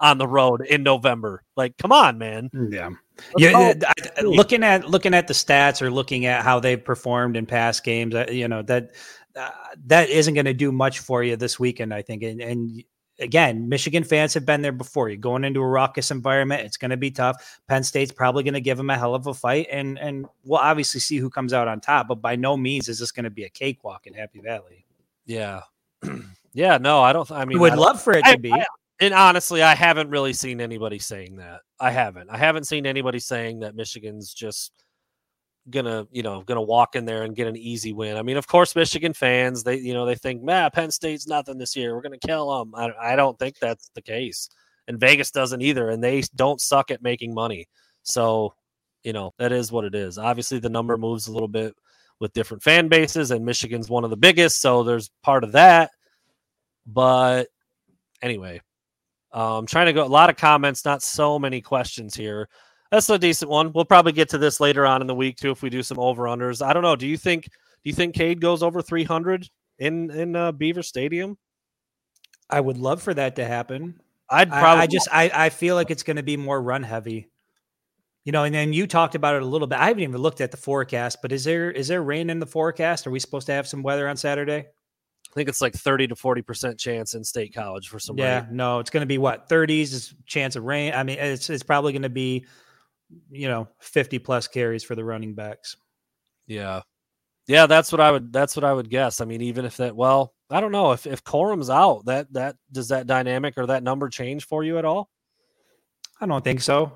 on 0.00 0.18
the 0.18 0.26
road 0.26 0.64
in 0.66 0.82
November. 0.82 1.42
Like, 1.56 1.76
come 1.76 1.92
on, 1.92 2.16
man. 2.18 2.48
Yeah. 2.70 2.90
Yeah. 3.36 3.74
I- 3.86 3.92
I- 4.18 4.22
looking 4.22 4.62
at 4.64 4.88
looking 4.88 5.14
at 5.14 5.26
the 5.26 5.34
stats 5.34 5.82
or 5.82 5.90
looking 5.90 6.26
at 6.26 6.42
how 6.42 6.60
they've 6.60 6.82
performed 6.82 7.36
in 7.36 7.44
past 7.44 7.84
games, 7.84 8.14
uh, 8.14 8.26
you 8.30 8.48
know 8.48 8.62
that 8.62 8.92
uh, 9.36 9.50
that 9.86 10.08
isn't 10.10 10.34
going 10.34 10.44
to 10.46 10.54
do 10.54 10.70
much 10.72 11.00
for 11.00 11.22
you 11.24 11.36
this 11.36 11.58
weekend. 11.58 11.92
I 11.92 12.02
think, 12.02 12.22
and, 12.22 12.40
and 12.40 12.84
again, 13.18 13.68
Michigan 13.68 14.04
fans 14.04 14.34
have 14.34 14.44
been 14.46 14.62
there 14.62 14.72
before. 14.72 15.08
You're 15.08 15.16
going 15.18 15.44
into 15.44 15.60
a 15.60 15.66
raucous 15.66 16.10
environment; 16.10 16.62
it's 16.62 16.76
going 16.76 16.90
to 16.90 16.96
be 16.96 17.10
tough. 17.10 17.60
Penn 17.68 17.82
State's 17.84 18.12
probably 18.12 18.42
going 18.42 18.54
to 18.54 18.60
give 18.60 18.76
them 18.76 18.90
a 18.90 18.98
hell 18.98 19.14
of 19.14 19.26
a 19.26 19.34
fight, 19.34 19.68
and 19.70 19.98
and 19.98 20.26
we'll 20.44 20.58
obviously 20.58 21.00
see 21.00 21.18
who 21.18 21.30
comes 21.30 21.52
out 21.52 21.68
on 21.68 21.80
top. 21.80 22.08
But 22.08 22.16
by 22.22 22.36
no 22.36 22.56
means 22.56 22.88
is 22.88 22.98
this 22.98 23.12
going 23.12 23.24
to 23.24 23.30
be 23.30 23.44
a 23.44 23.48
cakewalk 23.50 24.06
in 24.06 24.14
Happy 24.14 24.40
Valley. 24.40 24.84
Yeah. 25.26 25.62
yeah, 26.52 26.78
no, 26.78 27.00
I 27.00 27.12
don't 27.12 27.30
I 27.30 27.44
mean 27.44 27.60
would 27.60 27.72
I 27.72 27.76
love 27.76 28.02
for 28.02 28.12
it 28.12 28.24
I- 28.24 28.32
to 28.34 28.38
be. 28.38 28.52
I- 28.52 28.66
and 29.00 29.14
honestly, 29.14 29.62
I 29.62 29.74
haven't 29.74 30.10
really 30.10 30.32
seen 30.32 30.60
anybody 30.60 31.00
saying 31.00 31.36
that. 31.36 31.62
I 31.80 31.90
haven't. 31.90 32.30
I 32.30 32.36
haven't 32.36 32.68
seen 32.68 32.86
anybody 32.86 33.18
saying 33.18 33.60
that 33.60 33.74
Michigan's 33.74 34.32
just 34.32 34.70
gonna, 35.70 36.06
you 36.10 36.22
know, 36.22 36.42
gonna 36.42 36.62
walk 36.62 36.96
in 36.96 37.04
there 37.04 37.22
and 37.22 37.36
get 37.36 37.46
an 37.46 37.56
easy 37.56 37.92
win. 37.92 38.16
I 38.16 38.22
mean, 38.22 38.36
of 38.36 38.46
course, 38.46 38.74
Michigan 38.74 39.12
fans, 39.14 39.62
they, 39.62 39.76
you 39.76 39.94
know, 39.94 40.06
they 40.06 40.14
think, 40.14 40.42
man, 40.42 40.70
Penn 40.72 40.90
State's 40.90 41.26
nothing 41.26 41.58
this 41.58 41.76
year. 41.76 41.94
We're 41.94 42.02
gonna 42.02 42.18
kill 42.18 42.58
them. 42.58 42.74
I, 42.74 43.12
I 43.12 43.16
don't 43.16 43.38
think 43.38 43.58
that's 43.58 43.90
the 43.94 44.02
case, 44.02 44.48
and 44.88 44.98
Vegas 44.98 45.30
doesn't 45.30 45.62
either. 45.62 45.90
And 45.90 46.02
they 46.02 46.22
don't 46.34 46.60
suck 46.60 46.90
at 46.90 47.02
making 47.02 47.34
money. 47.34 47.66
So, 48.02 48.54
you 49.04 49.12
know, 49.12 49.32
that 49.38 49.52
is 49.52 49.70
what 49.70 49.84
it 49.84 49.94
is. 49.94 50.18
Obviously, 50.18 50.58
the 50.58 50.68
number 50.68 50.96
moves 50.96 51.26
a 51.26 51.32
little 51.32 51.48
bit 51.48 51.74
with 52.18 52.32
different 52.32 52.62
fan 52.62 52.88
bases, 52.88 53.30
and 53.30 53.44
Michigan's 53.44 53.90
one 53.90 54.04
of 54.04 54.10
the 54.10 54.16
biggest, 54.16 54.60
so 54.60 54.82
there's 54.82 55.10
part 55.22 55.44
of 55.44 55.52
that. 55.52 55.90
But 56.86 57.48
anyway, 58.22 58.60
um, 59.32 59.66
trying 59.66 59.86
to 59.86 59.92
go 59.92 60.04
a 60.04 60.06
lot 60.06 60.30
of 60.30 60.36
comments, 60.36 60.84
not 60.84 61.02
so 61.02 61.38
many 61.38 61.60
questions 61.60 62.14
here. 62.14 62.48
That's 62.92 63.08
a 63.08 63.18
decent 63.18 63.50
one. 63.50 63.72
We'll 63.72 63.86
probably 63.86 64.12
get 64.12 64.28
to 64.28 64.38
this 64.38 64.60
later 64.60 64.84
on 64.84 65.00
in 65.00 65.06
the 65.06 65.14
week 65.14 65.38
too 65.38 65.50
if 65.50 65.62
we 65.62 65.70
do 65.70 65.82
some 65.82 65.98
over 65.98 66.24
unders. 66.24 66.64
I 66.64 66.74
don't 66.74 66.82
know. 66.82 66.94
Do 66.94 67.06
you 67.06 67.16
think 67.16 67.44
do 67.46 67.50
you 67.84 67.94
think 67.94 68.14
Cade 68.14 68.38
goes 68.38 68.62
over 68.62 68.82
300 68.82 69.48
in 69.78 70.10
in 70.10 70.36
uh, 70.36 70.52
Beaver 70.52 70.82
Stadium? 70.82 71.38
I 72.50 72.60
would 72.60 72.76
love 72.76 73.02
for 73.02 73.14
that 73.14 73.36
to 73.36 73.46
happen. 73.46 73.98
I'd 74.28 74.50
probably 74.50 74.82
I, 74.82 74.86
just 74.86 75.08
I, 75.10 75.30
I 75.32 75.48
feel 75.48 75.74
like 75.74 75.90
it's 75.90 76.02
going 76.02 76.18
to 76.18 76.22
be 76.22 76.36
more 76.36 76.60
run 76.60 76.82
heavy. 76.82 77.30
You 78.24 78.32
know, 78.32 78.44
and 78.44 78.54
then 78.54 78.74
you 78.74 78.86
talked 78.86 79.14
about 79.14 79.36
it 79.36 79.42
a 79.42 79.46
little 79.46 79.66
bit. 79.66 79.78
I 79.78 79.86
haven't 79.86 80.02
even 80.02 80.20
looked 80.20 80.42
at 80.42 80.50
the 80.50 80.58
forecast, 80.58 81.20
but 81.22 81.32
is 81.32 81.44
there 81.44 81.70
is 81.70 81.88
there 81.88 82.02
rain 82.02 82.28
in 82.28 82.40
the 82.40 82.46
forecast? 82.46 83.06
Are 83.06 83.10
we 83.10 83.20
supposed 83.20 83.46
to 83.46 83.54
have 83.54 83.66
some 83.66 83.82
weather 83.82 84.06
on 84.06 84.18
Saturday? 84.18 84.66
I 84.66 85.34
think 85.34 85.48
it's 85.48 85.62
like 85.62 85.74
30 85.74 86.08
to 86.08 86.14
40 86.14 86.42
percent 86.42 86.78
chance 86.78 87.14
in 87.14 87.24
State 87.24 87.54
College 87.54 87.88
for 87.88 87.98
some 87.98 88.18
yeah, 88.18 88.44
rain. 88.44 88.56
no, 88.56 88.80
it's 88.80 88.90
going 88.90 89.00
to 89.00 89.06
be 89.06 89.16
what 89.16 89.48
30s 89.48 89.94
is 89.94 90.14
chance 90.26 90.56
of 90.56 90.64
rain. 90.64 90.92
I 90.92 91.04
mean, 91.04 91.16
it's 91.18 91.48
it's 91.48 91.62
probably 91.62 91.92
going 91.92 92.02
to 92.02 92.10
be 92.10 92.44
you 93.30 93.48
know 93.48 93.68
50 93.80 94.18
plus 94.18 94.48
carries 94.48 94.84
for 94.84 94.94
the 94.94 95.04
running 95.04 95.34
backs. 95.34 95.76
Yeah. 96.46 96.82
Yeah, 97.48 97.66
that's 97.66 97.90
what 97.90 98.00
I 98.00 98.10
would 98.10 98.32
that's 98.32 98.54
what 98.56 98.64
I 98.64 98.72
would 98.72 98.88
guess. 98.88 99.20
I 99.20 99.24
mean, 99.24 99.42
even 99.42 99.64
if 99.64 99.76
that 99.78 99.96
well, 99.96 100.32
I 100.50 100.60
don't 100.60 100.72
know 100.72 100.92
if 100.92 101.06
if 101.06 101.24
Corum's 101.24 101.70
out, 101.70 102.04
that 102.06 102.32
that 102.32 102.56
does 102.70 102.88
that 102.88 103.06
dynamic 103.06 103.54
or 103.56 103.66
that 103.66 103.82
number 103.82 104.08
change 104.08 104.46
for 104.46 104.62
you 104.62 104.78
at 104.78 104.84
all? 104.84 105.10
I 106.20 106.26
don't 106.26 106.44
think 106.44 106.60
so. 106.60 106.92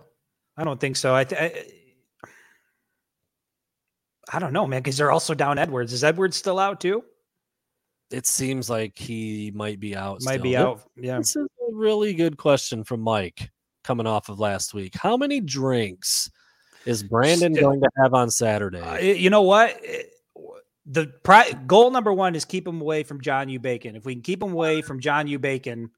I 0.56 0.64
don't 0.64 0.78
think 0.78 0.96
so. 0.96 1.14
I 1.14 1.24
th- 1.24 1.40
I, 1.40 2.32
I 4.32 4.38
don't 4.38 4.52
know, 4.52 4.66
man, 4.66 4.82
because 4.82 4.96
they're 4.96 5.10
also 5.10 5.34
down 5.34 5.58
Edwards. 5.58 5.92
Is 5.92 6.04
Edwards 6.04 6.36
still 6.36 6.58
out 6.58 6.80
too? 6.80 7.04
It 8.10 8.26
seems 8.26 8.70
like 8.70 8.96
he 8.96 9.50
might 9.54 9.80
be 9.80 9.96
out. 9.96 10.22
Might 10.22 10.34
still. 10.34 10.42
be 10.42 10.56
out. 10.56 10.82
Yeah. 10.96 11.18
This 11.18 11.34
is 11.34 11.44
a 11.44 11.74
really 11.74 12.14
good 12.14 12.36
question 12.36 12.84
from 12.84 13.00
Mike 13.00 13.50
coming 13.86 14.06
off 14.06 14.28
of 14.28 14.38
last 14.40 14.74
week. 14.74 14.94
How 14.96 15.16
many 15.16 15.40
drinks 15.40 16.30
is 16.84 17.02
Brandon 17.02 17.54
Still- 17.54 17.68
going 17.70 17.80
to 17.80 17.90
have 18.02 18.12
on 18.14 18.30
Saturday? 18.30 18.80
Uh, 18.80 18.98
you 18.98 19.30
know 19.30 19.42
what? 19.42 19.80
The 20.86 21.06
pri- 21.24 21.52
goal 21.66 21.90
number 21.90 22.12
one 22.12 22.34
is 22.34 22.44
keep 22.44 22.66
him 22.66 22.80
away 22.80 23.02
from 23.02 23.20
John 23.20 23.48
U. 23.48 23.58
Bacon. 23.58 23.96
If 23.96 24.04
we 24.04 24.14
can 24.14 24.22
keep 24.22 24.42
him 24.42 24.52
away 24.52 24.82
from 24.82 25.00
John 25.00 25.26
U. 25.26 25.38
Bacon, 25.38 25.90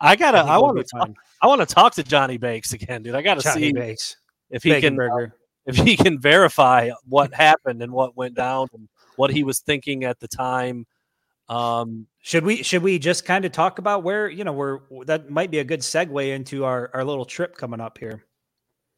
I 0.00 0.14
gotta. 0.16 0.38
think 0.38 0.50
I 0.50 0.58
want 0.58 0.78
to. 0.78 0.84
Talk. 0.84 1.10
I 1.42 1.46
want 1.46 1.60
to 1.60 1.66
talk 1.66 1.94
to 1.94 2.02
Johnny 2.04 2.36
Bakes 2.36 2.72
again, 2.72 3.02
dude. 3.02 3.14
I 3.14 3.22
gotta 3.22 3.40
Johnny 3.40 3.68
see 3.68 3.72
Bakes, 3.72 4.16
if 4.50 4.62
he 4.62 4.70
Bacon 4.70 4.90
can 4.90 4.96
Burger. 4.96 5.34
if 5.66 5.76
he 5.76 5.96
can 5.96 6.18
verify 6.20 6.90
what 7.08 7.32
happened 7.34 7.82
and 7.82 7.92
what 7.92 8.16
went 8.16 8.34
down 8.34 8.68
and 8.72 8.88
what 9.16 9.30
he 9.32 9.42
was 9.44 9.60
thinking 9.60 10.04
at 10.04 10.18
the 10.20 10.28
time. 10.28 10.86
Um, 11.48 12.06
Should 12.20 12.44
we 12.44 12.62
should 12.62 12.82
we 12.82 12.98
just 12.98 13.24
kind 13.24 13.44
of 13.46 13.52
talk 13.52 13.78
about 13.78 14.02
where 14.02 14.28
you 14.28 14.44
know 14.44 14.52
we're 14.52 14.80
that 15.06 15.30
might 15.30 15.50
be 15.50 15.60
a 15.60 15.64
good 15.64 15.80
segue 15.80 16.34
into 16.34 16.64
our 16.64 16.90
our 16.92 17.04
little 17.04 17.24
trip 17.24 17.56
coming 17.56 17.80
up 17.80 17.96
here. 17.98 18.24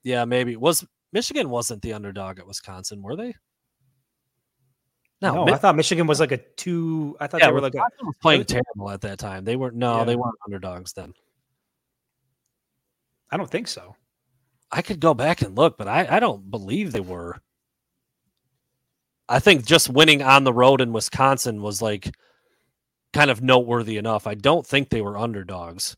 yeah, 0.02 0.24
maybe 0.24 0.56
was 0.56 0.84
Michigan 1.12 1.48
wasn't 1.48 1.80
the 1.82 1.92
underdog 1.92 2.38
at 2.40 2.46
Wisconsin, 2.46 3.02
were 3.02 3.14
they? 3.16 3.34
No, 5.22 5.34
No, 5.34 5.44
Mi- 5.44 5.52
I 5.52 5.56
thought 5.58 5.76
Michigan 5.76 6.06
was 6.06 6.18
like 6.18 6.32
a 6.32 6.38
two. 6.38 7.16
I 7.20 7.26
thought 7.26 7.40
yeah, 7.40 7.46
they 7.48 7.52
were 7.52 7.60
like 7.60 7.74
a. 7.74 7.78
Was 8.02 8.16
playing 8.22 8.44
terrible 8.46 8.90
at 8.90 9.02
that 9.02 9.18
time. 9.18 9.44
They 9.44 9.54
weren't. 9.56 9.76
No, 9.76 9.98
Yeah. 9.98 10.04
they 10.04 10.16
weren't 10.16 10.36
underdogs 10.46 10.92
then. 10.94 11.12
I 13.30 13.36
don't 13.36 13.50
think 13.50 13.68
so. 13.68 13.94
I 14.72 14.82
could 14.82 14.98
go 14.98 15.14
back 15.14 15.42
and 15.42 15.56
look, 15.56 15.76
but 15.78 15.88
I, 15.88 16.16
I 16.16 16.20
don't 16.20 16.50
believe 16.50 16.90
they 16.92 17.00
were. 17.00 17.40
I 19.28 19.38
think 19.40 19.64
just 19.66 19.88
winning 19.90 20.22
on 20.22 20.42
the 20.44 20.52
road 20.52 20.80
in 20.80 20.92
Wisconsin 20.92 21.62
was 21.62 21.80
like 21.82 22.12
kind 23.12 23.30
of 23.30 23.42
noteworthy 23.42 23.96
enough. 23.96 24.26
I 24.26 24.34
don't 24.34 24.66
think 24.66 24.88
they 24.88 25.02
were 25.02 25.18
underdogs. 25.18 25.96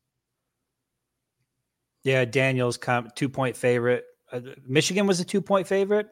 Yeah, 2.04 2.24
Daniels 2.24 2.76
com- 2.76 3.10
two 3.14 3.28
point 3.28 3.56
favorite. 3.56 4.04
Uh, 4.30 4.40
Michigan 4.66 5.06
was 5.06 5.20
a 5.20 5.24
two 5.24 5.40
point 5.42 5.66
favorite. 5.66 6.08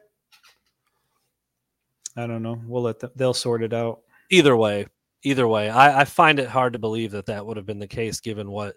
I 2.15 2.27
don't 2.27 2.43
know. 2.43 2.61
We'll 2.65 2.83
let 2.83 2.99
them. 2.99 3.11
They'll 3.15 3.33
sort 3.33 3.63
it 3.63 3.73
out. 3.73 4.01
Either 4.29 4.55
way, 4.55 4.87
either 5.23 5.47
way, 5.47 5.69
I, 5.69 6.01
I 6.01 6.05
find 6.05 6.39
it 6.39 6.47
hard 6.47 6.73
to 6.73 6.79
believe 6.79 7.11
that 7.11 7.25
that 7.27 7.45
would 7.45 7.57
have 7.57 7.65
been 7.65 7.79
the 7.79 7.87
case 7.87 8.19
given 8.19 8.49
what 8.49 8.75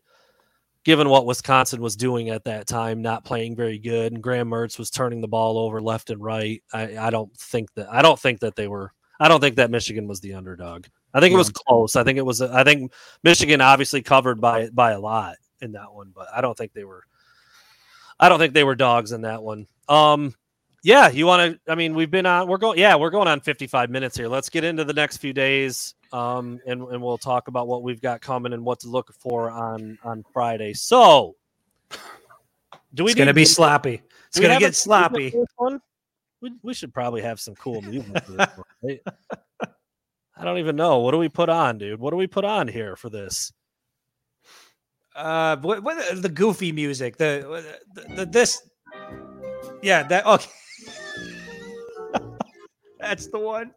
given 0.85 1.09
what 1.09 1.27
Wisconsin 1.27 1.81
was 1.81 1.97
doing 1.97 2.29
at 2.29 2.45
that 2.45 2.67
time, 2.67 3.01
not 3.01 3.25
playing 3.25 3.57
very 3.57 3.79
good, 3.79 4.13
and 4.13 4.23
Graham 4.23 4.51
Mertz 4.51 4.79
was 4.79 4.91
turning 4.91 5.21
the 5.21 5.29
ball 5.29 5.59
over 5.59 5.81
left 5.81 6.11
and 6.11 6.23
right. 6.23 6.63
I, 6.73 6.97
I 6.99 7.11
don't 7.11 7.35
think 7.37 7.73
that 7.75 7.91
I 7.91 8.03
don't 8.03 8.19
think 8.19 8.41
that 8.41 8.57
they 8.57 8.69
were. 8.69 8.93
I 9.21 9.29
don't 9.29 9.41
think 9.41 9.57
that 9.57 9.71
Michigan 9.71 10.09
was 10.09 10.21
the 10.21 10.35
underdog. 10.35 10.87
I 11.15 11.21
think 11.21 11.33
it 11.33 11.39
was 11.39 11.51
close. 11.51 11.95
I 11.95 12.03
think 12.03 12.19
it 12.19 12.27
was. 12.27 12.43
I 12.43 12.65
think 12.65 12.93
Michigan 13.23 13.61
obviously 13.61 14.03
covered 14.03 14.41
by 14.41 14.69
by 14.71 14.93
a 14.93 15.01
lot 15.01 15.37
in 15.61 15.73
that 15.73 15.95
one, 15.95 16.13
but 16.15 16.27
I 16.35 16.41
don't 16.41 16.59
think 16.59 16.73
they 16.73 16.85
were. 16.85 17.05
I 18.19 18.29
don't 18.29 18.41
think 18.41 18.53
they 18.53 18.65
were 18.65 18.75
dogs 18.75 19.13
in 19.13 19.23
that 19.23 19.43
one. 19.43 19.67
Um, 19.89 20.35
yeah, 20.83 21.09
you 21.09 21.27
want 21.27 21.53
to? 21.65 21.73
I 21.73 21.77
mean, 21.77 21.95
we've 21.95 22.11
been 22.11 22.27
on. 22.27 22.49
We're 22.49 22.59
going. 22.59 22.79
Yeah, 22.79 22.97
we're 22.97 23.11
going 23.11 23.29
on 23.29 23.41
fifty 23.41 23.69
five 23.69 23.91
minutes 23.91 24.17
here. 24.17 24.29
Let's 24.29 24.51
get 24.51 24.65
into 24.65 24.85
the 24.85 24.93
next 24.93 25.19
few 25.19 25.33
days. 25.33 25.95
Um, 26.13 26.61
and 26.67 26.83
and 26.83 27.01
we'll 27.01 27.19
talk 27.19 27.47
about 27.47 27.69
what 27.69 27.85
we've 27.85 28.01
got 28.01 28.21
coming 28.21 28.53
and 28.53 28.65
what 28.65 28.81
to 28.81 28.89
look 28.89 29.13
for 29.15 29.51
on 29.51 29.99
on 30.03 30.25
Friday. 30.33 30.75
So, 30.75 31.37
do 32.93 33.05
we? 33.05 33.13
It's 33.13 33.17
going 33.17 33.29
to 33.29 33.35
be 33.35 33.45
sloppy. 33.45 34.03
It's 34.29 34.41
going 34.41 34.53
to 34.53 34.59
get 34.59 34.75
sloppy. 34.75 35.19
music 35.19 35.33
for 35.35 35.41
this 35.41 35.55
one? 35.57 35.81
We, 36.41 36.53
we 36.63 36.75
should 36.75 36.93
probably 36.93 37.23
have 37.23 37.39
some 37.39 37.55
cool 37.55 37.81
music. 37.83 38.25
for 38.25 38.33
this 38.33 38.49
one, 38.57 38.67
right? 38.83 39.01
I 40.37 40.45
don't 40.45 40.59
even 40.59 40.77
know. 40.77 40.99
What 40.99 41.13
do 41.13 41.19
we 41.19 41.29
put 41.29 41.49
on, 41.49 41.79
dude? 41.79 42.01
What 42.01 42.11
do 42.11 42.17
we 42.17 42.27
put 42.27 42.45
on 42.45 42.69
here 42.69 42.97
for 42.97 43.09
this? 43.09 43.53
Uh, 45.15 45.57
what, 45.59 45.83
what 45.83 45.97
uh, 46.11 46.21
the 46.21 46.29
goofy 46.29 46.73
music? 46.73 47.15
Uh, 47.15 47.19
the, 47.19 47.79
the, 47.95 48.15
the 48.17 48.27
this, 48.27 48.69
yeah, 49.83 50.03
that 50.03 50.27
okay. 50.27 50.49
That's 52.99 53.29
the 53.29 53.39
one. 53.39 53.71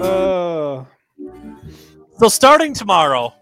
oh, 0.00 0.86
So 2.18 2.28
starting 2.28 2.72
tomorrow, 2.72 3.34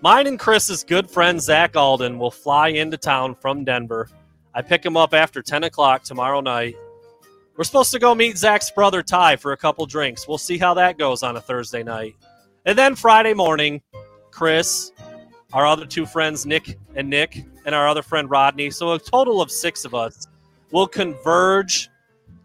mine 0.00 0.26
and 0.26 0.38
Chris's 0.38 0.84
good 0.84 1.10
friend 1.10 1.38
Zach 1.42 1.76
Alden 1.76 2.18
will 2.18 2.30
fly 2.30 2.68
into 2.68 2.96
town 2.96 3.34
from 3.34 3.62
Denver. 3.64 4.08
I 4.54 4.62
pick 4.62 4.86
him 4.86 4.96
up 4.96 5.12
after 5.12 5.42
10 5.42 5.64
o'clock 5.64 6.02
tomorrow 6.02 6.40
night. 6.40 6.76
We're 7.56 7.64
supposed 7.64 7.92
to 7.92 8.00
go 8.00 8.16
meet 8.16 8.36
Zach's 8.36 8.72
brother 8.72 9.00
Ty 9.00 9.36
for 9.36 9.52
a 9.52 9.56
couple 9.56 9.86
drinks. 9.86 10.26
We'll 10.26 10.38
see 10.38 10.58
how 10.58 10.74
that 10.74 10.98
goes 10.98 11.22
on 11.22 11.36
a 11.36 11.40
Thursday 11.40 11.84
night. 11.84 12.16
And 12.66 12.76
then 12.76 12.96
Friday 12.96 13.32
morning, 13.32 13.80
Chris, 14.32 14.90
our 15.52 15.64
other 15.64 15.86
two 15.86 16.04
friends, 16.04 16.44
Nick 16.46 16.76
and 16.96 17.08
Nick, 17.08 17.44
and 17.64 17.72
our 17.72 17.86
other 17.86 18.02
friend 18.02 18.28
Rodney, 18.28 18.70
so 18.70 18.92
a 18.92 18.98
total 18.98 19.40
of 19.40 19.52
six 19.52 19.84
of 19.84 19.94
us, 19.94 20.26
will 20.72 20.88
converge 20.88 21.90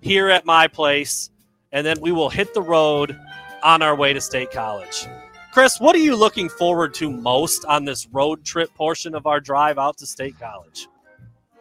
here 0.01 0.29
at 0.29 0.45
my 0.45 0.67
place, 0.67 1.31
and 1.71 1.83
then 1.83 1.99
we 2.01 2.11
will 2.11 2.29
hit 2.29 2.53
the 2.53 2.61
road 2.61 3.19
on 3.63 3.81
our 3.81 3.95
way 3.95 4.13
to 4.13 4.21
State 4.21 4.51
College. 4.51 5.07
Chris, 5.51 5.79
what 5.79 5.95
are 5.95 5.99
you 5.99 6.15
looking 6.15 6.49
forward 6.49 6.93
to 6.93 7.09
most 7.09 7.65
on 7.65 7.83
this 7.83 8.07
road 8.11 8.45
trip 8.45 8.71
portion 8.75 9.15
of 9.15 9.25
our 9.25 9.39
drive 9.39 9.79
out 9.79 9.97
to 9.97 10.05
State 10.05 10.39
College? 10.39 10.87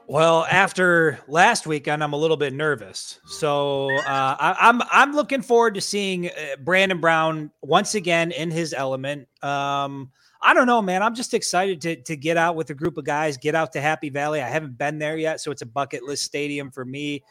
Well, 0.09 0.47
after 0.51 1.19
last 1.29 1.67
weekend, 1.67 2.03
I'm 2.03 2.15
a 2.15 2.17
little 2.17 2.39
bit 2.39 2.55
nervous. 2.55 3.21
So 3.27 3.91
uh, 3.91 4.37
I, 4.41 4.57
I'm 4.59 4.81
I'm 4.91 5.15
looking 5.15 5.43
forward 5.43 5.75
to 5.75 5.83
seeing 5.83 6.29
uh, 6.29 6.57
Brandon 6.65 6.99
Brown 6.99 7.51
once 7.61 7.95
again 7.95 8.33
in 8.33 8.51
his 8.51 8.73
element. 8.73 9.29
Um, 9.43 10.11
I 10.41 10.55
don't 10.55 10.67
know, 10.67 10.81
man. 10.81 11.03
I'm 11.03 11.15
just 11.15 11.35
excited 11.35 11.83
to 11.83 11.97
to 11.97 12.17
get 12.17 12.39
out 12.39 12.57
with 12.57 12.71
a 12.71 12.75
group 12.75 12.97
of 12.97 13.05
guys, 13.05 13.37
get 13.37 13.55
out 13.55 13.71
to 13.75 13.83
Happy 13.83 14.09
Valley. 14.09 14.41
I 14.41 14.49
haven't 14.49 14.79
been 14.79 14.99
there 14.99 15.19
yet, 15.19 15.43
so 15.43 15.51
it's 15.51 15.61
a 15.61 15.67
bucket 15.67 16.03
list 16.03 16.25
stadium 16.25 16.71
for 16.71 16.87
me. 16.87 17.23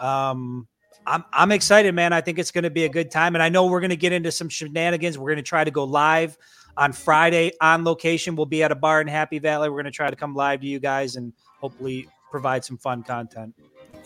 Um, 0.00 0.66
I'm 1.06 1.24
I'm 1.32 1.52
excited, 1.52 1.94
man. 1.94 2.12
I 2.12 2.20
think 2.20 2.40
it's 2.40 2.50
going 2.50 2.64
to 2.64 2.70
be 2.70 2.84
a 2.84 2.88
good 2.88 3.12
time, 3.12 3.36
and 3.36 3.44
I 3.44 3.48
know 3.48 3.66
we're 3.66 3.80
going 3.80 3.90
to 3.90 3.96
get 3.96 4.12
into 4.12 4.32
some 4.32 4.48
shenanigans. 4.48 5.16
We're 5.18 5.30
going 5.30 5.36
to 5.36 5.42
try 5.42 5.62
to 5.62 5.70
go 5.70 5.84
live 5.84 6.36
on 6.76 6.92
Friday 6.92 7.52
on 7.60 7.84
location. 7.84 8.34
We'll 8.34 8.46
be 8.46 8.64
at 8.64 8.72
a 8.72 8.74
bar 8.74 9.00
in 9.00 9.06
Happy 9.06 9.38
Valley. 9.38 9.68
We're 9.68 9.76
going 9.76 9.84
to 9.84 9.92
try 9.92 10.10
to 10.10 10.16
come 10.16 10.34
live 10.34 10.62
to 10.62 10.66
you 10.66 10.80
guys 10.80 11.14
and 11.14 11.32
hopefully 11.60 12.08
provide 12.34 12.64
some 12.64 12.76
fun 12.76 13.00
content. 13.00 13.54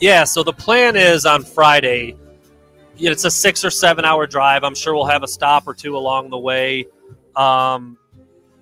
Yeah, 0.01 0.25
so 0.25 0.43
the 0.43 0.53
plan 0.53 0.97
is 0.97 1.25
on 1.25 1.43
Friday. 1.43 2.15
It's 2.99 3.25
a 3.25 3.31
six 3.31 3.65
or 3.65 3.71
seven 3.71 4.05
hour 4.05 4.27
drive. 4.27 4.65
I'm 4.65 4.75
sure 4.75 4.95
we'll 4.95 5.07
have 5.07 5.23
a 5.23 5.27
stop 5.29 5.67
or 5.67 5.73
two 5.73 5.97
along 5.97 6.29
the 6.29 6.37
way. 6.37 6.87
Um, 7.35 7.97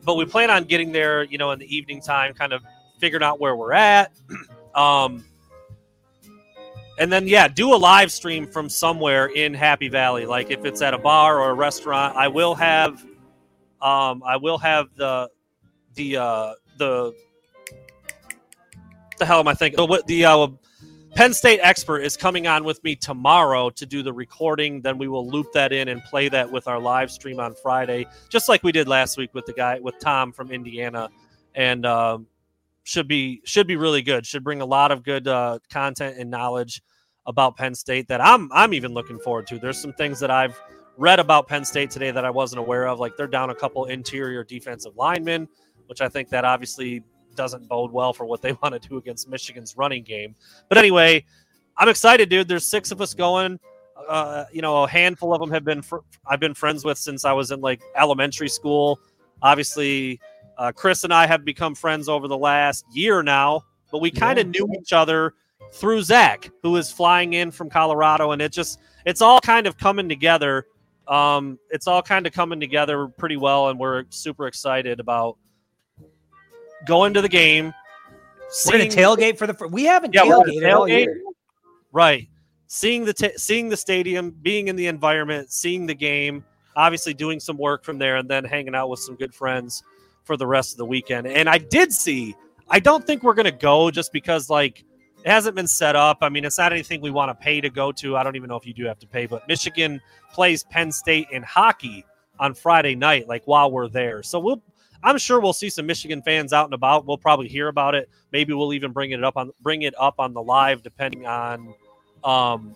but 0.04 0.14
we 0.14 0.24
plan 0.24 0.52
on 0.52 0.62
getting 0.66 0.92
there, 0.92 1.24
you 1.24 1.36
know, 1.36 1.50
in 1.50 1.58
the 1.58 1.66
evening 1.76 2.00
time, 2.00 2.32
kind 2.32 2.52
of 2.52 2.62
figuring 3.00 3.24
out 3.24 3.40
where 3.40 3.56
we're 3.56 3.72
at. 3.72 4.12
um, 4.76 5.24
and 7.00 7.12
then, 7.12 7.26
yeah, 7.26 7.48
do 7.48 7.74
a 7.74 7.76
live 7.76 8.12
stream 8.12 8.46
from 8.46 8.68
somewhere 8.68 9.26
in 9.26 9.52
Happy 9.52 9.88
Valley. 9.88 10.26
Like 10.26 10.52
if 10.52 10.64
it's 10.64 10.80
at 10.80 10.94
a 10.94 10.98
bar 10.98 11.40
or 11.40 11.50
a 11.50 11.54
restaurant, 11.54 12.14
I 12.14 12.28
will 12.28 12.54
have, 12.54 13.04
um, 13.82 14.22
I 14.24 14.36
will 14.36 14.58
have 14.58 14.94
the, 14.94 15.28
the, 15.96 16.18
uh, 16.18 16.52
the, 16.78 17.14
the 19.18 19.26
hell 19.26 19.40
am 19.40 19.48
I 19.48 19.54
thinking? 19.54 19.76
The, 19.76 20.02
the, 20.06 20.24
uh, 20.24 20.48
Penn 21.16 21.32
State 21.32 21.60
expert 21.62 22.00
is 22.00 22.14
coming 22.14 22.46
on 22.46 22.62
with 22.62 22.84
me 22.84 22.94
tomorrow 22.94 23.70
to 23.70 23.86
do 23.86 24.02
the 24.02 24.12
recording. 24.12 24.82
Then 24.82 24.98
we 24.98 25.08
will 25.08 25.26
loop 25.26 25.50
that 25.54 25.72
in 25.72 25.88
and 25.88 26.04
play 26.04 26.28
that 26.28 26.52
with 26.52 26.68
our 26.68 26.78
live 26.78 27.10
stream 27.10 27.40
on 27.40 27.54
Friday, 27.54 28.06
just 28.28 28.50
like 28.50 28.62
we 28.62 28.70
did 28.70 28.86
last 28.86 29.16
week 29.16 29.32
with 29.32 29.46
the 29.46 29.54
guy 29.54 29.80
with 29.80 29.98
Tom 29.98 30.30
from 30.30 30.50
Indiana, 30.50 31.08
and 31.54 31.86
um, 31.86 32.26
should 32.84 33.08
be 33.08 33.40
should 33.46 33.66
be 33.66 33.76
really 33.76 34.02
good. 34.02 34.26
Should 34.26 34.44
bring 34.44 34.60
a 34.60 34.66
lot 34.66 34.92
of 34.92 35.02
good 35.02 35.26
uh, 35.26 35.58
content 35.70 36.18
and 36.18 36.30
knowledge 36.30 36.82
about 37.24 37.56
Penn 37.56 37.74
State 37.74 38.08
that 38.08 38.20
I'm 38.20 38.50
I'm 38.52 38.74
even 38.74 38.92
looking 38.92 39.18
forward 39.18 39.46
to. 39.46 39.58
There's 39.58 39.80
some 39.80 39.94
things 39.94 40.20
that 40.20 40.30
I've 40.30 40.60
read 40.98 41.18
about 41.18 41.48
Penn 41.48 41.64
State 41.64 41.90
today 41.90 42.10
that 42.10 42.26
I 42.26 42.30
wasn't 42.30 42.58
aware 42.58 42.86
of. 42.86 43.00
Like 43.00 43.16
they're 43.16 43.26
down 43.26 43.48
a 43.48 43.54
couple 43.54 43.86
interior 43.86 44.44
defensive 44.44 44.96
linemen, 44.96 45.48
which 45.86 46.02
I 46.02 46.10
think 46.10 46.28
that 46.28 46.44
obviously 46.44 47.02
doesn't 47.36 47.68
bode 47.68 47.92
well 47.92 48.12
for 48.12 48.26
what 48.26 48.42
they 48.42 48.52
want 48.62 48.80
to 48.80 48.88
do 48.88 48.96
against 48.96 49.28
Michigan's 49.28 49.76
running 49.76 50.02
game. 50.02 50.34
But 50.68 50.78
anyway, 50.78 51.24
I'm 51.76 51.88
excited, 51.88 52.28
dude. 52.28 52.48
There's 52.48 52.66
six 52.66 52.90
of 52.90 53.00
us 53.00 53.14
going. 53.14 53.58
Uh, 54.08 54.44
you 54.52 54.62
know, 54.62 54.84
a 54.84 54.88
handful 54.88 55.32
of 55.32 55.40
them 55.40 55.50
have 55.50 55.64
been 55.64 55.82
fr- 55.82 55.98
I've 56.26 56.40
been 56.40 56.54
friends 56.54 56.84
with 56.84 56.98
since 56.98 57.24
I 57.24 57.32
was 57.32 57.50
in 57.50 57.60
like 57.60 57.82
elementary 57.96 58.48
school. 58.48 59.00
Obviously, 59.42 60.20
uh, 60.58 60.72
Chris 60.72 61.04
and 61.04 61.12
I 61.12 61.26
have 61.26 61.44
become 61.44 61.74
friends 61.74 62.08
over 62.08 62.28
the 62.28 62.36
last 62.36 62.84
year 62.92 63.22
now, 63.22 63.62
but 63.90 64.00
we 64.00 64.10
kind 64.10 64.38
of 64.38 64.48
knew 64.48 64.68
each 64.78 64.92
other 64.92 65.34
through 65.72 66.02
Zach, 66.02 66.50
who 66.62 66.76
is 66.76 66.90
flying 66.90 67.34
in 67.34 67.50
from 67.50 67.68
Colorado, 67.68 68.32
and 68.32 68.40
it 68.40 68.52
just 68.52 68.80
it's 69.04 69.20
all 69.20 69.40
kind 69.40 69.66
of 69.66 69.76
coming 69.76 70.08
together. 70.08 70.66
Um, 71.08 71.58
it's 71.70 71.86
all 71.86 72.02
kind 72.02 72.26
of 72.26 72.32
coming 72.32 72.60
together 72.60 73.08
pretty 73.08 73.36
well, 73.36 73.68
and 73.68 73.78
we're 73.78 74.04
super 74.10 74.46
excited 74.46 75.00
about 75.00 75.36
going 76.84 77.14
to 77.14 77.22
the 77.22 77.28
game. 77.28 77.72
We're 78.66 78.78
going 78.78 78.90
to 78.90 78.96
tailgate 78.96 79.38
for 79.38 79.46
the. 79.46 79.68
We 79.68 79.84
haven't 79.84 80.14
Yeah, 80.14 80.24
we're 80.24 80.36
all 80.76 80.88
year. 80.88 81.20
Right. 81.92 82.28
Seeing 82.68 83.04
the 83.04 83.12
t- 83.12 83.36
seeing 83.36 83.68
the 83.68 83.76
stadium, 83.76 84.30
being 84.42 84.68
in 84.68 84.76
the 84.76 84.86
environment, 84.88 85.52
seeing 85.52 85.86
the 85.86 85.94
game, 85.94 86.44
obviously 86.74 87.14
doing 87.14 87.40
some 87.40 87.56
work 87.56 87.84
from 87.84 87.98
there, 87.98 88.16
and 88.16 88.28
then 88.28 88.44
hanging 88.44 88.74
out 88.74 88.88
with 88.88 89.00
some 89.00 89.14
good 89.14 89.34
friends 89.34 89.82
for 90.24 90.36
the 90.36 90.46
rest 90.46 90.72
of 90.72 90.78
the 90.78 90.84
weekend. 90.84 91.26
And 91.26 91.48
I 91.48 91.58
did 91.58 91.92
see. 91.92 92.34
I 92.68 92.80
don't 92.80 93.06
think 93.06 93.22
we're 93.22 93.34
gonna 93.34 93.52
go 93.52 93.90
just 93.90 94.12
because 94.12 94.50
like 94.50 94.84
it 95.24 95.30
hasn't 95.30 95.54
been 95.54 95.68
set 95.68 95.94
up. 95.94 96.18
I 96.22 96.28
mean, 96.28 96.44
it's 96.44 96.58
not 96.58 96.72
anything 96.72 97.00
we 97.00 97.10
want 97.10 97.30
to 97.30 97.34
pay 97.34 97.60
to 97.60 97.70
go 97.70 97.92
to. 97.92 98.16
I 98.16 98.24
don't 98.24 98.36
even 98.36 98.48
know 98.48 98.56
if 98.56 98.66
you 98.66 98.74
do 98.74 98.84
have 98.86 98.98
to 99.00 99.06
pay, 99.06 99.26
but 99.26 99.46
Michigan 99.46 100.00
plays 100.32 100.64
Penn 100.64 100.90
State 100.90 101.28
in 101.30 101.42
hockey 101.44 102.04
on 102.40 102.52
Friday 102.54 102.96
night, 102.96 103.28
like 103.28 103.44
while 103.44 103.70
we're 103.70 103.88
there. 103.88 104.22
So 104.22 104.38
we'll. 104.38 104.62
I'm 105.02 105.18
sure 105.18 105.40
we'll 105.40 105.52
see 105.52 105.70
some 105.70 105.86
Michigan 105.86 106.22
fans 106.22 106.52
out 106.52 106.64
and 106.64 106.74
about. 106.74 107.06
We'll 107.06 107.18
probably 107.18 107.48
hear 107.48 107.68
about 107.68 107.94
it. 107.94 108.08
Maybe 108.32 108.52
we'll 108.52 108.72
even 108.72 108.92
bring 108.92 109.10
it 109.12 109.22
up 109.22 109.36
on 109.36 109.50
bring 109.60 109.82
it 109.82 109.94
up 109.98 110.14
on 110.18 110.32
the 110.32 110.42
live, 110.42 110.82
depending 110.82 111.26
on, 111.26 111.74
um, 112.24 112.74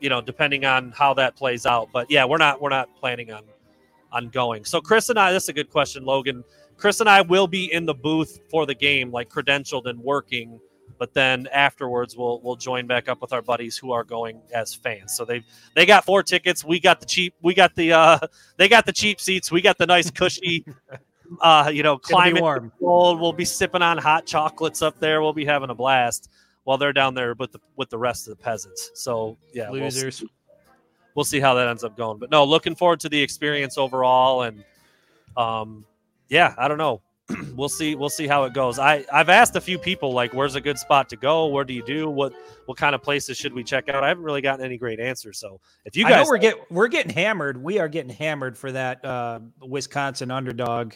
you 0.00 0.08
know, 0.08 0.20
depending 0.20 0.64
on 0.64 0.92
how 0.92 1.14
that 1.14 1.36
plays 1.36 1.66
out. 1.66 1.88
But 1.92 2.10
yeah, 2.10 2.24
we're 2.24 2.38
not 2.38 2.60
we're 2.60 2.70
not 2.70 2.88
planning 2.96 3.32
on 3.32 3.42
on 4.12 4.28
going. 4.28 4.64
So 4.64 4.80
Chris 4.80 5.08
and 5.08 5.18
I, 5.18 5.32
this 5.32 5.44
is 5.44 5.48
a 5.50 5.52
good 5.52 5.70
question, 5.70 6.04
Logan. 6.04 6.44
Chris 6.76 7.00
and 7.00 7.08
I 7.08 7.20
will 7.20 7.46
be 7.46 7.72
in 7.72 7.84
the 7.86 7.94
booth 7.94 8.40
for 8.50 8.66
the 8.66 8.74
game, 8.74 9.10
like 9.10 9.28
credentialed 9.28 9.86
and 9.86 9.98
working. 9.98 10.60
But 10.98 11.12
then 11.12 11.48
afterwards, 11.52 12.16
we'll 12.16 12.40
we'll 12.42 12.56
join 12.56 12.86
back 12.86 13.08
up 13.08 13.20
with 13.20 13.32
our 13.32 13.42
buddies 13.42 13.76
who 13.76 13.92
are 13.92 14.04
going 14.04 14.40
as 14.52 14.74
fans. 14.74 15.16
So 15.16 15.24
they 15.24 15.42
they 15.74 15.86
got 15.86 16.04
four 16.04 16.22
tickets. 16.22 16.64
We 16.64 16.78
got 16.78 17.00
the 17.00 17.06
cheap. 17.06 17.34
We 17.42 17.52
got 17.52 17.74
the 17.74 17.92
uh 17.92 18.18
they 18.56 18.68
got 18.68 18.86
the 18.86 18.92
cheap 18.92 19.20
seats. 19.20 19.50
We 19.50 19.60
got 19.60 19.76
the 19.76 19.86
nice 19.86 20.10
cushy, 20.10 20.64
uh 21.40 21.70
you 21.72 21.82
know 21.82 21.98
climate 21.98 22.42
warm. 22.42 22.70
controlled. 22.70 23.20
We'll 23.20 23.32
be 23.32 23.44
sipping 23.44 23.82
on 23.82 23.98
hot 23.98 24.26
chocolates 24.26 24.82
up 24.82 24.98
there. 25.00 25.22
We'll 25.22 25.32
be 25.32 25.44
having 25.44 25.70
a 25.70 25.74
blast 25.74 26.30
while 26.64 26.78
they're 26.78 26.92
down 26.92 27.14
there 27.14 27.34
with 27.34 27.52
the 27.52 27.60
with 27.76 27.90
the 27.90 27.98
rest 27.98 28.28
of 28.28 28.36
the 28.36 28.42
peasants. 28.42 28.90
So 28.94 29.36
yeah, 29.52 29.70
we'll 29.70 29.90
see- 29.90 30.04
Losers. 30.04 30.24
we'll 31.14 31.24
see 31.24 31.40
how 31.40 31.54
that 31.54 31.68
ends 31.68 31.84
up 31.84 31.96
going. 31.96 32.18
But 32.18 32.30
no, 32.30 32.44
looking 32.44 32.74
forward 32.74 33.00
to 33.00 33.08
the 33.08 33.20
experience 33.22 33.78
overall, 33.78 34.42
and 34.42 34.64
um, 35.36 35.84
yeah, 36.28 36.54
I 36.58 36.68
don't 36.68 36.78
know. 36.78 37.02
we'll 37.54 37.70
see. 37.70 37.94
We'll 37.94 38.10
see 38.10 38.26
how 38.26 38.44
it 38.44 38.52
goes. 38.52 38.78
I 38.78 39.04
I've 39.10 39.30
asked 39.30 39.56
a 39.56 39.60
few 39.60 39.78
people 39.78 40.12
like, 40.12 40.34
where's 40.34 40.56
a 40.56 40.60
good 40.60 40.78
spot 40.78 41.08
to 41.08 41.16
go? 41.16 41.46
Where 41.46 41.64
do 41.64 41.72
you 41.72 41.82
do? 41.82 42.10
What 42.10 42.34
what 42.66 42.76
kind 42.76 42.94
of 42.94 43.02
places 43.02 43.38
should 43.38 43.54
we 43.54 43.64
check 43.64 43.88
out? 43.88 44.04
I 44.04 44.08
haven't 44.08 44.24
really 44.24 44.42
gotten 44.42 44.64
any 44.64 44.76
great 44.76 45.00
answers. 45.00 45.38
So 45.38 45.58
if 45.86 45.96
you 45.96 46.04
I 46.06 46.10
know 46.10 46.16
guys, 46.16 46.26
we're 46.28 46.38
get 46.38 46.70
we're 46.70 46.88
getting 46.88 47.12
hammered. 47.12 47.62
We 47.62 47.78
are 47.78 47.88
getting 47.88 48.14
hammered 48.14 48.58
for 48.58 48.72
that 48.72 49.02
uh, 49.04 49.40
Wisconsin 49.62 50.30
underdog. 50.30 50.94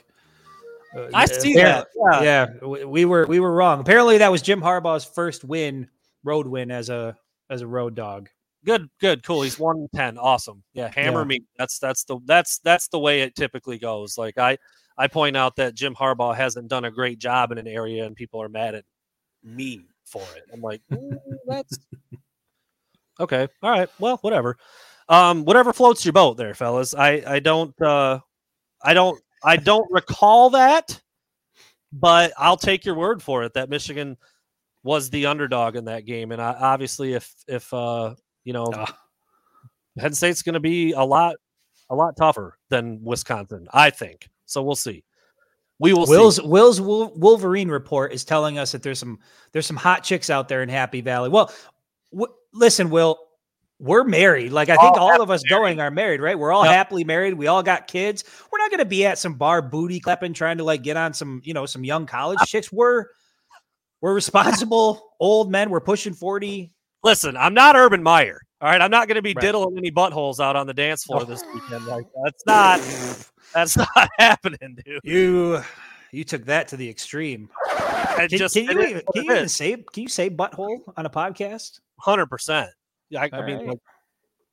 Uh, 0.97 1.09
I 1.15 1.27
see 1.27 1.55
appar- 1.57 1.63
that. 1.63 1.87
Yeah. 2.13 2.23
Yeah, 2.23 2.67
we, 2.67 2.85
we 2.85 3.05
were 3.05 3.27
we 3.27 3.41
were 3.41 3.53
wrong. 3.53 3.81
Apparently, 3.81 4.19
that 4.19 4.31
was 4.33 4.43
Jim 4.43 4.61
Harbaugh's 4.61 5.05
first 5.05 5.45
win, 5.45 5.89
road 6.25 6.47
win 6.47 6.71
as 6.71 6.89
a 6.89 7.17
as 7.51 7.61
a 7.63 7.67
road 7.67 7.95
dog. 7.95 8.29
Good, 8.65 8.89
good, 9.01 9.23
cool. 9.23 9.43
He's 9.43 9.59
one 9.59 9.77
in 9.79 9.89
ten. 9.95 10.19
Awesome. 10.19 10.63
Yeah, 10.75 10.91
hammer 10.95 11.21
Yeah. 11.21 11.25
me. 11.27 11.41
That's 11.59 11.79
that's 11.79 12.05
the 12.05 12.19
that's 12.25 12.59
that's 12.61 12.89
the 12.89 12.99
way 12.99 13.21
it 13.23 13.35
typically 13.37 13.79
goes. 13.79 14.19
Like 14.19 14.39
I 14.39 14.59
I 14.97 15.07
point 15.09 15.37
out 15.37 15.57
that 15.57 15.75
Jim 15.75 15.95
Harbaugh 15.95 16.35
hasn't 16.35 16.69
done 16.69 16.85
a 16.85 16.91
great 16.91 17.19
job 17.19 17.53
in 17.53 17.59
an 17.59 17.67
area, 17.69 18.05
and 18.05 18.17
people 18.17 18.43
are 18.43 18.49
mad 18.49 18.75
at 18.75 18.85
me 19.45 19.83
for 20.05 20.23
it. 20.37 20.45
I'm 20.53 20.61
like, 20.61 20.83
"Mm, 20.91 21.19
that's 21.47 21.79
okay. 23.21 23.47
All 23.63 23.71
right. 23.71 23.89
Well, 23.99 24.17
whatever. 24.23 24.57
Um, 25.09 25.45
whatever 25.45 25.73
floats 25.73 26.05
your 26.05 26.13
boat, 26.13 26.37
there, 26.37 26.55
fellas. 26.55 26.95
I 26.95 27.23
I 27.27 27.39
don't 27.41 27.81
uh, 27.81 28.19
I 28.83 28.93
don't 28.95 29.21
I 29.45 29.57
don't 29.57 29.91
recall 29.91 30.51
that, 30.51 31.01
but 31.93 32.33
I'll 32.37 32.57
take 32.57 32.85
your 32.85 32.95
word 32.95 33.23
for 33.23 33.45
it 33.45 33.55
that 33.55 33.69
Michigan 33.71 34.17
was 34.83 35.11
the 35.11 35.27
underdog 35.27 35.77
in 35.77 35.85
that 35.87 36.07
game, 36.07 36.33
and 36.33 36.41
I, 36.41 36.53
obviously, 36.53 37.13
if 37.15 37.33
if 37.47 37.73
uh, 37.75 38.15
you 38.45 38.53
know, 38.53 38.67
Ah. 38.73 38.97
Penn 39.99 40.15
State's 40.15 40.43
going 40.43 40.55
to 40.55 40.61
be 40.61 40.93
a 40.93 41.03
lot 41.03 41.37
a 41.91 41.95
lot 41.95 42.17
tougher 42.17 42.59
than 42.69 43.03
Wisconsin, 43.03 43.67
I 43.73 43.91
think. 43.91 44.29
So 44.47 44.63
we'll 44.63 44.77
see. 44.77 45.05
We 45.81 45.93
will 45.93 46.07
see. 46.07 46.13
Will's 46.13 46.41
Will's 46.41 46.81
Wolverine 46.81 47.69
report 47.69 48.13
is 48.13 48.25
telling 48.25 48.59
us 48.59 48.73
that 48.73 48.83
there's 48.83 48.99
some 48.99 49.19
there's 49.53 49.67
some 49.67 49.77
hot 49.77 50.03
chicks 50.03 50.31
out 50.31 50.49
there 50.49 50.63
in 50.63 50.69
Happy 50.69 51.01
Valley. 51.01 51.29
Well, 51.29 51.53
w- 52.13 52.33
listen, 52.53 52.91
Will, 52.91 53.19
we're 53.79 54.05
married. 54.05 54.53
Like 54.53 54.69
I 54.69 54.77
think 54.77 54.97
All 54.97 55.13
all, 55.13 55.23
of 55.23 55.31
us 55.31 55.43
going 55.45 55.81
are 55.81 55.91
married, 55.91 56.21
right? 56.21 56.39
We're 56.39 56.53
all 56.53 56.65
Yep. 56.65 56.73
happily 56.75 57.05
married. 57.05 57.35
We 57.35 57.47
all 57.47 57.63
got 57.63 57.87
kids. 57.87 58.25
We're 58.51 58.59
not 58.59 58.71
going 58.71 58.81
to 58.81 58.85
be 58.85 59.07
at 59.07 59.19
some 59.19 59.35
bar 59.35 59.63
booty 59.63 60.01
clapping 60.01 60.33
trying 60.33 60.59
to 60.59 60.65
like 60.65 60.83
get 60.83 60.97
on 60.97 61.15
some 61.15 61.41
you 61.45 61.55
know 61.55 61.67
some 61.67 61.85
young 61.85 62.07
college 62.07 62.41
chicks. 62.47 62.73
We're 62.73 63.07
we're 64.01 64.15
responsible 64.15 65.13
old 65.21 65.51
men. 65.51 65.71
We're 65.71 65.81
pushing 65.81 66.15
forty. 66.15 66.73
Listen, 67.05 67.37
I'm 67.37 67.55
not 67.55 67.77
Urban 67.77 68.03
Meyer. 68.03 68.41
All 68.61 68.69
right, 68.69 68.81
I'm 68.81 68.91
not 68.91 69.07
going 69.07 69.15
to 69.17 69.23
be 69.23 69.35
Right. 69.35 69.41
diddling 69.43 69.79
any 69.79 69.93
buttholes 69.93 70.41
out 70.41 70.57
on 70.57 70.67
the 70.67 70.75
dance 70.75 71.05
floor 71.05 71.25
this 71.25 71.41
weekend. 71.55 71.85
Like 71.87 72.05
that's 72.25 72.45
not 72.47 72.81
that's 73.55 73.77
not 73.77 74.09
happening, 74.19 74.77
dude. 74.85 75.01
You 75.05 75.63
you 76.11 76.25
took 76.25 76.45
that 76.47 76.69
to 76.69 76.77
the 76.77 76.89
extreme. 76.89 77.49
Can, 78.17 78.29
just 78.31 78.55
can 78.55 78.65
you, 78.65 78.83
even, 78.83 79.03
can 79.13 79.25
you 79.25 79.33
even 79.35 79.49
say 79.49 79.77
can 79.93 80.03
you 80.03 80.09
say 80.09 80.29
butthole 80.29 80.81
on 80.97 81.07
a 81.07 81.11
podcast? 81.11 81.79
hundred 82.01 82.27
percent. 82.27 82.69
Yeah, 83.11 83.23
I, 83.23 83.31
I 83.33 83.47
mean, 83.47 83.59
right. 83.59 83.69
like, 83.69 83.79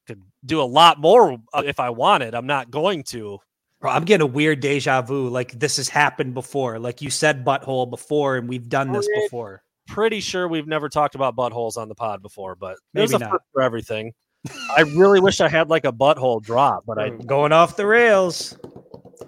could 0.05 0.21
do 0.45 0.61
a 0.61 0.63
lot 0.63 0.99
more 0.99 1.37
uh, 1.53 1.63
if 1.65 1.79
I 1.79 1.89
wanted. 1.89 2.35
I'm 2.35 2.47
not 2.47 2.71
going 2.71 3.03
to. 3.05 3.39
Bro, 3.81 3.91
I'm 3.91 4.05
getting 4.05 4.23
a 4.23 4.31
weird 4.31 4.61
deja 4.61 5.01
vu. 5.01 5.29
Like 5.29 5.51
this 5.51 5.77
has 5.77 5.89
happened 5.89 6.33
before. 6.33 6.79
Like 6.79 7.01
you 7.01 7.09
said 7.09 7.43
butthole 7.43 7.89
before, 7.89 8.37
and 8.37 8.47
we've 8.47 8.69
done 8.69 8.91
this 8.91 9.07
before. 9.23 9.63
Pretty 9.87 10.19
sure 10.19 10.47
we've 10.47 10.67
never 10.67 10.89
talked 10.89 11.15
about 11.15 11.35
buttholes 11.35 11.77
on 11.77 11.89
the 11.89 11.95
pod 11.95 12.21
before, 12.21 12.55
but 12.55 12.77
Maybe 12.93 13.13
a 13.13 13.19
not. 13.19 13.41
for 13.53 13.61
everything. 13.61 14.13
I 14.75 14.81
really 14.81 15.19
wish 15.19 15.41
I 15.41 15.47
had 15.47 15.69
like 15.69 15.85
a 15.85 15.91
butthole 15.91 16.41
drop, 16.41 16.83
but 16.85 16.97
I, 16.97 17.09
We're 17.09 17.17
going 17.17 17.51
off 17.51 17.75
the 17.75 17.85
rails. 17.85 18.57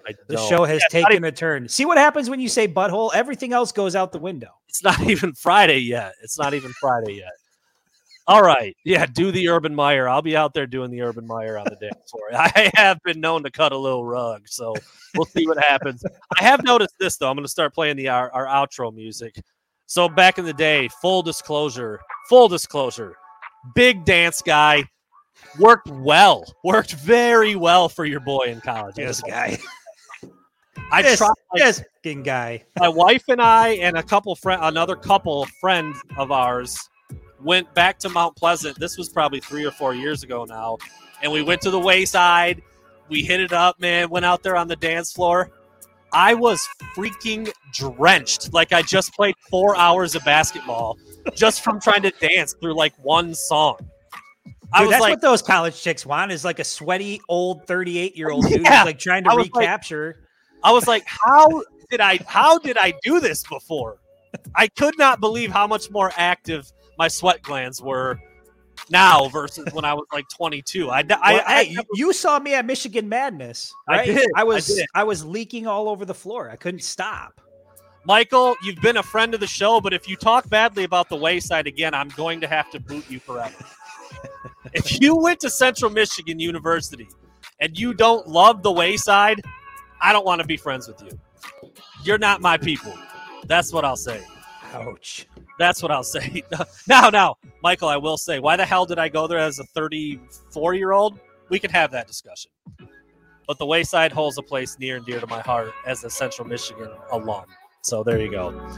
I 0.07 0.13
The 0.27 0.37
show 0.37 0.63
has 0.63 0.81
Yeah, 0.91 1.01
not 1.01 1.09
taken 1.09 1.23
a 1.23 1.31
turn. 1.31 1.67
See 1.67 1.85
what 1.85 1.97
happens 1.97 2.29
when 2.29 2.39
you 2.39 2.49
say 2.49 2.67
butthole? 2.67 3.11
Everything 3.13 3.53
else 3.53 3.71
goes 3.71 3.95
out 3.95 4.11
the 4.11 4.19
window. 4.19 4.49
It's 4.67 4.83
not 4.83 4.99
even 5.09 5.33
Friday 5.33 5.79
yet. 5.79 6.13
It's 6.23 6.37
not 6.37 6.53
even 6.53 6.71
Friday 6.79 7.13
yet. 7.13 7.33
All 8.27 8.43
right. 8.43 8.75
Yeah, 8.83 9.05
do 9.05 9.31
the 9.31 9.47
Urban 9.47 9.73
Meyer. 9.73 10.09
I'll 10.09 10.21
be 10.21 10.35
out 10.35 10.53
there 10.53 10.67
doing 10.67 10.91
the 10.91 11.01
Urban 11.01 11.25
Meyer 11.25 11.57
on 11.57 11.65
the 11.65 11.77
dance 11.77 12.11
floor. 12.11 12.23
I 12.33 12.69
have 12.75 13.01
been 13.03 13.21
known 13.21 13.41
to 13.43 13.51
cut 13.51 13.71
a 13.71 13.77
little 13.77 14.03
rug, 14.03 14.47
so 14.49 14.75
we'll 15.15 15.25
see 15.25 15.47
what 15.47 15.57
happens. 15.63 16.03
I 16.37 16.43
have 16.43 16.63
noticed 16.63 16.95
this 16.99 17.17
though. 17.17 17.29
I'm 17.29 17.37
going 17.37 17.45
to 17.45 17.49
start 17.49 17.73
playing 17.73 17.95
the 17.95 18.09
our, 18.09 18.29
our 18.33 18.45
outro 18.45 18.93
music. 18.93 19.41
So 19.85 20.09
back 20.09 20.37
in 20.37 20.43
the 20.43 20.53
day, 20.53 20.89
full 21.01 21.21
disclosure, 21.21 22.01
full 22.27 22.49
disclosure, 22.49 23.15
big 23.75 24.03
dance 24.03 24.41
guy, 24.41 24.83
worked 25.57 25.87
well, 25.87 26.43
worked 26.65 26.93
very 26.95 27.55
well 27.55 27.87
for 27.87 28.03
your 28.03 28.19
boy 28.19 28.47
in 28.47 28.59
college. 28.59 28.95
This 28.95 29.21
guy. 29.21 29.57
I 30.91 31.01
This, 31.01 31.17
tried 31.17 31.29
like, 31.53 31.63
this 31.63 31.83
guy. 32.23 32.63
my 32.77 32.89
wife 32.89 33.23
and 33.29 33.41
I 33.41 33.69
and 33.75 33.97
a 33.97 34.03
couple 34.03 34.35
friend, 34.35 34.59
another 34.63 34.97
couple 34.97 35.45
friend 35.61 35.95
of 36.17 36.31
ours 36.31 36.77
went 37.41 37.73
back 37.73 37.99
to 37.99 38.09
Mount 38.09 38.35
Pleasant. 38.35 38.79
This 38.79 38.97
was 38.97 39.09
probably 39.09 39.39
three 39.39 39.65
or 39.65 39.71
four 39.71 39.93
years 39.93 40.23
ago 40.23 40.45
now, 40.45 40.77
and 41.21 41.31
we 41.31 41.41
went 41.41 41.61
to 41.61 41.71
the 41.71 41.79
wayside. 41.79 42.61
We 43.09 43.23
hit 43.23 43.39
it 43.39 43.53
up, 43.53 43.79
man. 43.79 44.09
Went 44.09 44.25
out 44.25 44.43
there 44.43 44.55
on 44.55 44.67
the 44.67 44.75
dance 44.75 45.11
floor. 45.13 45.49
I 46.13 46.33
was 46.33 46.65
freaking 46.95 47.51
drenched, 47.73 48.53
like 48.53 48.71
I 48.73 48.81
just 48.81 49.13
played 49.13 49.35
four 49.49 49.75
hours 49.75 50.15
of 50.15 50.23
basketball 50.23 50.97
just 51.35 51.61
from 51.63 51.81
trying 51.81 52.01
to 52.03 52.11
dance 52.11 52.55
through 52.61 52.75
like 52.75 52.93
one 53.03 53.35
song. 53.35 53.77
I 54.73 54.79
Dude, 54.79 54.87
was 54.87 54.91
that's 54.93 55.01
like, 55.01 55.11
what 55.13 55.21
those 55.21 55.41
college 55.41 55.81
chicks 55.81 56.05
want 56.05 56.31
is 56.31 56.43
like 56.45 56.59
a 56.59 56.63
sweaty 56.63 57.21
old 57.29 57.65
38 57.67 58.17
year 58.17 58.29
old 58.29 58.45
dude 58.47 58.61
Yeah. 58.63 58.83
like 58.83 58.99
trying 58.99 59.23
to 59.25 59.31
I 59.31 59.35
was 59.35 59.47
like- 59.47 59.55
recapture. 59.55 60.23
I 60.63 60.71
was 60.71 60.87
like, 60.87 61.03
how 61.05 61.63
did 61.89 61.99
I 62.01 62.19
how 62.25 62.57
did 62.57 62.77
I 62.77 62.93
do 63.03 63.19
this 63.19 63.43
before? 63.43 63.99
I 64.55 64.67
could 64.67 64.97
not 64.97 65.19
believe 65.19 65.51
how 65.51 65.67
much 65.67 65.89
more 65.91 66.11
active 66.17 66.71
my 66.97 67.07
sweat 67.07 67.41
glands 67.41 67.81
were 67.81 68.19
now 68.89 69.27
versus 69.29 69.71
when 69.73 69.85
I 69.85 69.93
was 69.93 70.05
like 70.13 70.27
22. 70.29 70.89
I, 70.89 70.99
I, 70.99 71.03
Well, 71.03 71.19
I, 71.45 71.63
hey, 71.63 71.71
you, 71.71 71.81
you 71.93 72.13
saw 72.13 72.39
me 72.39 72.53
at 72.53 72.65
Michigan 72.65 73.09
Madness, 73.09 73.73
I 73.87 74.05
did, 74.05 74.27
I 74.35 74.41
I 74.41 74.43
was 74.43 74.67
did. 74.67 74.85
I 74.93 75.03
was 75.03 75.25
leaking 75.25 75.67
all 75.67 75.89
over 75.89 76.05
the 76.05 76.13
floor. 76.13 76.49
I 76.49 76.55
couldn't 76.55 76.83
stop. 76.83 77.41
Michael, 78.05 78.55
you've 78.63 78.81
been 78.81 78.97
a 78.97 79.03
friend 79.03 79.33
of 79.33 79.41
the 79.41 79.47
show, 79.47 79.81
but 79.81 79.93
if 79.93 80.07
you 80.07 80.15
talk 80.15 80.49
badly 80.49 80.85
about 80.85 81.09
the 81.09 81.15
wayside 81.17 81.67
again, 81.67 81.93
I'm 81.93 82.07
going 82.09 82.39
to 82.39 82.47
have 82.47 82.71
to 82.71 82.79
boot 82.79 83.03
you 83.09 83.19
forever. 83.19 83.65
if 84.73 85.01
you 85.01 85.17
went 85.17 85.41
to 85.41 85.49
Central 85.49 85.91
Michigan 85.91 86.39
University 86.39 87.09
and 87.59 87.77
you 87.77 87.93
don't 87.93 88.25
love 88.25 88.63
the 88.63 88.71
wayside, 88.71 89.41
I 89.99 90.13
don't 90.13 90.25
want 90.25 90.39
to 90.39 90.47
be 90.47 90.55
friends 90.55 90.87
with 90.87 91.01
you. 91.01 91.19
You're 92.05 92.17
not 92.17 92.39
my 92.39 92.57
people. 92.57 92.93
That's 93.45 93.73
what 93.73 93.83
I'll 93.83 93.97
say. 93.97 94.23
Ouch. 94.73 95.27
That's 95.57 95.81
what 95.81 95.91
I'll 95.91 96.03
say. 96.03 96.43
now, 96.87 97.09
now, 97.09 97.37
Michael, 97.63 97.89
I 97.89 97.97
will 97.97 98.17
say, 98.17 98.39
why 98.39 98.55
the 98.55 98.65
hell 98.65 98.85
did 98.85 98.99
I 98.99 99.09
go 99.09 99.27
there 99.27 99.39
as 99.39 99.59
a 99.59 99.63
34 99.63 100.73
year 100.75 100.91
old? 100.91 101.19
We 101.49 101.59
can 101.59 101.71
have 101.71 101.91
that 101.91 102.07
discussion. 102.07 102.51
But 103.47 103.57
the 103.57 103.65
Wayside 103.65 104.11
holds 104.11 104.37
a 104.37 104.41
place 104.41 104.77
near 104.77 104.97
and 104.97 105.05
dear 105.05 105.19
to 105.19 105.27
my 105.27 105.39
heart 105.39 105.71
as 105.85 106.03
a 106.03 106.09
Central 106.09 106.47
Michigan 106.47 106.89
alum. 107.11 107.45
So 107.81 108.03
there 108.03 108.19
you 108.19 108.29
go. 108.29 108.77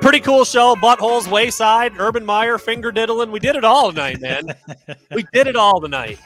Pretty 0.00 0.18
cool 0.20 0.44
show. 0.44 0.74
Buttholes, 0.74 1.30
Wayside, 1.30 1.92
Urban 1.98 2.26
Meyer, 2.26 2.58
finger 2.58 2.90
diddling. 2.90 3.30
We 3.30 3.38
did 3.38 3.54
it 3.54 3.64
all 3.64 3.90
tonight, 3.90 4.20
man. 4.20 4.46
we 5.14 5.24
did 5.32 5.46
it 5.46 5.54
all 5.54 5.80
tonight. 5.80 6.18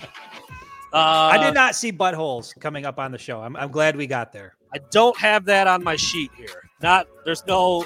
Uh, 0.92 1.30
I 1.32 1.38
did 1.38 1.55
not 1.55 1.74
see 1.74 1.92
buttholes 1.92 2.59
coming 2.61 2.86
up 2.86 2.99
on 2.99 3.11
the 3.11 3.18
show. 3.18 3.40
I'm, 3.42 3.57
I'm 3.57 3.70
glad 3.70 3.97
we 3.97 4.07
got 4.07 4.32
there. 4.32 4.55
I 4.72 4.78
don't 4.90 5.16
have 5.18 5.45
that 5.47 5.66
on 5.66 5.82
my 5.82 5.97
sheet 5.97 6.30
here. 6.36 6.70
Not 6.80 7.09
there's 7.24 7.45
no 7.47 7.84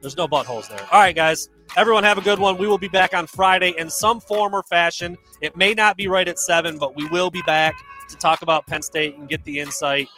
there's 0.00 0.16
no 0.16 0.28
buttholes 0.28 0.68
there. 0.68 0.80
All 0.92 1.00
right, 1.00 1.14
guys. 1.14 1.48
Everyone 1.76 2.04
have 2.04 2.18
a 2.18 2.22
good 2.22 2.38
one. 2.38 2.56
We 2.56 2.66
will 2.66 2.78
be 2.78 2.88
back 2.88 3.14
on 3.14 3.26
Friday 3.26 3.74
in 3.76 3.90
some 3.90 4.20
form 4.20 4.54
or 4.54 4.62
fashion. 4.62 5.16
It 5.40 5.56
may 5.56 5.74
not 5.74 5.96
be 5.96 6.08
right 6.08 6.26
at 6.26 6.38
seven, 6.38 6.78
but 6.78 6.96
we 6.96 7.06
will 7.08 7.30
be 7.30 7.42
back 7.42 7.74
to 8.08 8.16
talk 8.16 8.42
about 8.42 8.66
Penn 8.66 8.82
State 8.82 9.16
and 9.16 9.28
get 9.28 9.44
the 9.44 9.58
insight. 9.58 10.08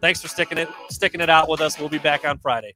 Thanks 0.00 0.20
for 0.20 0.28
sticking 0.28 0.58
it 0.58 0.68
sticking 0.90 1.20
it 1.20 1.30
out 1.30 1.48
with 1.48 1.60
us. 1.60 1.78
We'll 1.78 1.88
be 1.88 1.98
back 1.98 2.24
on 2.24 2.38
Friday. 2.38 2.74